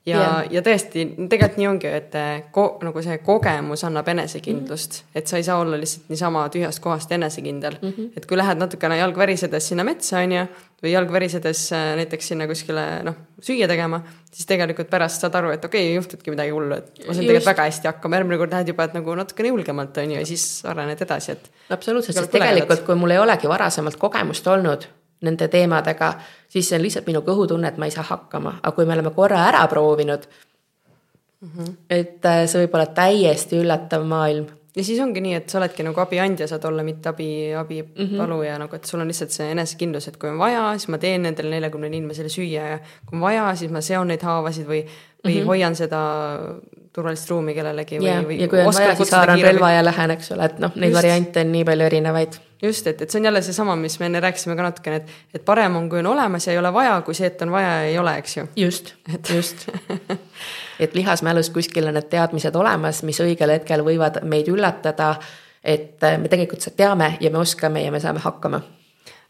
ja 0.06 0.18
yeah., 0.18 0.46
ja 0.50 0.62
tõesti, 0.66 1.04
tegelikult 1.30 1.58
nii 1.60 1.68
ongi, 1.70 1.90
et 2.00 2.16
ko, 2.54 2.64
nagu 2.82 3.02
see 3.04 3.20
kogemus 3.22 3.84
annab 3.86 4.08
enesekindlust 4.10 4.96
mm, 4.98 5.04
-hmm. 5.04 5.18
et 5.20 5.30
sa 5.30 5.38
ei 5.38 5.46
saa 5.46 5.58
olla 5.62 5.78
lihtsalt 5.78 6.08
niisama 6.10 6.42
tühjast 6.48 6.82
kohast 6.82 7.12
enesekindel 7.12 7.76
mm. 7.82 7.88
-hmm. 7.88 8.08
et 8.16 8.26
kui 8.26 8.36
lähed 8.36 8.58
natukene 8.58 8.98
jalg 8.98 9.18
värisedes 9.18 9.68
sinna 9.68 9.84
metsa, 9.84 10.18
on 10.18 10.32
ju, 10.32 10.46
või 10.82 10.92
jalg 10.92 11.12
värisedes 11.12 11.60
äh, 11.72 11.92
näiteks 12.00 12.32
sinna 12.32 12.48
kuskile 12.50 12.86
noh, 13.06 13.14
süüa 13.40 13.68
tegema, 13.70 14.00
siis 14.32 14.46
tegelikult 14.46 14.90
pärast 14.90 15.22
saad 15.22 15.38
aru, 15.38 15.52
et 15.54 15.64
okei 15.64 15.84
okay,, 15.84 15.92
ei 15.92 16.00
juhtudki 16.00 16.34
midagi 16.34 16.50
hullu, 16.50 16.80
et 16.80 17.06
ma 17.06 17.14
sain 17.14 17.26
tegelikult 17.26 17.52
väga 17.52 17.68
hästi 17.70 17.90
hakkama, 17.92 18.18
järgmine 18.18 18.38
kord 18.42 18.56
lähed 18.56 18.72
juba, 18.74 18.88
et 18.88 18.96
nagu 18.98 19.14
natukene 19.14 19.54
julgemalt, 19.54 20.02
on 20.02 20.16
ju, 20.16 20.18
ja 20.18 20.26
siis 20.26 20.64
arened 20.66 21.06
edasi, 21.06 21.36
et. 21.36 21.50
absoluutselt, 21.70 22.18
sest 22.18 22.34
tegelikult, 22.34 22.82
kui 22.88 22.98
mul 22.98 23.14
ei 23.14 23.22
olegi 23.22 23.48
varasemalt 23.48 23.96
kogemust 24.02 24.50
olnud 24.50 24.90
nende 25.22 25.48
teemadega, 25.48 26.14
siis 26.48 26.68
see 26.68 26.78
on 26.78 26.86
lihtsalt 26.86 27.06
minu 27.08 27.22
kõhutunne, 27.26 27.68
et 27.68 27.78
ma 27.78 27.88
ei 27.88 27.94
saa 27.94 28.06
hakkama, 28.08 28.58
aga 28.62 28.74
kui 28.76 28.88
me 28.88 28.96
oleme 28.96 29.12
korra 29.16 29.44
ära 29.48 29.66
proovinud 29.70 30.26
mm, 31.40 31.48
-hmm. 31.48 31.76
et 31.90 32.26
äh, 32.26 32.42
see 32.46 32.64
võib 32.64 32.74
olla 32.78 32.86
täiesti 32.86 33.60
üllatav 33.60 34.04
maailm. 34.08 34.46
ja 34.76 34.84
siis 34.84 35.00
ongi 35.00 35.20
nii, 35.20 35.34
et 35.34 35.48
sa 35.48 35.58
oledki 35.58 35.82
nagu 35.82 36.00
abiandja 36.00 36.46
saad 36.48 36.64
olla, 36.64 36.82
mitte 36.82 37.08
abi, 37.08 37.54
abipaluja 37.54 38.50
mm 38.50 38.56
-hmm. 38.56 38.58
nagu, 38.58 38.76
et 38.76 38.84
sul 38.84 39.00
on 39.00 39.08
lihtsalt 39.08 39.30
see 39.30 39.50
enesekindlus, 39.50 40.08
et 40.08 40.16
kui 40.16 40.30
on 40.30 40.38
vaja, 40.38 40.72
siis 40.78 40.88
ma 40.88 40.98
teen 40.98 41.22
nendele 41.22 41.50
neljakümnele 41.50 41.96
inimesele 41.96 42.28
süüa 42.28 42.68
ja 42.70 42.78
kui 43.06 43.16
on 43.16 43.20
vaja, 43.20 43.54
siis 43.54 43.70
ma 43.70 43.80
seon 43.80 44.08
neid 44.08 44.22
haavasid 44.22 44.66
või, 44.66 44.84
või 45.24 45.34
mm 45.34 45.40
-hmm. 45.40 45.46
hoian 45.46 45.76
seda 45.76 46.00
turvalist 46.92 47.30
ruumi 47.30 47.54
kellelegi 47.54 47.98
või, 47.98 48.24
või. 48.26 48.40
ja 48.40 48.48
kui 48.48 48.60
on 48.60 48.74
vaja, 48.74 48.94
siis 48.94 49.10
haaran 49.10 49.40
relva 49.40 49.70
ja 49.70 49.84
lähen, 49.84 50.10
eks 50.10 50.32
ole, 50.32 50.44
et 50.44 50.58
noh, 50.58 50.72
neid 50.74 50.92
Just. 50.92 51.02
variante 51.02 51.40
on 51.40 51.52
nii 51.52 51.64
palju 51.64 51.84
erinevaid 51.84 52.40
just, 52.62 52.86
et, 52.86 53.02
et 53.02 53.10
see 53.10 53.20
on 53.20 53.24
jälle 53.24 53.42
seesama, 53.42 53.76
mis 53.76 53.98
me 54.00 54.06
enne 54.06 54.20
rääkisime 54.20 54.56
ka 54.56 54.66
natukene, 54.66 55.00
et, 55.02 55.14
et 55.34 55.44
parem 55.44 55.76
on, 55.76 55.88
kui 55.90 56.02
on 56.02 56.10
olemas 56.12 56.46
ja 56.46 56.54
ei 56.54 56.58
ole 56.58 56.72
vaja, 56.74 56.98
kui 57.06 57.14
see, 57.18 57.30
et 57.32 57.42
on 57.42 57.54
vaja 57.54 57.70
ja 57.78 57.86
ei 57.90 57.98
ole, 57.98 58.16
eks 58.22 58.36
ju. 58.36 58.46
just 58.56 58.94
et... 59.14 59.30
just 59.34 59.68
et 60.82 60.94
lihasmälus 60.94 61.50
kuskil 61.50 61.88
on 61.90 61.98
need 61.98 62.10
teadmised 62.12 62.56
olemas, 62.56 63.02
mis 63.06 63.20
õigel 63.24 63.56
hetkel 63.56 63.84
võivad 63.86 64.22
meid 64.28 64.50
üllatada. 64.52 65.14
et 65.64 66.02
me 66.18 66.28
tegelikult 66.28 66.72
teame 66.76 67.16
ja 67.20 67.30
me 67.30 67.38
oskame 67.38 67.84
ja 67.84 67.92
me 67.92 68.00
saame 68.00 68.22
hakkama 68.22 68.62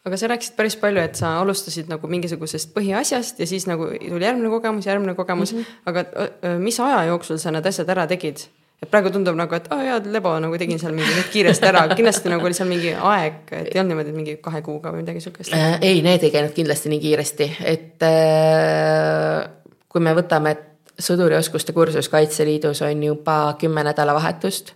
aga 0.05 0.17
sa 0.17 0.29
rääkisid 0.33 0.57
päris 0.57 0.77
palju, 0.77 1.03
et 1.03 1.19
sa 1.19 1.37
alustasid 1.41 1.91
nagu 1.91 2.09
mingisugusest 2.11 2.73
põhiasjast 2.75 3.39
ja 3.39 3.47
siis 3.47 3.69
nagu 3.71 3.87
tuli 3.93 4.27
järgmine 4.27 4.51
kogemus, 4.51 4.87
järgmine 4.87 5.15
kogemus 5.15 5.53
mm, 5.53 5.61
-hmm. 5.61 5.83
aga 5.87 6.59
mis 6.59 6.81
aja 6.81 7.05
jooksul 7.05 7.39
sa 7.39 7.51
need 7.51 7.67
asjad 7.67 7.89
ära 7.89 8.07
tegid? 8.07 8.49
Et 8.83 8.91
praegu 8.91 9.13
tundub 9.15 9.37
nagu, 9.39 9.55
et 9.55 9.69
aa 9.71 9.79
oh, 9.79 9.85
jaa, 9.87 10.01
lebo 10.11 10.33
nagu 10.43 10.59
tegin 10.59 10.81
seal 10.81 10.95
mingi 10.97 11.15
nüüd 11.15 11.31
kiiresti 11.31 11.69
ära, 11.69 11.85
kindlasti 11.95 12.33
nagu 12.33 12.49
oli 12.49 12.57
seal 12.57 12.69
mingi 12.71 12.91
aeg, 12.97 13.39
et 13.53 13.71
ei 13.71 13.79
olnud 13.79 13.95
niimoodi, 13.95 14.11
et 14.11 14.19
mingi 14.19 14.35
kahe 14.43 14.63
kuuga 14.67 14.91
või 14.91 15.05
midagi 15.05 15.23
sihukest 15.23 15.55
äh,? 15.55 15.79
ei, 15.79 16.03
need 16.05 16.27
ei 16.27 16.35
käinud 16.35 16.55
kindlasti 16.57 16.91
nii 16.91 17.01
kiiresti, 17.05 17.49
et 17.71 18.07
äh, 18.09 19.47
kui 19.93 20.03
me 20.03 20.17
võtame, 20.19 20.57
et 20.57 20.69
sõdurioskuste 21.03 21.75
kursus 21.75 22.11
Kaitseliidus 22.13 22.83
on 22.85 23.07
juba 23.07 23.39
kümme 23.63 23.87
nädalavahetust 23.87 24.75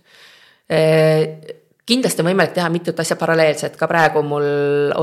äh,. 0.71 1.53
kindlasti 1.87 2.23
on 2.23 2.31
võimalik 2.31 2.55
teha 2.55 2.71
mitut 2.71 3.03
asja 3.03 3.19
paralleelselt, 3.19 3.75
ka 3.75 3.91
praegu 3.91 4.23
mul 4.23 4.47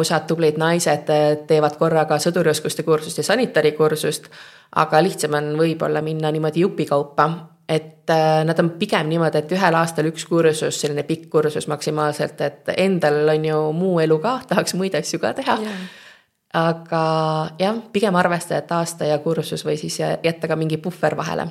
osad 0.00 0.24
tublid 0.30 0.56
naised 0.60 1.12
teevad 1.48 1.76
korraga 1.76 2.16
sõdurioskuste 2.24 2.88
kursust 2.88 3.20
ja 3.20 3.32
sanitari-kursust, 3.34 4.32
aga 4.80 5.04
lihtsam 5.04 5.36
on 5.36 5.58
võib-olla 5.60 6.00
minna 6.00 6.32
niimoodi 6.32 6.64
jupikaupa 6.64 7.32
et 7.68 8.10
äh, 8.10 8.44
nad 8.44 8.58
on 8.60 8.70
pigem 8.78 9.08
niimoodi, 9.08 9.40
et 9.40 9.52
ühel 9.56 9.78
aastal 9.78 10.08
üks 10.10 10.26
kursus, 10.28 10.80
selline 10.80 11.06
pikk 11.08 11.28
kursus 11.32 11.68
maksimaalselt, 11.70 12.40
et 12.44 12.72
endal 12.76 13.22
on 13.32 13.44
ju 13.48 13.60
muu 13.76 14.00
elu 14.04 14.18
ka, 14.22 14.38
tahaks 14.50 14.76
muid 14.78 14.96
asju 14.98 15.20
ka 15.22 15.32
teha 15.40 15.58
yeah. 15.62 15.84
aga 16.64 17.04
jah, 17.60 17.80
pigem 17.92 18.16
arvestada, 18.20 18.62
et 18.62 18.74
aasta 18.76 19.08
ja 19.08 19.18
kursus 19.24 19.64
või 19.66 19.78
siis 19.80 20.00
jätta 20.00 20.50
ka 20.50 20.58
mingi 20.60 20.80
puhver 20.82 21.16
vahele 21.16 21.48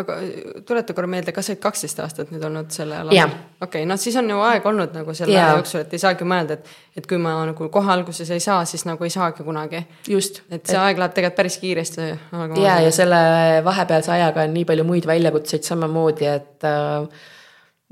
aga 0.00 0.16
äh, 0.22 0.62
tuleta 0.66 0.94
korra 0.94 1.08
meelde, 1.10 1.32
kas 1.34 1.48
sa 1.48 1.54
oled 1.54 1.62
kaksteist 1.62 1.98
aastat 2.04 2.30
nüüd 2.34 2.44
olnud 2.46 2.70
selle 2.74 3.00
alal? 3.00 3.10
okei 3.12 3.66
okay,, 3.66 3.88
noh 3.88 3.98
siis 4.00 4.16
on 4.20 4.30
ju 4.30 4.38
aeg 4.46 4.66
olnud 4.70 4.94
nagu 4.96 5.14
selle 5.16 5.34
aja 5.34 5.56
jooksul, 5.58 5.82
et 5.84 5.96
ei 5.96 6.02
saagi 6.02 6.28
mõelda, 6.28 6.58
et, 6.58 6.70
et 7.00 7.08
kui 7.10 7.18
ma 7.22 7.34
nagu 7.48 7.68
kohe 7.74 7.92
alguses 7.96 8.30
ei 8.34 8.42
saa, 8.44 8.62
siis 8.68 8.86
nagu 8.88 9.06
ei 9.06 9.12
saagi 9.14 9.46
kunagi. 9.46 9.82
just. 10.08 10.42
et 10.48 10.62
see 10.62 10.76
et... 10.76 10.84
aeg 10.84 11.02
läheb 11.02 11.16
tegelikult 11.16 11.40
päris 11.42 11.58
kiiresti. 11.62 12.08
ja, 12.62 12.78
ja 12.86 12.94
selle 12.94 13.20
vahepealse 13.66 14.14
ajaga 14.14 14.46
on 14.46 14.56
nii 14.56 14.66
palju 14.68 14.86
muid 14.88 15.10
väljakutseid 15.10 15.66
samamoodi, 15.66 16.30
et 16.30 16.68
äh, 16.70 17.28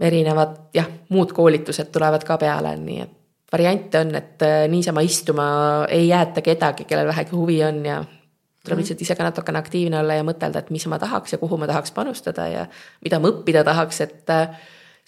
erinevad 0.09 0.59
jah, 0.75 0.87
muud 1.15 1.35
koolitused 1.35 1.91
tulevad 1.95 2.27
ka 2.27 2.39
peale, 2.39 2.77
nii 2.79 3.01
et 3.03 3.17
variante 3.53 3.99
on, 4.05 4.15
et 4.15 4.47
äh, 4.47 4.61
niisama 4.71 5.03
istuma 5.07 5.49
ei 5.89 6.09
jäeta 6.09 6.45
kedagi, 6.45 6.85
kellel 6.85 7.11
vähegi 7.11 7.37
huvi 7.37 7.63
on 7.65 7.83
ja 7.87 7.99
tuleb 8.65 8.77
Mhm. 8.79 8.83
lihtsalt 8.83 9.03
ise 9.03 9.15
ka 9.15 9.25
natukene 9.25 9.59
aktiivne 9.59 10.01
olla 10.01 10.15
ja 10.19 10.25
mõtelda, 10.27 10.59
et 10.59 10.71
mis 10.71 10.87
ma 10.87 10.99
tahaks 10.99 11.33
ja 11.33 11.39
kuhu 11.39 11.57
ma 11.57 11.67
tahaks 11.67 11.91
panustada 11.95 12.49
ja 12.49 12.67
mida 13.05 13.19
ma 13.19 13.29
õppida 13.31 13.65
tahaks, 13.65 14.01
et 14.01 14.31
äh, 14.31 14.49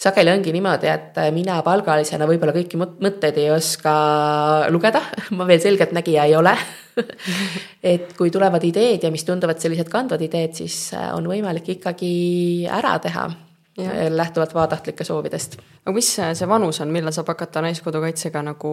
sageli 0.01 0.30
ongi 0.32 0.53
niimoodi, 0.53 0.86
et 0.88 1.18
äh, 1.18 1.30
mina 1.34 1.59
palgalisena 1.62 2.26
võib-olla 2.26 2.55
kõiki 2.57 2.78
mõt- 2.80 3.01
mõtteid 3.05 3.36
ei 3.42 3.51
oska 3.51 3.92
lugeda, 4.70 5.03
ma 5.36 5.44
veel 5.46 5.61
selgeltnägija 5.61 6.24
ei 6.30 6.36
ole 6.36 6.55
et 7.92 8.12
kui 8.16 8.30
tulevad 8.30 8.64
ideed 8.64 9.03
ja 9.05 9.11
mis 9.11 9.24
tunduvad 9.28 9.61
sellised 9.61 9.88
kandvad 9.92 10.22
ideed, 10.24 10.55
siis 10.57 10.92
äh, 10.94 11.11
on 11.16 11.26
võimalik 11.28 11.68
ikkagi 11.76 12.66
ära 12.70 12.98
teha 13.03 13.26
äh, 13.28 14.07
lähtuvalt 14.14 14.55
vabatahtlike 14.55 15.05
soovidest. 15.05 15.59
aga 15.84 15.94
mis 15.96 16.14
see 16.16 16.48
vanus 16.48 16.80
on, 16.80 16.90
millal 16.94 17.12
saab 17.12 17.34
hakata 17.34 17.61
Naiskodukaitsega 17.66 18.42
nagu 18.42 18.72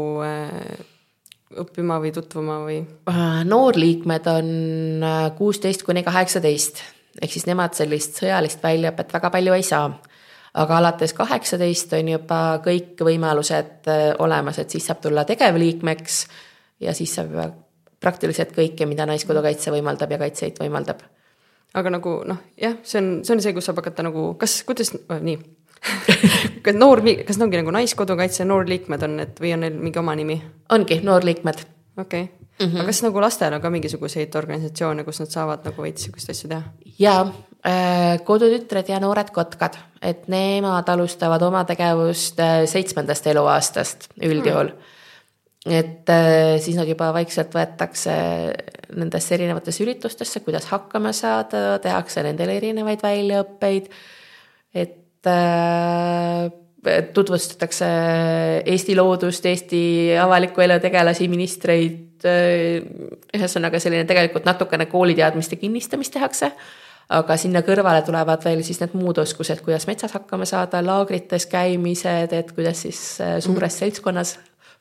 õppima 1.55 1.99
või 2.03 2.11
tutvuma 2.15 2.59
või? 2.65 2.81
Äh, 3.09 3.41
noorliikmed 3.47 4.27
on 4.31 4.51
äh, 5.03 5.19
kuusteist 5.37 5.83
kuni 5.87 6.03
kaheksateist, 6.03 6.81
ehk 7.21 7.33
siis 7.33 7.47
nemad 7.47 7.77
sellist 7.77 8.19
sõjalist 8.21 8.63
väljaõpet 8.63 9.13
väga 9.15 9.31
palju 9.33 9.55
ei 9.55 9.65
saa. 9.65 9.89
aga 10.57 10.77
alates 10.77 11.13
kaheksateist 11.13 11.93
on 11.93 12.07
juba 12.09 12.59
kõik 12.65 12.99
võimalused 13.05 13.87
äh, 13.87 14.09
olemas, 14.19 14.59
et 14.59 14.69
siis 14.69 14.85
saab 14.85 15.01
tulla 15.01 15.25
tegevliikmeks 15.25 16.25
ja 16.79 16.93
siis 16.93 17.13
saab 17.15 17.35
praktiliselt 17.99 18.51
kõike, 18.55 18.85
mida 18.85 19.05
Naiskodukaitse 19.05 19.71
võimaldab 19.71 20.11
ja 20.11 20.17
Kaitseliit 20.17 20.59
võimaldab. 20.59 20.99
aga 21.73 21.89
nagu 21.89 22.21
noh, 22.25 22.37
jah, 22.57 22.77
see 22.83 22.99
on, 22.99 23.23
see 23.23 23.33
on 23.35 23.41
see, 23.41 23.53
kus 23.53 23.65
saab 23.65 23.79
hakata 23.81 24.03
nagu, 24.03 24.33
kas, 24.39 24.63
kuidas 24.67 24.93
äh,, 24.95 25.21
nii 25.21 25.39
kas 26.65 26.77
noor, 26.77 27.01
kas 27.27 27.39
ongi 27.41 27.61
nagu 27.61 27.73
Naiskodukaitse 27.75 28.45
noorliikmed 28.47 29.05
on 29.07 29.17
need 29.21 29.41
või 29.41 29.53
on 29.55 29.65
neil 29.65 29.77
mingi 29.81 30.01
oma 30.01 30.15
nimi? 30.17 30.37
ongi 30.73 30.99
noorliikmed 31.03 31.63
okei 31.97 32.23
okay. 32.23 32.33
mm, 32.59 32.65
-hmm. 32.65 32.79
aga 32.79 32.85
kas 32.91 33.01
nagu 33.05 33.21
lastel 33.21 33.53
on 33.53 33.61
ka 33.61 33.69
mingisuguseid 33.69 34.35
organisatsioone, 34.35 35.03
kus 35.03 35.21
nad 35.23 35.31
saavad 35.33 35.65
nagu 35.65 35.85
veits 35.85 36.07
sihukest 36.07 36.33
asju 36.33 36.49
teha? 36.49 36.61
ja 36.99 37.15
äh, 37.21 38.19
kodutütred 38.23 38.89
ja 38.89 38.99
noored 38.99 39.31
kotkad, 39.33 39.77
et 40.01 40.27
nemad 40.27 40.89
alustavad 40.89 41.41
oma 41.41 41.63
tegevust 41.63 42.39
äh, 42.39 42.59
seitsmendast 42.65 43.27
eluaastast 43.27 44.09
üldjuhul 44.21 44.71
mm. 44.73 45.73
et 45.79 46.09
äh, 46.09 46.59
siis 46.59 46.77
nad 46.77 46.87
juba 46.87 47.13
vaikselt 47.13 47.55
võetakse 47.55 48.13
nendesse 48.95 49.35
erinevatesse 49.35 49.83
üritustesse, 49.83 50.39
kuidas 50.39 50.65
hakkama 50.71 51.11
saada, 51.13 51.79
tehakse 51.83 52.23
nendele 52.23 52.57
erinevaid 52.57 53.03
väljaõppeid. 53.03 53.91
et 54.73 55.06
tutvustatakse 57.13 57.87
Eesti 58.65 58.95
loodust, 58.95 59.45
Eesti 59.45 59.79
avaliku 60.21 60.63
elu 60.65 60.79
tegelasi, 60.83 61.27
ministreid. 61.31 62.03
ühesõnaga 63.37 63.77
selline 63.77 64.07
tegelikult 64.09 64.47
natukene 64.47 64.87
kooliteadmiste 64.89 65.59
kinnistamist 65.61 66.15
tehakse 66.15 66.49
aga 67.13 67.37
sinna 67.39 67.61
kõrvale 67.65 68.01
tulevad 68.05 68.43
veel 68.43 68.63
siis 68.67 68.81
need 68.81 68.95
muud 68.97 69.19
oskused, 69.21 69.61
kuidas 69.65 69.87
metsas 69.87 70.13
hakkama 70.17 70.47
saada, 70.49 70.81
laagrites 70.83 71.47
käimised, 71.51 72.33
et 72.35 72.51
kuidas 72.55 72.83
siis 72.83 72.99
äh, 73.23 73.37
suures 73.43 73.71
mm. 73.71 73.77
seltskonnas 73.77 74.35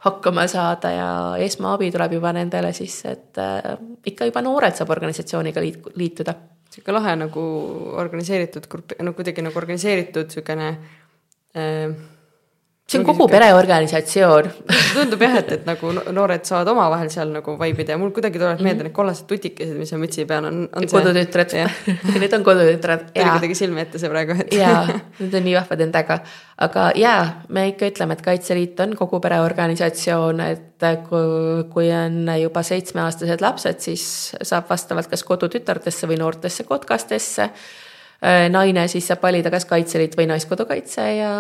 hakkama 0.06 0.46
saada 0.50 0.92
ja 0.92 1.08
esmaabi 1.46 1.90
tuleb 1.94 2.18
juba 2.18 2.32
nendele 2.36 2.72
siis, 2.76 2.98
et 3.08 3.38
äh, 3.42 3.76
ikka 4.06 4.28
juba 4.30 4.42
noored 4.44 4.76
saab 4.76 4.92
organisatsiooniga 4.96 5.62
liit, 5.62 5.90
liituda. 5.94 6.34
Sihuke 6.76 6.92
lahe 6.92 7.16
nagu 7.16 7.42
organiseeritud 8.02 8.68
grupp, 8.68 8.92
no 9.00 9.14
kuidagi 9.16 9.44
nagu 9.44 9.56
organiseeritud 9.56 10.34
siukene 10.34 10.68
äh, 11.56 11.96
see 12.86 13.00
on 13.00 13.04
kogu 13.06 13.26
pereorganisatsioon. 13.30 14.48
tundub 14.94 15.22
jah, 15.24 15.36
et, 15.40 15.48
et 15.56 15.64
nagu 15.66 15.90
noored 16.14 16.44
saavad 16.46 16.68
omavahel 16.70 17.08
seal 17.10 17.32
nagu 17.34 17.56
vaibida 17.58 17.94
ja 17.94 17.98
mul 17.98 18.12
kuidagi 18.14 18.38
tulevad 18.38 18.62
meelde 18.62 18.86
need 18.86 18.94
kollased 18.94 19.26
tutikesed, 19.26 19.74
mis 19.78 19.90
on 19.96 20.02
mütsi 20.04 20.26
peal 20.28 20.46
on, 20.46 20.60
on. 20.70 20.86
kodutütred, 20.92 21.54
need 22.22 22.36
on 22.36 22.44
kodutütred. 22.46 23.08
tuli 23.10 23.32
kuidagi 23.32 23.56
silme 23.58 23.82
ette 23.82 23.98
see 24.02 24.10
praegu, 24.12 24.36
et. 24.38 24.54
jaa, 24.54 24.84
need 25.20 25.34
on 25.34 25.46
nii 25.48 25.56
vahvad 25.58 25.82
endaga, 25.88 26.20
aga 26.68 26.84
jaa, 26.98 27.24
me 27.56 27.66
ikka 27.72 27.90
ütleme, 27.90 28.14
et 28.14 28.22
Kaitseliit 28.26 28.84
on 28.86 28.94
kogu 28.98 29.20
pereorganisatsioon, 29.24 30.44
et 30.46 30.86
kui, 31.08 31.64
kui 31.72 31.90
on 31.94 32.30
juba 32.38 32.62
seitsmeaastased 32.66 33.42
lapsed, 33.42 33.82
siis 33.82 34.06
saab 34.46 34.70
vastavalt 34.70 35.10
kas 35.10 35.26
kodutütardesse 35.26 36.06
või 36.06 36.20
noortesse 36.22 36.68
kotkastesse 36.68 37.50
naine 38.22 38.88
siis 38.88 39.06
saab 39.06 39.22
valida 39.22 39.50
kas 39.52 39.66
Kaitseliit 39.68 40.16
või 40.16 40.28
Naiskodukaitse 40.30 41.02
ja 41.18 41.32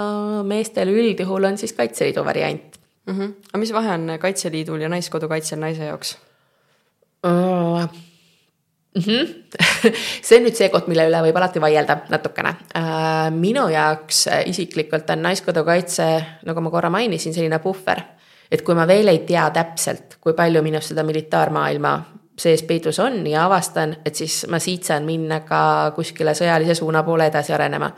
meestel 0.44 0.92
üldjuhul 0.92 1.48
on 1.48 1.56
siis 1.58 1.72
Kaitseliidu 1.72 2.24
variant 2.24 2.76
mm. 3.06 3.14
-hmm. 3.18 3.34
aga 3.52 3.58
mis 3.58 3.72
vahe 3.72 3.94
on 3.94 4.10
Kaitseliidul 4.20 4.80
ja 4.80 4.88
Naiskodukaitsel 4.88 5.58
naise 5.58 5.84
jaoks 5.84 6.18
uh,? 7.26 7.88
Mm 8.96 9.02
-hmm. 9.02 9.92
see 10.22 10.38
on 10.38 10.44
nüüd 10.46 10.56
see 10.56 10.68
koht, 10.72 10.86
mille 10.88 11.04
üle 11.08 11.18
võib 11.26 11.36
alati 11.36 11.60
vaielda 11.60 11.98
natukene 12.08 12.48
uh,. 12.48 13.30
minu 13.30 13.68
jaoks 13.68 14.26
isiklikult 14.46 15.10
on 15.10 15.22
Naiskodukaitse, 15.22 16.06
nagu 16.44 16.60
ma 16.60 16.70
korra 16.70 16.90
mainisin, 16.90 17.34
selline 17.34 17.58
puhver. 17.58 18.00
et 18.50 18.62
kui 18.62 18.74
ma 18.74 18.86
veel 18.86 19.08
ei 19.08 19.18
tea 19.18 19.50
täpselt, 19.50 20.16
kui 20.20 20.32
palju 20.32 20.62
minust 20.62 20.88
seda 20.88 21.02
militaarmaailma 21.02 22.04
sees 22.38 22.62
peidus 22.62 22.98
on 23.00 23.26
ja 23.26 23.46
avastan, 23.46 23.96
et 24.04 24.14
siis 24.14 24.44
ma 24.50 24.58
siit 24.58 24.84
saan 24.84 25.04
minna 25.08 25.40
ka 25.40 25.92
kuskile 25.96 26.34
sõjalise 26.36 26.74
suuna 26.74 27.02
poole 27.02 27.26
edasi 27.26 27.52
arenema. 27.52 27.90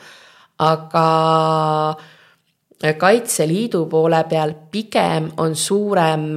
aga 0.59 1.07
Kaitseliidu 2.99 3.87
poole 3.91 4.25
peal 4.31 4.53
pigem 4.71 5.33
on 5.43 5.57
suurem 5.57 6.29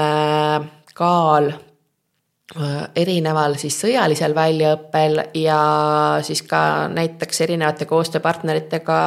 kaal 0.94 1.52
erineval 2.96 3.56
siis 3.62 3.78
sõjalisel 3.84 4.34
väljaõppel 4.36 5.22
ja 5.38 5.60
siis 6.26 6.42
ka 6.42 6.88
näiteks 6.92 7.42
erinevate 7.46 7.86
koostööpartneritega 7.86 8.98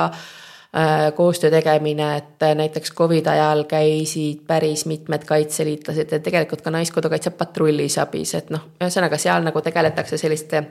koostöö 1.15 1.51
tegemine, 1.55 2.17
et 2.17 2.45
näiteks 2.59 2.93
Covidi 2.99 3.29
ajal 3.31 3.65
käisid 3.71 4.41
päris 4.47 4.87
mitmed 4.91 5.23
kaitseliitlased 5.25 6.11
ja 6.13 6.19
tegelikult 6.19 6.65
ka 6.65 6.73
Naiskodukaitse 6.75 7.31
patrullis 7.31 7.99
abis, 8.03 8.35
et 8.35 8.51
noh, 8.51 8.65
ühesõnaga 8.83 9.19
seal 9.23 9.47
nagu 9.47 9.63
tegeletakse 9.63 10.19
selliste 10.19 10.65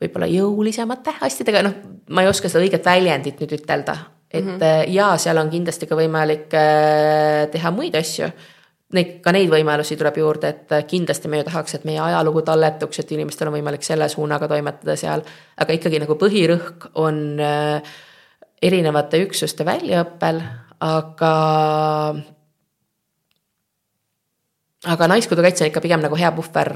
võib-olla 0.00 0.30
jõulisemate 0.32 1.18
asjadega, 1.28 1.62
noh, 1.66 1.76
ma 2.08 2.24
ei 2.24 2.30
oska 2.30 2.48
seda 2.48 2.64
õiget 2.64 2.88
väljendit 2.88 3.42
nüüd 3.44 3.52
ütelda, 3.58 3.98
et 4.30 4.44
mm 4.44 4.54
-hmm. 4.56 4.94
ja 4.96 5.10
seal 5.20 5.44
on 5.44 5.50
kindlasti 5.50 5.86
ka 5.86 5.98
võimalik 5.98 6.48
teha 7.52 7.70
muid 7.70 8.00
asju 8.00 8.30
neid, 8.96 9.14
ka 9.24 9.32
neid 9.34 9.50
võimalusi 9.52 9.96
tuleb 9.98 10.18
juurde, 10.20 10.48
et 10.48 10.74
kindlasti 10.88 11.28
me 11.28 11.42
ju 11.42 11.48
tahaks, 11.48 11.76
et 11.76 11.86
meie 11.88 12.00
ajalugu 12.00 12.42
talletuks, 12.46 13.02
et 13.02 13.12
inimestel 13.16 13.50
on 13.50 13.58
võimalik 13.58 13.84
selle 13.86 14.08
suunaga 14.08 14.48
toimetada 14.48 14.96
seal. 14.96 15.24
aga 15.56 15.72
ikkagi 15.76 16.00
nagu 16.00 16.16
põhirõhk 16.20 16.90
on 16.94 17.40
äh, 17.40 17.96
erinevate 18.62 19.20
üksuste 19.26 19.66
väljaõppel, 19.66 20.40
aga. 20.84 21.32
aga 24.88 25.08
Naiskodukaitse 25.10 25.64
on 25.64 25.72
ikka 25.72 25.82
pigem 25.84 26.02
nagu 26.04 26.18
hea 26.18 26.30
puhver, 26.32 26.72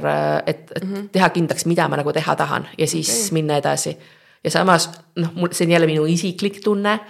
et, 0.46 0.70
et 0.74 0.84
mm 0.84 0.94
-hmm. 0.94 1.08
teha 1.12 1.30
kindlaks, 1.30 1.66
mida 1.66 1.88
ma 1.88 1.96
nagu 1.96 2.12
teha 2.12 2.36
tahan 2.36 2.68
ja 2.78 2.86
siis 2.86 3.10
okay. 3.10 3.32
minna 3.32 3.56
edasi. 3.56 3.98
ja 4.44 4.50
samas 4.50 4.90
noh, 5.16 5.30
mul, 5.34 5.48
see 5.52 5.66
on 5.66 5.72
jälle 5.72 5.86
minu 5.86 6.04
isiklik 6.04 6.60
tunne, 6.64 7.00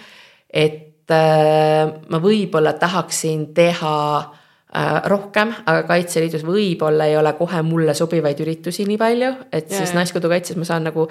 et 0.49 1.11
äh, 1.11 1.93
ma 2.09 2.17
võib-olla 2.21 2.73
tahaksin 2.73 3.53
teha 3.53 4.33
rohkem, 5.05 5.53
aga 5.65 5.83
Kaitseliidus 5.87 6.45
võib-olla 6.45 7.05
ei 7.05 7.17
ole 7.17 7.33
kohe 7.37 7.61
mulle 7.61 7.93
sobivaid 7.93 8.39
üritusi 8.41 8.87
nii 8.89 8.97
palju, 8.97 9.33
et 9.51 9.71
ja, 9.71 9.77
siis 9.77 9.93
Naiskodukaitses 9.93 10.57
ma 10.57 10.65
saan 10.65 10.87
nagu 10.89 11.07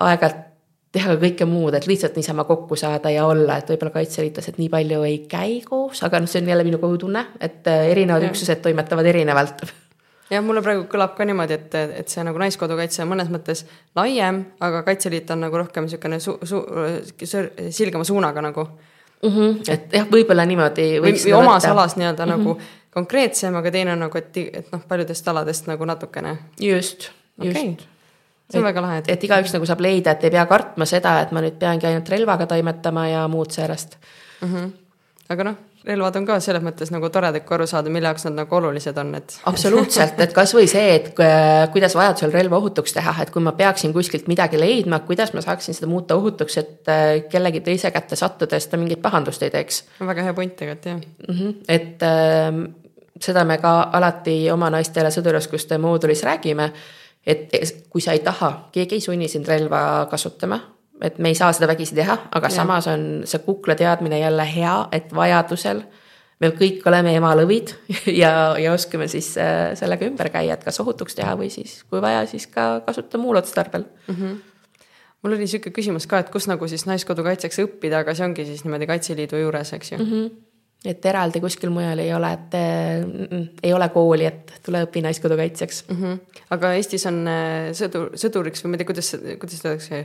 aeg-ajalt 0.00 0.49
teha 0.92 1.12
ka 1.14 1.20
kõike 1.22 1.46
muud, 1.46 1.74
et 1.78 1.86
lihtsalt 1.86 2.16
niisama 2.18 2.44
kokku 2.48 2.76
saada 2.78 3.12
ja 3.14 3.26
olla, 3.30 3.60
et 3.60 3.68
võib-olla 3.70 3.92
kaitseliitlased 3.94 4.58
nii 4.58 4.70
palju 4.72 5.02
ei 5.06 5.18
käi 5.30 5.60
koos, 5.66 6.02
aga 6.06 6.18
noh, 6.22 6.30
see 6.30 6.42
on 6.42 6.50
jälle 6.50 6.66
minu 6.66 6.80
kodutunne, 6.82 7.26
et 7.40 7.66
erinevad 7.70 8.26
ja. 8.26 8.32
üksused 8.32 8.62
toimetavad 8.64 9.06
erinevalt. 9.06 9.62
jah, 10.32 10.42
mulle 10.42 10.62
praegu 10.66 10.88
kõlab 10.90 11.14
ka 11.18 11.26
niimoodi, 11.28 11.58
et, 11.60 11.76
et 12.02 12.10
see 12.10 12.24
nagu 12.26 12.42
Naiskodukaitse 12.42 13.04
on 13.04 13.12
mõnes 13.12 13.30
mõttes 13.30 13.62
laiem, 13.98 14.42
aga 14.66 14.82
Kaitseliit 14.88 15.30
on 15.30 15.46
nagu 15.46 15.62
rohkem 15.62 15.86
niisugune 15.86 16.18
su-, 16.22 16.38
su-, 16.48 16.64
silgema 17.70 18.06
suunaga 18.06 18.42
nagu 18.42 18.66
mm. 18.66 19.30
-hmm. 19.30 19.62
et 19.70 19.94
jah, 19.94 20.10
võib-olla 20.10 20.46
niimoodi. 20.46 20.90
või, 20.98 21.14
või 21.22 21.38
omas 21.38 21.70
alas 21.70 21.96
nii-öelda 21.96 22.26
mm 22.26 22.32
-hmm. 22.32 22.44
nagu 22.44 22.90
konkreetsem, 22.90 23.54
aga 23.54 23.70
teine 23.70 23.94
on 23.94 24.06
nagu, 24.08 24.18
et, 24.18 24.36
et 24.36 24.74
noh, 24.74 24.82
paljudest 24.88 25.28
aladest 25.28 25.70
nagu 25.70 25.84
natukene. 25.84 26.38
just, 26.58 27.10
just 27.38 27.56
okay 27.56 27.99
see 28.50 28.58
on 28.58 28.66
et, 28.66 28.68
väga 28.72 28.84
lahe. 28.84 29.02
et, 29.06 29.24
igaüks 29.24 29.54
nagu 29.56 29.66
saab 29.68 29.80
leida, 29.84 30.16
et 30.16 30.28
ei 30.28 30.34
pea 30.36 30.44
kartma 30.50 30.88
seda, 30.88 31.16
et 31.24 31.32
ma 31.32 31.42
nüüd 31.44 31.58
peangi 31.60 31.90
ainult 31.90 32.08
relvaga 32.12 32.46
toimetama 32.50 33.08
ja 33.08 33.26
muud 33.28 33.54
säärast 33.54 33.96
mm. 34.40 34.54
-hmm. 34.54 34.70
aga 35.34 35.44
noh, 35.50 35.58
relvad 35.84 36.16
on 36.20 36.26
ka 36.28 36.36
selles 36.44 36.62
mõttes 36.64 36.90
nagu 36.92 37.08
toredad, 37.12 37.44
kui 37.46 37.56
aru 37.56 37.66
saada, 37.68 37.92
mille 37.92 38.08
jaoks 38.10 38.26
nad 38.28 38.36
nagu 38.42 38.56
olulised 38.56 38.98
on, 39.00 39.14
et. 39.16 39.36
absoluutselt, 39.48 40.20
et 40.20 40.34
kasvõi 40.36 40.66
see, 40.70 40.96
et 40.98 41.08
kuidas 41.72 41.96
vajadusel 41.96 42.32
relva 42.34 42.58
ohutuks 42.60 42.94
teha, 42.96 43.14
et 43.22 43.32
kui 43.32 43.42
ma 43.44 43.54
peaksin 43.56 43.94
kuskilt 43.96 44.28
midagi 44.30 44.60
leidma, 44.60 45.00
kuidas 45.08 45.32
ma 45.36 45.44
saaksin 45.44 45.76
seda 45.76 45.88
muuta 45.90 46.18
ohutuks, 46.20 46.58
et 46.60 46.92
äh, 46.92 47.06
kellegi 47.32 47.64
teise 47.64 47.92
kätte 47.94 48.18
sattudes 48.18 48.68
ta 48.68 48.80
mingit 48.80 49.02
pahandust 49.02 49.42
ei 49.46 49.54
teeks. 49.54 49.84
väga 50.00 50.28
hea 50.28 50.36
point 50.36 50.56
tegelikult 50.56 50.86
jah 50.86 51.00
mm. 51.00 51.34
-hmm. 51.34 51.54
et 51.68 52.02
äh, 52.02 52.60
seda 53.20 53.44
me 53.44 53.58
ka 53.58 53.90
alati 53.92 54.50
oma 54.50 54.70
naistele 54.70 55.10
sõduroskuste 55.10 55.78
moodulis 55.78 56.22
räägime, 56.24 56.72
et 57.26 57.50
kui 57.90 58.00
sa 58.00 58.14
ei 58.16 58.22
taha, 58.24 58.52
keegi 58.72 58.98
ei 58.98 59.04
sunni 59.04 59.28
sind 59.28 59.48
relva 59.48 60.06
kasutama, 60.10 60.60
et 61.02 61.18
me 61.18 61.32
ei 61.32 61.38
saa 61.38 61.52
seda 61.56 61.68
vägisi 61.70 61.96
teha, 61.96 62.16
aga 62.30 62.48
ja. 62.48 62.54
samas 62.54 62.88
on 62.90 63.08
see 63.28 63.42
kukla 63.44 63.76
teadmine 63.76 64.18
jälle 64.20 64.46
hea, 64.54 64.76
et 64.92 65.14
vajadusel 65.14 65.82
me 66.40 66.52
kõik 66.56 66.84
oleme 66.88 67.12
emalõvid 67.16 67.74
ja, 68.22 68.32
ja 68.60 68.72
oskame 68.72 69.08
siis 69.12 69.32
äh, 69.40 69.72
sellega 69.78 70.08
ümber 70.08 70.32
käia, 70.32 70.56
et 70.56 70.64
kas 70.64 70.80
ohutuks 70.80 71.16
teha 71.18 71.36
või 71.36 71.50
siis, 71.52 71.82
kui 71.88 72.02
vaja, 72.02 72.24
siis 72.30 72.48
ka 72.52 72.80
kasutada 72.86 73.22
muul 73.22 73.40
otstarbel 73.42 73.86
mm. 74.06 74.14
-hmm 74.14 74.38
mul 75.20 75.34
oli 75.36 75.44
sihuke 75.44 75.68
küsimus 75.76 76.06
ka, 76.08 76.22
et 76.22 76.30
kus 76.32 76.46
nagu 76.48 76.64
siis 76.68 76.86
naiskodukaitseks 76.88 77.58
õppida, 77.60 77.98
aga 78.00 78.14
see 78.16 78.24
ongi 78.24 78.46
siis 78.48 78.62
niimoodi 78.64 78.86
Kaitseliidu 78.88 79.36
juures, 79.36 79.72
eks 79.76 79.92
ju 79.92 79.98
mm. 79.98 80.06
-hmm 80.06 80.49
et 80.84 81.04
eraldi 81.06 81.42
kuskil 81.42 81.72
mujal 81.74 82.00
ei 82.00 82.14
ole, 82.16 82.32
et 82.32 82.56
mm, 82.56 83.44
ei 83.62 83.72
ole 83.76 83.88
kooli, 83.92 84.26
et 84.30 84.54
tule 84.64 84.84
õpi 84.86 85.02
naiskodukaitsjaks 85.04 85.84
mm. 85.88 86.00
-hmm. 86.00 86.42
aga 86.56 86.72
Eestis 86.78 87.06
on 87.10 87.22
äh, 87.28 87.70
sõdur, 87.76 88.10
sõduriks 88.16 88.64
või 88.64 88.72
ma 88.72 88.78
ei 88.78 88.84
tea, 88.84 88.92
kuidas, 88.92 89.14
kuidas 89.38 89.60
seda 89.60 89.74
öeldakse 89.74 90.04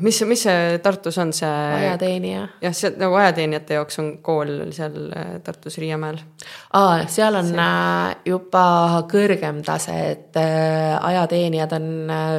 mis, 0.00 0.20
mis 0.28 0.42
see 0.44 0.78
Tartus 0.82 1.18
on 1.18 1.32
see? 1.32 1.48
ajateenija. 1.48 2.42
jah, 2.62 2.74
see 2.76 2.92
nagu 3.00 3.16
ajateenijate 3.16 3.78
jaoks 3.78 3.98
on 4.02 4.10
kool 4.24 4.50
seal 4.74 5.08
äh, 5.16 5.30
Tartus 5.44 5.78
Riiamäel. 5.80 6.20
aa, 6.76 7.06
seal 7.08 7.38
on 7.40 7.48
see. 7.48 7.64
Äh, 7.64 8.16
juba 8.28 8.66
kõrgem 9.10 9.62
tase, 9.64 9.96
et 10.12 10.36
äh, 10.40 10.98
ajateenijad 11.00 11.72
on 11.78 11.88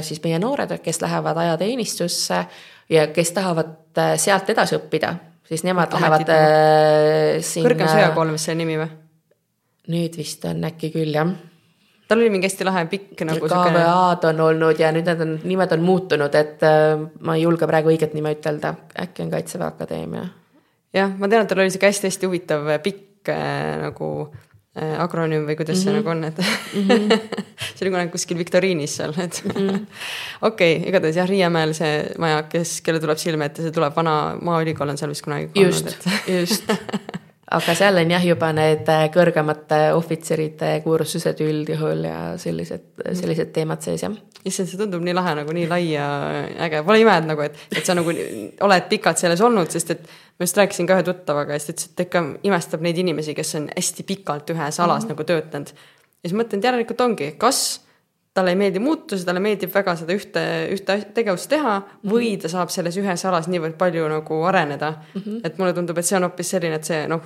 siis 0.06 0.22
meie 0.24 0.40
noored, 0.40 0.78
kes 0.84 1.02
lähevad 1.02 1.42
ajateenistusse 1.46 2.46
ja 2.94 3.08
kes 3.14 3.32
tahavad 3.34 4.04
sealt 4.22 4.50
edasi 4.54 4.78
õppida, 4.78 5.16
siis 5.48 5.64
nemad 5.68 5.94
Ametid 5.94 6.30
lähevad 6.30 7.42
sinna. 7.44 7.70
kõrgem 7.70 7.90
sõjakool, 7.92 8.36
mis 8.36 8.46
see 8.50 8.60
nimi 8.60 8.78
või? 8.82 8.92
nüüd 9.94 10.16
vist 10.16 10.46
on 10.48 10.64
äkki 10.70 10.94
küll 10.94 11.12
jah 11.16 11.34
tal 12.08 12.22
oli 12.22 12.30
mingi 12.30 12.48
hästi 12.48 12.68
lahe 12.68 12.86
pikk 12.92 13.24
nagu. 13.26 13.48
KVA-d 13.50 14.30
on 14.30 14.42
olnud 14.46 14.80
ja 14.80 14.92
nüüd 14.94 15.08
need 15.10 15.22
on, 15.24 15.36
nimed 15.50 15.72
on 15.74 15.84
muutunud, 15.88 16.36
et 16.38 16.64
äh, 16.68 16.96
ma 17.26 17.38
ei 17.38 17.46
julge 17.46 17.68
praegu 17.70 17.90
õiget 17.90 18.14
nime 18.14 18.36
ütelda, 18.36 18.76
äkki 19.02 19.26
on 19.26 19.32
Kaitseväe 19.34 19.68
Akadeemia. 19.72 20.26
jah, 20.94 21.14
ma 21.18 21.30
tean, 21.32 21.44
et 21.46 21.50
tal 21.50 21.64
oli 21.64 21.74
sihuke 21.74 21.90
hästi-hästi 21.90 22.30
huvitav 22.30 22.68
äh, 22.70 22.82
pikk 22.84 23.32
äh, 23.34 23.80
nagu 23.82 24.10
äh, 24.28 24.53
akronüüm 24.74 25.44
või 25.46 25.56
kuidas 25.56 25.78
mm 25.78 25.82
-hmm. 25.82 25.84
see 25.84 25.92
mhm. 25.92 25.98
nagu 26.00 26.10
on, 26.10 26.24
et 26.24 26.38
mm 26.38 26.88
-hmm. 26.88 27.20
see 27.76 27.86
oli 27.86 27.92
kunagi 27.92 28.12
kuskil 28.12 28.38
viktoriinis 28.38 28.96
seal, 28.96 29.14
et 29.18 29.44
-hmm. 29.46 29.86
okei 30.50 30.84
igatahes 30.88 31.16
jah, 31.16 31.30
Riiemäel 31.30 31.74
see 31.74 32.10
maja, 32.18 32.44
kes, 32.44 32.82
kelle 32.82 33.00
tuleb 33.00 33.18
silme 33.18 33.46
ette, 33.46 33.62
see 33.62 33.72
tuleb, 33.72 33.96
vana 33.96 34.38
maaülikool 34.42 34.90
on 34.90 34.98
seal 34.98 35.10
vist 35.10 35.22
kunagi. 35.22 35.52
just, 35.56 36.08
just 36.28 36.66
aga 37.54 37.76
seal 37.78 38.00
on 38.02 38.12
jah, 38.14 38.26
juba 38.26 38.50
need 38.56 38.90
äh, 38.90 39.06
kõrgemate 39.14 39.80
ohvitseride 39.98 40.72
kursused 40.86 41.42
üldjuhul 41.46 42.06
ja 42.08 42.18
sellised, 42.42 42.86
sellised 43.04 43.54
teemad 43.56 43.84
sees 43.86 44.04
jah. 44.06 44.16
issand, 44.44 44.70
see 44.70 44.80
tundub 44.80 45.04
nii 45.06 45.16
lahe 45.16 45.36
nagu 45.40 45.56
nii 45.56 45.68
lai 45.70 45.84
ja 45.92 46.08
äge, 46.66 46.84
pole 46.88 47.04
ime, 47.04 47.16
et 47.22 47.30
nagu, 47.30 47.46
et, 47.46 47.60
et 47.72 47.86
sa 47.86 47.96
nagu 47.98 48.14
oled 48.68 48.90
pikalt 48.90 49.22
selles 49.22 49.44
olnud, 49.46 49.70
sest 49.74 49.94
et 49.96 50.04
ma 50.08 50.48
just 50.48 50.58
rääkisin 50.60 50.90
ka 50.90 50.98
ühe 50.98 51.06
tuttavaga 51.08 51.56
ja 51.58 51.62
siis 51.62 51.70
ta 51.70 51.76
ütles, 51.76 51.92
et 51.94 52.06
ikka 52.08 52.24
imestab 52.50 52.86
neid 52.86 53.02
inimesi, 53.04 53.38
kes 53.38 53.56
on 53.62 53.70
hästi 53.76 54.08
pikalt 54.10 54.50
ühes 54.56 54.80
alas 54.80 55.04
mm 55.04 55.08
-hmm. 55.08 55.14
nagu 55.14 55.24
töötanud. 55.24 55.74
ja 56.24 56.30
siis 56.30 56.38
mõtlen, 56.40 56.58
et 56.58 56.70
järelikult 56.72 57.02
ongi, 57.02 57.32
kas 57.38 57.84
talle 58.34 58.50
ei 58.50 58.56
meeldi 58.58 58.80
muutusi, 58.80 59.26
talle 59.26 59.40
meeldib 59.40 59.70
väga 59.74 59.96
seda 59.96 60.14
ühte, 60.14 60.42
ühte 60.74 60.98
tegevust 61.14 61.50
teha 61.50 61.82
või 62.02 62.34
mhm. 62.34 62.42
ta 62.42 62.50
saab 62.50 62.74
selles 62.74 62.98
ühes 62.98 63.26
alas 63.30 63.48
niivõrd 63.48 63.78
palju 63.78 64.08
nagu 64.10 64.44
areneda 64.44 64.92
mm. 64.92 65.22
-hmm. 65.22 65.40
et 65.44 65.58
mulle 65.58 65.74
tundub, 65.74 65.98
et 65.98 66.06
see 66.06 66.18
on 66.18 66.24
hoopis 66.24 66.50
selline, 66.50 66.76
et 66.76 66.84
see 66.84 67.08
noh 67.08 67.22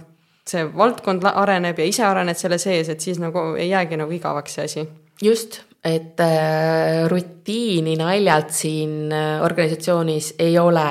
see 0.49 0.65
valdkond 0.77 1.25
areneb 1.33 1.79
ja 1.79 1.87
ise 1.87 2.05
arened 2.07 2.39
selle 2.39 2.59
sees, 2.61 2.89
et 2.89 3.03
siis 3.03 3.19
nagu 3.21 3.53
ei 3.59 3.69
jäägi 3.71 3.99
nagu 3.99 4.13
igavaks 4.15 4.57
see 4.57 4.67
asi. 4.69 4.85
just, 5.21 5.61
et 5.85 6.19
äh, 6.19 7.07
rutiini 7.09 7.95
naljalt 7.99 8.51
siin 8.53 9.11
äh, 9.13 9.43
organisatsioonis 9.43 10.33
ei 10.39 10.57
ole, 10.59 10.85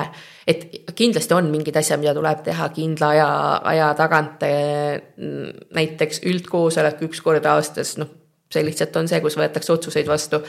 et 0.47 0.67
kindlasti 0.95 1.35
on 1.35 1.49
mingid 1.51 1.75
asjad, 1.79 1.99
mida 2.01 2.13
tuleb 2.17 2.43
teha 2.45 2.69
kindla 2.75 3.11
aja, 3.15 3.31
aja 3.73 3.89
tagant 3.99 4.43
äh,. 4.47 5.01
näiteks 5.75 6.23
üldkoosolek 6.25 7.03
üks 7.09 7.21
kord 7.23 7.45
aastas, 7.45 7.97
noh, 8.01 8.11
see 8.51 8.63
lihtsalt 8.63 8.95
on 8.95 9.09
see, 9.11 9.19
kus 9.23 9.37
võetakse 9.39 9.73
otsuseid 9.73 10.07
vastu. 10.07 10.41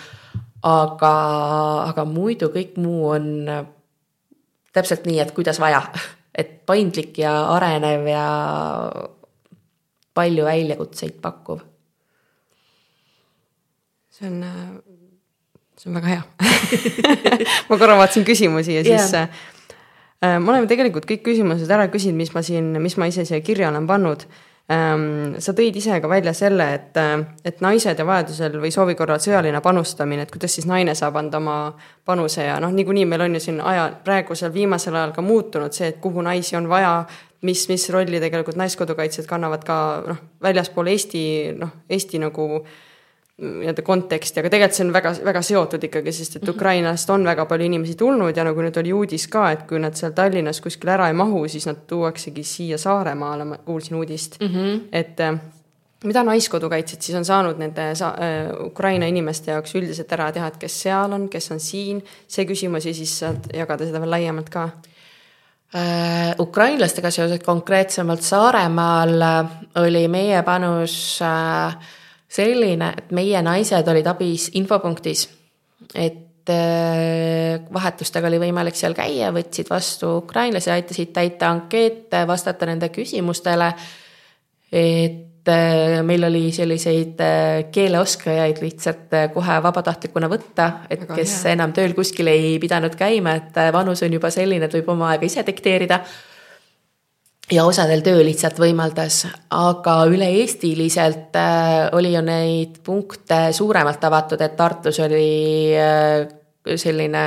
aga, 0.62 1.14
aga 1.86 2.04
muidu 2.04 2.50
kõik 2.54 2.78
muu 2.82 3.10
on 3.14 3.26
äh, 3.48 3.66
täpselt 4.72 5.06
nii, 5.06 5.20
et 5.22 5.34
kuidas 5.36 5.60
vaja 5.62 5.82
et 6.38 6.54
paindlik 6.68 7.18
ja 7.18 7.32
arenev 7.56 8.06
ja 8.06 8.24
palju 10.18 10.46
väljakutseid 10.46 11.18
pakkuv. 11.22 11.62
see 14.18 14.26
on, 14.26 14.40
see 15.78 15.90
on 15.90 15.98
väga 16.00 16.08
hea 16.10 16.22
ma 17.68 17.78
korra 17.78 17.94
vaatasin 18.00 18.26
küsimusi 18.26 18.74
ja 18.74 18.82
siis 18.82 19.12
yeah. 19.14 19.28
äh, 20.24 20.38
me 20.42 20.50
oleme 20.50 20.66
tegelikult 20.70 21.06
kõik 21.06 21.22
küsimused 21.28 21.70
ära 21.70 21.86
küsinud, 21.92 22.18
mis 22.18 22.32
ma 22.34 22.42
siin, 22.42 22.72
mis 22.82 22.98
ma 22.98 23.06
ise 23.10 23.26
siia 23.28 23.38
kirja 23.46 23.70
olen 23.70 23.86
pannud 23.86 24.26
sa 24.68 25.52
tõid 25.56 25.76
ise 25.80 25.96
ka 26.00 26.08
välja 26.10 26.34
selle, 26.36 26.64
et, 26.76 26.98
et 27.48 27.62
naised 27.64 27.98
ja 27.98 28.04
vajadusel 28.04 28.58
või 28.60 28.68
soovi 28.74 28.94
korral 28.98 29.20
sõjaline 29.24 29.62
panustamine, 29.64 30.26
et 30.26 30.32
kuidas 30.34 30.58
siis 30.58 30.66
naine 30.68 30.92
saab 30.98 31.16
anda 31.16 31.40
oma 31.40 31.54
panuse 32.04 32.44
ja 32.44 32.58
noh, 32.60 32.74
niikuinii 32.76 33.06
meil 33.08 33.24
on 33.24 33.38
ju 33.38 33.46
siin 33.46 33.62
aja, 33.64 33.86
praegusel 34.04 34.52
viimasel 34.52 34.98
ajal 34.98 35.14
ka 35.16 35.24
muutunud 35.24 35.72
see, 35.72 35.88
et 35.94 36.02
kuhu 36.04 36.20
naisi 36.26 36.58
on 36.60 36.68
vaja, 36.68 37.06
mis, 37.48 37.64
mis 37.70 37.88
rolli 37.94 38.20
tegelikult 38.20 38.60
naiskodukaitsjad 38.60 39.30
kannavad 39.30 39.64
ka 39.64 39.78
noh, 40.04 40.20
väljaspool 40.44 40.92
Eesti, 40.92 41.24
noh, 41.56 41.72
Eesti 41.88 42.20
nagu 42.20 42.50
äh, 42.60 42.76
nii-öelda 43.38 43.82
konteksti, 43.86 44.40
aga 44.40 44.50
tegelikult 44.50 44.76
see 44.76 44.84
on 44.84 44.88
väga, 44.94 45.12
väga 45.28 45.42
seotud 45.46 45.84
ikkagi, 45.86 46.14
sest 46.14 46.36
et 46.36 46.42
mhm. 46.42 46.56
Ukrainast 46.56 47.10
on 47.14 47.26
väga 47.26 47.44
palju 47.46 47.68
inimesi 47.68 47.94
tulnud 47.98 48.36
ja 48.36 48.46
nagu 48.46 48.64
nüüd 48.64 48.80
oli 48.80 48.94
uudis 48.96 49.28
ka, 49.30 49.44
et 49.54 49.62
kui 49.68 49.78
nad 49.82 49.94
seal 49.98 50.14
Tallinnas 50.16 50.58
kuskil 50.64 50.90
ära 50.90 51.06
ei 51.10 51.14
mahu, 51.18 51.44
siis 51.50 51.68
nad 51.70 51.84
tuuaksegi 51.86 52.42
siia 52.42 52.78
Saaremaale, 52.82 53.46
ma 53.46 53.60
kuulsin 53.62 54.00
uudist 54.00 54.40
mm, 54.40 54.48
-hmm. 54.54 54.80
et 54.92 55.20
äh, 55.20 55.38
mida 56.04 56.22
naiskodukaitsjad 56.26 57.02
siis 57.02 57.18
on 57.18 57.24
saanud 57.24 57.58
nende 57.58 57.94
sa 57.94 58.08
äh, 58.08 58.50
Ukraina 58.66 59.06
inimeste 59.06 59.50
jaoks 59.50 59.74
üldiselt 59.74 60.12
ära 60.12 60.32
teha, 60.32 60.46
et 60.46 60.56
kes 60.56 60.80
seal 60.82 61.12
on, 61.12 61.28
kes 61.28 61.50
on 61.54 61.60
siin, 61.60 62.02
see 62.26 62.44
küsimus 62.46 62.86
ja 62.86 62.94
siis 62.94 63.18
saad 63.18 63.50
jagada 63.54 63.86
seda 63.86 64.00
veel 64.00 64.10
laiemalt 64.10 64.50
ka 64.50 64.68
äh,. 65.74 66.34
ukrainlastega 66.38 67.10
seoses 67.10 67.38
konkreetsemalt 67.46 68.22
Saaremaal 68.22 69.22
äh, 69.22 69.56
oli 69.76 70.08
meie 70.08 70.42
panus 70.42 71.22
äh, 71.22 71.94
selline, 72.28 72.92
et 72.98 73.12
meie 73.16 73.42
naised 73.44 73.88
olid 73.88 74.08
abis 74.10 74.48
infopunktis, 74.58 75.24
et 75.94 76.52
äh, 76.52 77.60
vahetustega 77.72 78.28
oli 78.28 78.40
võimalik 78.42 78.76
seal 78.76 78.96
käia, 78.96 79.32
võtsid 79.34 79.70
vastu 79.70 80.18
ukrainlasi, 80.22 80.72
aitasid 80.74 81.14
täita 81.16 81.48
ankeete, 81.52 82.26
vastata 82.28 82.68
nende 82.68 82.92
küsimustele. 82.92 83.72
et 84.72 85.48
äh, 85.48 86.02
meil 86.04 86.24
oli 86.28 86.52
selliseid 86.52 87.20
äh, 87.24 87.64
keeleoskajaid 87.72 88.60
lihtsalt 88.60 89.16
kohe 89.34 89.60
vabatahtlikuna 89.64 90.28
võtta, 90.28 90.72
et 90.90 91.06
Väga 91.06 91.16
kes 91.16 91.44
hea. 91.44 91.54
enam 91.56 91.72
tööl 91.72 91.96
kuskil 91.96 92.28
ei 92.28 92.58
pidanud 92.60 92.94
käima, 92.94 93.38
et 93.40 93.62
vanus 93.72 94.02
on 94.04 94.12
juba 94.12 94.30
selline, 94.30 94.68
et 94.68 94.80
võib 94.80 94.92
oma 94.92 95.14
aega 95.14 95.24
ise 95.24 95.46
dikteerida 95.46 96.02
ja 97.52 97.64
osadel 97.64 98.02
töö 98.04 98.20
lihtsalt 98.26 98.58
võimaldas, 98.60 99.22
aga 99.54 99.94
üle-eestiliselt 100.10 101.36
äh, 101.38 101.88
oli 101.96 102.12
ju 102.12 102.22
neid 102.24 102.78
punkte 102.84 103.48
suuremalt 103.56 104.04
avatud, 104.04 104.42
et 104.44 104.56
Tartus 104.56 105.00
oli 105.04 105.72
äh, 105.76 106.28
selline 106.76 107.24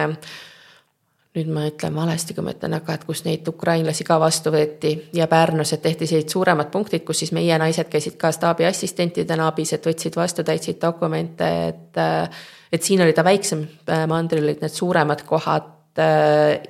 nüüd 1.32 1.48
ma 1.48 1.64
ütlen 1.70 1.96
valesti, 1.96 2.36
kui 2.36 2.44
ma 2.44 2.52
ütlen, 2.52 2.76
aga 2.76 2.98
et 2.98 3.06
kus 3.08 3.24
neid 3.24 3.48
ukrainlasi 3.48 4.04
ka 4.04 4.18
vastu 4.20 4.52
võeti 4.52 4.94
ja 5.16 5.30
Pärnus, 5.32 5.72
et 5.74 5.82
tehti 5.82 6.10
sellised 6.10 6.34
suuremad 6.34 6.68
punktid, 6.74 7.06
kus 7.08 7.24
siis 7.24 7.32
meie 7.36 7.58
naised 7.62 7.88
käisid 7.90 8.18
ka 8.20 8.34
staabiassistentidena 8.36 9.48
abis, 9.48 9.72
et 9.74 9.88
võtsid 9.88 10.18
vastu, 10.20 10.44
täitsid 10.46 10.82
dokumente, 10.82 11.52
et 11.72 12.02
äh, 12.02 12.42
et 12.72 12.84
siin 12.88 13.02
oli 13.04 13.12
ta 13.12 13.24
väiksem, 13.28 13.66
mandril 14.08 14.46
olid 14.46 14.62
need 14.64 14.72
suuremad 14.72 15.26
kohad 15.28 16.00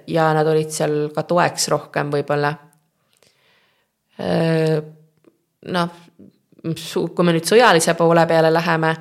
ja 0.09 0.23
nad 0.33 0.47
olid 0.49 0.71
seal 0.73 0.95
ka 1.13 1.21
toeks 1.29 1.67
rohkem 1.69 2.09
võib-olla 2.09 2.49
noh, 4.21 5.97
kui 6.61 7.25
me 7.25 7.33
nüüd 7.35 7.47
sõjalise 7.47 7.95
poole 7.97 8.23
peale 8.29 8.51
läheme, 8.53 8.93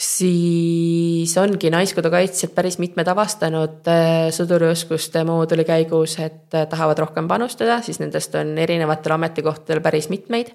siis 0.00 1.34
ongi 1.38 1.70
Naiskodukaitsjad 1.72 2.54
päris 2.56 2.78
mitmed 2.80 3.08
avastanud 3.12 3.88
äh, 3.90 4.28
sõdurioskuste 4.34 5.22
mooduli 5.28 5.66
käigus, 5.68 6.16
et 6.22 6.56
äh, 6.56 6.66
tahavad 6.70 7.02
rohkem 7.04 7.28
panustada, 7.28 7.80
siis 7.84 8.00
nendest 8.00 8.34
on 8.40 8.56
erinevatel 8.58 9.18
ametikohtadel 9.18 9.82
päris 9.84 10.08
mitmeid. 10.12 10.54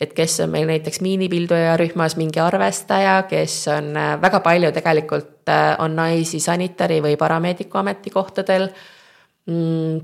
et 0.00 0.10
kes 0.12 0.40
on 0.42 0.50
meil 0.50 0.66
näiteks 0.66 0.98
miinipilduja 1.00 1.76
rühmas 1.78 2.16
mingi 2.18 2.40
arvestaja, 2.42 3.22
kes 3.30 3.68
on 3.70 3.92
väga 3.94 4.40
palju 4.42 4.72
tegelikult 4.74 5.52
on 5.78 5.94
naisi 5.94 6.40
sanitari 6.42 6.98
või 7.02 7.14
parameediku 7.16 7.78
ametikohtadel 7.78 8.68
mm,. 9.46 10.00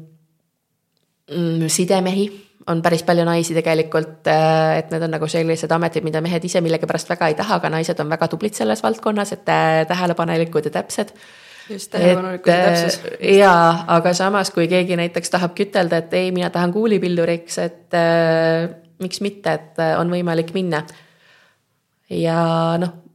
Mm, 1.31 1.69
sidemehi 1.71 2.50
on 2.71 2.81
päris 2.83 3.03
palju 3.07 3.27
naisi 3.27 3.55
tegelikult, 3.57 4.27
et 4.31 4.91
need 4.95 5.05
on 5.07 5.15
nagu 5.17 5.29
sellised 5.29 5.73
ametid, 5.75 6.07
mida 6.07 6.23
mehed 6.25 6.45
ise 6.47 6.63
millegipärast 6.65 7.11
väga 7.11 7.31
ei 7.31 7.37
taha, 7.39 7.61
aga 7.61 7.71
naised 7.77 8.01
on 8.01 8.11
väga 8.13 8.29
tublid 8.31 8.57
selles 8.57 8.83
valdkonnas, 8.85 9.35
et 9.37 9.45
tähelepanelikud 9.91 10.71
ja 10.71 10.75
täpsed 10.81 11.15
just 11.71 11.91
tähelepanelikkuse 11.91 12.57
täpsus. 12.57 13.01
jaa, 13.39 13.85
aga 13.97 14.15
samas, 14.15 14.51
kui 14.55 14.69
keegi 14.69 14.97
näiteks 14.99 15.31
tahab 15.31 15.55
kütelda, 15.59 16.03
et 16.03 16.15
ei, 16.19 16.33
mina 16.35 16.51
tahan 16.51 16.73
kuulipilduriks, 16.75 17.59
et 17.63 17.99
äh, 17.99 18.71
miks 19.03 19.21
mitte, 19.25 19.55
et 19.55 19.79
äh, 19.83 19.95
on 20.01 20.11
võimalik 20.13 20.55
minna. 20.57 20.83
ja 22.11 22.41
noh 22.81 22.91
äh,, 22.91 23.10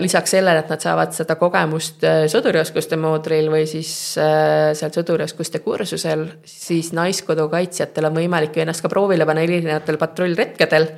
lisaks 0.00 0.34
sellele, 0.36 0.60
et 0.62 0.70
nad 0.70 0.82
saavad 0.82 1.14
seda 1.16 1.34
kogemust 1.40 2.04
äh, 2.06 2.24
sõdurioskuste 2.30 2.98
moodulil 3.00 3.50
või 3.50 3.64
siis 3.70 3.90
äh, 4.20 4.72
seal 4.78 4.92
sõdurioskuste 4.94 5.62
kursusel, 5.64 6.26
siis 6.46 6.92
Naiskodukaitsjatel 6.96 8.10
on 8.10 8.18
võimalik 8.20 8.56
ju 8.56 8.64
ennast 8.64 8.84
ka 8.84 8.92
proovile 8.92 9.26
panna 9.28 9.46
erinevatel 9.46 9.98
patrullretkedel 10.00 10.90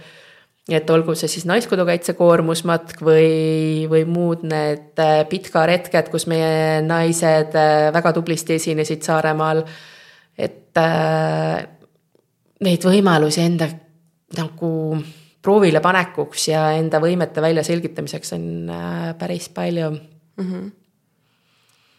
et 0.68 0.90
olgu 0.92 1.14
see 1.16 1.30
siis 1.32 1.46
Naiskodukaitse 1.48 2.12
koormusmatk 2.18 3.00
või, 3.04 3.86
või 3.88 4.04
muud 4.08 4.44
need 4.48 5.00
äh, 5.00 5.22
pitkaretked, 5.28 6.10
kus 6.12 6.28
meie 6.28 6.82
naised 6.84 7.56
äh, 7.56 7.88
väga 7.94 8.12
tublisti 8.16 8.58
esinesid 8.58 9.06
Saaremaal. 9.06 9.64
et 10.38 10.76
äh, 10.78 11.64
neid 12.60 12.84
võimalusi 12.84 13.42
enda 13.46 13.70
nagu 14.36 14.70
proovile 15.48 15.80
panekuks 15.84 16.50
ja 16.50 16.66
enda 16.76 17.00
võimete 17.00 17.40
väljaselgitamiseks 17.44 18.34
on 18.36 18.44
äh, 18.68 19.06
päris 19.18 19.48
palju 19.54 19.94
mm. 19.94 20.44
-hmm 20.44 20.68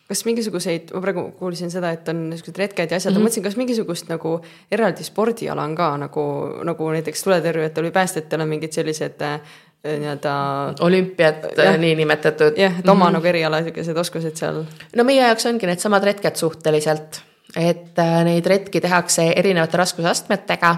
kas 0.09 0.23
mingisuguseid, 0.25 0.87
ma 0.89 0.99
praegu 1.03 1.21
kuulsin 1.37 1.69
seda, 1.69 1.91
et 1.93 2.07
on 2.09 2.23
niisugused 2.31 2.57
retked 2.57 2.89
ja 2.89 2.97
asjad 2.97 3.11
mm, 3.11 3.17
-hmm. 3.17 3.21
ma 3.21 3.27
mõtlesin, 3.27 3.43
kas 3.45 3.57
mingisugust 3.59 4.07
nagu 4.09 4.31
eraldi 4.71 5.05
spordiala 5.05 5.61
on 5.63 5.75
ka 5.77 5.89
nagu, 6.01 6.23
nagu 6.65 6.87
näiteks 6.95 7.21
tuletõrjujatel 7.27 7.85
või 7.85 7.93
päästjatel 7.93 8.41
on 8.41 8.49
mingid 8.49 8.73
sellised 8.73 9.21
äh, 9.21 9.37
nii-öelda. 9.85 10.33
olümpiad 10.79 11.45
niinimetatud. 11.77 12.57
jah, 12.57 12.79
et 12.79 12.89
oma 12.89 13.05
mm 13.05 13.07
-hmm. 13.09 13.13
nagu 13.19 13.27
eriala 13.27 13.61
niisugused 13.61 13.97
oskused 13.97 14.35
seal. 14.35 14.63
no 14.95 15.03
meie 15.03 15.21
jaoks 15.21 15.45
ongi 15.45 15.69
needsamad 15.69 16.03
retked 16.03 16.35
suhteliselt, 16.35 17.21
et 17.55 17.99
äh, 17.99 18.23
neid 18.23 18.45
retki 18.45 18.81
tehakse 18.81 19.33
erinevate 19.35 19.77
raskusastmetega. 19.77 20.75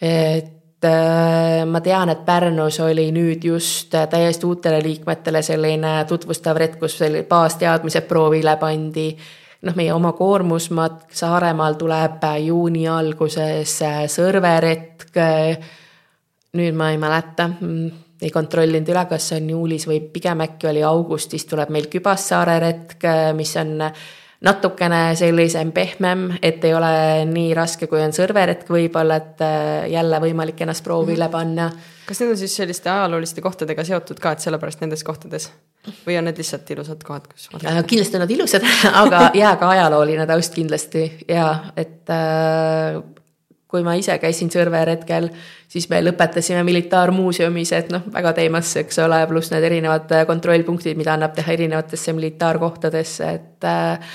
et 0.00 0.46
Äh, 0.46 0.55
ma 1.66 1.80
tean, 1.80 2.10
et 2.12 2.24
Pärnus 2.24 2.80
oli 2.80 3.08
nüüd 3.14 3.44
just 3.44 3.94
äh, 3.94 4.08
täiesti 4.08 4.46
uutele 4.46 4.80
liikmetele 4.82 5.42
selline 5.42 6.04
tutvustav 6.08 6.58
retk, 6.60 6.78
kus 6.80 6.98
baasteadmised 7.28 8.08
proovile 8.08 8.56
pandi. 8.60 9.10
noh, 9.66 9.74
meie 9.74 9.92
oma 9.92 10.12
koormusmatk 10.12 11.14
Saaremaal 11.16 11.74
tuleb 11.74 12.24
äh, 12.24 12.40
juuni 12.46 12.88
alguses 12.88 13.78
Sõrve 14.12 14.60
retk. 14.60 15.16
nüüd 16.56 16.74
ma 16.74 16.90
ei 16.90 16.98
mäleta, 16.98 17.48
mm, 17.48 17.88
ei 18.22 18.30
kontrollinud 18.30 18.88
üle, 18.88 19.06
kas 19.08 19.28
see 19.28 19.40
on 19.42 19.50
juulis 19.50 19.86
või 19.88 20.00
pigem 20.12 20.40
äkki 20.40 20.70
oli 20.70 20.82
augustis 20.82 21.44
tuleb 21.44 21.68
meil 21.70 21.90
Kübassaare 21.92 22.60
retk, 22.60 23.04
mis 23.36 23.56
on 23.56 23.82
natukene 24.44 25.14
sellisem 25.16 25.70
pehmem, 25.72 26.26
et 26.42 26.64
ei 26.64 26.74
ole 26.76 26.90
nii 27.30 27.54
raske, 27.56 27.88
kui 27.88 28.02
on 28.04 28.12
sõrveretk 28.16 28.68
võib-olla, 28.72 29.16
et 29.22 29.44
äh, 29.44 29.86
jälle 29.94 30.20
võimalik 30.22 30.60
ennast 30.64 30.84
proovile 30.84 31.30
panna. 31.32 31.70
kas 32.06 32.20
need 32.20 32.34
on 32.34 32.40
siis 32.40 32.56
selliste 32.56 32.90
ajalooliste 32.92 33.44
kohtadega 33.44 33.84
seotud 33.84 34.20
ka, 34.20 34.36
et 34.36 34.44
sellepärast 34.44 34.84
nendes 34.84 35.04
kohtades 35.04 35.50
või 36.06 36.18
on 36.18 36.26
need 36.26 36.38
lihtsalt 36.40 36.70
ilusad 36.74 37.02
kohad, 37.06 37.28
kus? 37.30 37.48
Äh, 37.62 37.82
kindlasti 37.86 38.18
on 38.18 38.26
nad 38.26 38.34
ilusad, 38.34 38.66
aga 39.04 39.28
jaa, 39.38 39.54
ka 39.60 39.70
ajalooline 39.76 40.26
taust 40.28 40.56
kindlasti 40.56 41.06
ja 41.28 41.48
et 41.78 42.10
äh, 42.12 43.00
kui 43.66 43.82
ma 43.82 43.96
ise 43.98 44.14
käisin 44.22 44.50
Sõrveretkel, 44.52 45.28
siis 45.68 45.88
me 45.90 45.98
lõpetasime 46.04 46.62
militaarmuuseumis, 46.66 47.72
et 47.74 47.90
noh, 47.94 48.04
väga 48.14 48.32
teemasse, 48.38 48.84
eks 48.84 49.00
ole, 49.02 49.18
pluss 49.30 49.50
need 49.50 49.66
erinevad 49.66 50.12
kontrollpunktid, 50.28 50.98
mida 50.98 51.16
annab 51.16 51.34
teha 51.36 51.56
erinevatesse 51.56 52.14
militaarkohtadesse, 52.16 53.32
et 53.40 53.66
äh, 53.66 54.14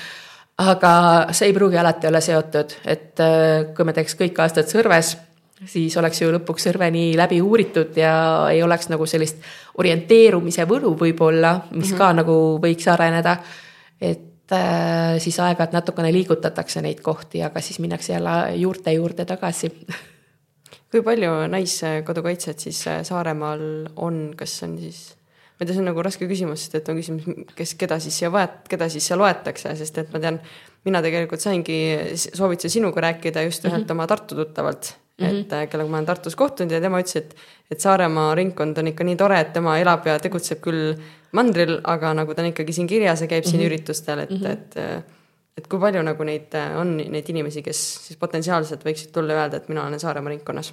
aga 0.64 0.94
see 1.36 1.50
ei 1.50 1.56
pruugi 1.56 1.80
alati 1.80 2.08
olla 2.08 2.24
seotud, 2.24 2.78
et 2.88 3.20
äh, 3.20 3.68
kui 3.76 3.88
me 3.88 3.96
teeks 3.96 4.16
kõik 4.18 4.40
aastad 4.40 4.72
Sõrves, 4.72 5.14
siis 5.68 5.94
oleks 6.00 6.24
ju 6.24 6.32
lõpuks 6.32 6.70
Sõrveni 6.70 7.12
läbi 7.18 7.38
uuritud 7.44 7.96
ja 8.00 8.14
ei 8.50 8.64
oleks 8.64 8.88
nagu 8.90 9.06
sellist 9.06 9.44
orienteerumise 9.78 10.64
võlu 10.66 10.96
võib-olla, 10.98 11.58
mis 11.70 11.92
mm 11.92 11.92
-hmm. 11.92 11.98
ka 11.98 12.12
nagu 12.22 12.36
võiks 12.64 12.88
areneda. 12.88 13.36
et 14.00 14.31
Äh, 14.31 14.31
siis 15.22 15.38
aeg-ajalt 15.40 15.72
natukene 15.72 16.12
liigutatakse 16.12 16.82
neid 16.84 17.00
kohti, 17.00 17.42
aga 17.42 17.60
siis 17.60 17.78
minnakse 17.80 18.12
jälle 18.12 18.56
juurte 18.60 18.92
juurde 18.92 19.24
tagasi. 19.24 19.70
kui 20.92 21.00
palju 21.04 21.32
naiskodukaitsjad 21.52 22.60
siis 22.60 22.84
äh, 22.90 23.00
Saaremaal 23.06 23.62
on, 24.04 24.22
kas 24.36 24.58
on 24.66 24.76
siis, 24.80 25.00
ma 25.56 25.64
ei 25.64 25.68
tea, 25.68 25.76
see 25.76 25.82
on 25.82 25.88
nagu 25.88 26.04
raske 26.04 26.28
küsimus, 26.28 26.66
sest 26.66 26.76
et 26.80 26.90
on 26.92 26.98
küsimus, 27.00 27.28
kes, 27.56 27.74
keda 27.80 27.98
siis 28.02 28.18
siia 28.20 28.32
vaet-, 28.34 28.66
keda 28.68 28.90
siis 28.92 29.06
siia 29.08 29.16
loetakse, 29.20 29.72
sest 29.78 30.02
et 30.02 30.12
ma 30.12 30.20
tean, 30.22 30.40
mina 30.84 31.00
tegelikult 31.04 31.40
saingi 31.44 31.78
soovituse 32.26 32.74
sinuga 32.76 33.06
rääkida 33.08 33.46
just 33.46 33.64
ühelt 33.64 33.86
mm 33.86 33.88
-hmm. 33.88 33.96
oma 33.96 34.06
Tartu 34.10 34.36
tuttavalt 34.36 34.92
mm, 35.18 35.26
-hmm. 35.26 35.40
et 35.40 35.52
äh, 35.52 35.68
kellega 35.68 35.90
ma 35.90 35.96
olen 35.96 36.06
Tartus 36.06 36.36
kohtunud 36.36 36.72
ja 36.72 36.80
tema 36.80 37.00
ütles, 37.00 37.16
et, 37.16 37.34
et 37.70 37.80
Saaremaa 37.80 38.34
ringkond 38.34 38.78
on 38.78 38.92
ikka 38.92 39.04
nii 39.04 39.16
tore, 39.16 39.40
et 39.40 39.52
tema 39.52 39.78
elab 39.78 40.06
ja 40.06 40.18
tegutseb 40.18 40.60
küll 40.60 40.94
mandril, 41.32 41.80
aga 41.84 42.14
nagu 42.14 42.34
ta 42.34 42.42
on 42.42 42.52
ikkagi 42.52 42.72
siin 42.72 42.86
kirjas 42.86 43.20
ja 43.20 43.26
käib 43.26 43.44
mm 43.44 43.46
-hmm. 43.46 43.50
siin 43.50 43.60
mhm. 43.60 43.66
üritustel, 43.66 44.18
et 44.18 44.30
mm, 44.30 44.36
-hmm. 44.36 44.50
et 44.52 44.76
et 45.58 45.66
kui 45.68 45.80
palju 45.80 46.02
nagu 46.02 46.24
neid 46.24 46.54
on, 46.80 46.96
neid 46.96 47.28
inimesi, 47.28 47.62
kes 47.62 47.80
siis 48.06 48.18
potentsiaalselt 48.18 48.84
võiksid 48.84 49.12
tulla 49.12 49.32
ja 49.32 49.42
öelda, 49.42 49.56
et 49.56 49.68
mina 49.68 49.86
olen 49.86 50.00
Saaremaa 50.00 50.30
ringkonnas? 50.30 50.72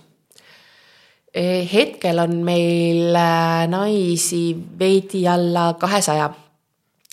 E, 1.34 1.68
hetkel 1.74 2.20
on 2.20 2.40
meil 2.46 3.16
äh, 3.16 3.68
naisi 3.70 4.58
veidi 4.80 5.28
alla 5.28 5.74
kahesaja 5.80 6.30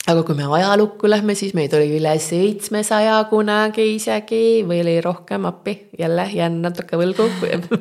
aga 0.06 0.22
kui 0.22 0.36
me 0.38 0.46
ajalukku 0.58 1.08
lähme, 1.10 1.34
siis 1.34 1.54
meid 1.58 1.72
oli 1.74 1.88
üle 1.98 2.12
seitsmesaja 2.22 3.16
kunagi 3.30 3.88
isegi. 3.96 4.62
Või 4.66 4.80
oli 4.84 4.98
rohkem 5.02 5.48
appi, 5.50 5.76
jälle 5.98 6.28
jään 6.32 6.60
natuke 6.62 6.98
võlgu. 7.00 7.26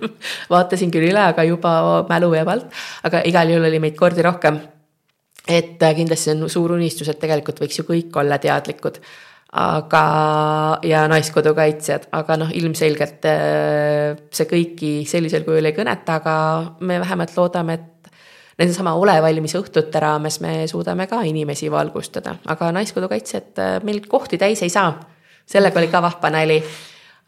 Vaatasin 0.53 0.93
küll 0.93 1.11
üle, 1.11 1.21
aga 1.21 1.45
juba 1.45 1.75
mälu 2.09 2.33
jääb 2.33 2.49
alt, 2.55 2.81
aga 3.05 3.21
igal 3.29 3.53
juhul 3.53 3.69
oli 3.69 3.83
meid 3.83 3.97
kordi 3.99 4.25
rohkem. 4.25 4.59
Et 5.45 5.83
äh, 5.85 5.93
kindlasti 5.93 6.33
on 6.33 6.49
suur 6.49 6.73
unistus, 6.73 7.11
et 7.11 7.21
tegelikult 7.21 7.61
võiks 7.61 7.77
ju 7.77 7.85
kõik 7.85 8.17
olla 8.17 8.41
teadlikud. 8.41 9.01
aga, 9.55 9.99
ja 10.83 11.05
naiskodukaitsjad, 11.07 12.09
aga 12.11 12.35
noh, 12.41 12.49
ilmselgelt 12.51 13.27
äh, 13.29 14.17
see 14.33 14.49
kõiki 14.49 14.89
sellisel 15.07 15.45
kujul 15.45 15.69
ei 15.69 15.77
kõneta, 15.77 16.17
aga 16.19 16.33
me 16.83 16.97
vähemalt 16.99 17.37
loodame, 17.37 17.77
et 17.77 17.94
nendesama 18.57 18.93
Ole 18.95 19.17
valmis 19.21 19.55
õhtute 19.57 19.99
raames 19.99 20.39
me 20.43 20.67
suudame 20.71 21.07
ka 21.11 21.21
inimesi 21.27 21.71
valgustada, 21.71 22.37
aga 22.45 22.71
naiskodukaitsjad 22.75 23.61
äh, 23.61 23.77
meil 23.83 24.01
kohti 24.07 24.37
täis 24.37 24.63
ei 24.63 24.69
saa. 24.69 24.93
sellega 25.45 25.79
oli 25.79 25.87
ka 25.87 26.01
vahva 26.01 26.29
nali 26.29 26.63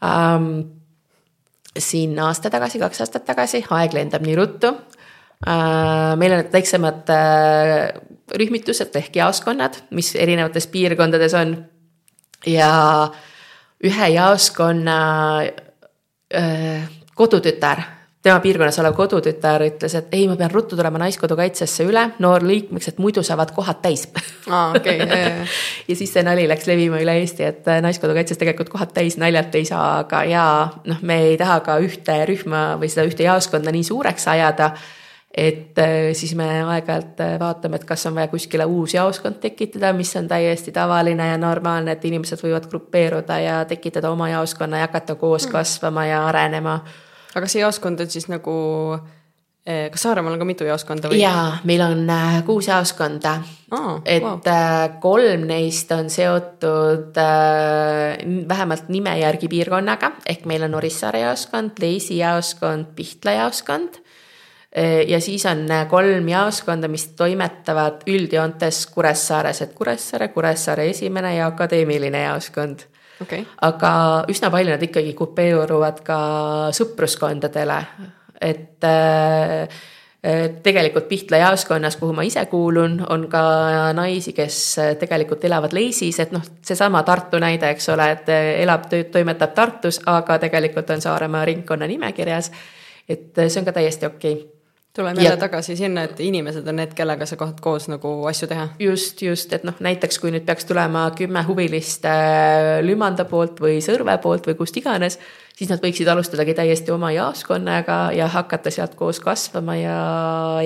um, 0.02 0.64
siin 1.78 2.18
aasta 2.18 2.50
tagasi, 2.50 2.78
kaks 2.78 3.00
aastat 3.00 3.24
tagasi, 3.24 3.64
aeg 3.70 3.92
lendab 3.94 4.24
nii 4.26 4.36
ruttu 4.36 4.72
Äh, 5.46 6.16
meil 6.16 6.32
on 6.34 6.48
väiksemad 6.52 7.10
äh, 7.14 7.92
rühmitused 8.34 8.96
ehk 8.98 9.16
jaoskonnad, 9.20 9.76
mis 9.94 10.10
erinevates 10.18 10.66
piirkondades 10.66 11.34
on. 11.38 11.52
ja 12.46 13.10
ühe 13.84 14.08
jaoskonna 14.08 14.96
äh, 16.34 16.90
kodutütar, 17.14 17.82
tema 18.22 18.40
piirkonnas 18.42 18.78
olev 18.82 18.96
kodutütar 18.98 19.62
ütles, 19.66 19.94
et 19.94 20.14
ei, 20.16 20.26
ma 20.28 20.36
pean 20.36 20.50
ruttu 20.50 20.76
tulema 20.76 20.98
Naiskodukaitsesse 21.04 21.86
üle 21.86 22.04
noorliikmeks, 22.18 22.90
et 22.90 22.98
muidu 23.02 23.22
saavad 23.26 23.52
kohad 23.56 23.80
täis 23.84 24.08
aa, 24.50 24.72
okei, 24.76 24.98
ja 25.88 25.96
siis 25.96 26.12
see 26.12 26.24
nali 26.26 26.48
läks 26.50 26.66
levima 26.70 27.00
üle 27.02 27.14
Eesti, 27.22 27.46
et 27.46 27.72
Naiskodukaitses 27.84 28.40
tegelikult 28.40 28.72
kohad 28.74 28.94
täis 28.96 29.16
naljalt 29.22 29.54
ei 29.54 29.68
saa, 29.68 30.00
aga 30.02 30.24
jaa, 30.28 30.54
noh, 30.90 31.02
me 31.02 31.22
ei 31.30 31.40
taha 31.40 31.60
ka 31.66 31.78
ühte 31.84 32.20
rühma 32.30 32.68
või 32.80 32.90
seda 32.92 33.06
ühte 33.08 33.28
jaoskonda 33.28 33.74
nii 33.74 33.86
suureks 33.92 34.28
ajada 34.34 34.72
et 35.38 35.78
äh, 35.78 36.12
siis 36.12 36.34
me 36.34 36.46
aeg-ajalt 36.64 37.20
äh, 37.20 37.34
vaatame, 37.40 37.78
et 37.78 37.84
kas 37.86 38.06
on 38.08 38.16
vaja 38.16 38.30
kuskile 38.32 38.64
uus 38.64 38.94
jaoskond 38.94 39.38
tekitada, 39.42 39.92
mis 39.92 40.10
on 40.16 40.28
täiesti 40.28 40.72
tavaline 40.72 41.28
ja 41.28 41.36
normaalne, 41.38 41.94
et 41.94 42.04
inimesed 42.04 42.40
võivad 42.42 42.66
grupeeruda 42.70 43.38
ja 43.38 43.58
tekitada 43.68 44.10
oma 44.10 44.30
jaoskonna 44.32 44.80
ja 44.80 44.88
hakata 44.88 45.14
koos 45.20 45.46
mm. 45.46 45.52
kasvama 45.52 46.06
ja 46.08 46.24
arenema. 46.26 46.80
Aga 47.38 47.48
see 47.50 47.62
jaoskond 47.62 48.02
on 48.04 48.10
siis 48.10 48.28
nagu 48.30 48.54
eh, 49.66 49.88
kas 49.92 50.04
Saaremaal 50.06 50.36
on 50.36 50.42
ka 50.42 50.48
mitu 50.48 50.66
jaoskonda 50.68 51.10
või? 51.12 51.20
jaa, 51.22 51.60
meil 51.68 51.84
on 51.86 52.02
äh, 52.12 52.40
kuus 52.46 52.68
jaoskonda 52.70 53.38
oh,. 53.70 54.00
et 54.04 54.24
wow. 54.24 54.40
kolm 55.02 55.46
neist 55.50 55.92
on 55.96 56.10
seotud 56.12 57.18
vähemalt 58.52 58.90
nime 58.92 59.16
järgi 59.22 59.50
piirkonnaga 59.50 60.16
ehk 60.26 60.46
meil 60.50 60.66
on 60.68 60.76
Orissaare 60.80 61.24
jaoskond, 61.26 61.80
Leisi 61.82 62.20
jaoskond, 62.20 62.92
Pihtla 62.98 63.38
jaoskond 63.42 64.02
ja 65.08 65.16
siis 65.24 65.46
on 65.48 65.64
kolm 65.88 66.28
jaoskonda, 66.28 66.90
mis 66.92 67.06
toimetavad 67.16 68.04
üldjoontes 68.06 68.82
Kuressaares, 68.92 69.62
et 69.64 69.72
Kuressaare, 69.74 70.28
Kuressaare 70.28 70.90
esimene 70.92 71.32
ja 71.38 71.46
akadeemiline 71.48 72.20
jaoskond. 72.26 72.84
okei, 73.22 73.44
aga 73.68 73.92
üsna 74.30 74.50
palju 74.54 74.74
nad 74.74 74.82
ikkagi 74.84 75.14
kupeeruvad 75.18 76.02
ka 76.06 76.18
sõpruskondadele, 76.76 77.78
et 78.40 78.86
äh, 78.86 79.78
tegelikult 80.62 81.06
Pihtla 81.08 81.38
jaoskonnas, 81.44 81.96
kuhu 81.96 82.12
ma 82.16 82.24
ise 82.26 82.42
kuulun, 82.50 82.98
on 83.08 83.28
ka 83.30 83.42
naisi, 83.94 84.34
kes 84.34 84.58
tegelikult 84.98 85.44
elavad 85.46 85.72
Leisis, 85.76 86.18
et 86.20 86.34
noh, 86.34 86.42
seesama 86.62 87.04
Tartu 87.06 87.38
näide, 87.42 87.70
eks 87.70 87.88
ole, 87.94 88.10
et 88.16 88.30
elab, 88.64 88.90
toimetab 89.12 89.54
Tartus, 89.54 90.02
aga 90.06 90.40
tegelikult 90.42 90.90
on 90.90 91.02
Saaremaa 91.04 91.44
ringkonna 91.48 91.86
nimekirjas. 91.86 92.52
et 93.08 93.32
see 93.48 93.60
on 93.60 93.64
ka 93.64 93.72
täiesti 93.72 94.06
okei. 94.06 94.32
okay 94.32 94.57
tuleme 94.96 95.22
jälle 95.22 95.36
tagasi 95.36 95.76
sinna, 95.76 96.02
et 96.02 96.20
inimesed 96.20 96.66
on 96.68 96.80
need, 96.80 96.94
kellega 96.96 97.26
sa 97.26 97.36
kohad 97.38 97.60
koos 97.62 97.88
nagu 97.88 98.10
asju 98.26 98.48
teha. 98.50 98.68
just, 98.82 99.22
just, 99.22 99.52
et 99.52 99.64
noh, 99.64 99.76
näiteks 99.84 100.18
kui 100.18 100.32
nüüd 100.34 100.46
peaks 100.48 100.66
tulema 100.68 101.08
kümme 101.18 101.42
huvilist 101.46 102.06
äh, 102.08 102.78
Lümanda 102.82 103.28
poolt 103.28 103.60
või 103.62 103.78
Sõrve 103.84 104.16
poolt 104.22 104.48
või 104.48 104.56
kust 104.58 104.76
iganes, 104.80 105.18
siis 105.58 105.70
nad 105.70 105.82
võiksid 105.82 106.08
alustadagi 106.10 106.54
täiesti 106.58 106.92
oma 106.94 107.12
jaoskonnaga 107.14 107.98
ja 108.16 108.28
hakata 108.32 108.72
sealt 108.74 108.94
koos 108.98 109.20
kasvama 109.22 109.76
ja, 109.78 109.98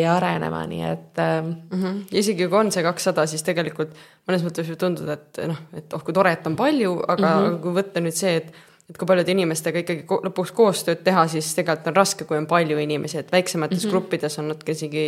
ja 0.00 0.16
arenema, 0.16 0.64
nii 0.70 0.82
et 0.88 1.22
ähm, 1.22 1.54
mm. 1.68 1.78
-hmm. 1.82 2.02
isegi 2.22 2.48
kui 2.48 2.58
on 2.58 2.72
see 2.72 2.84
kakssada, 2.84 3.26
siis 3.26 3.42
tegelikult 3.42 3.96
mõnes 4.28 4.44
mõttes 4.46 4.68
võib 4.68 4.80
tunduda, 4.80 5.18
et 5.18 5.46
noh, 5.48 5.64
et 5.76 5.92
oh 5.92 6.04
kui 6.04 6.14
tore, 6.14 6.32
et 6.32 6.46
on 6.46 6.56
palju, 6.56 6.98
aga 7.08 7.28
mm 7.28 7.48
-hmm. 7.48 7.62
kui 7.62 7.80
võtta 7.80 8.00
nüüd 8.04 8.16
see, 8.16 8.36
et 8.36 8.52
et 8.91 8.99
kui 8.99 9.09
paljude 9.09 9.33
inimestega 9.33 9.85
ikkagi 9.85 10.18
lõpuks 10.26 10.53
koostööd 10.57 11.05
teha, 11.07 11.26
siis 11.33 11.55
tegelikult 11.57 11.93
on 11.93 11.97
raske, 11.97 12.26
kui 12.28 12.37
on 12.37 12.49
palju 12.51 12.78
inimesi, 12.83 13.22
et 13.22 13.33
väiksemates 13.33 13.78
mm 13.78 13.87
-hmm. 13.87 13.95
gruppides 13.95 14.39
on 14.39 14.49
natuke 14.53 14.76
isegi 14.76 15.07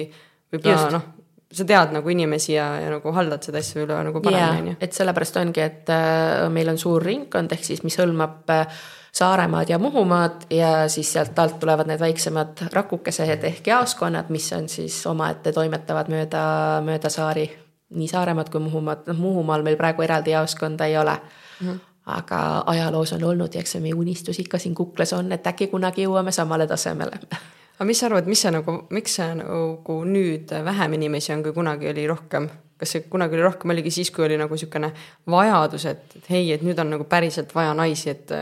võib-olla 0.53 0.91
noh, 0.95 1.07
sa 1.55 1.64
tead 1.68 1.95
nagu 1.95 2.11
inimesi 2.11 2.55
ja, 2.55 2.66
ja 2.81 2.91
nagu 2.91 3.12
haldad 3.14 3.47
seda 3.47 3.61
asja 3.62 3.83
üle 3.85 3.97
nagu 4.09 4.20
paremini, 4.25 4.75
ju. 4.75 4.81
et 4.81 4.93
sellepärast 4.97 5.39
ongi, 5.43 5.62
et 5.62 5.91
äh, 5.93 6.49
meil 6.51 6.68
on 6.72 6.79
suur 6.79 7.03
ringkond, 7.03 7.53
ehk 7.53 7.64
siis 7.64 7.83
mis 7.87 7.99
hõlmab 8.01 8.51
äh, 8.51 8.66
Saaremaad 9.14 9.70
ja 9.70 9.79
Muhumaad 9.79 10.49
ja 10.51 10.89
siis 10.91 11.12
sealt 11.12 11.39
alt 11.39 11.61
tulevad 11.62 11.87
need 11.87 12.01
väiksemad 12.03 12.64
rakukesed 12.72 13.45
ehk 13.47 13.66
jaoskonnad, 13.70 14.33
mis 14.35 14.49
on 14.57 14.66
siis 14.68 14.97
omaette 15.07 15.53
toimetavad 15.55 16.11
mööda, 16.11 16.43
mööda 16.83 17.11
saari. 17.11 17.47
nii 17.95 18.09
Saaremaad 18.11 18.51
kui 18.51 18.61
Muhumaad, 18.61 19.07
noh 19.07 19.18
Muhumaal 19.18 19.62
meil 19.62 19.77
praegu 19.79 20.03
eraldi 20.03 20.35
jaoskonda 20.35 20.87
ei 20.87 20.99
ole 20.99 21.14
mm. 21.14 21.68
-hmm 21.68 21.93
aga 22.07 22.38
ajaloos 22.66 23.12
on 23.16 23.24
olnud 23.24 23.55
ja 23.55 23.62
eks 23.64 23.76
see 23.76 23.82
meie 23.84 23.94
unistus 23.96 24.38
ikka 24.42 24.59
siin 24.61 24.74
kuklas 24.74 25.12
on, 25.16 25.32
et 25.32 25.46
äkki 25.46 25.70
kunagi 25.72 26.05
jõuame 26.05 26.32
samale 26.32 26.66
tasemele. 26.68 27.20
aga 27.76 27.86
mis 27.88 28.00
sa 28.00 28.11
arvad, 28.11 28.28
mis 28.28 28.42
see 28.44 28.52
nagu, 28.52 28.76
miks 28.94 29.16
see 29.20 29.30
nagu 29.40 29.96
nüüd 30.09 30.52
vähem 30.66 30.98
inimesi 30.98 31.32
on, 31.34 31.42
kui 31.46 31.57
kunagi 31.57 31.90
oli 31.94 32.07
rohkem? 32.11 32.50
kas 32.78 32.90
see 32.90 33.05
kunagi 33.09 33.38
oli 33.38 33.44
rohkem, 33.46 33.70
oligi 33.70 33.92
siis, 33.94 34.11
kui 34.11 34.24
oli 34.26 34.36
nagu 34.36 34.52
niisugune 34.52 34.90
vajadus, 35.30 35.84
et, 35.86 36.16
et 36.18 36.30
hei, 36.34 36.48
et 36.52 36.62
nüüd 36.66 36.78
on 36.82 36.90
nagu 36.96 37.07
päriselt 37.09 37.55
vaja 37.55 37.74
naisi, 37.78 38.11
et 38.11 38.32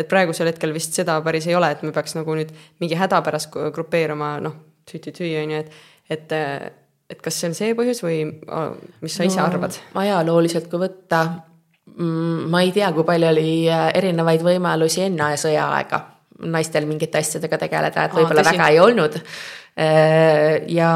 et 0.00 0.08
praegusel 0.08 0.48
hetkel 0.48 0.72
vist 0.72 0.96
seda 0.96 1.18
päris 1.20 1.44
ei 1.50 1.54
ole, 1.54 1.68
et 1.74 1.82
me 1.84 1.92
peaks 1.92 2.16
nagu 2.16 2.34
nüüd 2.38 2.54
mingi 2.80 2.96
häda 2.96 3.20
pärast 3.22 3.52
grupeeruma, 3.52 4.38
noh, 4.40 4.54
tüü-tüü-tüü 4.88 5.34
on 5.42 5.52
ju, 5.52 5.60
et, 5.60 5.74
et 6.16 6.38
et 7.10 7.20
kas 7.22 7.36
see 7.40 7.50
on 7.50 7.56
see 7.58 7.74
põhjus 7.74 8.00
või 8.04 8.22
mis 9.02 9.16
sa 9.18 9.26
ise 9.26 9.40
no, 9.42 9.46
arvad? 9.48 9.76
ajalooliselt, 9.98 10.70
kui 10.70 10.80
võtta 10.80 11.20
ma 12.00 12.62
ei 12.64 12.72
tea, 12.72 12.92
kui 12.96 13.04
palju 13.04 13.28
oli 13.30 13.50
äh, 13.68 13.90
erinevaid 14.00 14.42
võimalusi 14.46 15.04
enne 15.08 15.34
sõjaaega 15.40 16.00
naistel 16.50 16.86
mingite 16.88 17.20
asjadega 17.20 17.58
tegeleda, 17.60 18.04
et 18.06 18.14
võib-olla 18.16 18.44
väga 18.46 18.68
ei 18.72 18.78
olnud. 18.80 19.16
Äh, 19.80 20.66
ja 20.72 20.90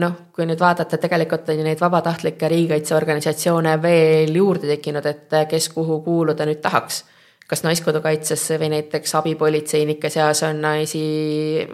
noh, 0.00 0.16
kui 0.34 0.46
nüüd 0.48 0.60
vaadata, 0.60 0.98
tegelikult 1.00 1.50
on 1.50 1.60
ju 1.60 1.66
neid 1.66 1.80
vabatahtlikke 1.80 2.48
riigikaitseorganisatsioone 2.48 3.76
veel 3.82 4.34
juurde 4.34 4.70
tekkinud, 4.70 5.06
et 5.10 5.36
äh, 5.36 5.48
kes 5.50 5.70
kuhu 5.74 6.00
kuuluda 6.06 6.48
nüüd 6.48 6.62
tahaks 6.64 7.04
kas 7.50 7.64
Naiskodukaitsesse 7.66 8.60
või 8.62 8.68
näiteks 8.70 9.16
abipolitseinike 9.18 10.06
seas 10.06 10.44
on 10.46 10.60
naisi, 10.62 11.00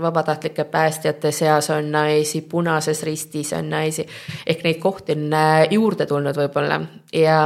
vabatahtlike 0.00 0.64
päästjate 0.72 1.28
seas 1.36 1.68
on 1.74 1.90
naisi, 1.92 2.40
Punases 2.48 3.02
Ristis 3.04 3.52
on 3.52 3.68
naisi. 3.68 4.06
ehk 4.46 4.64
neid 4.64 4.80
kohti 4.80 5.12
on 5.12 5.36
juurde 5.70 6.06
tulnud 6.08 6.40
võib-olla 6.40 6.80
ja 7.12 7.42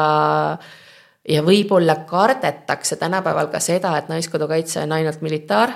ja 1.29 1.43
võib-olla 1.45 1.97
kardetakse 2.09 2.97
tänapäeval 2.97 3.51
ka 3.53 3.61
seda, 3.61 3.97
et 3.99 4.09
Naiskodukaitse 4.09 4.83
on 4.83 4.93
ainult 4.93 5.21
militaar. 5.21 5.73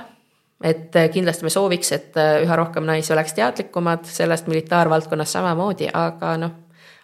et 0.65 0.97
äh, 0.97 1.11
kindlasti 1.11 1.45
me 1.45 1.51
sooviks, 1.51 1.93
et 1.93 2.17
äh, 2.17 2.43
üha 2.43 2.57
rohkem 2.57 2.85
naisi 2.87 3.13
oleks 3.13 3.35
teadlikumad 3.35 4.05
sellest 4.09 4.47
militaarvaldkonnas 4.47 5.33
samamoodi, 5.33 5.89
aga 5.93 6.37
noh, 6.37 6.53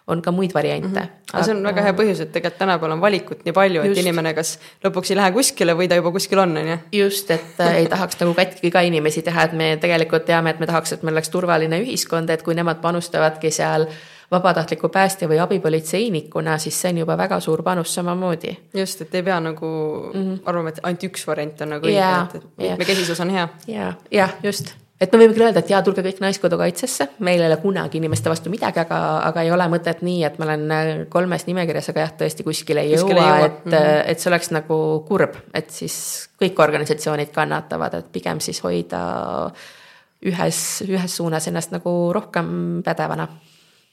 on 0.07 0.21
ka 0.21 0.31
muid 0.31 0.53
variante 0.53 0.99
mm. 0.99 1.05
-hmm. 1.05 1.33
aga 1.33 1.43
see 1.43 1.55
on 1.55 1.63
väga 1.63 1.81
hea 1.81 1.93
põhjus, 1.93 2.21
et 2.21 2.31
tegelikult 2.31 2.57
tänapäeval 2.57 2.95
on 2.95 3.01
valikut 3.01 3.43
nii 3.45 3.53
palju, 3.53 3.83
et 3.83 3.97
inimene 3.97 4.33
kas 4.33 4.57
lõpuks 4.85 5.11
ei 5.11 5.19
lähe 5.19 5.31
kuskile 5.31 5.75
või 5.77 5.89
ta 5.89 5.99
juba 5.99 6.11
kuskil 6.11 6.39
on, 6.39 6.57
on 6.57 6.67
ju. 6.67 6.77
just, 7.03 7.31
et 7.31 7.59
äh, 7.59 7.75
ei 7.83 7.87
tahaks 7.91 8.17
nagu 8.23 8.33
katki 8.33 8.71
ka 8.71 8.81
inimesi 8.81 9.21
teha, 9.21 9.43
et 9.43 9.53
me 9.53 9.77
tegelikult 9.81 10.25
teame, 10.25 10.49
et 10.49 10.59
me 10.59 10.65
tahaks, 10.65 10.93
et 10.93 11.03
meil 11.03 11.19
oleks 11.19 11.29
turvaline 11.29 11.81
ühiskond, 11.83 12.29
et 12.29 12.43
kui 12.43 12.55
nemad 12.57 12.81
panustavadki 12.81 13.51
seal 13.51 13.87
vabatahtliku 14.31 14.89
päästja 14.89 15.27
või 15.27 15.39
abipolitseinikuna, 15.43 16.57
siis 16.57 16.81
see 16.81 16.93
on 16.93 17.01
juba 17.03 17.17
väga 17.19 17.39
suur 17.39 17.63
panus 17.63 17.93
samamoodi. 17.95 18.57
just, 18.73 19.01
et 19.01 19.15
ei 19.15 19.23
pea 19.23 19.39
nagu 19.39 19.67
mm 20.13 20.21
-hmm. 20.21 20.39
arvama, 20.45 20.69
et 20.69 20.79
ainult 20.83 21.03
üks 21.03 21.27
variant 21.27 21.61
on 21.61 21.69
nagu 21.69 21.87
õige, 21.87 22.11
et, 22.23 22.35
et 22.35 22.69
mitmekesisus 22.69 23.19
on 23.19 23.29
hea. 23.29 23.49
ja, 23.67 23.93
jah, 24.11 24.33
just 24.43 24.73
et 25.01 25.11
me 25.11 25.17
võime 25.23 25.33
küll 25.33 25.47
öelda, 25.47 25.63
et 25.63 25.69
jaa, 25.69 25.81
tulge 25.81 26.03
kõik 26.05 26.19
Naiskodukaitsesse, 26.21 27.07
meil 27.25 27.41
ei 27.41 27.47
ole 27.47 27.57
kunagi 27.57 27.97
inimeste 27.97 28.29
vastu 28.29 28.49
midagi, 28.53 28.79
aga, 28.83 28.97
aga 29.25 29.41
ei 29.41 29.51
ole 29.51 29.67
mõtet 29.67 30.03
nii, 30.05 30.23
et 30.23 30.39
ma 30.39 30.45
olen 30.45 30.71
äh, 30.71 30.89
kolmes 31.09 31.45
nimekirjas, 31.47 31.89
aga 31.89 32.05
jah, 32.05 32.15
tõesti 32.21 32.43
kuskile 32.43 32.85
ei 32.85 32.93
kuskile 32.93 33.19
jõua, 33.19 33.45
et 33.45 33.65
mm, 33.65 33.71
-hmm. 33.71 34.01
et 34.05 34.19
see 34.19 34.29
oleks 34.29 34.51
nagu 34.51 35.05
kurb, 35.07 35.37
et 35.53 35.69
siis 35.69 35.95
kõik 36.41 36.59
organisatsioonid 36.59 37.31
kannatavad, 37.33 37.93
et 37.93 38.11
pigem 38.11 38.39
siis 38.39 38.61
hoida 38.63 39.01
ühes, 40.25 40.83
ühes 40.87 41.17
suunas 41.17 41.47
ennast 41.47 41.71
nagu 41.71 42.13
rohkem 42.13 42.83
pädevana 42.85 43.27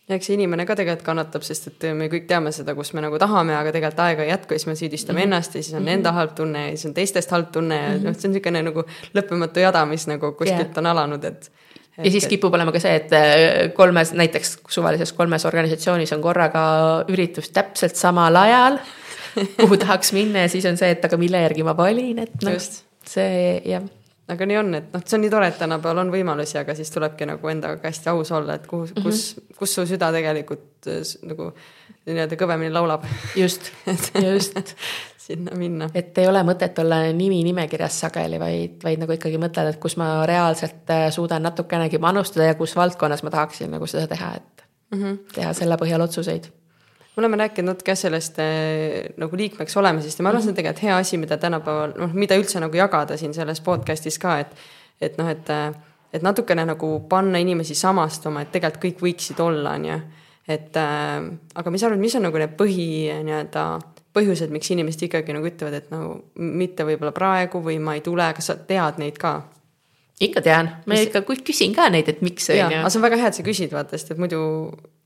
ja 0.08 0.16
eks 0.16 0.30
see 0.30 0.38
inimene 0.38 0.64
ka 0.68 0.76
tegelikult 0.78 1.06
kannatab, 1.06 1.44
sest 1.44 1.68
et 1.70 1.86
me 1.96 2.08
kõik 2.12 2.26
teame 2.30 2.52
seda, 2.54 2.74
kus 2.76 2.94
me 2.96 3.04
nagu 3.04 3.18
tahame, 3.20 3.54
aga 3.58 3.72
tegelikult 3.74 4.02
aega 4.06 4.24
ei 4.24 4.32
jätku 4.32 4.56
ja 4.56 4.62
siis 4.62 4.70
me 4.70 4.76
süüdistame 4.80 5.18
mm 5.18 5.20
-hmm. 5.20 5.28
ennast 5.28 5.54
ja 5.54 5.62
siis 5.62 5.74
on 5.74 5.82
mm 5.82 5.86
-hmm. 5.86 5.98
enda 5.98 6.12
halb 6.12 6.34
tunne 6.34 6.64
ja 6.64 6.76
siis 6.76 6.86
on 6.86 6.94
teistest 6.94 7.30
halb 7.30 7.52
tunne 7.52 7.76
ja 7.76 7.88
-hmm. 7.88 8.04
noh, 8.04 8.16
see 8.16 8.28
on 8.28 8.34
niisugune 8.34 8.62
nagu 8.62 8.84
lõppematu 9.14 9.64
jada, 9.64 9.84
mis 9.86 10.06
nagu 10.06 10.32
kuskilt 10.32 10.60
yeah. 10.60 10.78
on 10.78 10.86
alanud, 10.86 11.24
et 11.24 11.50
et 11.98 12.04
ja 12.04 12.10
siis 12.10 12.26
kipub 12.26 12.54
olema 12.54 12.72
ka 12.72 12.80
see, 12.80 12.94
et 12.94 13.12
äh, 13.12 13.74
kolmes, 13.74 14.12
näiteks 14.12 14.58
suvalises 14.68 15.12
kolmes 15.12 15.44
organisatsioonis 15.44 16.12
on 16.12 16.22
korraga 16.22 17.04
üritus 17.08 17.50
täpselt 17.50 17.96
samal 17.96 18.36
ajal, 18.36 18.78
kuhu 19.60 19.76
tahaks 19.76 20.12
minna 20.12 20.38
ja 20.38 20.48
siis 20.48 20.64
on 20.64 20.76
see, 20.76 20.90
et 20.90 21.04
aga 21.04 21.16
mille 21.16 21.42
järgi 21.42 21.62
ma 21.62 21.76
valin, 21.76 22.18
et 22.18 22.42
noh, 22.42 22.60
see 23.04 23.62
jah 23.64 23.82
aga 24.28 24.46
nii 24.48 24.58
on, 24.60 24.74
et 24.78 24.94
noh, 24.94 25.02
see 25.04 25.16
on 25.18 25.22
nii 25.24 25.32
tore, 25.32 25.48
et 25.50 25.58
tänapäeval 25.60 26.02
on 26.04 26.12
võimalusi, 26.12 26.58
aga 26.60 26.74
siis 26.76 26.90
tulebki 26.94 27.28
nagu 27.28 27.52
endaga 27.52 27.88
hästi 27.88 28.10
aus 28.12 28.32
olla, 28.36 28.58
et 28.58 28.66
kuhu 28.66 28.84
mm, 28.84 28.92
-hmm. 28.96 29.06
kus, 29.06 29.56
kus 29.58 29.74
su 29.74 29.86
süda 29.88 30.10
tegelikult 30.14 30.88
äh, 30.88 31.00
nagu 31.28 31.52
nii-öelda 32.08 32.36
kõvemini 32.40 32.72
laulab. 32.72 33.04
just 33.36 33.72
just 34.34 34.74
sinna 35.28 35.56
minna. 35.56 35.90
et 35.94 36.18
ei 36.18 36.28
ole 36.28 36.42
mõtet 36.42 36.78
olla 36.78 37.02
nimi 37.12 37.42
nimekirjas 37.44 38.00
sageli, 38.00 38.40
vaid, 38.40 38.78
vaid 38.84 39.02
nagu 39.02 39.16
ikkagi 39.16 39.40
mõtled, 39.40 39.72
et 39.72 39.80
kus 39.80 39.96
ma 40.00 40.26
reaalselt 40.26 40.90
äh, 40.90 41.08
suudan 41.14 41.42
natukenegi 41.42 41.98
panustada 41.98 42.52
ja 42.52 42.54
kus 42.54 42.76
valdkonnas 42.76 43.22
ma 43.22 43.30
tahaksin 43.34 43.70
nagu 43.76 43.86
seda 43.86 44.06
teha, 44.06 44.34
et 44.36 44.64
mm 44.90 45.02
-hmm. 45.02 45.18
teha 45.34 45.52
selle 45.52 45.76
põhjal 45.80 46.04
otsuseid 46.04 46.52
me 47.18 47.24
oleme 47.24 47.40
rääkinud 47.40 47.72
natuke 47.72 47.96
sellest 47.98 48.38
äh, 48.38 49.08
nagu 49.18 49.36
liikmeks 49.36 49.74
olemisest 49.76 50.20
ja 50.20 50.22
ma 50.22 50.30
arvan, 50.30 50.44
see 50.44 50.52
on 50.52 50.58
tegelikult 50.58 50.84
hea 50.86 50.98
asi, 51.02 51.18
mida 51.18 51.36
tänapäeval 51.40 51.96
noh, 51.98 52.14
mida 52.14 52.38
üldse 52.38 52.62
nagu 52.62 52.78
jagada 52.78 53.16
siin 53.18 53.34
selles 53.34 53.58
podcast'is 53.66 54.20
ka, 54.22 54.38
et 54.44 54.54
et 55.02 55.18
noh, 55.18 55.26
et 55.26 55.50
et 56.14 56.22
natukene 56.22 56.64
nagu 56.64 56.92
panna 57.10 57.40
inimesi 57.42 57.74
samastuma, 57.74 58.42
et 58.42 58.52
tegelikult 58.54 58.84
kõik 58.84 59.02
võiksid 59.02 59.42
olla, 59.42 59.74
on 59.74 59.88
ju. 59.90 59.98
et 60.48 60.78
äh, 60.78 61.28
aga 61.58 61.70
mis 61.74 61.82
sa 61.82 61.90
arvad, 61.90 62.02
mis 62.06 62.14
on 62.14 62.28
nagu 62.28 62.38
need 62.38 62.54
põhi 62.60 62.88
nii-öelda 63.26 63.64
põhjused, 64.14 64.54
miks 64.54 64.70
inimesed 64.72 65.02
ikkagi 65.08 65.34
nagu 65.34 65.50
ütlevad, 65.50 65.74
et 65.74 65.90
nagu 65.92 66.14
mitte 66.38 66.86
võib-olla 66.86 67.12
praegu 67.16 67.60
või 67.64 67.80
ma 67.82 67.96
ei 67.98 68.04
tule, 68.06 68.30
kas 68.36 68.52
sa 68.52 68.56
tead 68.70 69.02
neid 69.02 69.18
ka? 69.18 69.40
ikka 70.22 70.42
tean, 70.42 70.70
ma 70.86 70.94
mis... 70.94 71.08
ikka 71.10 71.22
küsin 71.26 71.74
ka 71.74 71.90
neid, 71.94 72.08
et 72.10 72.22
miks 72.26 72.48
aga 72.50 72.86
see 72.90 72.98
on 72.98 73.04
väga 73.04 73.18
hea, 73.20 73.28
et 73.30 73.38
sa 73.38 73.44
küsid, 73.46 73.74
vaata, 73.74 73.98
sest 73.98 74.14
et 74.14 74.22
muidu 74.22 74.40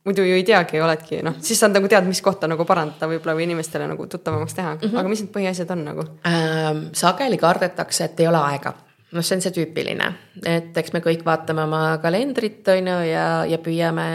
muidu 0.04 0.24
ju 0.26 0.36
ei 0.36 0.44
teagi, 0.46 0.80
oledki 0.82 1.20
noh, 1.22 1.36
siis 1.44 1.60
sa 1.62 1.68
nagu 1.70 1.88
tead, 1.90 2.06
mis 2.08 2.22
kohta 2.24 2.48
nagu 2.50 2.64
parandada 2.68 3.08
võib-olla 3.10 3.36
või 3.38 3.46
inimestele 3.46 3.86
nagu 3.90 4.06
tuttavamaks 4.10 4.56
teha 4.58 4.72
mm, 4.74 4.80
-hmm. 4.86 4.98
aga 4.98 5.12
mis 5.12 5.22
need 5.22 5.34
põhiasjad 5.34 5.74
on 5.74 5.84
nagu 5.86 6.06
ähm,? 6.28 6.88
sageli 6.92 7.38
kardetakse, 7.38 8.04
et 8.04 8.20
ei 8.20 8.26
ole 8.26 8.40
aega. 8.42 8.74
noh, 9.12 9.22
see 9.22 9.36
on 9.36 9.44
see 9.44 9.54
tüüpiline, 9.54 10.08
et 10.48 10.76
eks 10.82 10.92
me 10.92 11.02
kõik 11.04 11.22
vaatame 11.24 11.66
oma 11.68 11.98
kalendrit, 12.02 12.66
on 12.74 12.90
ju, 12.94 12.98
ja, 13.10 13.26
ja 13.46 13.58
püüame 13.58 14.08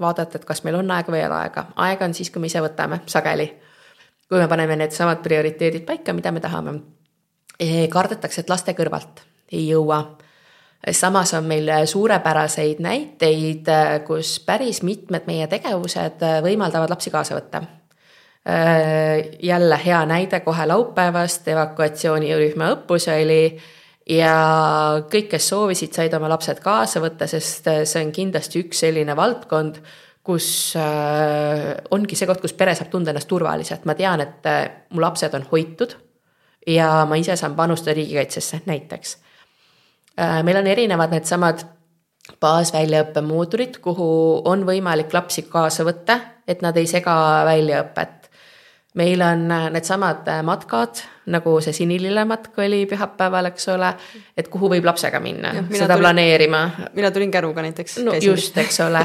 vaadata, 0.00 0.38
et 0.38 0.44
kas 0.44 0.64
meil 0.64 0.78
on 0.78 0.90
aega 0.90 1.12
või 1.12 1.22
ei 1.22 1.26
ole 1.26 1.38
aega. 1.40 1.66
aega 1.76 2.04
on 2.04 2.14
siis, 2.14 2.30
kui 2.30 2.40
me 2.40 2.46
ise 2.46 2.62
võtame, 2.62 3.00
sageli. 3.06 3.50
kui 4.28 4.38
me 4.38 4.48
paneme 4.48 4.76
needsamad 4.76 5.22
prioriteedid 5.22 5.86
paika, 5.86 6.12
mida 6.12 6.32
me 6.32 6.40
tahame. 6.40 6.80
kardetakse, 7.90 8.40
et 8.40 8.50
laste 8.50 8.72
kõrvalt 8.72 9.24
ei 9.52 9.66
jõua 9.68 10.04
samas 10.92 11.34
on 11.34 11.44
meil 11.44 11.68
suurepäraseid 11.86 12.80
näiteid, 12.80 13.68
kus 14.06 14.38
päris 14.46 14.82
mitmed 14.82 15.26
meie 15.26 15.46
tegevused 15.46 16.24
võimaldavad 16.42 16.90
lapsi 16.90 17.10
kaasa 17.10 17.36
võtta. 17.36 17.62
jälle 19.42 19.80
hea 19.84 20.06
näide 20.06 20.40
kohe 20.40 20.66
laupäevast, 20.66 21.48
evakuatsioonirühma 21.48 22.70
õppus 22.74 23.10
oli 23.12 23.60
ja 24.08 24.34
kõik, 25.12 25.28
kes 25.34 25.48
soovisid, 25.52 25.92
said 25.92 26.14
oma 26.16 26.30
lapsed 26.32 26.62
kaasa 26.64 27.02
võtta, 27.04 27.28
sest 27.28 27.68
see 27.84 28.04
on 28.04 28.12
kindlasti 28.12 28.64
üks 28.64 28.80
selline 28.86 29.16
valdkond, 29.16 29.80
kus 30.24 30.76
äh, 30.78 31.74
ongi 31.90 32.16
see 32.16 32.28
koht, 32.28 32.40
kus 32.42 32.56
pere 32.56 32.74
saab 32.76 32.90
tunda 32.92 33.12
ennast 33.12 33.28
turvaliselt, 33.28 33.86
ma 33.88 33.96
tean, 33.98 34.20
et 34.24 34.46
äh, 34.48 34.62
mu 34.94 35.02
lapsed 35.02 35.34
on 35.36 35.46
hoitud 35.52 35.96
ja 36.68 37.04
ma 37.08 37.16
ise 37.20 37.36
saan 37.40 37.56
panustada 37.58 37.96
riigikaitsesse 37.96 38.62
näiteks 38.66 39.16
äh,. 39.16 39.29
Meil 40.44 40.58
on 40.60 40.66
erinevad 40.68 41.14
needsamad 41.14 41.62
baasväljaõppe 42.40 43.22
moodurid, 43.24 43.78
kuhu 43.82 44.08
on 44.48 44.64
võimalik 44.68 45.12
lapsi 45.14 45.46
kaasa 45.48 45.84
võtta, 45.86 46.18
et 46.48 46.62
nad 46.62 46.76
ei 46.76 46.88
sega 46.90 47.14
väljaõpet. 47.48 48.30
Meil 48.98 49.22
on 49.22 49.44
äh, 49.54 49.68
needsamad 49.70 50.28
äh, 50.28 50.40
matkad, 50.42 51.04
nagu 51.30 51.52
see 51.64 51.74
sinilille 51.76 52.24
matk 52.28 52.58
oli 52.60 52.82
pühapäeval, 52.90 53.50
eks 53.50 53.68
ole, 53.74 53.90
et 54.36 54.48
kuhu 54.52 54.70
võib 54.72 54.86
lapsega 54.86 55.20
minna, 55.22 55.52
seda 55.70 55.94
tulin, 55.94 56.02
planeerima. 56.02 56.62
mina 56.96 57.10
tulin 57.14 57.30
käruga 57.30 57.62
näiteks. 57.64 57.98
no 58.04 58.14
käisin. 58.16 58.30
just, 58.30 58.58
eks 58.58 58.80
ole, 58.84 59.02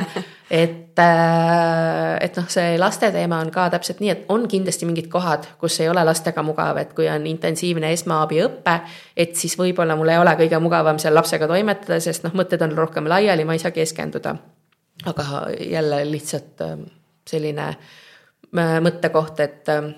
et, 0.49 0.99
äh, 0.99 2.17
et 2.26 2.38
noh, 2.39 2.47
see 2.51 2.78
laste 2.82 3.11
teema 3.15 3.39
on 3.43 3.51
ka 3.53 3.67
täpselt 3.73 4.01
nii, 4.03 4.11
et 4.13 4.32
on 4.34 4.47
kindlasti 4.51 4.89
mingid 4.89 5.09
kohad, 5.11 5.47
kus 5.61 5.80
ei 5.84 5.89
ole 5.89 6.03
lastega 6.07 6.43
mugav, 6.45 6.80
et 6.82 6.93
kui 6.97 7.09
on 7.11 7.28
intensiivne 7.30 7.91
esmaabiõpe, 7.95 8.80
et 9.17 9.36
siis 9.39 9.57
võib-olla 9.59 9.97
mul 9.99 10.13
ei 10.13 10.21
ole 10.21 10.36
kõige 10.39 10.61
mugavam 10.63 11.01
seal 11.01 11.15
lapsega 11.17 11.49
toimetada, 11.51 11.99
sest 12.03 12.26
noh, 12.28 12.36
mõtted 12.38 12.63
on 12.65 12.78
rohkem 12.78 13.09
laiali, 13.11 13.45
ma 13.45 13.57
ei 13.57 13.63
saa 13.63 13.76
keskenduda. 13.76 14.36
aga 15.05 15.23
jälle 15.59 16.05
lihtsalt 16.07 16.61
selline 17.28 17.73
mõttekoht, 18.55 19.39
et 19.43 19.69
ähm, 19.69 19.91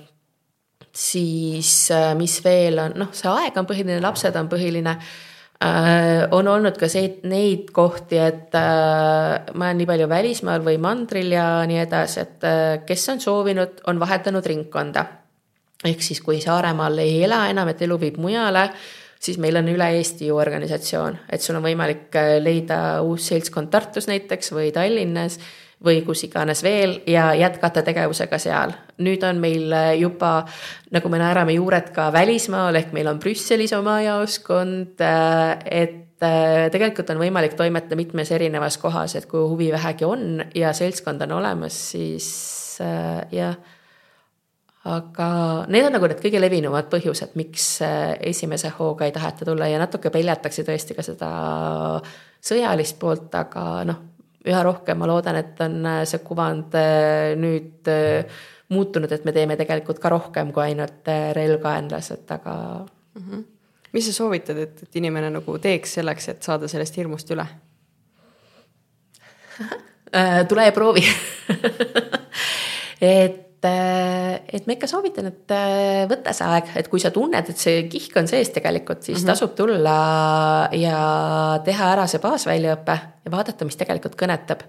siis 0.97 1.91
äh, 1.93 2.11
mis 2.17 2.39
veel 2.45 2.79
on, 2.81 2.95
noh, 2.97 3.13
see 3.15 3.29
aeg 3.29 3.57
on 3.59 3.67
põhiline, 3.69 4.01
lapsed 4.01 4.37
on 4.39 4.49
põhiline 4.49 4.95
äh,. 4.97 6.25
on 6.33 6.49
olnud 6.49 6.77
ka 6.79 6.89
see, 6.89 7.19
neid 7.29 7.69
kohti, 7.75 8.17
et 8.21 8.57
äh, 8.57 9.53
ma 9.53 9.69
olen 9.69 9.81
nii 9.81 9.89
palju 9.89 10.09
välismaal 10.09 10.65
või 10.65 10.79
mandril 10.81 11.33
ja 11.35 11.47
nii 11.69 11.81
edasi, 11.83 12.25
et 12.25 12.47
kes 12.87 13.09
on 13.13 13.21
soovinud, 13.23 13.83
on 13.91 14.01
vahetanud 14.01 14.45
ringkonda. 14.53 15.05
ehk 15.85 16.01
siis, 16.01 16.21
kui 16.25 16.41
Saaremaal 16.41 16.97
ei 17.03 17.21
ela 17.23 17.45
enam, 17.51 17.69
et 17.69 17.81
elu 17.85 17.99
viib 18.01 18.17
mujale, 18.17 18.65
siis 19.21 19.37
meil 19.37 19.57
on 19.61 19.69
üle 19.69 19.91
Eesti 19.99 20.31
ju 20.31 20.37
organisatsioon, 20.41 21.21
et 21.29 21.41
sul 21.41 21.59
on 21.59 21.65
võimalik 21.65 22.17
leida 22.41 23.03
uus 23.05 23.29
seltskond 23.29 23.69
Tartus 23.69 24.09
näiteks 24.09 24.53
või 24.57 24.71
Tallinnas 24.73 25.37
või 25.85 26.01
kus 26.05 26.23
iganes 26.25 26.63
veel 26.65 26.97
ja 27.07 27.29
jätkata 27.37 27.83
tegevusega 27.85 28.39
seal. 28.41 28.73
nüüd 28.97 29.21
on 29.23 29.37
meil 29.37 29.73
juba, 29.99 30.41
nagu 30.91 31.09
me 31.13 31.19
naerame, 31.21 31.53
juured 31.53 31.91
ka 31.93 32.09
välismaal, 32.13 32.75
ehk 32.79 32.95
meil 32.97 33.07
on 33.11 33.19
Brüsselis 33.21 33.73
oma 33.77 33.99
jaoskond, 34.01 34.97
et 34.97 36.25
äh, 36.25 36.65
tegelikult 36.73 37.13
on 37.13 37.21
võimalik 37.21 37.53
toimetada 37.59 37.99
mitmes 37.99 38.31
erinevas 38.33 38.79
kohas, 38.81 39.15
et 39.15 39.29
kui 39.29 39.45
huvi 39.45 39.69
vähegi 39.71 40.05
on 40.07 40.41
ja 40.55 40.73
seltskond 40.73 41.21
on 41.27 41.37
olemas, 41.37 41.77
siis 41.93 42.27
äh, 42.81 43.21
jah 43.31 43.57
aga 44.87 45.29
need 45.67 45.83
on 45.83 45.97
nagu 45.97 46.07
need 46.07 46.21
kõige 46.23 46.39
levinumad 46.39 46.87
põhjused, 46.91 47.35
miks 47.39 47.69
äh, 47.85 48.15
esimese 48.31 48.71
hooga 48.77 49.07
ei 49.07 49.15
taheta 49.15 49.45
tulla 49.45 49.67
ja 49.67 49.81
natuke 49.81 50.09
peljatakse 50.13 50.63
tõesti 50.67 50.95
ka 50.95 51.05
seda 51.05 51.31
sõjalist 52.47 52.97
poolt, 53.01 53.33
aga 53.35 53.65
noh 53.87 54.05
üha 54.47 54.63
rohkem 54.65 54.99
ma 54.99 55.07
loodan, 55.09 55.39
et 55.39 55.59
on 55.63 55.79
äh, 55.85 56.03
see 56.09 56.21
kuvand 56.25 56.75
äh, 56.77 57.35
nüüd 57.39 57.89
äh, 57.91 58.41
muutunud, 58.73 59.11
et 59.11 59.25
me 59.27 59.33
teeme 59.35 59.57
tegelikult 59.59 59.99
ka 60.03 60.11
rohkem 60.11 60.51
kui 60.55 60.65
ainult 60.65 61.07
relvkaenlased, 61.37 62.25
aga 62.35 62.55
mm. 62.83 63.23
-hmm. 63.23 63.43
mis 63.93 64.05
sa 64.09 64.13
soovitad, 64.13 64.57
et, 64.57 64.83
et 64.83 64.95
inimene 64.95 65.29
nagu 65.31 65.57
teeks 65.59 65.97
selleks, 65.99 66.29
et 66.29 66.43
saada 66.43 66.67
sellest 66.67 66.97
hirmust 66.97 67.31
üle 67.31 67.47
tule 70.49 70.65
ja 70.65 70.71
proovi 70.71 71.03
et 73.01 73.46
et, 73.65 74.49
et 74.53 74.67
ma 74.67 74.75
ikka 74.75 74.89
soovitan, 74.89 75.29
et 75.31 75.53
äh, 75.55 76.03
võta 76.09 76.33
see 76.35 76.47
aeg, 76.47 76.71
et 76.79 76.89
kui 76.91 77.01
sa 77.01 77.11
tunned, 77.15 77.49
et 77.49 77.57
see 77.57 77.85
kihk 77.91 78.17
on 78.21 78.29
sees 78.29 78.51
tegelikult, 78.55 79.01
siis 79.03 79.17
mm 79.17 79.23
-hmm. 79.23 79.31
tasub 79.33 79.55
tulla 79.55 80.69
ja 80.71 80.99
teha 81.65 81.91
ära 81.93 82.07
see 82.07 82.19
baasväljaõpe 82.19 82.97
ja 83.25 83.31
vaadata, 83.31 83.65
mis 83.65 83.75
tegelikult 83.75 84.15
kõnetab. 84.15 84.61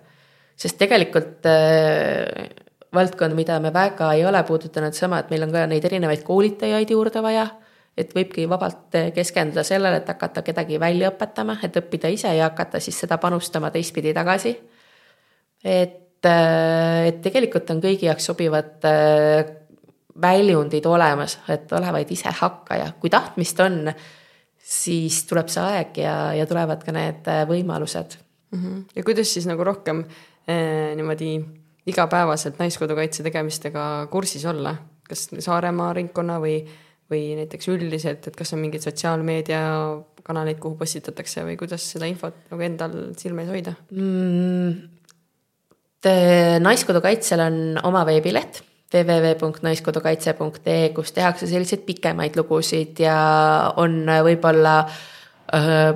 sest 0.57 0.79
tegelikult 0.79 1.47
äh, 1.47 2.49
valdkond, 2.95 3.35
mida 3.35 3.61
me 3.61 3.73
väga 3.73 4.13
ei 4.13 4.25
ole 4.27 4.43
puudutanud, 4.43 4.93
sama, 4.93 5.19
et 5.19 5.31
meil 5.31 5.43
on 5.43 5.53
ka 5.53 5.67
neid 5.67 5.85
erinevaid 5.85 6.23
koolitajaid 6.23 6.91
juurde 6.91 7.23
vaja 7.23 7.49
et 7.99 8.15
võibki 8.15 8.49
vabalt 8.49 8.95
keskenduda 9.15 9.63
sellele, 9.63 9.97
et 9.97 10.09
hakata 10.09 10.43
kedagi 10.43 10.81
välja 10.81 11.11
õpetama, 11.11 11.59
et 11.63 11.77
õppida 11.77 12.09
ise 12.09 12.35
ja 12.37 12.45
hakata 12.45 12.81
siis 12.81 13.01
seda 13.01 13.19
panustama 13.19 13.71
teistpidi 13.71 14.15
tagasi. 14.15 14.57
et 15.65 16.08
et 16.27 17.21
tegelikult 17.23 17.71
on 17.71 17.83
kõigi 17.83 18.09
jaoks 18.09 18.27
sobivad 18.31 18.87
äh, 18.89 19.45
väljundid 20.21 20.87
olemas, 20.87 21.39
et 21.49 21.73
ole 21.73 21.93
vaid 21.95 22.11
ise 22.11 22.33
hakkaja, 22.41 22.93
kui 23.01 23.11
tahtmist 23.11 23.61
on, 23.63 23.93
siis 24.59 25.23
tuleb 25.29 25.49
see 25.53 25.63
aeg 25.63 26.01
ja, 26.03 26.17
ja 26.37 26.47
tulevad 26.49 26.83
ka 26.85 26.95
need 26.95 27.29
äh, 27.31 27.45
võimalused 27.49 28.19
mm. 28.51 28.59
-hmm. 28.59 28.83
ja 28.97 29.05
kuidas 29.05 29.33
siis 29.35 29.47
nagu 29.47 29.65
rohkem 29.65 30.05
eh, 30.49 30.97
niimoodi 30.97 31.39
igapäevaselt 31.87 32.59
Naiskodukaitse 32.59 33.23
tegemistega 33.23 34.09
kursis 34.11 34.45
olla, 34.45 34.75
kas 35.09 35.29
Saaremaa 35.39 35.93
ringkonna 35.93 36.37
või, 36.41 36.59
või 37.11 37.23
näiteks 37.39 37.69
üldiselt, 37.69 38.27
et 38.29 38.37
kas 38.37 38.53
on 38.53 38.61
mingeid 38.61 38.85
sotsiaalmeediakanaleid, 38.85 40.59
kuhu 40.59 40.77
postitatakse 40.77 41.45
või 41.45 41.57
kuidas 41.57 41.93
seda 41.93 42.07
infot 42.07 42.37
nagu 42.51 42.63
endal 42.63 42.99
silme 43.17 43.47
ees 43.47 43.55
hoida 43.55 43.75
mm,? 43.91 44.98
Naiskodukaitsel 46.61 47.41
on 47.43 47.79
oma 47.83 48.05
veebileht 48.07 48.63
www.naiskodukaitse.ee, 48.95 50.89
kus 50.97 51.13
tehakse 51.13 51.47
selliseid 51.47 51.81
pikemaid 51.85 52.37
lugusid 52.39 53.01
ja 53.03 53.17
on 53.77 54.07
võib-olla 54.25 54.75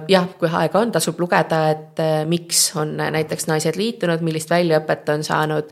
jah, 0.09 0.26
kui 0.38 0.48
aega 0.48 0.80
on, 0.80 0.92
tasub 0.92 1.20
lugeda, 1.20 1.70
et 1.70 2.00
miks 2.28 2.76
on 2.76 2.96
näiteks 2.98 3.46
naised 3.48 3.76
liitunud, 3.78 4.20
millist 4.24 4.50
väljaõpet 4.50 5.09
on 5.14 5.24
saanud. 5.24 5.70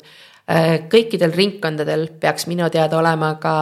kõikidel 0.93 1.33
ringkondadel 1.37 2.09
peaks 2.21 2.47
minu 2.47 2.71
teada 2.71 2.99
olema 2.99 3.35
ka 3.41 3.55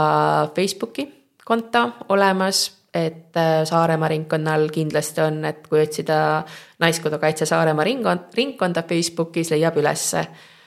Facebooki 0.56 1.08
konto 1.44 1.92
olemas, 2.08 2.70
et 2.94 3.34
Saaremaa 3.64 4.08
ringkonnal 4.08 4.68
kindlasti 4.70 5.20
on, 5.20 5.44
et 5.44 5.66
kui 5.66 5.80
otsida 5.80 6.44
Naiskodukaitse 6.78 7.46
Saaremaa 7.46 7.84
ringkond, 7.84 8.20
ringkonda 8.34 8.82
Facebookis 8.82 9.50
leiab 9.50 9.76
ülesse 9.76 10.26
Äh, 10.28 10.57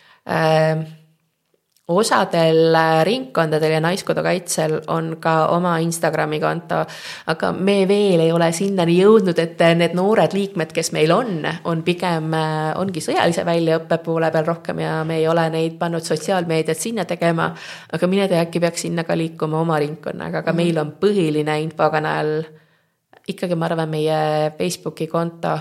osadel 1.91 2.75
äh, 2.75 3.03
ringkondadel 3.05 3.71
ja 3.71 3.79
Naiskodukaitsel 3.83 4.77
on 4.87 5.15
ka 5.19 5.47
oma 5.55 5.77
Instagrami 5.83 6.39
konto, 6.39 6.81
aga 7.31 7.51
me 7.51 7.87
veel 7.87 8.23
ei 8.25 8.31
ole 8.31 8.51
sinnani 8.55 8.97
jõudnud, 8.99 9.39
et 9.41 9.59
need 9.77 9.95
noored 9.97 10.35
liikmed, 10.35 10.71
kes 10.75 10.91
meil 10.95 11.11
on, 11.15 11.41
on 11.69 11.83
pigem, 11.87 12.31
äh, 12.37 12.71
ongi 12.79 13.03
sõjalise 13.03 13.45
väljaõppe 13.47 13.99
poole 14.05 14.31
peal 14.31 14.47
rohkem 14.47 14.83
ja 14.83 15.01
me 15.07 15.19
ei 15.21 15.27
ole 15.27 15.47
neid 15.53 15.77
pannud 15.81 16.05
sotsiaalmeediat 16.05 16.77
sinna 16.77 17.05
tegema. 17.05 17.51
aga 17.91 18.07
mine 18.07 18.27
tea, 18.27 18.45
äkki 18.45 18.59
peaks 18.63 18.87
sinna 18.87 19.03
ka 19.03 19.17
liikuma 19.17 19.59
oma 19.59 19.79
ringkonnaga, 19.79 20.39
aga 20.39 20.51
-hmm. 20.51 20.55
meil 20.55 20.77
on 20.77 20.95
põhiline 21.01 21.59
infokanal 21.61 22.41
ikkagi, 23.27 23.55
ma 23.55 23.65
arvan, 23.65 23.89
meie 23.89 24.51
Facebooki 24.57 25.07
konto 25.07 25.57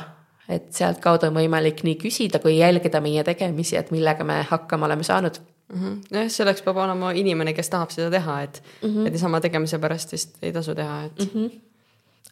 et 0.51 0.68
sealtkaudu 0.74 1.28
on 1.30 1.38
võimalik 1.38 1.84
nii 1.86 1.96
küsida 2.01 2.40
kui 2.42 2.59
jälgida 2.59 3.01
meie 3.01 3.24
tegemisi, 3.24 3.76
et 3.78 3.90
millega 3.94 4.26
me 4.26 4.40
hakkama 4.51 4.88
oleme 4.88 5.07
saanud 5.07 5.40
mm 5.72 5.80
-hmm.. 5.80 5.96
nojah, 6.11 6.30
selleks 6.30 6.62
peab 6.62 6.76
olema 6.76 7.12
inimene, 7.12 7.53
kes 7.53 7.70
tahab 7.70 7.90
seda 7.90 8.11
teha, 8.11 8.42
et 8.42 8.62
mm, 8.82 8.88
-hmm. 8.88 9.07
et 9.07 9.12
niisama 9.12 9.40
tegemise 9.40 9.78
pärast 9.78 10.12
vist 10.12 10.38
ei 10.42 10.53
tasu 10.53 10.74
teha, 10.74 11.03
et 11.05 11.18
mm. 11.18 11.30
-hmm. 11.34 11.61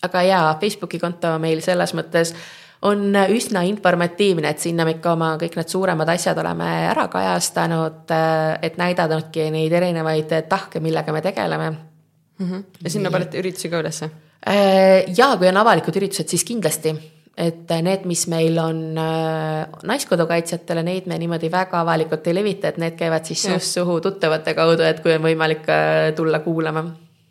aga 0.02 0.22
jaa, 0.22 0.58
Facebooki 0.60 0.98
konto 0.98 1.38
meil 1.38 1.60
selles 1.60 1.94
mõttes 1.94 2.34
on 2.82 3.12
üsna 3.28 3.62
informatiivne, 3.62 4.48
et 4.48 4.58
sinna 4.58 4.84
me 4.84 4.90
ikka 4.90 5.12
oma 5.12 5.36
kõik 5.36 5.56
need 5.56 5.68
suuremad 5.68 6.08
asjad 6.08 6.38
oleme 6.38 6.68
ära 6.86 7.08
kajastanud, 7.08 8.12
et 8.62 8.76
näidanudki 8.78 9.50
neid 9.50 9.72
erinevaid 9.72 10.34
tahke, 10.48 10.80
millega 10.80 11.12
me 11.12 11.20
tegeleme 11.20 11.70
mm. 11.70 12.50
-hmm. 12.50 12.64
ja 12.84 12.90
sinna 12.90 13.10
panete 13.10 13.38
üritusi 13.38 13.68
ka 13.68 13.80
ülesse? 13.80 14.10
Äh, 14.48 15.14
jaa, 15.16 15.36
kui 15.36 15.48
on 15.48 15.56
avalikud 15.56 15.96
üritused, 15.96 16.28
siis 16.28 16.44
kindlasti 16.44 16.94
et 17.38 17.74
need, 17.84 18.06
mis 18.08 18.24
meil 18.30 18.56
on 18.58 18.78
äh, 18.98 19.80
naiskodukaitsjatele, 19.86 20.82
neid 20.86 21.06
me 21.10 21.18
niimoodi 21.20 21.50
väga 21.52 21.82
avalikult 21.84 22.26
ei 22.26 22.34
levita, 22.34 22.72
et 22.72 22.80
need 22.82 22.96
käivad 22.98 23.28
siis 23.28 23.44
suust 23.46 23.78
suhu 23.78 24.00
tuttavate 24.02 24.56
kaudu, 24.58 24.82
et 24.86 25.02
kui 25.04 25.14
on 25.14 25.22
võimalik 25.22 25.68
äh, 25.70 26.08
tulla 26.18 26.42
kuulama. 26.42 26.84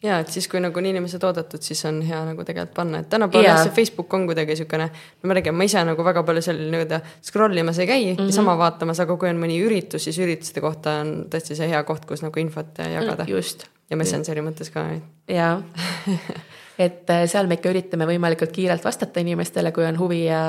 ja 0.03 0.19
et 0.21 0.31
siis, 0.31 0.47
kui 0.47 0.61
nagu 0.63 0.79
on 0.79 0.85
inimesed 0.87 1.23
oodatud, 1.27 1.61
siis 1.63 1.81
on 1.89 1.99
hea 2.07 2.19
nagu 2.29 2.45
tegelikult 2.47 2.75
panna, 2.77 3.01
et 3.03 3.09
tänapäeval 3.11 3.49
jah, 3.49 3.63
see 3.65 3.73
Facebook 3.81 4.13
on 4.13 4.27
kuidagi 4.29 4.55
niisugune, 4.55 4.87
no 4.93 5.29
ma 5.29 5.37
räägin, 5.39 5.57
ma 5.57 5.67
ise 5.67 5.83
nagu 5.89 6.05
väga 6.05 6.23
palju 6.27 6.43
seal 6.45 6.61
nii-öelda 6.71 7.01
scroll 7.25 7.63
imas 7.63 7.81
ei 7.81 7.89
käi 7.89 8.03
mm 8.05 8.13
-hmm. 8.15 8.29
niisama 8.31 8.55
vaatamas, 8.61 9.01
aga 9.03 9.17
kui 9.17 9.29
on 9.29 9.41
mõni 9.41 9.57
üritus, 9.65 10.07
siis 10.07 10.19
ürituste 10.23 10.63
kohta 10.63 11.01
on 11.01 11.15
tõesti 11.33 11.57
see 11.57 11.67
hea 11.73 11.83
koht, 11.83 12.05
kus 12.05 12.23
nagu 12.23 12.39
infot 12.39 12.79
jagada. 12.79 13.25
just. 13.27 13.67
ja 13.89 13.97
Messengeri 13.97 14.45
mõttes 14.45 14.71
ka. 14.71 14.85
jaa 15.27 15.63
et 16.77 17.09
äh, 17.09 17.25
seal 17.29 17.49
me 17.49 17.57
ikka 17.57 17.71
üritame 17.73 18.07
võimalikult 18.09 18.53
kiirelt 18.53 18.85
vastata 18.85 19.21
inimestele, 19.23 19.73
kui 19.73 19.85
on 19.87 19.97
huvi 19.99 20.23
ja 20.27 20.41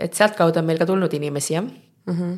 et 0.00 0.14
sealtkaudu 0.16 0.60
on 0.60 0.68
meil 0.68 0.80
ka 0.80 0.88
tulnud 0.88 1.12
inimesi, 1.16 1.54
jah 1.56 1.64
mm. 1.64 2.16
-hmm. 2.18 2.34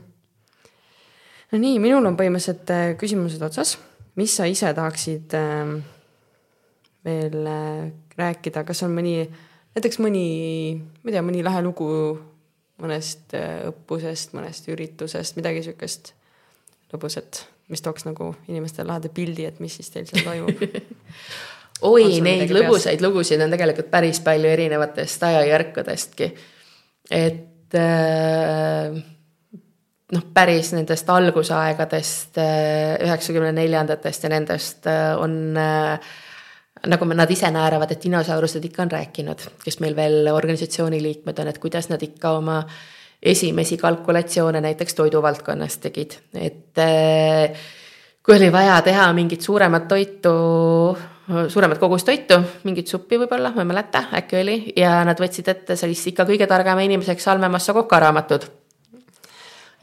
no 1.52 1.58
nii, 1.58 1.78
minul 1.82 2.06
on 2.06 2.18
põhimõtteliselt 2.18 2.70
äh, 2.70 2.84
küsimused 3.00 3.42
otsas, 3.42 3.78
mis 4.16 4.36
sa 4.36 4.46
ise 4.46 4.74
tahaksid 4.74 5.34
äh, 5.34 5.74
veel 7.04 7.48
rääkida, 8.16 8.64
kas 8.64 8.82
on 8.82 8.94
mõni, 8.96 9.26
näiteks 9.74 9.98
mõni, 9.98 10.28
ma 11.02 11.10
ei 11.10 11.16
tea, 11.16 11.22
mõni 11.22 11.42
lahe 11.44 11.62
lugu 11.62 11.88
mõnest 12.80 13.34
õppusest, 13.68 14.32
mõnest 14.34 14.68
üritusest, 14.68 15.36
midagi 15.36 15.62
sihukest 15.62 16.14
lõbusat, 16.92 17.44
mis 17.68 17.82
tooks 17.82 18.06
nagu 18.06 18.34
inimestele 18.48 18.88
laheda 18.88 19.08
pildi, 19.08 19.44
et 19.44 19.60
mis 19.60 19.76
siis 19.76 19.90
teil 19.90 20.06
seal 20.06 20.24
toimub 20.24 20.64
oi, 21.88 22.20
neid 22.24 22.52
lõbusaid 22.54 22.98
peas? 22.98 23.04
lugusid 23.04 23.42
on 23.44 23.52
tegelikult 23.54 23.90
päris 23.92 24.20
palju 24.24 24.50
erinevatest 24.50 25.26
ajajärkudestki. 25.28 26.30
et 27.10 27.78
äh, 27.80 29.00
noh, 30.14 30.26
päris 30.34 30.72
nendest 30.76 31.08
algusaegadest, 31.10 32.38
üheksakümne 33.06 33.52
neljandatest 33.56 34.26
ja 34.26 34.32
nendest 34.32 34.88
on 35.20 35.38
äh, 35.60 36.12
nagu 36.90 37.08
nad 37.14 37.30
ise 37.30 37.48
naeravad, 37.52 37.92
et 37.94 38.02
dinosaurused 38.02 38.64
ikka 38.68 38.84
on 38.84 38.92
rääkinud, 38.92 39.46
kes 39.64 39.80
meil 39.80 39.96
veel 39.96 40.28
organisatsiooni 40.32 41.00
liikmed 41.02 41.38
on, 41.40 41.48
et 41.48 41.60
kuidas 41.62 41.88
nad 41.88 42.02
ikka 42.02 42.36
oma 42.40 42.58
esimesi 43.24 43.78
kalkulatsioone 43.80 44.60
näiteks 44.60 44.98
toiduvaldkonnas 44.98 45.78
tegid, 45.80 46.18
et 46.36 46.82
kui 48.24 48.36
oli 48.36 48.50
vaja 48.52 48.76
teha 48.84 49.06
mingit 49.16 49.40
suuremat 49.44 49.88
toitu, 49.88 50.34
suuremat 51.48 51.78
kogust 51.80 52.08
toitu, 52.08 52.40
mingit 52.68 52.90
suppi 52.90 53.18
võib-olla, 53.20 53.54
ma 53.54 53.64
ei 53.64 53.70
mäleta, 53.70 54.04
äkki 54.20 54.40
oli, 54.40 54.58
ja 54.76 54.98
nad 55.08 55.20
võtsid 55.20 55.48
ette 55.48 55.76
sellist 55.80 56.12
ikka 56.12 56.28
kõige 56.28 56.48
targema 56.50 56.84
inimeseks 56.84 57.30
Salmemassa 57.30 57.72
kokaraamatud 57.76 58.50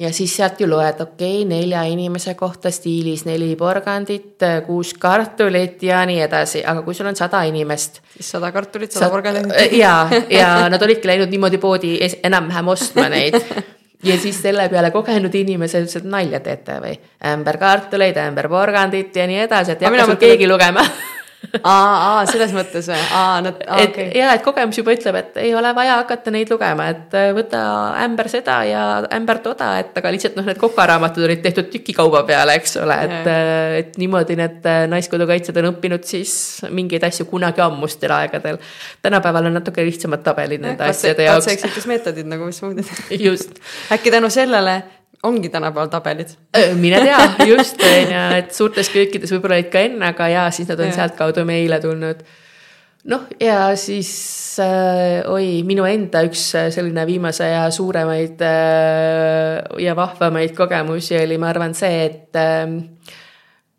ja 0.02 0.14
siis 0.14 0.36
sealt 0.36 0.60
ju 0.62 0.70
loed, 0.70 1.02
okei 1.02 1.42
okay,, 1.42 1.50
nelja 1.50 1.84
inimese 1.90 2.34
kohta 2.38 2.72
stiilis 2.74 3.26
neli 3.26 3.54
porgandit, 3.56 4.42
kuus 4.66 4.94
kartulit 4.94 5.84
ja 5.84 6.02
nii 6.10 6.22
edasi, 6.26 6.64
aga 6.66 6.82
kui 6.86 6.98
sul 6.98 7.10
on 7.12 7.18
sada 7.18 7.44
inimest. 7.50 8.02
siis 8.16 8.32
sada 8.38 8.52
kartulit, 8.52 8.92
sada 8.92 9.12
porgandit. 9.14 9.54
ja, 9.84 10.10
ja 10.30 10.50
nad 10.70 10.82
olidki 10.82 11.10
läinud 11.10 11.30
niimoodi 11.30 11.62
poodi 11.62 11.94
enam-vähem 12.24 12.74
ostma 12.74 13.08
neid 13.14 13.38
ja 14.10 14.18
siis 14.18 14.42
selle 14.42 14.68
peale 14.70 14.92
kogenud 14.92 15.36
inimesed 15.36 15.86
ütlesid, 15.86 16.10
nalja 16.10 16.42
teete 16.42 16.82
või? 16.82 16.98
ämber 17.34 17.62
kartuleid, 17.62 18.18
ämber 18.18 18.50
porgandit 18.50 19.16
ja 19.16 19.30
nii 19.30 19.44
edasi, 19.46 19.76
et 19.76 19.82
ei 19.82 19.92
hakka 19.92 20.14
sul 20.14 20.22
keegi 20.22 20.50
lugema 20.50 20.86
aa, 21.64 21.74
aa, 21.74 22.26
selles 22.30 22.54
mõttes 22.56 22.88
või? 22.92 23.00
aa, 23.18 23.42
no 23.44 23.52
aa, 23.66 23.80
okei 23.82 23.88
okay.. 23.88 24.20
ja, 24.20 24.34
et 24.38 24.44
kogemus 24.46 24.78
juba 24.78 24.94
ütleb, 24.96 25.18
et 25.20 25.40
ei 25.42 25.54
ole 25.58 25.72
vaja 25.76 25.98
hakata 26.02 26.34
neid 26.34 26.52
lugema, 26.54 26.88
et 26.94 27.16
äh, 27.18 27.32
võta 27.36 27.62
ämber 28.04 28.30
seda 28.32 28.60
ja 28.70 28.84
ämber 29.18 29.42
toda, 29.44 29.72
et 29.82 29.98
aga 29.98 30.14
lihtsalt 30.14 30.38
noh, 30.40 30.48
need 30.48 30.62
kokaraamatud 30.62 31.26
olid 31.28 31.44
tehtud 31.44 31.72
tükikauba 31.74 32.24
peale, 32.30 32.56
eks 32.62 32.78
ole, 32.84 32.98
et, 33.08 33.28
äh, 33.34 33.76
et 33.82 34.00
niimoodi 34.02 34.38
need 34.40 34.70
äh, 34.70 34.86
Naiskodukaitsjad 34.92 35.62
on 35.64 35.72
õppinud 35.74 36.08
siis 36.08 36.34
mingeid 36.70 37.06
asju 37.10 37.28
kunagi 37.32 37.64
ammustel 37.66 38.14
aegadel. 38.16 38.62
tänapäeval 39.02 39.52
on 39.52 39.60
natuke 39.60 39.86
lihtsamad 39.88 40.24
tabelid 40.26 40.64
nende 40.64 40.88
asjade 40.88 41.28
jaoks. 41.28 41.50
katse-eksitusmeetodid 41.50 42.30
nagu 42.30 42.50
mismoodi. 42.50 42.86
just. 43.28 43.58
äkki 43.92 44.14
tänu 44.14 44.30
sellele 44.30 44.82
ongi 45.24 45.50
tänapäeval 45.50 45.88
tabelid. 45.88 46.30
mine 46.76 47.02
tea, 47.02 47.20
just 47.54 47.82
on 47.82 48.14
ju, 48.14 48.22
et 48.38 48.54
suurtes 48.54 48.90
köökides 48.90 49.34
võib-olla 49.36 49.60
olid 49.60 49.72
ka 49.74 49.84
enne, 49.86 50.14
aga 50.14 50.30
ja 50.32 50.46
siis 50.54 50.70
nad 50.72 50.80
on 50.82 50.94
sealtkaudu 50.94 51.46
meile 51.46 51.80
tulnud. 51.84 52.24
noh, 53.12 53.28
ja 53.42 53.76
siis 53.76 54.12
äh, 54.62 55.22
oi, 55.30 55.62
minu 55.68 55.86
enda 55.90 56.24
üks 56.26 56.52
äh, 56.58 56.70
selline 56.74 57.06
viimase 57.10 57.46
aja 57.48 57.66
suuremaid 57.74 58.42
äh, 58.46 59.82
ja 59.82 59.96
vahvamaid 59.98 60.56
kogemusi 60.58 61.18
oli, 61.22 61.38
ma 61.42 61.50
arvan, 61.54 61.78
see, 61.78 62.06
et 62.06 62.42
äh, 62.42 62.66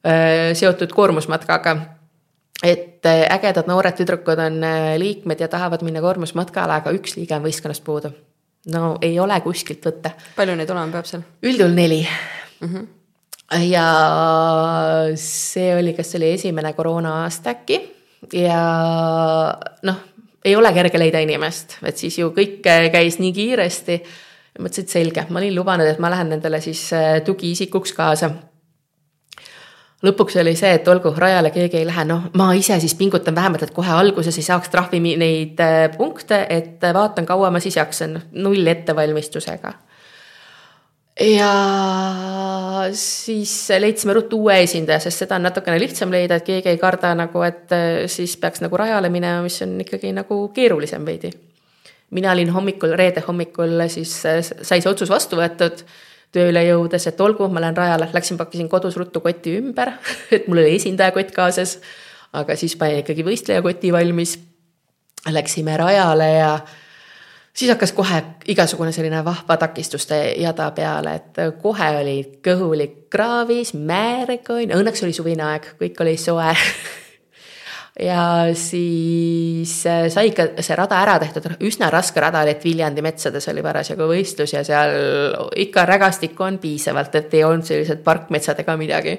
äh 0.02 0.52
seotud 0.58 0.94
koormusmatkaga 0.94 1.76
et 2.62 3.06
äh, 3.06 3.24
ägedad 3.34 3.66
noored 3.70 3.98
tüdrukud 3.98 4.38
on 4.38 4.62
liikmed 4.98 5.40
ja 5.40 5.48
tahavad 5.50 5.82
minna 5.82 6.02
koormusmatkale, 6.02 6.82
aga 6.82 6.94
üks 6.94 7.18
liige 7.18 7.34
on 7.38 7.46
võistkonnast 7.46 7.82
puudu 7.86 8.14
no 8.70 8.96
ei 9.02 9.18
ole 9.20 9.40
kuskilt 9.40 9.84
võtta. 9.86 10.14
palju 10.36 10.56
neid 10.58 10.70
olema 10.70 10.92
peab 10.92 11.08
seal? 11.08 11.24
üldjuhul 11.42 11.74
neli 11.74 12.02
mm. 12.04 12.68
-hmm. 12.68 12.86
ja 13.66 13.86
see 15.18 15.74
oli, 15.76 15.96
kas 15.98 16.12
see 16.12 16.22
oli 16.22 16.32
esimene 16.38 16.72
koroona 16.72 17.22
aasta 17.22 17.56
äkki 17.56 17.80
ja 18.32 18.60
noh, 19.82 19.96
ei 20.44 20.56
ole 20.56 20.72
kerge 20.72 20.98
leida 20.98 21.22
inimest, 21.22 21.78
et 21.82 21.98
siis 21.98 22.18
ju 22.18 22.30
kõik 22.30 22.62
käis 22.92 23.18
nii 23.18 23.32
kiiresti. 23.32 24.02
mõtlesin, 24.58 24.84
et 24.84 24.88
selge, 24.88 25.26
ma 25.30 25.38
olin 25.40 25.54
lubanud, 25.54 25.86
et 25.86 25.98
ma 25.98 26.10
lähen 26.10 26.28
nendele 26.28 26.60
siis 26.60 26.92
äh, 26.92 27.22
tugiisikuks 27.24 27.92
kaasa 27.96 28.30
lõpuks 30.02 30.36
oli 30.42 30.54
see, 30.58 30.72
et 30.76 30.88
olgu, 30.90 31.12
rajale 31.18 31.52
keegi 31.54 31.78
ei 31.80 31.86
lähe, 31.86 32.04
noh, 32.08 32.26
ma 32.38 32.50
ise 32.58 32.78
siis 32.82 32.94
pingutan 32.98 33.36
vähemalt, 33.38 33.62
et 33.66 33.74
kohe 33.74 33.92
alguses 33.94 34.36
ei 34.38 34.46
saaks 34.46 34.72
trahvi 34.72 35.00
neid 35.00 35.62
äh, 35.62 35.86
punkte, 35.94 36.42
et 36.50 36.82
vaatan, 36.82 37.26
kaua 37.28 37.52
ma 37.54 37.62
siis 37.62 37.78
jaksan, 37.78 38.18
null 38.32 38.66
ettevalmistusega. 38.74 39.72
ja 41.22 41.52
siis 42.98 43.54
leidsime 43.78 44.16
ruttu 44.16 44.40
uue 44.42 44.62
esindaja, 44.64 44.98
sest 45.04 45.22
seda 45.22 45.38
on 45.38 45.46
natukene 45.46 45.78
lihtsam 45.78 46.10
leida, 46.10 46.40
et 46.40 46.48
keegi 46.50 46.72
ei 46.72 46.82
karda 46.82 47.14
nagu, 47.14 47.42
et 47.46 47.72
äh, 47.76 47.88
siis 48.10 48.36
peaks 48.42 48.64
nagu 48.64 48.76
rajale 48.76 49.12
minema, 49.12 49.42
mis 49.46 49.62
on 49.62 49.78
ikkagi 49.86 50.14
nagu 50.16 50.44
keerulisem 50.54 51.06
veidi. 51.06 51.30
mina 52.10 52.32
olin 52.32 52.50
hommikul, 52.50 52.96
reede 52.96 53.22
hommikul 53.28 53.86
siis 53.88 54.24
äh, 54.26 54.42
sai 54.42 54.80
see 54.80 54.90
otsus 54.90 55.10
vastu 55.10 55.38
võetud 55.38 55.86
tööle 56.32 56.64
jõudes, 56.66 57.06
et 57.08 57.20
olgu, 57.20 57.48
ma 57.52 57.60
lähen 57.62 57.76
rajale, 57.76 58.08
läksin, 58.12 58.38
pakkisin 58.40 58.68
kodus 58.72 58.96
ruttu 58.96 59.20
koti 59.20 59.56
ümber, 59.60 59.92
et 60.34 60.48
mul 60.48 60.62
oli 60.64 60.76
esindajakott 60.78 61.34
kaasas. 61.36 61.78
aga 62.32 62.56
siis 62.56 62.76
panin 62.80 63.02
ikkagi 63.02 63.24
võistlejakoti 63.24 63.92
valmis. 63.92 64.38
Läksime 65.30 65.76
rajale 65.76 66.28
ja 66.32 66.54
siis 67.54 67.70
hakkas 67.70 67.92
kohe 67.92 68.22
igasugune 68.48 68.92
selline 68.92 69.20
vahva 69.24 69.56
takistuste 69.56 70.16
jada 70.40 70.70
peale, 70.70 71.14
et 71.14 71.42
kohe 71.62 71.90
oli 72.00 72.16
kõhulik 72.42 72.96
kraavis, 73.12 73.74
määrik 73.74 74.50
on, 74.50 74.72
õnneks 74.80 75.04
oli 75.04 75.12
suvine 75.12 75.44
aeg, 75.46 75.68
kõik 75.78 76.00
oli 76.02 76.16
soe 76.16 76.56
ja 78.00 78.54
siis 78.54 79.74
äh, 79.86 80.06
sai 80.08 80.30
ikka 80.30 80.48
see 80.64 80.76
rada 80.78 81.02
ära 81.02 81.18
tehtud, 81.20 81.50
üsna 81.66 81.90
raske 81.92 82.22
rada 82.22 82.40
oli, 82.44 82.54
et 82.54 82.64
Viljandi 82.64 83.04
metsades 83.04 83.48
oli 83.52 83.64
parasjagu 83.64 84.06
võistlus 84.08 84.54
ja 84.54 84.62
seal 84.64 84.96
ikka 85.60 85.84
rägastikku 85.88 86.46
on 86.46 86.58
piisavalt, 86.62 87.14
et 87.20 87.34
ei 87.36 87.44
olnud 87.44 87.68
sellised 87.68 88.00
parkmetsad 88.04 88.62
ega 88.64 88.76
midagi. 88.80 89.18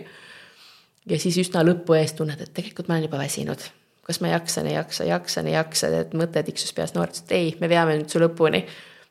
ja 1.05 1.19
siis 1.19 1.37
üsna 1.37 1.61
lõpu 1.65 1.97
ees 1.99 2.15
tunned, 2.17 2.39
et 2.41 2.53
tegelikult 2.53 2.89
ma 2.89 2.97
olen 2.97 3.09
juba 3.09 3.21
väsinud. 3.21 3.69
kas 4.03 4.19
ma 4.21 4.33
jaksan, 4.33 4.67
ei 4.67 4.73
jaksa, 4.73 5.05
jaksan, 5.07 5.47
ei 5.47 5.53
jaksa, 5.53 5.91
et 5.99 6.17
mõte 6.17 6.43
tiksus 6.43 6.73
peas 6.73 6.95
noort, 6.97 7.21
et 7.23 7.31
ei, 7.31 7.53
me 7.61 7.69
veame 7.69 7.99
nüüd 7.99 8.09
su 8.09 8.19
lõpuni. 8.19 8.65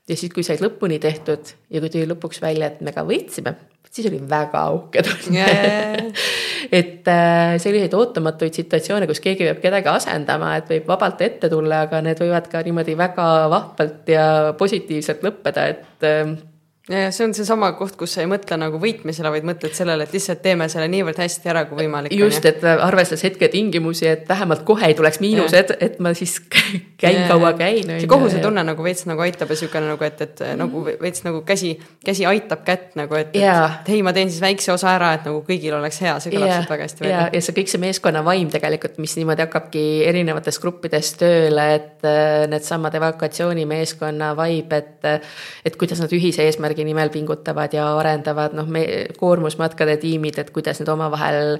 ja 0.08 0.16
siis, 0.16 0.32
kui 0.34 0.42
said 0.42 0.60
lõpuni 0.60 0.98
tehtud 0.98 1.54
ja 1.70 1.80
kui 1.80 1.90
tuli 1.90 2.10
lõpuks 2.10 2.42
välja, 2.42 2.66
et 2.66 2.80
me 2.82 2.92
ka 2.92 3.06
võitsime, 3.06 3.54
siis 3.92 4.10
oli 4.10 4.18
väga 4.26 4.66
uhke 4.74 5.06
tunne 5.06 5.46
yeah. 5.46 6.12
Et 6.70 7.08
äh, 7.08 7.56
selliseid 7.62 7.94
ootamatuid 7.96 8.54
situatsioone, 8.60 9.08
kus 9.10 9.22
keegi 9.24 9.48
peab 9.48 9.60
kedagi 9.64 9.92
asendama, 9.92 10.54
et 10.60 10.70
võib 10.70 10.88
vabalt 10.92 11.24
ette 11.24 11.50
tulla, 11.52 11.84
aga 11.88 12.02
need 12.04 12.22
võivad 12.22 12.48
ka 12.52 12.62
niimoodi 12.66 12.96
väga 12.98 13.28
vahvalt 13.52 14.12
ja 14.12 14.26
positiivselt 14.58 15.24
lõppeda, 15.26 15.68
et 15.74 16.08
äh, 16.08 16.34
ja 16.90 17.10
see 17.14 17.26
on 17.28 17.34
seesama 17.34 17.68
koht, 17.78 17.94
kus 17.98 18.16
sa 18.16 18.24
ei 18.24 18.28
mõtle 18.30 18.56
nagu 18.58 18.78
võitmisele, 18.82 19.30
vaid 19.30 19.44
mõtled 19.46 19.74
sellele, 19.76 20.02
et 20.02 20.14
lihtsalt 20.16 20.40
teeme 20.42 20.66
selle 20.70 20.88
niivõrd 20.90 21.20
hästi 21.22 21.50
ära 21.52 21.62
kui 21.70 21.78
võimalik. 21.78 22.14
just, 22.18 22.44
et 22.48 22.64
arvestades 22.66 23.22
hetketingimusi, 23.28 24.08
et 24.10 24.24
vähemalt 24.28 24.64
kohe 24.66 24.88
ei 24.90 24.96
tuleks 24.98 25.20
miinused, 25.22 25.76
et 25.78 26.00
ma 26.02 26.10
siis 26.18 26.40
käin 27.02 27.20
ja, 27.20 27.28
kaua 27.30 27.52
käin. 27.58 27.86
see 27.86 28.10
kohusetunne 28.10 28.64
nagu 28.66 28.82
veits 28.82 29.06
nagu 29.06 29.22
aitab 29.22 29.54
ja 29.54 29.58
siukene 29.60 29.92
nagu, 29.92 30.06
et, 30.08 30.24
et 30.26 30.42
nagu 30.58 30.82
veits 30.88 31.22
nagu 31.26 31.44
käsi, 31.46 31.76
käsi 32.04 32.26
aitab 32.26 32.64
kätt 32.66 32.98
nagu, 32.98 33.14
et, 33.20 33.30
et, 33.30 33.46
et 33.46 33.92
hei, 33.94 34.02
ma 34.02 34.14
teen 34.16 34.32
siis 34.32 34.42
väikse 34.42 34.74
osa 34.74 34.90
ära, 34.96 35.12
et 35.20 35.30
nagu 35.30 35.44
kõigil 35.46 35.78
oleks 35.78 36.02
hea, 36.02 36.16
see 36.18 36.34
kõlab 36.34 36.50
sealt 36.56 36.74
väga 36.74 36.90
hästi 36.90 37.06
välja. 37.06 37.22
ja 37.30 37.44
see 37.46 37.58
kõik 37.60 37.70
see 37.70 37.82
meeskonna 37.86 38.24
vaim 38.26 38.50
tegelikult, 38.50 38.98
mis 39.02 39.14
niimoodi 39.20 39.46
hakkabki 39.46 39.84
erinevates 40.10 40.58
gruppides 40.58 41.14
tööle, 41.22 41.70
et 41.78 42.10
äh, 42.10 42.42
needsamad 42.50 42.98
evakuatsioonimeeskonna 42.98 44.34
vaib, 44.34 44.74
et, 44.74 45.10
et 45.62 45.78
kuidas 45.78 46.02
nad 46.02 46.10
ühise 46.18 46.42
eesmärgi 46.50 46.71
eesmärgi 46.72 46.84
nimel 46.84 47.10
pingutavad 47.10 47.72
ja 47.72 47.96
arendavad, 47.98 48.54
noh, 48.54 48.66
me, 48.66 49.08
koormusmatkade 49.18 49.98
tiimid, 50.00 50.38
et 50.38 50.50
kuidas 50.50 50.80
need 50.80 50.88
omavahel 50.88 51.58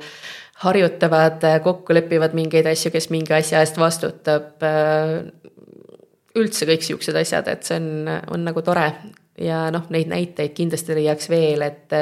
harjutavad, 0.63 1.43
kokku 1.63 1.95
lepivad 1.95 2.35
mingeid 2.35 2.67
asju, 2.67 2.93
kes 2.93 3.11
mingi 3.11 3.35
asja 3.35 3.61
eest 3.61 3.79
vastutab. 3.79 4.63
üldse 6.35 6.65
kõik 6.65 6.83
siuksed 6.83 7.17
asjad, 7.17 7.49
et 7.49 7.63
see 7.63 7.77
on, 7.77 8.09
on 8.33 8.45
nagu 8.45 8.63
tore 8.63 8.87
ja 9.39 9.71
noh, 9.71 9.85
neid 9.91 10.09
näiteid 10.09 10.55
kindlasti 10.55 10.95
leiaks 10.97 11.29
veel, 11.29 11.63
et 11.63 11.93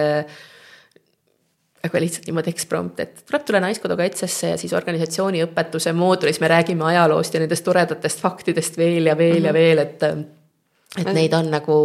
aga 1.83 2.01
lihtsalt 2.01 2.29
niimoodi 2.29 2.53
eksprompt, 2.53 3.01
et 3.01 3.25
tuleb 3.27 3.43
tulla 3.47 3.61
Naiskodukaitsesse 3.65 4.53
ja 4.53 4.59
siis 4.61 4.75
organisatsiooniõpetuse 4.77 5.95
moodulis 5.97 6.39
me 6.41 6.51
räägime 6.53 6.85
ajaloost 6.93 7.35
ja 7.35 7.41
nendest 7.41 7.65
toredatest 7.65 8.21
faktidest 8.21 8.77
veel 8.79 9.09
ja 9.09 9.17
veel 9.17 9.41
mm 9.41 9.43
-hmm. 9.43 9.47
ja 9.47 9.53
mhm. 9.53 9.59
veel, 9.59 9.79
et 9.79 10.03
et 10.99 11.15
neid 11.15 11.35
on 11.35 11.51
nagu 11.51 11.77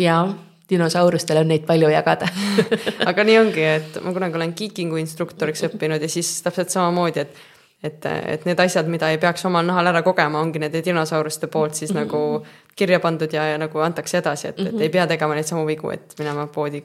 jaa, 0.00 0.24
dinosaurustel 0.70 1.42
on 1.42 1.48
neid 1.50 1.64
palju 1.68 1.90
jagada 1.92 2.28
aga 3.10 3.24
nii 3.26 3.38
ongi, 3.38 3.64
et 3.78 4.02
ma 4.04 4.12
kunagi 4.16 4.38
olen 4.40 4.52
kiikingu 4.58 5.00
instruktoriks 5.02 5.66
õppinud 5.70 6.02
ja 6.02 6.10
siis 6.10 6.30
täpselt 6.46 6.72
samamoodi, 6.74 7.26
et 7.26 7.48
et, 7.80 8.06
et 8.06 8.42
need 8.44 8.60
asjad, 8.60 8.88
mida 8.92 9.08
ei 9.08 9.18
peaks 9.20 9.44
omal 9.48 9.64
nahal 9.64 9.88
ära 9.88 10.02
kogema, 10.04 10.40
ongi 10.44 10.60
nende 10.60 10.82
dinosauruste 10.84 11.48
poolt 11.48 11.78
siis 11.78 11.94
mm 11.94 12.00
-hmm. 12.00 12.06
nagu 12.06 12.46
kirja 12.76 13.00
pandud 13.00 13.32
ja, 13.32 13.46
ja 13.54 13.58
nagu 13.58 13.80
antakse 13.80 14.18
edasi, 14.18 14.48
et 14.48 14.58
mm, 14.58 14.64
-hmm. 14.64 14.68
et 14.68 14.74
mhm. 14.74 14.82
ei 14.82 14.88
pea 14.88 15.06
tegema 15.06 15.34
neid 15.34 15.46
samu 15.46 15.66
vigu, 15.66 15.90
et 15.90 16.14
minema 16.18 16.46
poodi 16.46 16.84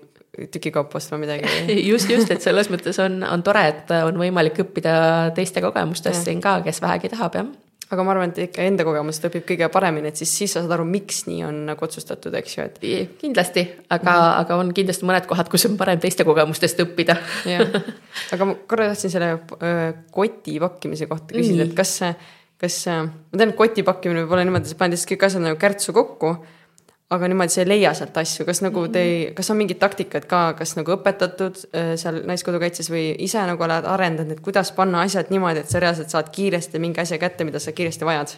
tükikaupa 0.51 0.97
ostma 0.97 1.17
midagi 1.17 1.47
just, 1.91 2.09
just, 2.09 2.31
et 2.31 2.41
selles 2.41 2.69
mõttes 2.69 2.99
on, 3.05 3.23
on 3.23 3.43
tore, 3.43 3.67
et 3.67 3.91
on 3.91 4.17
võimalik 4.17 4.59
õppida 4.59 4.95
teiste 5.35 5.61
kogemustest 5.61 6.23
siin 6.23 6.41
ka, 6.41 6.61
kes 6.61 6.81
vähegi 6.81 7.09
tahab, 7.09 7.35
jah 7.35 7.45
aga 7.93 8.03
ma 8.05 8.13
arvan, 8.15 8.31
et 8.33 8.39
ikka 8.47 8.63
enda 8.65 8.85
kogemust 8.87 9.25
õpib 9.27 9.43
kõige 9.49 9.67
paremini, 9.73 10.09
et 10.09 10.21
siis, 10.21 10.31
siis 10.39 10.55
sa 10.55 10.63
saad 10.63 10.73
aru, 10.73 10.87
miks 10.89 11.25
nii 11.27 11.43
on 11.45 11.59
nagu 11.67 11.85
otsustatud, 11.85 12.33
eks 12.39 12.55
ju, 12.57 12.65
et. 12.65 12.79
kindlasti, 13.21 13.65
aga 13.89 14.11
mm, 14.11 14.21
-hmm. 14.21 14.39
aga 14.41 14.57
on 14.61 14.71
kindlasti 14.73 15.09
mõned 15.09 15.27
kohad, 15.29 15.51
kus 15.51 15.67
on 15.69 15.77
parem 15.77 16.01
teiste 16.01 16.25
kogemustest 16.25 16.81
õppida 16.81 17.17
jah, 17.45 17.77
aga 18.33 18.49
ma 18.49 18.57
korra 18.67 18.89
tahtsin 18.93 19.13
selle 19.13 19.31
öö, 19.37 19.93
koti 20.11 20.59
pakkimise 20.59 21.05
kohta 21.11 21.37
küsida, 21.37 21.69
et 21.69 21.77
kas, 21.77 21.99
kas, 22.57 22.81
ma 22.89 23.37
tean, 23.37 23.53
et 23.53 23.59
koti 23.59 23.85
pakkimine 23.85 24.23
võib 24.23 24.33
olla 24.33 24.47
niimoodi, 24.47 24.71
sa 24.71 24.79
paned 24.81 24.97
lihtsalt 24.97 25.13
kõik 25.13 25.27
asjad 25.29 25.45
nagu 25.45 25.61
kärtsu 25.61 25.93
kokku 25.93 26.37
aga 27.15 27.29
niimoodi 27.31 27.53
sa 27.53 27.61
ei 27.63 27.69
leia 27.69 27.93
sealt 27.97 28.17
asju, 28.21 28.45
kas 28.47 28.61
nagu 28.65 28.85
te, 28.93 29.05
kas 29.37 29.49
on 29.51 29.59
mingid 29.59 29.79
taktikad 29.81 30.27
ka, 30.29 30.41
kas 30.59 30.75
nagu 30.77 30.95
õpetatud 30.97 31.61
äh, 31.71 31.93
seal 31.99 32.21
Naiskodukaitses 32.27 32.91
või 32.93 33.07
ise 33.25 33.43
nagu 33.47 33.65
oled 33.67 33.87
arendanud, 33.89 34.35
et 34.35 34.43
kuidas 34.45 34.71
panna 34.75 35.03
asjad 35.05 35.31
niimoodi, 35.33 35.63
et 35.63 35.71
sa 35.71 35.81
reaalselt 35.83 36.13
saad 36.13 36.31
kiiresti 36.35 36.81
mingi 36.83 37.01
asja 37.03 37.19
kätte, 37.21 37.47
mida 37.47 37.61
sa 37.63 37.75
kiiresti 37.75 38.07
vajad? 38.07 38.37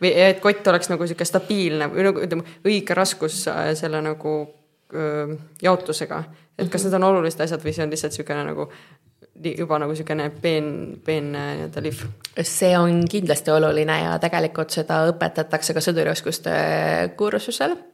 või 0.00 0.10
et 0.12 0.42
kott 0.44 0.66
oleks 0.68 0.90
nagu 0.92 1.06
sihuke 1.08 1.24
stabiilne 1.24 1.88
või 1.88 2.02
nagu 2.04 2.20
ütleme, 2.20 2.56
õige 2.68 2.96
raskus 2.96 3.46
äh, 3.48 3.70
selle 3.78 4.02
nagu 4.04 4.34
öö, 4.94 5.36
jaotusega. 5.62 6.24
et 6.58 6.68
kas 6.72 6.84
need 6.84 6.98
on 6.98 7.08
olulised 7.08 7.40
asjad 7.40 7.64
või 7.64 7.72
see 7.72 7.84
on 7.86 7.94
lihtsalt 7.94 8.12
niisugune 8.12 8.44
nagu 8.44 8.68
juba 9.56 9.78
nagu 9.78 9.92
niisugune 9.92 10.30
peen, 10.42 10.68
peen 11.04 11.32
nii-öelda 11.32 11.82
lihv. 11.82 12.06
see 12.42 12.78
on 12.78 13.02
kindlasti 13.10 13.50
oluline 13.50 13.98
ja 14.02 14.16
tegelikult 14.22 14.70
seda 14.70 15.02
õpetatakse 15.10 15.74
ka 15.76 15.82
sõdurioskuste 15.84 16.56
kursusel 17.16 17.76
äh, 17.76 17.84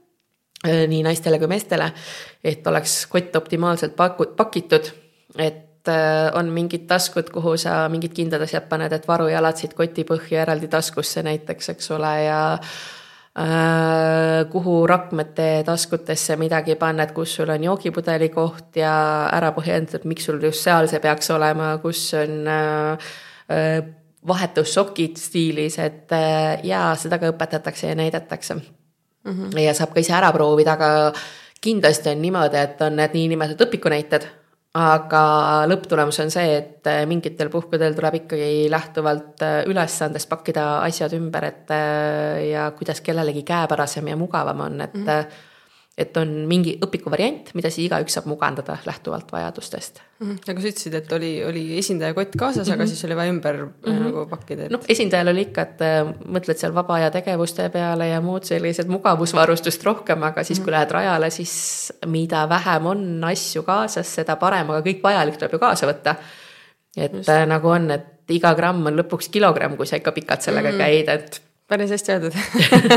nii 0.62 1.02
naistele 1.02 1.40
kui 1.42 1.50
meestele, 1.50 1.88
et 2.44 2.66
oleks 2.66 3.06
kott 3.10 3.36
optimaalselt 3.36 3.96
paku-, 3.98 4.30
pakitud, 4.36 4.92
et 5.38 5.90
äh, 5.90 6.30
on 6.38 6.50
mingid 6.54 6.86
taskud, 6.90 7.30
kuhu 7.34 7.56
sa 7.58 7.88
mingid 7.92 8.14
kindlad 8.14 8.46
asjad 8.46 8.68
paned, 8.70 8.92
et 8.94 9.08
varujalad 9.08 9.58
siit 9.58 9.74
koti 9.74 10.06
põhja 10.08 10.46
eraldi 10.46 10.70
taskusse 10.70 11.24
näiteks, 11.26 11.72
eks 11.74 11.90
ole, 11.98 12.16
ja 12.28 12.42
Äh, 13.32 14.44
kuhu 14.52 14.86
rakmete 14.86 15.62
taskutesse 15.64 16.36
midagi 16.36 16.74
panna, 16.76 17.06
et 17.06 17.14
kus 17.16 17.32
sul 17.38 17.48
on 17.48 17.64
joogipudeli 17.64 18.28
koht 18.28 18.76
ja 18.76 18.92
ära 19.32 19.54
põhjendatud, 19.56 20.04
miks 20.04 20.26
sul 20.28 20.42
just 20.44 20.60
seal 20.60 20.84
see 20.90 21.00
peaks 21.00 21.32
olema, 21.32 21.70
kus 21.80 22.02
on 22.20 22.34
äh, 22.52 23.08
äh, 23.48 23.78
vahetussokid 24.28 25.16
stiilis, 25.16 25.80
et 25.80 26.12
jaa, 26.68 26.92
seda 27.00 27.16
ka 27.18 27.32
õpetatakse 27.32 27.88
ja 27.88 27.96
näidatakse 27.96 28.60
mm. 29.24 29.32
-hmm. 29.32 29.58
ja 29.60 29.74
saab 29.74 29.94
ka 29.94 30.00
ise 30.00 30.12
ära 30.12 30.32
proovida, 30.32 30.72
aga 30.72 31.12
kindlasti 31.60 32.10
on 32.10 32.22
niimoodi, 32.22 32.56
et 32.56 32.80
on 32.82 32.96
need 32.96 33.14
niinimetatud 33.14 33.68
õpikunäited 33.68 34.26
aga 34.72 35.22
lõpptulemus 35.68 36.18
on 36.24 36.30
see, 36.32 36.56
et 36.56 36.88
äh, 36.88 37.02
mingitel 37.08 37.50
puhkudel 37.52 37.92
tuleb 37.96 38.22
ikkagi 38.22 38.70
lähtuvalt 38.72 39.42
äh, 39.44 39.58
ülesandest 39.68 40.30
pakkida 40.30 40.66
asjad 40.86 41.12
ümber, 41.18 41.44
et 41.44 41.72
äh, 41.76 42.48
ja 42.54 42.70
kuidas 42.76 43.02
kellelegi 43.04 43.44
käepärasem 43.48 44.08
ja 44.08 44.16
mugavam 44.16 44.60
on, 44.68 44.80
et 44.80 44.94
mm. 44.94 45.06
-hmm 45.06 45.48
et 46.02 46.16
on 46.20 46.30
mingi 46.50 46.74
õpiku 46.84 47.10
variant, 47.12 47.50
mida 47.58 47.70
siis 47.72 47.86
igaüks 47.88 48.16
saab 48.16 48.28
mugandada 48.30 48.76
lähtuvalt 48.86 49.32
vajadustest 49.32 50.00
mm. 50.02 50.26
-hmm. 50.28 50.50
aga 50.52 50.64
sa 50.64 50.70
ütlesid, 50.72 50.96
et 50.98 51.12
oli, 51.12 51.30
oli 51.44 51.64
esindajakott 51.78 52.36
kaasas 52.36 52.66
mm, 52.66 52.70
-hmm. 52.70 52.74
aga 52.74 52.84
mhm. 52.84 52.92
siis 52.92 53.04
oli 53.04 53.16
vaja 53.16 53.32
ümber 53.32 53.56
mm 53.64 53.72
-hmm. 53.84 54.02
nagu 54.06 54.26
pakkida 54.30 54.64
et.... 54.64 54.72
noh, 54.72 54.80
esindajal 54.88 55.32
oli 55.32 55.46
ikka, 55.48 55.62
et 55.62 55.84
äh, 55.88 56.12
mõtled 56.36 56.60
seal 56.62 56.74
vaba 56.74 56.94
aja 56.94 57.10
tegevuste 57.10 57.68
peale 57.68 58.08
ja 58.08 58.20
muud 58.20 58.44
sellised 58.44 58.88
mugavusvarustust 58.88 59.84
rohkem, 59.84 60.22
aga 60.22 60.44
siis 60.44 60.58
mm, 60.58 60.62
-hmm. 60.62 60.64
kui 60.64 60.72
lähed 60.72 60.90
rajale, 60.90 61.30
siis 61.30 61.92
mida 62.06 62.48
vähem 62.48 62.86
on 62.86 63.24
asju 63.24 63.62
kaasas, 63.62 64.14
seda 64.14 64.36
parem, 64.36 64.70
aga 64.70 64.80
kõik 64.90 65.02
vajalik 65.02 65.36
tuleb 65.36 65.52
ju 65.52 65.58
kaasa 65.58 65.86
võtta. 65.86 66.14
et 66.96 67.12
Just. 67.12 67.28
Äh, 67.28 67.46
nagu 67.46 67.68
on, 67.68 67.90
et 67.90 68.30
iga 68.30 68.54
gramm 68.54 68.86
on 68.86 68.96
lõpuks 68.96 69.30
kilogramm, 69.30 69.76
kui 69.76 69.86
sa 69.86 69.96
ikka 69.96 70.12
pikalt 70.12 70.42
sellega 70.42 70.68
mm 70.68 70.74
-hmm. 70.74 70.78
käid, 70.78 71.08
et 71.08 71.42
päris 71.68 71.90
hästi 71.94 72.12
öeldud 72.12 72.36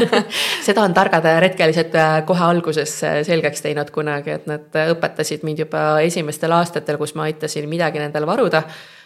seda 0.67 0.83
on 0.83 0.93
targad 0.93 1.27
retkelised 1.39 1.95
äh, 1.95 2.17
kohe 2.27 2.43
alguses 2.43 2.97
äh, 3.03 3.21
selgeks 3.27 3.63
teinud 3.65 3.91
kunagi, 3.95 4.35
et 4.39 4.49
nad 4.49 4.75
äh, 4.75 4.91
õpetasid 4.95 5.45
mind 5.47 5.63
juba 5.65 5.87
esimestel 6.05 6.53
aastatel, 6.55 6.99
kus 7.01 7.15
ma 7.15 7.29
aitasin 7.29 7.69
midagi 7.71 8.01
nendel 8.01 8.27
varuda 8.27 8.63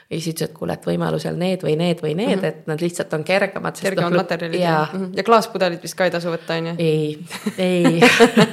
ja 0.09 0.17
siis 0.17 0.31
ütlesid, 0.31 0.49
et 0.49 0.57
kuule, 0.57 0.73
et 0.73 0.87
võimalusel 0.89 1.35
need 1.37 1.63
või 1.65 1.75
need 1.77 1.99
või 2.01 2.15
need 2.17 2.31
mm, 2.31 2.41
-hmm. 2.41 2.61
et 2.63 2.71
nad 2.71 2.81
lihtsalt 2.81 3.13
on 3.13 3.23
kergemad. 3.23 3.77
kergemad 3.81 4.15
no, 4.15 4.23
materjalid 4.23 4.61
ja, 4.61 4.79
mm 4.87 4.99
-hmm. 4.99 5.11
ja 5.17 5.23
klaaspudelit 5.27 5.83
vist 5.83 5.97
ka 5.99 6.07
ei 6.07 6.15
tasu 6.15 6.31
võtta, 6.33 6.57
on 6.57 6.71
ju? 6.71 6.73
ei, 6.79 7.19
ei 7.57 7.99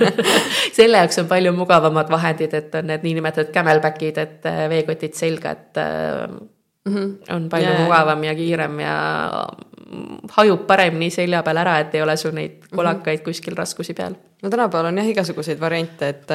selle 0.77 1.01
jaoks 1.01 1.23
on 1.23 1.31
palju 1.31 1.55
mugavamad 1.57 2.13
vahendid, 2.13 2.55
et 2.55 2.75
on 2.75 2.93
need 2.93 3.09
niinimetatud 3.09 3.55
camelback'id, 3.55 4.21
et 4.21 4.51
veekotid 4.69 5.17
selga, 5.17 5.51
et 5.51 5.81
mm 6.85 6.95
-hmm. 6.95 7.17
on 7.37 7.49
palju 7.49 7.71
yeah. 7.71 7.83
mugavam 7.83 8.25
ja 8.25 8.35
kiirem 8.35 8.81
ja 8.81 8.99
hajub 10.37 10.65
paremini 10.67 11.11
selja 11.15 11.43
peal 11.47 11.61
ära, 11.63 11.77
et 11.83 11.95
ei 11.95 12.03
ole 12.03 12.17
sul 12.19 12.35
neid 12.35 12.57
mhm. 12.59 12.77
kolakaid 12.77 13.23
kuskil 13.27 13.57
raskusi 13.59 13.95
peal. 13.95 14.17
no 14.43 14.51
tänapäeval 14.51 14.91
on 14.91 14.99
jah 14.99 15.11
igasuguseid 15.13 15.61
variante, 15.61 16.09
et, 16.09 16.35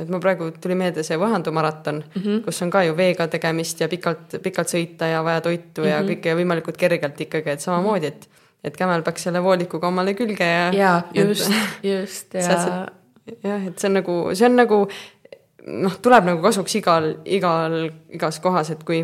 et 0.00 0.12
ma 0.12 0.20
praegu 0.22 0.52
tuli 0.60 0.76
meelde 0.78 1.02
see 1.06 1.18
Võhandu 1.18 1.52
maraton 1.52 2.00
mm, 2.04 2.22
-hmm. 2.22 2.44
kus 2.44 2.62
on 2.62 2.70
ka 2.70 2.82
ju 2.86 2.96
veega 2.96 3.28
tegemist 3.28 3.80
ja 3.80 3.88
pikalt, 3.88 4.38
pikalt 4.42 4.72
sõita 4.72 5.10
ja 5.10 5.24
vaja 5.24 5.40
toitu 5.40 5.82
mm 5.82 5.84
-hmm. 5.84 5.90
ja 5.90 6.00
mhm. 6.00 6.08
kõike 6.10 6.36
võimalikult 6.40 6.76
kergelt 6.76 7.20
ikkagi, 7.20 7.50
et 7.50 7.60
samamoodi, 7.60 8.06
et 8.06 8.28
et 8.64 8.76
Kämel 8.76 9.02
peaks 9.02 9.22
selle 9.22 9.42
voolikuga 9.42 9.88
omale 9.88 10.14
külge 10.14 10.44
ja. 10.44 10.70
ja 10.74 11.02
just, 11.14 11.50
just 11.82 12.34
ja. 12.34 12.86
jah, 13.42 13.66
et 13.66 13.78
see 13.78 13.88
on 13.88 13.94
nagu, 14.00 14.34
see 14.34 14.46
on 14.46 14.56
nagu 14.56 14.88
noh, 15.66 15.94
tuleb 16.02 16.24
nagu 16.24 16.42
kasuks 16.42 16.74
igal, 16.80 17.16
igal, 17.24 17.90
igas 18.14 18.40
kohas, 18.40 18.70
et 18.70 18.84
kui 18.84 19.02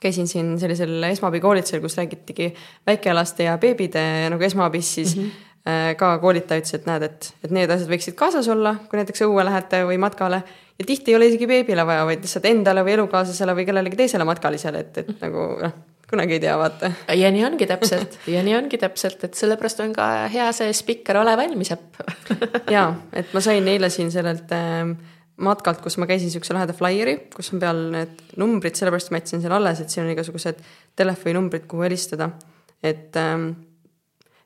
käisin 0.00 0.28
siin 0.28 0.54
sellisel 0.60 1.02
esmaabikoolitusel, 1.10 1.82
kus 1.84 1.98
räägitigi 2.00 2.50
väikelaste 2.86 3.46
ja 3.48 3.58
beebide 3.60 4.02
nagu 4.32 4.44
esmaabist, 4.44 4.96
siis 5.00 5.16
mm 5.16 5.22
-hmm. 5.22 5.94
ka 6.00 6.18
koolitaja 6.18 6.62
ütles, 6.62 6.74
et 6.74 6.88
näed, 6.88 7.02
et, 7.02 7.34
et 7.44 7.50
need 7.50 7.70
asjad 7.70 7.90
võiksid 7.90 8.16
kaasas 8.16 8.48
olla, 8.48 8.74
kui 8.88 8.96
näiteks 8.96 9.26
õue 9.26 9.44
lähete 9.44 9.84
või 9.84 9.98
matkale. 9.98 10.42
ja 10.78 10.84
tihti 10.86 11.12
ei 11.12 11.16
ole 11.16 11.26
isegi 11.26 11.46
beebile 11.46 11.86
vaja, 11.86 12.04
vaid 12.08 12.24
lihtsalt 12.24 12.44
endale 12.44 12.84
või 12.84 12.96
elukaaslasele 12.96 13.54
või 13.54 13.66
kellelegi 13.68 13.96
teisele 13.96 14.24
matkalisele, 14.24 14.78
et, 14.78 14.98
et 14.98 15.20
nagu 15.20 15.46
noh, 15.60 15.72
kunagi 16.10 16.32
ei 16.38 16.40
tea, 16.40 16.56
vaata. 16.58 16.92
ja 17.14 17.30
nii 17.30 17.44
ongi 17.44 17.66
täpselt 17.66 18.18
ja 18.26 18.42
nii 18.42 18.56
ongi 18.56 18.78
täpselt, 18.78 19.24
et 19.24 19.34
sellepärast 19.34 19.80
on 19.84 19.92
ka 19.92 20.08
hea 20.32 20.50
see 20.56 20.72
spikker 20.72 21.20
Ole 21.20 21.36
valmis 21.36 21.72
äpp 21.76 22.00
ja, 22.76 22.94
et 23.12 23.34
ma 23.36 23.40
sain 23.44 23.68
eile 23.68 23.90
siin 23.90 24.10
sellelt 24.10 24.52
äh, 24.56 24.96
matkalt, 25.44 25.80
kus 25.84 25.96
ma 26.00 26.08
käisin 26.10 26.30
siukse 26.32 26.54
laheda 26.54 26.74
flaieri, 26.76 27.16
kus 27.34 27.52
on 27.54 27.62
peal 27.62 27.80
need 27.94 28.20
numbrid, 28.40 28.76
sellepärast 28.78 29.12
ma 29.12 29.20
jätsin 29.20 29.42
selle 29.42 29.56
alles, 29.56 29.80
et 29.80 29.92
siin 29.92 30.04
on 30.04 30.12
igasugused 30.14 30.60
telefoninumbrid, 31.00 31.66
kuhu 31.70 31.86
helistada. 31.86 32.30
et, 32.82 33.16
ähm, 33.16 33.50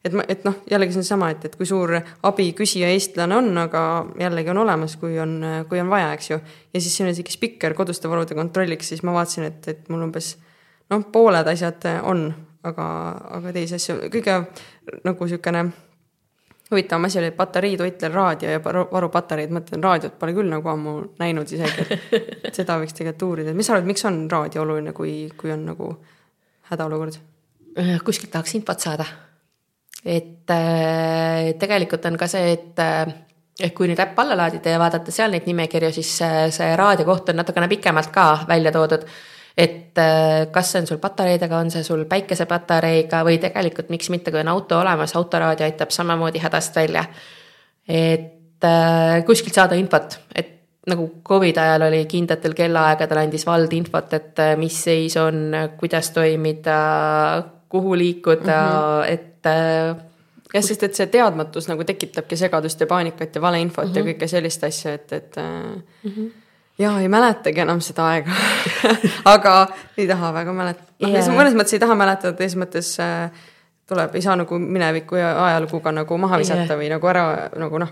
et 0.05 0.13
ma, 0.13 0.25
et 0.29 0.45
noh, 0.45 0.57
jällegi 0.71 0.93
see 0.93 1.05
on 1.05 1.07
sama, 1.07 1.31
et, 1.31 1.45
et 1.45 1.55
kui 1.57 1.67
suur 1.67 1.93
abiküsija 2.23 2.89
eestlane 2.91 3.37
on, 3.37 3.53
aga 3.59 3.83
jällegi 4.19 4.51
on 4.51 4.63
olemas, 4.65 4.97
kui 4.99 5.19
on, 5.23 5.37
kui 5.69 5.81
on 5.81 5.93
vaja, 5.93 6.13
eks 6.17 6.31
ju. 6.31 6.41
ja 6.75 6.81
siis 6.81 6.97
siin 6.97 7.07
on 7.09 7.15
isegi 7.15 7.37
spikker 7.37 7.75
koduste 7.79 8.11
varude 8.11 8.35
kontrolliks, 8.35 8.91
siis 8.91 9.05
ma 9.07 9.15
vaatasin, 9.15 9.47
et, 9.51 9.69
et 9.69 9.89
mul 9.89 10.03
umbes 10.09 10.35
noh, 10.91 11.07
pooled 11.13 11.49
asjad 11.55 11.87
on, 12.03 12.27
aga, 12.67 12.87
aga 13.39 13.55
teisi 13.55 13.79
asju, 13.79 14.01
kõige 14.13 14.41
nagu 15.07 15.29
niisugune 15.29 15.69
huvitavam 16.71 17.05
asi 17.05 17.19
oli, 17.21 17.29
et 17.33 17.37
bateriitoitler 17.37 18.13
raadio 18.13 18.55
ja 18.55 18.63
varupatareid, 18.65 19.53
mõtlen 19.55 19.85
raadiot 19.85 20.17
pole 20.19 20.35
küll 20.37 20.51
nagu 20.51 20.69
ammu 20.73 20.95
näinud 21.21 21.51
isegi, 21.53 21.99
et 22.45 22.55
seda 22.55 22.79
võiks 22.81 22.97
tegelikult 22.97 23.29
uurida, 23.29 23.55
mis 23.57 23.69
sa 23.69 23.77
arvad, 23.77 23.91
miks 23.91 24.05
on 24.09 24.25
raadio 24.31 24.65
oluline, 24.65 24.95
kui, 24.97 25.15
kui 25.41 25.53
on 25.55 25.67
nagu 25.69 25.91
hädaolukord? 26.71 27.21
Äh, 27.79 27.99
kuskilt 28.05 28.33
tahaks 28.33 28.55
infot 28.55 28.81
saada. 28.81 29.05
et 30.05 30.51
äh, 30.53 31.55
tegelikult 31.59 32.05
on 32.05 32.17
ka 32.21 32.27
see, 32.29 32.53
et 32.53 32.81
äh, 32.83 33.13
ehk 33.61 33.75
kui 33.75 33.89
nüüd 33.89 34.01
äpp 34.03 34.19
alla 34.21 34.37
laadida 34.37 34.75
ja 34.75 34.81
vaadata 34.83 35.13
seal 35.15 35.33
neid 35.33 35.47
nimekirju, 35.49 35.93
siis 35.95 36.11
see, 36.19 36.43
see 36.53 36.75
raadio 36.77 37.07
koht 37.09 37.31
on 37.33 37.41
natukene 37.41 37.69
pikemalt 37.71 38.13
ka 38.13 38.27
välja 38.49 38.73
toodud. 38.75 39.07
Et 39.57 39.99
äh, 39.99 40.47
kas 40.53 40.73
see 40.73 40.83
on 40.83 40.89
sul 40.89 40.99
patareidega, 41.03 41.59
on 41.63 41.71
see 41.71 41.85
sul 41.87 42.05
päikesepatareiga 42.11 43.23
või 43.27 43.39
tegelikult 43.43 43.93
miks 43.95 44.11
mitte, 44.11 44.33
kui 44.35 44.43
on 44.43 44.51
auto 44.51 44.81
olemas, 44.81 45.15
autoraadio 45.17 45.67
aitab 45.67 45.95
samamoodi 45.95 46.43
hädast 46.43 46.77
välja. 46.77 47.05
et 47.89 48.65
äh, 48.65 49.25
kuskilt 49.27 49.55
saada 49.55 49.79
infot, 49.79 50.19
et 50.35 50.51
nagu 50.91 51.07
Covidi 51.25 51.61
ajal 51.61 51.87
oli 51.87 52.05
kindlatel 52.11 52.55
kellaaegadel 52.55 53.23
andis 53.23 53.47
vald 53.47 53.73
infot, 53.73 54.13
et 54.13 54.43
äh, 54.43 54.57
mis 54.59 54.83
seis 54.85 55.17
on, 55.17 55.53
kuidas 55.79 56.11
toimida, 56.11 56.79
kuhu 57.69 57.97
liikuda 57.99 58.59
mm, 58.59 59.03
-hmm. 59.03 59.13
et 59.13 59.31
jah, 60.55 60.63
sest 60.63 60.83
et 60.83 60.95
see 60.95 61.07
teadmatus 61.07 61.69
nagu 61.69 61.85
tekitabki 61.85 62.37
segadust 62.37 62.81
ja 62.81 62.87
paanikat 62.87 63.35
ja 63.35 63.41
valeinfot 63.43 63.85
mm 63.85 63.91
-hmm. 63.91 63.97
ja 63.97 64.03
mhm. 64.03 64.11
kõike 64.11 64.29
sellist 64.29 64.65
asja, 64.65 64.95
et, 64.95 65.13
et 65.13 65.37
mm 65.37 66.11
-hmm. 66.11 66.31
Ja 66.79 66.99
ei 67.01 67.09
mäletagi 67.09 67.65
enam 67.65 67.81
seda 67.85 68.11
aega 68.13 68.37
aga 69.35 69.57
ei 69.97 70.07
taha 70.11 70.33
väga 70.35 70.55
mäletada, 70.57 70.95
noh 71.01 71.11
yeah., 71.11 71.35
mõnes 71.39 71.59
mõttes 71.59 71.77
ei 71.77 71.83
taha 71.83 71.99
mäletada, 71.99 72.37
teises 72.39 72.59
mõttes 72.59 72.95
äh, 73.03 73.29
tuleb, 73.87 74.15
ei 74.17 74.23
saa 74.25 74.35
nagu 74.41 74.57
mineviku 74.59 75.19
ja 75.21 75.31
ajaluguga 75.45 75.93
nagu 75.93 76.17
maha 76.19 76.39
visata 76.41 76.63
yeah. 76.65 76.79
või 76.81 76.87
nagu 76.89 77.09
ära 77.11 77.25
nagu 77.61 77.81
noh, 77.83 77.91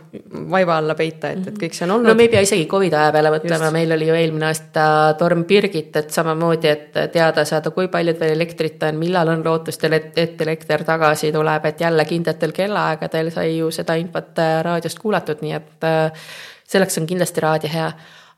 vaiba 0.50 0.78
alla 0.80 0.94
peita, 0.96 1.34
et, 1.34 1.50
et 1.50 1.58
kõik 1.60 1.76
see 1.76 1.84
on 1.84 1.92
olnud. 1.98 2.08
no 2.08 2.14
me 2.16 2.24
ei 2.26 2.30
pea 2.32 2.40
isegi 2.46 2.64
Covidi 2.70 2.96
aja 2.96 3.10
peale 3.12 3.32
mõtlema, 3.34 3.68
meil 3.74 3.92
oli 3.98 4.08
ju 4.08 4.16
eelmine 4.16 4.48
aasta 4.48 4.86
torm 5.20 5.44
Birgit, 5.48 5.92
et 6.00 6.14
samamoodi, 6.14 6.70
et 6.72 6.98
teada 7.12 7.44
saada, 7.48 7.74
kui 7.76 7.90
palju 7.92 8.16
veel 8.22 8.34
elektrit 8.38 8.82
on, 8.88 8.96
millal 9.02 9.34
on 9.34 9.44
lootust, 9.44 9.84
et 9.84 10.40
elekter 10.46 10.86
tagasi 10.88 11.32
tuleb, 11.34 11.68
et 11.68 11.84
jälle 11.84 12.08
kindlatel 12.08 12.56
kellaaegadel 12.56 13.30
sai 13.34 13.58
ju 13.58 13.68
seda 13.74 13.98
infot 14.00 14.40
äh, 14.40 14.58
raadiost 14.64 15.02
kuulatud, 15.02 15.44
nii 15.44 15.54
et 15.60 15.86
äh, 15.86 16.26
selleks 16.72 16.98
on 17.02 17.06
kindlasti 17.10 17.44
raadio 17.44 17.72
hea 17.72 17.92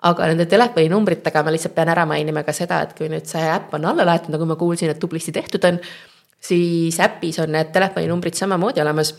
aga 0.04 0.26
nende 0.30 0.46
telefoninumbritega 0.50 1.42
ma 1.44 1.52
lihtsalt 1.54 1.74
pean 1.74 1.92
ära 1.92 2.04
mainima 2.08 2.42
ka 2.44 2.52
seda, 2.52 2.82
et 2.84 2.96
kui 2.98 3.08
nüüd 3.12 3.28
see 3.30 3.44
äpp 3.48 3.72
on 3.78 3.86
alla 3.88 4.04
laetud, 4.06 4.34
nagu 4.34 4.48
ma 4.48 4.56
kuulsin, 4.60 4.92
et 4.92 5.00
tublisti 5.00 5.32
tehtud 5.32 5.64
on 5.70 5.80
siis 6.44 7.00
äpis 7.00 7.38
on 7.40 7.52
need 7.52 7.72
telefoninumbrid 7.72 8.34
samamoodi 8.34 8.82
olemas. 8.82 9.14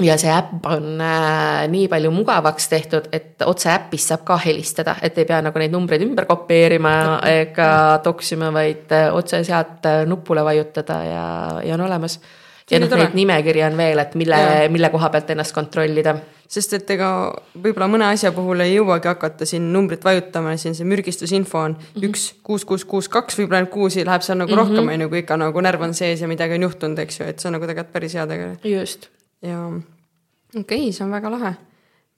Ja 0.00 0.14
see 0.16 0.30
äpp 0.32 0.66
on 0.70 1.00
äh, 1.02 1.66
nii 1.68 1.88
palju 1.90 2.10
mugavaks 2.14 2.68
tehtud, 2.70 3.08
et 3.12 3.42
otse 3.44 3.72
äpist 3.72 4.12
saab 4.12 4.22
ka 4.24 4.36
helistada, 4.40 4.94
et 5.02 5.18
ei 5.18 5.26
pea 5.28 5.40
nagu 5.44 5.60
neid 5.60 5.74
numbreid 5.74 6.04
ümber 6.06 6.28
kopeerima 6.30 6.92
ega 7.28 7.70
toksima, 8.04 8.52
vaid 8.54 8.92
äh, 8.96 9.08
otse 9.14 9.42
sealt 9.44 9.88
äh, 9.90 10.04
nupule 10.08 10.44
vajutada 10.46 11.00
ja, 11.04 11.24
ja 11.66 11.74
on 11.74 11.84
olemas. 11.88 12.20
Ja 12.70 12.78
noh, 12.78 12.92
neid 12.96 13.16
nimekirja 13.18 13.66
on 13.66 13.76
veel, 13.76 13.98
et 13.98 14.14
mille, 14.14 14.38
mille 14.70 14.92
koha 14.94 15.10
pealt 15.10 15.34
ennast 15.34 15.56
kontrollida. 15.56 16.14
Sest 16.50 16.74
et 16.74 16.90
ega 16.90 17.10
võib-olla 17.54 17.86
mõne 17.90 18.08
asja 18.10 18.32
puhul 18.34 18.64
ei 18.64 18.74
jõuagi 18.74 19.10
hakata 19.10 19.46
siin 19.46 19.68
numbrit 19.72 20.04
vajutama, 20.04 20.56
siin 20.58 20.74
see 20.74 20.88
mürgistusinfo 20.88 21.62
on 21.62 21.76
mm 21.76 21.86
-hmm. 21.94 22.10
üks, 22.10 22.26
kuus, 22.42 22.66
kuus, 22.66 22.84
kuus, 22.84 23.08
kaks, 23.08 23.38
võib-olla 23.38 23.62
ainult 23.62 23.74
kuusi 23.74 24.04
läheb 24.06 24.26
seal 24.26 24.38
nagu 24.38 24.50
mm 24.50 24.58
-hmm. 24.58 24.76
rohkem, 24.76 24.92
on 24.94 25.06
ju, 25.06 25.08
kui 25.08 25.22
ikka 25.24 25.36
nagu 25.36 25.60
närv 25.60 25.86
on 25.88 25.94
sees 25.94 26.20
ja 26.20 26.28
midagi 26.28 26.58
on 26.58 26.68
juhtunud, 26.68 26.98
eks 26.98 27.20
ju, 27.20 27.26
et 27.26 27.38
see 27.38 27.48
on 27.48 27.58
nagu 27.58 27.66
tegelikult 27.66 27.92
päris 27.92 28.14
hea 28.14 28.26
tegelikult. 28.26 28.64
just. 28.64 29.08
ja 29.42 29.66
okei 29.66 30.60
okay,, 30.60 30.92
see 30.92 31.04
on 31.04 31.10
väga 31.10 31.30
lahe 31.30 31.54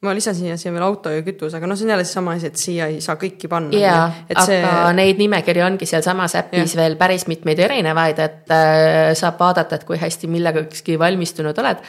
ma 0.03 0.12
lisan 0.16 0.35
siia, 0.35 0.57
siia 0.59 0.73
veel 0.74 0.83
auto 0.83 1.11
ja 1.15 1.23
kütus, 1.23 1.53
aga 1.55 1.69
noh, 1.70 1.79
see 1.79 1.87
on 1.87 1.93
jälle 1.93 2.05
seesama 2.07 2.33
asi, 2.35 2.49
et 2.51 2.59
siia 2.59 2.89
ei 2.91 2.99
saa 3.05 3.15
kõiki 3.20 3.47
panna. 3.51 3.79
jaa, 3.79 4.07
aga 4.33 4.45
see... 4.49 4.62
neid 4.99 5.20
nimekirju 5.23 5.62
ongi 5.62 5.87
sealsamas 5.87 6.35
äpis 6.41 6.74
ja. 6.74 6.81
veel 6.81 6.97
päris 6.99 7.29
mitmeid 7.31 7.62
erinevaid, 7.62 8.19
et 8.24 8.51
äh, 8.55 9.12
saab 9.19 9.39
vaadata, 9.39 9.79
et 9.79 9.87
kui 9.87 10.01
hästi 10.01 10.31
millegagi 10.33 10.97
valmistunud 10.99 11.61
oled. 11.62 11.85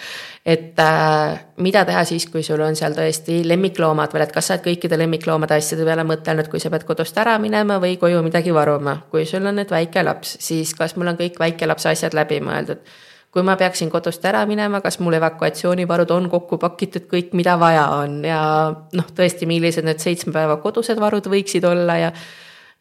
et 0.46 0.84
äh, 0.84 1.40
mida 1.66 1.82
teha 1.90 2.04
siis, 2.06 2.28
kui 2.30 2.46
sul 2.46 2.62
on 2.62 2.78
seal 2.78 2.94
tõesti 2.94 3.40
lemmikloomad 3.50 4.14
veel, 4.14 4.28
et 4.28 4.36
kas 4.36 4.52
sa 4.52 4.58
oled 4.60 4.68
kõikide 4.68 5.00
lemmikloomade 5.02 5.58
asjade 5.58 5.88
peale 5.88 6.06
mõtelnud, 6.06 6.52
kui 6.54 6.62
sa 6.62 6.70
pead 6.74 6.86
kodust 6.86 7.18
ära 7.18 7.40
minema 7.42 7.80
või 7.82 7.98
koju 7.98 8.22
midagi 8.22 8.54
varuma. 8.54 9.00
kui 9.10 9.26
sul 9.26 9.50
on 9.50 9.58
nüüd 9.58 9.74
väike 9.74 10.06
laps, 10.06 10.38
siis 10.44 10.76
kas 10.78 10.94
mul 11.00 11.10
on 11.16 11.18
kõik 11.18 11.42
väikelapse 11.42 11.90
asjad 11.96 12.14
läbi 12.14 12.44
mõeldud 12.46 12.86
kui 13.34 13.42
ma 13.46 13.56
peaksin 13.58 13.90
kodust 13.90 14.26
ära 14.30 14.44
minema, 14.46 14.80
kas 14.84 15.00
mul 15.02 15.18
evakuatsioonivarud 15.18 16.12
on 16.14 16.30
kokku 16.30 16.60
pakitud 16.62 17.08
kõik, 17.10 17.32
mida 17.38 17.56
vaja 17.60 17.88
on 17.96 18.20
ja 18.28 18.40
noh, 18.70 19.08
tõesti, 19.18 19.48
millised 19.50 19.88
need 19.88 20.02
seitsme 20.04 20.34
päeva 20.36 20.60
kodused 20.62 21.02
varud 21.02 21.30
võiksid 21.34 21.66
olla 21.66 21.98
ja 22.06 22.12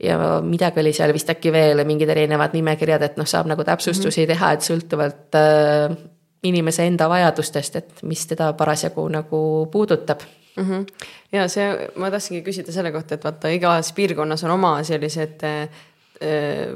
ja 0.02 0.16
midagi 0.42 0.80
oli 0.82 0.90
seal 0.96 1.12
vist 1.14 1.30
äkki 1.30 1.52
veel, 1.54 1.84
mingid 1.86 2.10
erinevad 2.10 2.56
nimekirjad, 2.56 3.04
et 3.06 3.18
noh, 3.20 3.28
saab 3.28 3.46
nagu 3.46 3.64
täpsustusi 3.64 4.24
mm 4.24 4.24
-hmm. 4.24 4.32
teha, 4.32 4.52
et 4.52 4.66
sõltuvalt 4.66 5.38
äh, 5.38 5.96
inimese 6.42 6.86
enda 6.86 7.08
vajadustest, 7.08 7.76
et 7.76 8.02
mis 8.02 8.26
teda 8.26 8.52
parasjagu 8.52 9.06
nagu 9.08 9.68
puudutab 9.72 10.20
mm. 10.56 10.64
-hmm. 10.64 10.86
ja 11.32 11.48
see, 11.48 11.88
ma 11.96 12.10
tahtsingi 12.10 12.42
küsida 12.42 12.72
selle 12.72 12.92
kohta, 12.92 13.14
et 13.14 13.24
vaata, 13.24 13.48
igas 13.48 13.92
piirkonnas 13.92 14.44
on 14.44 14.50
oma 14.50 14.82
sellised 14.82 15.44
äh, 15.44 15.68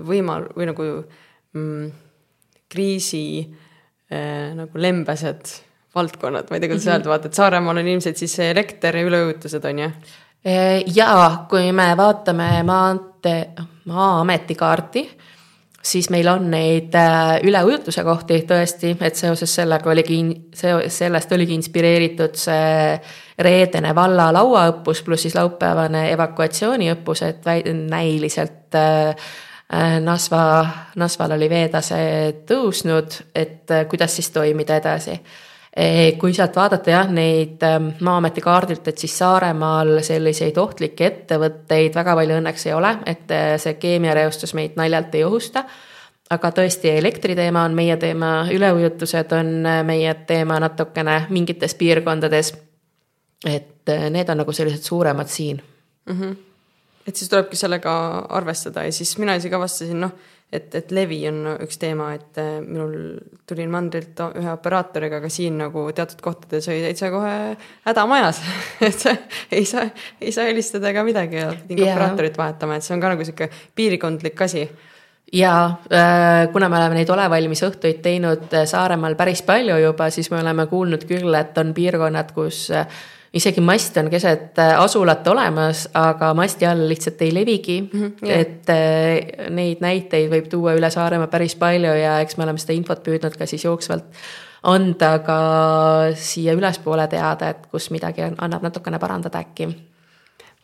võimal- 0.06 0.48
või 0.56 0.66
nagu 0.66 0.82
mm, 1.52 1.90
kriisi 2.68 3.24
äh, 3.40 3.56
Äh, 3.56 3.65
nagu 4.10 4.78
lembesed 4.78 5.48
valdkonnad, 5.96 6.50
ma 6.50 6.56
ei 6.56 6.60
tea, 6.60 6.68
kuidas 6.68 6.84
mm 6.84 6.90
-hmm. 6.90 6.94
öelda, 6.94 7.08
vaata, 7.08 7.26
et 7.26 7.34
Saaremaal 7.34 7.76
on 7.76 7.88
ilmselt 7.88 8.16
siis 8.16 8.38
elekter 8.38 8.96
ja 8.96 9.02
üleujutused 9.02 9.64
on 9.64 9.78
ju? 9.78 9.90
Äh, 10.46 10.82
jaa, 10.94 11.46
kui 11.50 11.72
me 11.72 11.96
vaatame 11.96 12.62
maantee, 12.62 13.50
Maa-ameti 13.84 14.54
kaarti, 14.54 15.10
siis 15.82 16.10
meil 16.10 16.28
on 16.28 16.50
neid 16.50 16.94
äh, 16.94 17.40
üleujutuse 17.42 18.04
kohti 18.04 18.40
tõesti, 18.48 18.96
et 19.00 19.14
seoses 19.14 19.54
sellega 19.54 19.90
oligi, 19.90 20.18
see, 20.54 20.88
sellest 20.88 21.32
oligi 21.32 21.54
inspireeritud 21.54 22.34
see 22.34 23.00
reedene 23.38 23.94
valla 23.94 24.32
lauaõppus 24.32 25.02
pluss 25.02 25.22
siis 25.22 25.34
laupäevane 25.34 26.10
evakuatsiooniõppus, 26.12 27.22
et 27.22 27.44
näiliselt 27.72 28.74
äh, 28.74 29.14
Äh, 29.14 29.14
Nasva, 30.00 30.66
Nasval 30.94 31.34
oli 31.34 31.48
veetase 31.50 31.98
tõusnud, 32.46 33.16
et 33.34 33.70
äh, 33.74 33.86
kuidas 33.90 34.14
siis 34.14 34.30
toimida 34.30 34.76
edasi. 34.78 35.16
Äh, 35.76 36.14
kui 36.20 36.34
sealt 36.34 36.54
vaadata 36.56 36.92
jah, 36.92 37.10
neid 37.10 37.64
ähm, 37.66 37.88
Maa-ameti 38.00 38.44
kaardilt, 38.44 38.86
et 38.86 39.02
siis 39.02 39.18
Saaremaal 39.18 39.98
selliseid 40.06 40.58
ohtlikke 40.62 41.10
ettevõtteid 41.10 41.98
väga 41.98 42.14
palju 42.14 42.38
õnneks 42.38 42.68
ei 42.68 42.76
ole, 42.78 42.94
et 43.10 43.36
see 43.58 43.74
keemiareostus 43.82 44.54
meid 44.54 44.78
naljalt 44.78 45.18
ei 45.18 45.26
ohusta 45.26 45.66
aga 46.30 46.50
tõesti, 46.50 46.90
elektriteema 46.98 47.62
on 47.68 47.74
meie 47.74 47.94
teema, 48.02 48.30
üleujutused 48.50 49.30
on 49.36 49.52
meie 49.86 50.14
teema 50.26 50.58
natukene 50.62 51.20
mingites 51.30 51.74
piirkondades. 51.78 52.54
et 53.46 53.90
need 54.10 54.28
on 54.28 54.40
nagu 54.42 54.52
sellised 54.52 54.82
suuremad 54.82 55.28
siin 55.28 55.62
mm. 56.06 56.20
-hmm 56.20 56.36
et 57.06 57.16
siis 57.16 57.30
tulebki 57.30 57.58
sellega 57.58 57.92
arvestada 58.34 58.84
ja 58.86 58.94
siis 58.94 59.16
mina 59.22 59.36
isegi 59.38 59.54
avastasin, 59.54 60.00
noh, 60.02 60.14
et, 60.52 60.74
et 60.78 60.92
levi 60.94 61.20
on 61.30 61.40
üks 61.64 61.78
teema, 61.82 62.10
et 62.16 62.40
äh, 62.42 62.58
minul 62.64 62.96
tulin 63.48 63.70
mandrilt 63.72 64.20
ühe 64.28 64.50
operaatoriga, 64.52 65.20
aga 65.20 65.30
siin 65.32 65.58
nagu 65.62 65.86
teatud 65.96 66.22
kohtades 66.24 66.68
oli 66.70 66.82
täitsa 66.84 67.10
kohe 67.14 67.36
häda 67.86 68.06
majas 68.10 68.42
et 68.88 68.98
sa 69.06 69.14
ei 69.50 69.64
saa, 69.68 69.88
ei 70.20 70.34
saa 70.34 70.48
helistada 70.50 70.90
ega 70.92 71.06
midagi 71.06 71.40
ja 71.42 71.48
pidin 71.54 71.86
yeah. 71.86 71.96
operaatorit 71.96 72.38
vahetama, 72.38 72.78
et 72.78 72.86
see 72.86 72.94
on 72.96 73.02
ka 73.02 73.14
nagu 73.14 73.26
sihuke 73.26 73.50
piirkondlik 73.78 74.46
asi 74.46 74.66
ja 75.32 75.56
äh, 75.90 76.46
kuna 76.52 76.68
me 76.68 76.78
oleme 76.78 77.00
neid 77.00 77.10
ole 77.10 77.26
valmis 77.30 77.62
õhtuid 77.66 77.98
teinud 78.02 78.54
äh, 78.54 78.66
Saaremaal 78.70 79.18
päris 79.18 79.42
palju 79.46 79.78
juba, 79.82 80.10
siis 80.14 80.30
me 80.30 80.40
oleme 80.40 80.68
kuulnud 80.70 81.06
küll, 81.08 81.34
et 81.34 81.58
on 81.58 81.74
piirkonnad, 81.74 82.30
kus 82.36 82.68
isegi 83.34 83.60
mast 83.60 83.96
on 83.96 84.10
keset 84.10 84.58
äh, 84.58 84.74
asulat 84.80 85.26
olemas, 85.28 85.86
aga 85.94 86.32
masti 86.34 86.66
all 86.66 86.86
lihtsalt 86.88 87.22
ei 87.22 87.34
levigi 87.34 87.80
mm. 87.82 88.00
-hmm, 88.00 88.28
yeah. 88.28 88.40
et 88.40 88.70
äh, 88.70 89.50
neid 89.50 89.80
näiteid 89.80 90.30
võib 90.30 90.48
tuua 90.52 90.76
üle 90.78 90.90
Saaremaa 90.90 91.26
päris 91.32 91.56
palju 91.56 91.94
ja 92.00 92.20
eks 92.20 92.36
me 92.36 92.44
oleme 92.44 92.58
seda 92.58 92.72
infot 92.72 93.02
püüdnud 93.02 93.36
ka 93.38 93.46
siis 93.46 93.64
jooksvalt 93.64 94.04
anda 94.62 95.18
ka 95.18 95.40
siia 96.14 96.52
ülespoole 96.52 97.06
teada, 97.08 97.48
et 97.48 97.66
kus 97.70 97.90
midagi 97.90 98.22
on, 98.22 98.34
annab 98.38 98.62
natukene 98.62 98.98
parandada 98.98 99.38
äkki 99.38 99.68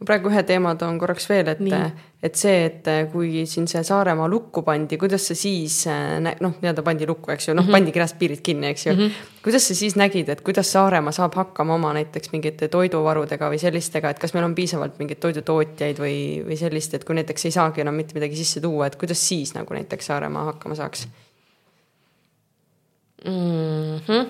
ma 0.02 0.08
praegu 0.08 0.30
ühe 0.32 0.42
teema 0.46 0.72
toon 0.78 0.96
korraks 0.98 1.28
veel, 1.30 1.48
et, 1.52 1.60
et 2.26 2.38
see, 2.38 2.64
et 2.66 2.88
kui 3.12 3.44
siin 3.48 3.68
see 3.70 3.82
Saaremaa 3.86 4.26
lukku 4.30 4.64
pandi, 4.66 4.98
kuidas 4.98 5.28
sa 5.30 5.36
siis 5.38 5.84
noh, 5.86 6.56
nii-öelda 6.58 6.82
pandi 6.86 7.06
lukku, 7.08 7.30
eks 7.34 7.48
ju, 7.48 7.54
noh 7.54 7.62
mm 7.62 7.68
-hmm. 7.68 7.78
pandi 7.78 7.94
kirjast 7.94 8.18
piirid 8.18 8.42
kinni, 8.42 8.66
eks 8.74 8.86
ju 8.86 8.92
mm. 8.92 8.98
-hmm. 8.98 9.28
kuidas 9.44 9.68
sa 9.68 9.74
siis 9.74 9.96
nägid, 9.96 10.28
et 10.28 10.40
kuidas 10.40 10.72
Saaremaa 10.72 11.12
saab 11.12 11.34
hakkama 11.34 11.74
oma 11.74 11.92
näiteks 11.92 12.32
mingite 12.32 12.68
toiduvarudega 12.68 13.50
või 13.50 13.58
sellistega, 13.58 14.10
et 14.10 14.18
kas 14.18 14.34
meil 14.34 14.44
on 14.44 14.54
piisavalt 14.54 14.98
mingeid 14.98 15.20
toidutootjaid 15.20 15.98
või, 15.98 16.42
või 16.46 16.56
sellist, 16.56 16.94
et 16.94 17.04
kui 17.04 17.14
näiteks 17.14 17.44
ei 17.44 17.50
saagi 17.50 17.80
enam 17.80 17.94
mitte 17.94 18.14
midagi 18.14 18.36
sisse 18.36 18.60
tuua, 18.60 18.86
et 18.86 18.96
kuidas 18.96 19.28
siis 19.28 19.54
nagu 19.54 19.74
näiteks 19.74 20.06
Saaremaa 20.06 20.44
hakkama 20.44 20.74
saaks 20.74 21.08
mm? 23.24 23.98
-hmm 24.08 24.26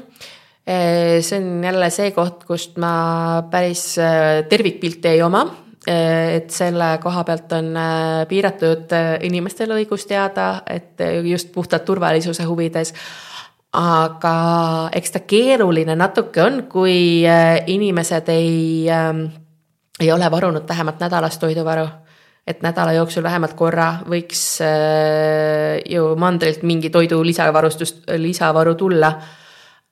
see 1.20 1.38
on 1.38 1.64
jälle 1.64 1.90
see 1.90 2.10
koht, 2.10 2.44
kust 2.44 2.76
ma 2.76 3.42
päris 3.50 3.98
äh, 3.98 4.44
tervikpilti 4.48 5.08
ei 5.08 5.22
oma 5.22 5.61
et 5.86 6.50
selle 6.54 6.98
koha 7.02 7.24
pealt 7.26 7.52
on 7.56 7.72
eh, 7.74 8.22
piiratud 8.30 8.92
eh, 8.94 9.08
inimestel 9.26 9.74
õigus 9.74 10.06
teada, 10.06 10.62
et 10.70 11.00
just 11.26 11.52
puhtalt 11.54 11.84
turvalisuse 11.84 12.46
huvides. 12.46 12.94
aga 13.72 14.90
eks 14.92 15.10
ta 15.10 15.20
keeruline 15.24 15.94
natuke 15.96 16.42
on, 16.42 16.62
kui 16.68 17.24
inimesed 17.66 18.28
ei 18.28 18.86
äh,, 18.90 19.22
ei 20.00 20.12
ole 20.12 20.30
varunud 20.30 20.68
vähemalt 20.68 21.00
nädalast 21.00 21.40
toiduvaru. 21.40 21.88
et 22.46 22.62
nädala 22.62 22.92
jooksul 22.92 23.22
vähemalt 23.22 23.54
korra 23.54 24.02
võiks 24.06 24.60
ju 25.88 26.16
mandrilt 26.16 26.62
mingi 26.62 26.90
toidu 26.90 27.24
lisavarustust, 27.24 28.04
lisavaru 28.16 28.74
tulla 28.74 29.12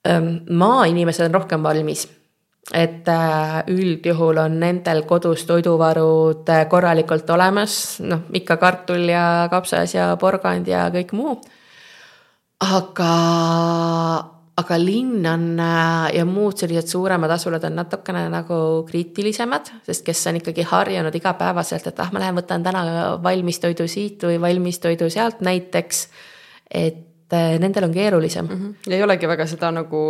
ähm,. 0.07 0.37
maainimesed 0.49 1.25
on 1.25 1.33
rohkem 1.33 1.63
valmis 1.63 2.20
et 2.69 3.07
äh, 3.09 3.63
üldjuhul 3.71 4.39
on 4.43 4.59
nendel 4.61 5.03
kodus 5.09 5.43
toiduvarud 5.49 6.49
äh, 6.49 6.67
korralikult 6.69 7.29
olemas, 7.33 7.73
noh 8.05 8.29
ikka 8.37 8.57
kartul 8.61 9.09
ja 9.09 9.47
kapsas 9.51 9.95
ja 9.95 10.11
porgand 10.21 10.69
ja 10.69 10.85
kõik 10.93 11.11
muu. 11.17 11.39
aga, 12.61 13.11
aga 14.61 14.77
linn 14.77 15.25
on 15.25 15.45
äh, 15.59 16.15
ja 16.15 16.25
muud 16.29 16.61
sellised 16.61 16.93
suuremad 16.93 17.33
asulad 17.33 17.65
on 17.67 17.79
natukene 17.81 18.27
nagu 18.29 18.85
kriitilisemad, 18.87 19.73
sest 19.87 20.05
kes 20.05 20.27
on 20.29 20.39
ikkagi 20.39 20.67
harjunud 20.69 21.15
igapäevaselt, 21.17 21.87
et 21.89 21.99
ah, 21.99 22.11
ma 22.13 22.23
lähen 22.23 22.37
võtan 22.39 22.63
täna 22.63 22.83
valmistoidu 23.23 23.89
siit 23.89 24.23
või 24.29 24.39
valmistoidu 24.41 25.09
sealt 25.09 25.41
näiteks. 25.41 26.07
et 26.69 27.10
nendel 27.31 27.87
on 27.87 27.93
keerulisem 27.93 28.45
mm. 28.45 28.57
-hmm. 28.57 28.89
ja 28.91 28.95
ei 28.95 29.03
olegi 29.03 29.27
väga 29.27 29.45
seda 29.47 29.71
nagu 29.71 30.01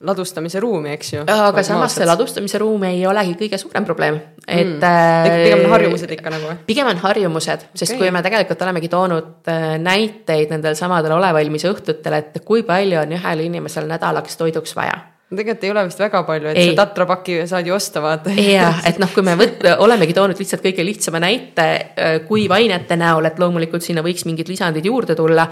ladustamise 0.00 0.60
ruumi, 0.60 0.92
eks 0.92 1.12
ju. 1.12 1.24
aga 1.26 1.62
samas 1.62 1.94
see 1.94 2.06
ladustamise 2.06 2.58
ruum 2.58 2.82
ei 2.88 3.06
olegi 3.06 3.36
kõige 3.44 3.58
suurem 3.58 3.84
probleem, 3.84 4.20
et 4.46 4.66
mm.. 4.66 5.44
pigem 5.44 5.64
on 5.64 5.70
harjumused 5.70 6.16
ikka 6.18 6.30
nagu 6.30 6.56
pigem 6.66 6.86
on 6.86 6.96
harjumused, 6.96 7.68
sest 7.74 7.92
okay. 7.92 7.98
kui 7.98 8.10
me 8.10 8.22
tegelikult 8.22 8.62
olemegi 8.62 8.88
toonud 8.88 9.46
eh, 9.46 9.78
näiteid 9.78 10.50
nendel 10.50 10.74
samadel 10.74 11.12
olevalmis 11.12 11.64
õhtutel, 11.64 12.18
et 12.18 12.44
kui 12.44 12.62
palju 12.62 13.00
on 13.00 13.16
ühel 13.18 13.46
inimesel 13.46 13.88
nädalaks 13.88 14.36
toiduks 14.36 14.76
vaja 14.76 15.00
tegelikult 15.38 15.64
ei 15.64 15.70
ole 15.70 15.82
vist 15.86 16.00
väga 16.02 16.22
palju, 16.26 16.50
et 16.50 16.58
ei. 16.58 16.70
see 16.70 16.78
tatrapaki 16.78 17.36
saad 17.46 17.68
ju 17.68 17.74
osta, 17.76 18.00
vaata. 18.02 18.32
ja, 18.34 18.70
et 18.86 18.98
noh, 19.02 19.10
kui 19.14 19.22
me 19.26 19.36
võt-, 19.38 19.62
olemegi 19.84 20.14
toonud 20.16 20.38
lihtsalt 20.40 20.64
kõige 20.64 20.82
lihtsama 20.86 21.20
näite 21.22 21.66
äh, 21.70 22.16
kuivainete 22.26 22.98
näol, 22.98 23.28
et 23.28 23.38
loomulikult 23.38 23.84
sinna 23.86 24.02
võiks 24.06 24.26
mingid 24.26 24.50
lisandid 24.50 24.88
juurde 24.90 25.14
tulla. 25.18 25.46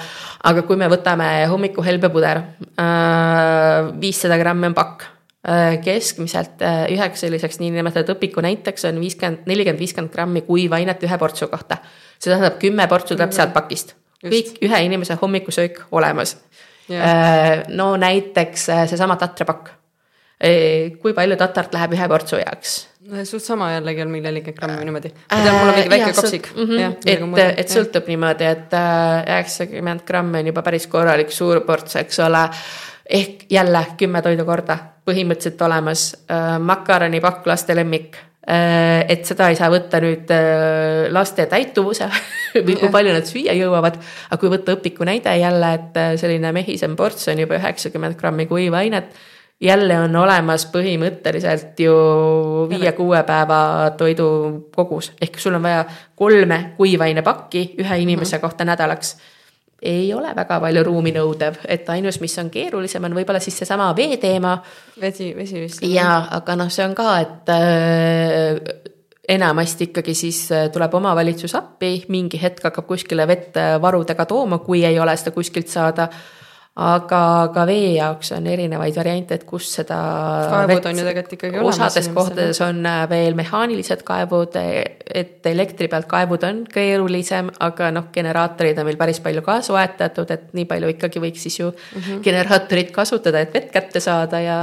aga 0.50 0.64
kui 0.66 0.80
me 0.80 0.88
võtame 0.90 1.28
hommiku 1.50 1.84
helbepuder, 1.86 2.42
äh, 2.74 3.92
viissada 4.02 4.40
grammi 4.40 4.66
on 4.72 4.74
pakk 4.78 5.06
äh, 5.46 5.78
keskmiselt 5.84 6.66
üheks 6.90 7.22
selliseks 7.22 7.62
niinimetatud 7.62 8.16
õpiku 8.16 8.42
näiteks 8.42 8.90
on 8.90 8.98
viiskümmend, 9.04 9.46
nelikümmend, 9.46 9.84
viiskümmend 9.84 10.14
grammi 10.14 10.42
kuivainet 10.48 11.06
ühe 11.06 11.22
portsu 11.22 11.46
kohta. 11.52 11.78
see 12.18 12.32
tähendab, 12.32 12.58
kümme 12.58 12.90
portsu 12.90 13.14
tuleb 13.14 13.30
sealt 13.36 13.54
pakist. 13.54 13.94
kõik 14.26 14.58
ühe 14.66 14.82
inimese 14.90 15.14
hommikusöök 15.22 15.84
olemas. 15.94 16.34
No 17.68 17.96
näiteks 17.96 18.68
äh, 18.68 18.86
seesama 18.88 19.16
tatrapakk. 19.16 19.74
kui 21.02 21.12
palju 21.14 21.36
tatart 21.36 21.72
läheb 21.74 21.96
ühe 21.96 22.08
portsu 22.08 22.38
jaoks? 22.38 22.76
suht 23.24 23.42
sama 23.42 23.72
jällegi 23.72 24.02
on 24.04 24.12
nelikümmend 24.12 24.58
grammi 24.58 24.84
niimoodi. 24.84 25.10
ma 25.32 25.40
tean, 25.42 25.56
mul 25.56 25.68
on 25.68 25.74
mingi 25.74 25.90
väike 25.90 26.12
kopsik. 26.12 26.50
-hmm. 26.54 26.96
et, 27.06 27.58
et 27.58 27.74
sõltub 27.74 28.06
niimoodi, 28.06 28.44
et 28.44 28.76
äh, 28.76 29.24
üheksakümmend 29.24 30.06
grammi 30.06 30.38
on 30.38 30.52
juba 30.52 30.62
päris 30.62 30.86
korralik 30.86 31.32
suur 31.32 31.60
ports, 31.60 31.96
eks 31.96 32.20
ole. 32.20 32.48
ehk 33.08 33.44
jälle 33.50 33.86
kümme 33.96 34.22
toidukorda 34.22 34.78
põhimõtteliselt 35.08 35.62
olemas. 35.64 36.16
makaronipakk, 36.60 37.46
laste 37.46 37.74
lemmik 37.74 38.16
Äh, 38.16 38.27
et 38.48 39.26
seda 39.28 39.50
ei 39.52 39.56
saa 39.58 39.68
võtta 39.68 40.00
nüüd 40.00 40.30
äh, 40.32 41.08
laste 41.12 41.44
täituvuse 41.50 42.06
või 42.66 42.76
kui 42.80 42.88
palju 42.92 43.12
nad 43.12 43.28
süüa 43.28 43.52
jõuavad. 43.58 43.98
aga 44.30 44.38
kui 44.40 44.52
võtta 44.52 44.76
õpiku 44.78 45.04
näide 45.04 45.34
jälle, 45.36 45.72
et 45.76 45.98
äh, 46.00 46.14
selline 46.20 46.52
mehisem 46.56 46.96
ports 46.96 47.28
on 47.28 47.42
juba 47.44 47.58
üheksakümmend 47.58 48.16
grammi 48.16 48.46
kuivainet. 48.48 49.12
jälle 49.60 49.98
on 50.00 50.16
olemas 50.16 50.64
põhimõtteliselt 50.72 51.80
ju 51.82 51.94
viie-kuue 52.70 53.22
päeva 53.26 53.90
toidu 53.98 54.28
kogus, 54.74 55.12
ehk 55.20 55.38
sul 55.38 55.58
on 55.58 55.62
vaja 55.62 55.84
kolme 56.16 56.72
kuivainepakki 56.76 57.74
ühe 57.78 57.98
inimese 57.98 58.36
mm 58.36 58.38
-hmm. 58.38 58.40
kohta 58.40 58.64
nädalaks 58.64 59.16
ei 59.82 60.12
ole 60.14 60.32
väga 60.34 60.58
palju 60.60 60.82
ruumi 60.86 61.12
nõudev, 61.14 61.60
et 61.70 61.88
ainus, 61.94 62.20
mis 62.20 62.34
on 62.42 62.50
keerulisem, 62.50 63.04
on 63.06 63.14
võib-olla 63.14 63.40
siis 63.42 63.58
seesama 63.60 63.92
vee 63.96 64.16
teema. 64.18 64.56
vesi, 65.00 65.30
vesi 65.36 65.60
vist. 65.60 65.82
ja, 65.86 66.24
aga 66.38 66.56
noh, 66.58 66.70
see 66.70 66.86
on 66.86 66.96
ka, 66.98 67.12
et 67.22 67.52
äh, 67.54 68.94
enamasti 69.28 69.90
ikkagi 69.90 70.14
siis 70.18 70.40
äh, 70.52 70.66
tuleb 70.74 70.94
omavalitsus 70.98 71.54
appi, 71.54 71.92
mingi 72.08 72.40
hetk 72.42 72.64
hakkab 72.70 72.88
kuskile 72.88 73.26
vett 73.28 73.56
äh, 73.56 73.76
varudega 73.82 74.26
tooma, 74.26 74.58
kui 74.64 74.84
ei 74.84 74.98
ole 74.98 75.16
seda 75.16 75.34
kuskilt 75.36 75.70
saada 75.70 76.08
aga 76.78 77.20
ka 77.54 77.64
vee 77.66 77.94
jaoks 77.96 78.30
on 78.36 78.46
erinevaid 78.46 78.94
variante, 78.94 79.34
et 79.34 79.44
kus 79.46 79.66
seda. 79.80 79.98
kaevud 80.52 80.86
on 80.86 81.00
ju 81.00 81.06
tegelikult 81.06 81.34
ikkagi 81.34 81.58
olemas. 81.58 81.78
osades 81.80 82.08
kohtades 82.14 82.60
on 82.62 82.86
äh, 82.86 83.00
veel 83.10 83.34
mehaanilised 83.38 84.04
kaevud, 84.06 84.58
et 84.58 85.46
elektri 85.50 85.88
pealt 85.90 86.06
kaevud 86.10 86.46
on 86.46 86.60
keerulisem, 86.70 87.50
aga 87.66 87.90
noh, 87.94 88.08
generaatorid 88.14 88.78
on 88.78 88.86
meil 88.86 89.00
päris 89.00 89.18
palju 89.24 89.42
ka 89.46 89.58
soetatud, 89.66 90.30
et 90.34 90.52
nii 90.54 90.68
palju 90.70 90.92
ikkagi 90.94 91.22
võiks 91.24 91.46
siis 91.48 91.58
ju 91.58 91.70
mm 91.72 92.00
-hmm. 92.00 92.20
generaatorit 92.26 92.92
kasutada, 92.94 93.40
et 93.42 93.54
vett 93.54 93.72
kätte 93.74 94.00
saada 94.00 94.40
ja 94.40 94.58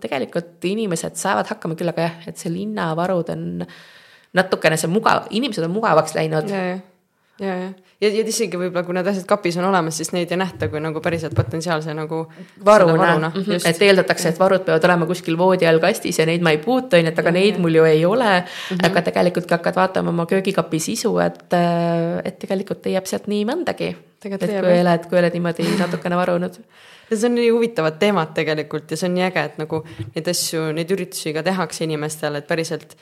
tegelikult 0.00 0.64
inimesed 0.64 1.16
saavad 1.16 1.48
hakkama 1.54 1.74
küll, 1.74 1.88
aga 1.88 2.10
jah, 2.10 2.18
et 2.26 2.36
see 2.36 2.52
linnavarud 2.52 3.32
on 3.32 3.64
natukene 4.36 4.76
see 4.76 4.92
mugav, 4.92 5.24
inimesed 5.30 5.64
on 5.64 5.72
mugavaks 5.72 6.14
läinud 6.14 6.50
ja, 6.50 6.62
ja, 6.74 6.78
ja, 7.40 7.54
ja 8.00 8.10
isegi 8.22 8.58
võib-olla, 8.58 8.84
kui 8.86 8.96
need 8.96 9.08
asjad 9.10 9.26
kapis 9.28 9.58
on 9.60 9.66
olemas, 9.68 9.98
siis 10.00 10.12
neid 10.14 10.32
ei 10.32 10.38
nähta 10.40 10.68
kui 10.72 10.80
nagu 10.82 11.00
päriselt 11.04 11.34
potentsiaalse 11.36 11.94
nagu 11.96 12.22
varuna, 12.64 12.96
varuna. 13.02 13.30
Mm 13.34 13.42
-hmm. 13.42 13.68
et 13.70 13.82
eeldatakse, 13.82 14.28
et 14.28 14.40
varud 14.40 14.64
peavad 14.64 14.84
olema 14.88 15.06
kuskil 15.06 15.38
voodi 15.38 15.66
all 15.66 15.80
kastis 15.80 16.18
ja 16.18 16.26
neid 16.26 16.42
ma 16.42 16.50
ei 16.50 16.58
puutu, 16.58 16.96
on 16.96 17.04
ju, 17.04 17.12
et 17.12 17.18
aga 17.18 17.28
ja, 17.28 17.32
neid 17.32 17.54
ja. 17.54 17.60
mul 17.60 17.74
ju 17.74 17.84
ei 17.84 18.04
ole 18.04 18.40
mm. 18.40 18.76
-hmm. 18.76 18.86
aga 18.90 19.02
tegelikult, 19.02 19.46
kui 19.46 19.56
hakkad 19.56 19.76
vaatama 19.76 20.10
oma 20.10 20.26
köögikapi 20.26 20.80
sisu, 20.80 21.18
et, 21.18 21.52
et 22.24 22.38
tegelikult 22.38 22.86
leiab 22.86 23.06
sealt 23.06 23.26
nii 23.26 23.44
mõndagi. 23.44 23.94
et 24.24 24.40
kui 24.40 24.80
oled, 24.80 25.06
kui 25.08 25.18
oled 25.18 25.32
niimoodi 25.32 25.62
natukene 25.84 26.16
varunud 26.16 26.54
ja 27.10 27.16
see 27.16 27.28
on 27.28 27.34
nii 27.34 27.50
huvitavad 27.50 27.98
teemad 27.98 28.32
tegelikult 28.34 28.90
ja 28.90 28.96
see 28.96 29.08
on 29.08 29.14
nii 29.14 29.26
äge, 29.28 29.44
et 29.44 29.58
nagu 29.58 29.82
neid 30.14 30.28
asju, 30.32 30.72
neid 30.72 30.90
üritusi 30.90 31.34
ka 31.36 31.42
tehakse 31.46 31.84
inimestele, 31.84 32.38
et 32.38 32.48
päriselt 32.48 32.96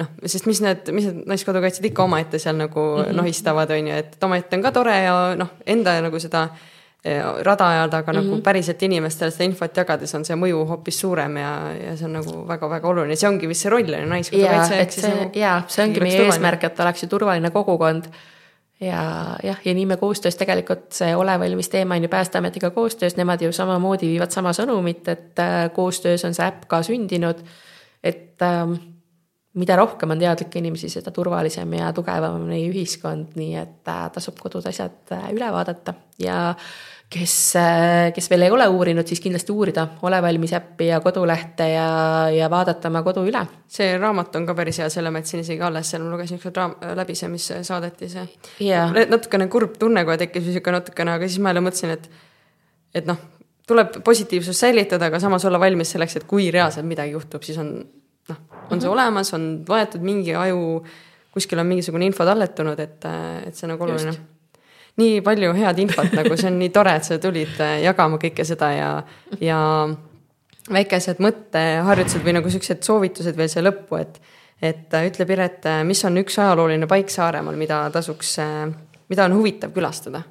noh, 0.00 0.10
sest 0.26 0.48
mis 0.48 0.60
need, 0.64 0.92
mis 0.94 1.08
need 1.08 1.24
naiskodukaitsjad 1.30 1.88
ikka 1.90 2.06
omaette 2.06 2.40
seal 2.42 2.56
nagu 2.58 2.80
mm 2.80 3.02
-hmm. 3.04 3.16
nohistavad, 3.20 3.70
on 3.70 3.88
ju, 3.88 3.96
et 3.96 4.24
omaette 4.24 4.56
on 4.56 4.62
ka 4.62 4.72
tore 4.72 4.96
ja 5.04 5.16
noh, 5.36 5.50
enda 5.66 6.00
nagu 6.00 6.18
seda 6.18 6.48
eh, 7.04 7.22
rada 7.42 7.68
ajada, 7.68 7.98
aga 7.98 8.12
mm 8.12 8.18
-hmm. 8.18 8.22
nagu 8.22 8.34
mhm. 8.34 8.42
päriselt 8.42 8.82
inimestele 8.82 9.30
seda 9.30 9.44
infot 9.44 9.76
jagades 9.76 10.14
on 10.14 10.24
see 10.24 10.36
mõju 10.36 10.66
hoopis 10.68 11.00
suurem 11.00 11.36
ja, 11.36 11.72
ja 11.86 11.96
see 11.96 12.04
on 12.04 12.12
nagu 12.12 12.48
väga-väga 12.48 12.88
oluline, 12.88 13.16
see 13.16 13.28
ongi 13.28 13.48
vist 13.48 13.62
see 13.62 13.70
roll 13.70 13.94
on 13.94 14.00
ju 14.00 14.06
naiskodukaitse. 14.06 14.74
ja, 14.74 14.82
et 14.82 14.90
see, 14.90 15.14
nagu, 15.14 15.30
jaa, 15.34 15.62
see 15.68 15.84
ongi 15.84 16.00
meie 16.00 16.26
eesmärk, 16.26 16.64
et 16.64 16.80
oleks 16.80 17.02
ju 17.02 17.08
turvaline 17.08 17.50
kogukond 17.50 18.04
ja 18.82 19.02
jah, 19.42 19.58
ja 19.64 19.74
nii 19.74 19.86
me 19.86 19.96
koostöös 19.96 20.36
tegelikult 20.36 20.92
see 20.92 21.16
Ole 21.16 21.38
valmis 21.38 21.68
teema 21.68 21.94
on 21.94 22.02
ju 22.02 22.08
Päästeametiga 22.08 22.70
koostöös, 22.70 23.16
nemad 23.16 23.40
ju 23.40 23.52
samamoodi 23.52 24.06
viivad 24.06 24.30
sama 24.30 24.52
sõnumit, 24.52 25.08
et 25.08 25.38
äh, 25.38 25.72
koostöös 25.72 26.24
on 26.24 26.34
see 26.34 26.46
äpp 26.46 26.66
ka 26.66 26.82
sündinud. 26.82 27.44
et 28.02 28.42
ähm, 28.42 28.72
mida 29.60 29.76
rohkem 29.76 30.14
on 30.14 30.22
teadlikke 30.22 30.60
inimesi, 30.62 30.88
seda 30.92 31.12
turvalisem 31.14 31.76
ja 31.76 31.90
tugevam 31.92 32.38
on 32.40 32.48
meie 32.48 32.64
ühiskond, 32.70 33.34
nii 33.36 33.58
et 33.60 33.92
äh, 33.92 34.06
tasub 34.14 34.40
kodud 34.40 34.64
asjad 34.68 35.12
äh, 35.12 35.28
üle 35.34 35.50
vaadata. 35.52 35.94
Ja 36.22 36.54
kes, 37.12 37.34
äh, 37.60 38.06
kes 38.16 38.30
veel 38.32 38.46
ei 38.46 38.54
ole 38.54 38.64
uurinud, 38.72 39.06
siis 39.08 39.20
kindlasti 39.20 39.52
uurida. 39.52 39.84
Ole 40.08 40.22
valmis 40.24 40.54
äppi 40.56 40.88
ja 40.88 41.02
kodulehte 41.04 41.68
ja, 41.74 41.86
ja 42.32 42.48
vaadata 42.52 42.88
oma 42.88 43.04
kodu 43.04 43.26
üle. 43.28 43.44
see 43.72 43.92
raamat 43.98 44.36
on 44.40 44.48
ka 44.48 44.56
päris 44.56 44.80
hea, 44.80 44.88
selle 44.92 45.12
ma 45.12 45.20
jätsin 45.20 45.44
isegi 45.44 45.60
alles, 45.64 45.92
seal 45.92 46.04
ma 46.04 46.14
lugesin 46.14 46.40
raam-, 46.56 46.76
läbi 46.96 47.16
see, 47.18 47.28
mis 47.32 47.52
saadeti, 47.68 48.08
see. 48.08 48.26
Yeah.. 48.60 48.92
natukene 49.08 49.48
kurb 49.52 49.76
tunne 49.80 50.04
kohe 50.08 50.16
tekkis 50.20 50.48
niisugune 50.48 50.80
natukene, 50.80 51.16
aga 51.18 51.28
siis 51.28 51.40
ma 51.44 51.52
jälle 51.52 51.64
mõtlesin, 51.64 51.92
et, 51.96 52.08
et 53.00 53.08
noh, 53.08 53.20
tuleb 53.68 54.00
positiivsust 54.04 54.64
säilitada, 54.64 55.08
aga 55.08 55.20
samas 55.20 55.44
olla 55.48 55.60
valmis 55.60 55.92
selleks, 55.92 56.20
et 56.20 56.28
kui 56.28 56.50
reaalselt 56.52 56.88
midagi 56.88 57.16
juhtub, 57.16 57.44
siis 57.44 57.60
on 57.60 57.74
noh, 58.30 58.42
on 58.70 58.82
see 58.82 58.90
olemas, 58.90 59.32
on 59.36 59.48
võetud 59.68 60.04
mingi 60.04 60.34
aju, 60.38 60.82
kuskil 61.32 61.60
on 61.62 61.68
mingisugune 61.70 62.06
info 62.08 62.26
talletunud, 62.28 62.80
et, 62.82 63.08
et 63.46 63.56
see 63.56 63.66
on 63.66 63.74
nagu 63.74 63.86
oluline. 63.86 64.14
nii 65.00 65.20
palju 65.24 65.54
head 65.56 65.80
infot 65.80 66.12
nagu, 66.18 66.36
see 66.36 66.50
on 66.50 66.58
nii 66.60 66.72
tore, 66.74 66.94
et 66.98 67.08
sa 67.08 67.18
tulid 67.22 67.60
äh, 67.64 67.78
jagama 67.86 68.20
kõike 68.20 68.44
seda 68.44 68.68
ja, 68.76 68.90
ja 69.40 69.58
väikesed 70.72 71.22
mõtteharjutused 71.24 72.24
või 72.24 72.36
nagu 72.36 72.52
siuksed 72.52 72.84
soovitused 72.84 73.38
veel 73.38 73.50
siia 73.50 73.64
lõppu, 73.64 73.98
et, 74.02 74.20
et 74.60 74.94
äh, 74.98 75.08
ütle, 75.08 75.26
Piret, 75.28 75.64
äh, 75.70 75.80
mis 75.88 76.04
on 76.08 76.20
üks 76.20 76.38
ajalooline 76.42 76.88
paik 76.90 77.10
Saaremaal, 77.12 77.56
mida 77.58 77.86
tasuks, 77.94 78.36
mida 79.08 79.28
on 79.28 79.40
huvitav 79.40 79.74
külastada? 79.74 80.22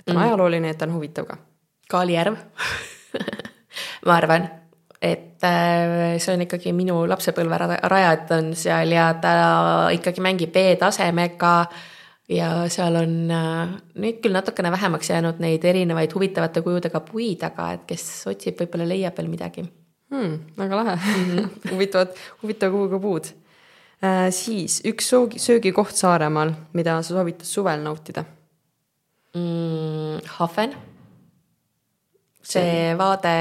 et 0.00 0.08
on 0.08 0.16
mm. 0.16 0.22
ajalooline, 0.26 0.70
et 0.72 0.82
on 0.82 0.94
huvitav 0.96 1.26
ka. 1.28 1.36
Kaalijärv 1.90 2.38
ma 4.06 4.16
arvan 4.16 4.48
et 5.00 5.44
äh, 5.44 6.18
see 6.20 6.34
on 6.34 6.44
ikkagi 6.44 6.74
minu 6.76 7.06
lapsepõlve 7.08 7.58
rajad 7.88 8.34
on 8.36 8.52
seal 8.58 8.92
ja 8.92 9.06
ta 9.20 9.32
ikkagi 9.94 10.20
mängib 10.24 10.52
B-tasemega 10.52 11.54
ja 12.30 12.50
seal 12.70 12.98
on 13.00 13.14
äh, 13.32 13.72
nüüd 14.02 14.20
küll 14.22 14.36
natukene 14.36 14.70
vähemaks 14.72 15.10
jäänud 15.10 15.40
neid 15.42 15.64
erinevaid 15.64 16.12
huvitavate 16.14 16.62
kujudega 16.62 17.00
puid, 17.06 17.42
aga 17.48 17.72
et 17.78 17.86
kes 17.88 18.04
otsib, 18.30 18.60
võib-olla 18.60 18.88
leiab 18.92 19.16
veel 19.18 19.30
midagi 19.32 19.64
hmm,. 19.64 20.36
väga 20.58 20.82
lahe 20.82 20.96
mm 20.96 21.30
-hmm. 21.30 21.48
huvitavad, 21.72 22.20
huvitava 22.42 22.72
kuhuga 22.76 22.98
puud 22.98 23.32
äh,. 24.04 24.28
siis 24.30 24.82
üks 24.84 25.08
soogi, 25.08 25.38
söögikoht 25.38 25.96
Saaremaal, 25.96 26.52
mida 26.72 27.02
sa 27.02 27.14
soovitad 27.14 27.48
suvel 27.48 27.80
nautida 27.82 28.24
mm,? 29.34 30.20
Hafen. 30.36 30.74
See 32.50 32.98
vaade 32.98 33.34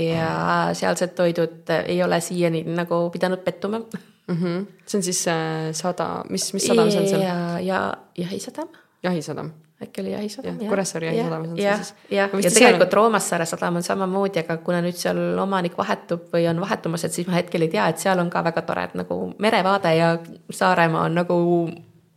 ja 0.00 0.30
sealsed 0.72 1.14
toidud 1.18 1.74
ei 1.84 2.02
ole 2.02 2.20
siiani 2.20 2.64
nagu 2.76 3.10
pidanud 3.10 3.44
pettuma 3.44 3.78
mm. 3.78 4.34
-hmm. 4.34 4.66
see 4.86 4.98
on 4.98 5.02
siis 5.02 5.28
äh, 5.28 5.70
sada, 5.72 6.24
mis, 6.30 6.52
mis 6.54 6.66
sadam 6.66 6.90
see 6.90 7.00
on 7.00 7.08
seal? 7.08 7.22
ja, 7.22 7.60
ja 7.60 7.80
Jahisadam. 8.18 8.68
jahisadam 9.02 9.52
äkki 9.82 10.00
oli 10.00 10.12
Jahisadam? 10.12 10.56
Kuressaare 10.68 11.06
jahisadamas 11.06 11.50
on 11.50 11.56
see 11.56 11.76
siis. 11.76 11.94
jah, 12.10 12.30
ja 12.42 12.50
tegelikult 12.50 12.92
Roomassaare 12.92 13.46
sadam 13.46 13.76
on 13.76 13.82
samamoodi, 13.82 14.40
aga 14.40 14.56
kuna 14.56 14.80
nüüd 14.84 14.96
seal 14.96 15.18
omanik 15.42 15.76
vahetub 15.78 16.30
või 16.32 16.46
on 16.50 16.60
vahetumas, 16.60 17.04
et 17.04 17.12
siis 17.12 17.28
ma 17.28 17.36
hetkel 17.36 17.66
ei 17.66 17.72
tea, 17.74 17.88
et 17.92 18.00
seal 18.00 18.20
on 18.22 18.30
ka 18.32 18.44
väga 18.44 18.62
tore, 18.68 18.86
et 18.88 18.94
nagu 18.96 19.18
merevaade 19.38 19.92
ja 19.96 20.14
Saaremaa 20.50 21.04
on 21.10 21.20
nagu 21.20 21.36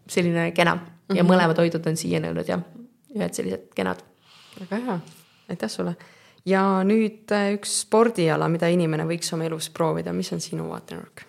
selline 0.08 0.52
kena 0.52 0.76
mm 0.76 0.82
-hmm. 0.82 1.18
ja 1.18 1.24
mhm. 1.24 1.34
mõlemad 1.34 1.60
hoidud 1.60 1.88
on 1.88 1.98
siiani 1.98 2.30
olnud 2.30 2.48
jah, 2.48 2.64
ühed 3.16 3.34
sellised 3.34 3.68
kenad. 3.76 4.00
väga 4.60 4.86
hea, 4.86 5.00
aitäh 5.50 5.70
sulle. 5.70 5.96
Ja 6.48 6.64
nüüd 6.88 7.32
äh, 7.36 7.54
üks 7.58 7.82
spordiala, 7.86 8.48
mida 8.52 8.70
inimene 8.72 9.08
võiks 9.10 9.34
oma 9.36 9.48
elus 9.50 9.70
proovida, 9.74 10.14
mis 10.16 10.32
on 10.36 10.44
sinu 10.44 10.70
vaatenurk? 10.70 11.26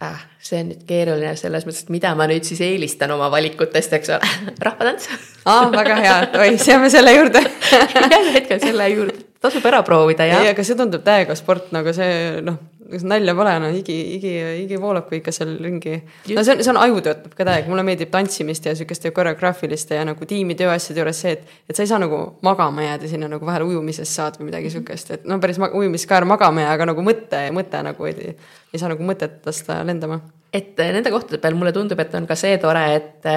ah, 0.00 0.20
see 0.40 0.62
on 0.62 0.70
nüüd 0.72 0.84
keeruline 0.88 1.34
selles 1.36 1.66
mõttes, 1.68 1.84
et 1.84 1.90
mida 1.92 2.14
ma 2.16 2.24
nüüd 2.30 2.46
siis 2.48 2.62
eelistan 2.64 3.12
oma 3.12 3.28
valikutest, 3.32 3.92
eks 3.98 4.14
ole, 4.16 4.30
rahvatants. 4.66 5.10
aa, 5.44 5.66
väga 5.74 5.98
hea, 6.00 6.14
oi, 6.40 6.54
seame 6.62 6.88
selle 6.92 7.12
juurde 7.18 7.42
jääme 8.12 8.36
hetkel 8.38 8.62
selle 8.62 8.88
juurde, 8.94 9.18
tasub 9.44 9.66
ära 9.68 9.82
proovida, 9.84 10.28
jah. 10.28 10.44
ei, 10.44 10.54
aga 10.54 10.64
see 10.64 10.78
tundub 10.78 11.04
täiega 11.04 11.36
sport, 11.36 11.68
nagu 11.76 11.92
see 11.96 12.40
noh 12.46 12.60
kas 12.90 13.04
nalja 13.06 13.34
pole, 13.38 13.52
no 13.62 13.70
higi, 13.74 13.96
higi, 14.14 14.32
higi 14.62 14.78
voolab, 14.80 15.06
kui 15.08 15.20
ikka 15.20 15.32
seal 15.34 15.52
ringi. 15.62 15.96
no 16.34 16.44
see 16.46 16.56
on, 16.56 16.62
see 16.64 16.72
on, 16.72 16.80
aju 16.80 17.02
töötab 17.06 17.36
ka 17.38 17.46
täiega, 17.48 17.70
mulle 17.70 17.84
meeldib 17.86 18.12
tantsimist 18.12 18.68
ja 18.68 18.74
sihukeste 18.78 19.12
koreograafiliste 19.16 19.98
ja 19.98 20.04
nagu 20.08 20.28
tiimitöö 20.28 20.72
asjade 20.74 21.02
juures 21.02 21.22
see, 21.24 21.36
et, 21.38 21.56
et 21.70 21.78
sa 21.78 21.86
ei 21.86 21.90
saa 21.90 22.00
nagu 22.02 22.20
magama 22.46 22.84
jääda 22.86 23.10
sinna 23.10 23.30
nagu 23.30 23.46
vahel 23.46 23.66
ujumisest 23.68 24.18
saad 24.20 24.40
või 24.40 24.50
midagi 24.50 24.74
sihukest, 24.74 25.14
et 25.16 25.26
no 25.30 25.40
päris 25.42 25.60
ujumisest 25.62 26.10
ka 26.10 26.20
ära 26.20 26.28
magama 26.28 26.66
jää, 26.66 26.76
aga 26.78 26.90
nagu 26.92 27.06
mõte, 27.06 27.42
mõte 27.56 27.82
nagu 27.86 28.10
ei, 28.10 28.36
ei 28.70 28.82
saa 28.82 28.92
nagu 28.92 29.06
mõtet 29.06 29.40
lasta 29.46 29.80
lendama. 29.86 30.20
et 30.52 30.78
nende 30.78 31.10
kohtade 31.14 31.38
peal 31.38 31.54
mulle 31.54 31.72
tundub, 31.72 32.00
et 32.02 32.14
on 32.18 32.26
ka 32.26 32.34
see 32.38 32.56
tore, 32.58 32.86
et 32.96 33.28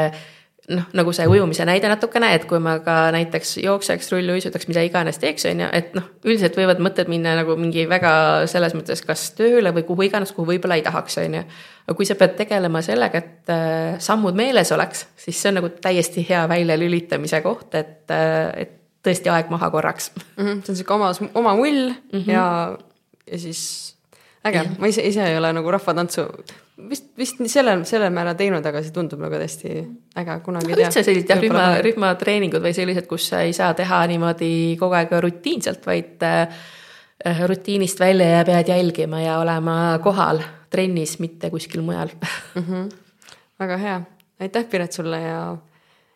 noh, 0.71 0.85
nagu 0.95 1.11
see 1.15 1.25
ujumise 1.27 1.65
näide 1.67 1.89
natukene, 1.91 2.29
et 2.37 2.45
kui 2.47 2.59
ma 2.63 2.77
ka 2.83 2.95
näiteks 3.15 3.57
jookseks, 3.63 4.11
rulluisutaks, 4.13 4.67
mida 4.69 4.83
iganes 4.85 5.19
teeks, 5.19 5.47
on 5.49 5.63
ju, 5.65 5.69
et 5.75 5.95
noh, 5.97 6.05
üldiselt 6.23 6.55
võivad 6.59 6.79
mõtted 6.83 7.11
minna 7.11 7.35
nagu 7.39 7.57
mingi 7.59 7.83
väga 7.89 8.13
selles 8.51 8.75
mõttes 8.77 9.03
kas 9.05 9.25
tööle 9.37 9.73
või 9.75 9.83
kuhu 9.87 10.07
iganes, 10.07 10.31
kuhu 10.35 10.53
võib-olla 10.53 10.77
ei 10.79 10.85
tahaks, 10.85 11.19
on 11.23 11.39
ju. 11.39 11.43
aga 11.87 11.97
kui 11.99 12.07
sa 12.07 12.15
pead 12.19 12.37
tegelema 12.39 12.83
sellega, 12.85 13.19
et 13.19 13.51
äh, 13.51 13.99
sammud 14.03 14.37
meeles 14.39 14.71
oleks, 14.75 15.07
siis 15.19 15.41
see 15.41 15.51
on 15.51 15.59
nagu 15.59 15.73
täiesti 15.83 16.23
hea 16.29 16.45
väljalülitamise 16.51 17.43
koht, 17.43 17.75
et, 17.75 18.05
äh, 18.15 18.47
et 18.63 18.79
tõesti 19.03 19.31
aeg 19.33 19.51
maha 19.51 19.69
korraks 19.73 20.11
mm. 20.15 20.45
-hmm, 20.45 20.61
see 20.63 20.71
on 20.71 20.79
sihuke 20.79 20.95
oma, 20.95 21.11
oma 21.33 21.55
mull 21.59 21.89
mm 21.91 22.19
-hmm. 22.19 22.31
ja, 22.31 22.77
ja 23.31 23.39
siis 23.39 23.92
äge, 24.47 24.63
ma 24.79 24.89
ise, 24.91 25.03
ise 25.07 25.23
ei 25.27 25.37
ole 25.37 25.53
nagu 25.55 25.71
rahvatantsu 25.71 26.27
vist, 26.89 27.09
vist 27.17 27.41
sellel, 27.51 27.83
sellel 27.87 28.13
määral 28.13 28.37
teinud, 28.39 28.65
aga 28.65 28.81
see 28.83 28.93
tundub 28.95 29.21
nagu 29.23 29.39
hästi 29.39 29.73
äge, 30.19 30.37
kunagi 30.45 30.71
tea. 30.73 30.87
üldse 30.87 31.03
sellised 31.05 31.33
jah, 31.33 31.41
rühma, 31.43 31.65
rühmatreeningud 31.85 32.63
või 32.63 32.73
sellised, 32.75 33.07
kus 33.09 33.29
sa 33.31 33.43
ei 33.45 33.53
saa 33.55 33.73
teha 33.77 34.03
niimoodi 34.11 34.53
kogu 34.79 34.97
aeg 34.99 35.13
rutiinselt, 35.25 35.85
vaid 35.87 36.25
äh, 36.27 36.65
rutiinist 37.47 38.01
välja 38.03 38.39
ja 38.39 38.47
pead 38.47 38.73
jälgima 38.73 39.21
ja 39.23 39.37
olema 39.43 39.99
kohal 40.03 40.41
trennis, 40.73 41.19
mitte 41.23 41.51
kuskil 41.53 41.85
mujal 41.85 42.11
mm. 42.55 42.63
-hmm. 42.63 42.89
väga 43.59 43.77
hea, 43.77 44.01
aitäh 44.39 44.65
Piret 44.69 44.91
sulle 44.91 45.21
ja 45.21 45.39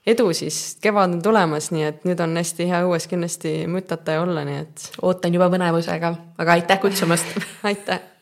edu 0.07 0.33
siis, 0.33 0.77
kevad 0.81 1.09
on 1.09 1.21
tulemas, 1.21 1.71
nii 1.71 1.83
et 1.83 2.05
nüüd 2.07 2.19
on 2.23 2.35
hästi 2.37 2.67
hea 2.69 2.83
õues 2.83 3.07
kindlasti 3.07 3.55
mütata 3.67 4.17
ja 4.17 4.21
olla, 4.21 4.45
nii 4.47 4.61
et. 4.65 4.91
ootan 5.01 5.33
juba 5.33 5.49
põnevusega, 5.53 6.13
aga 6.37 6.59
aitäh 6.59 6.79
kutsumast 6.81 7.39
aitäh 7.71 8.16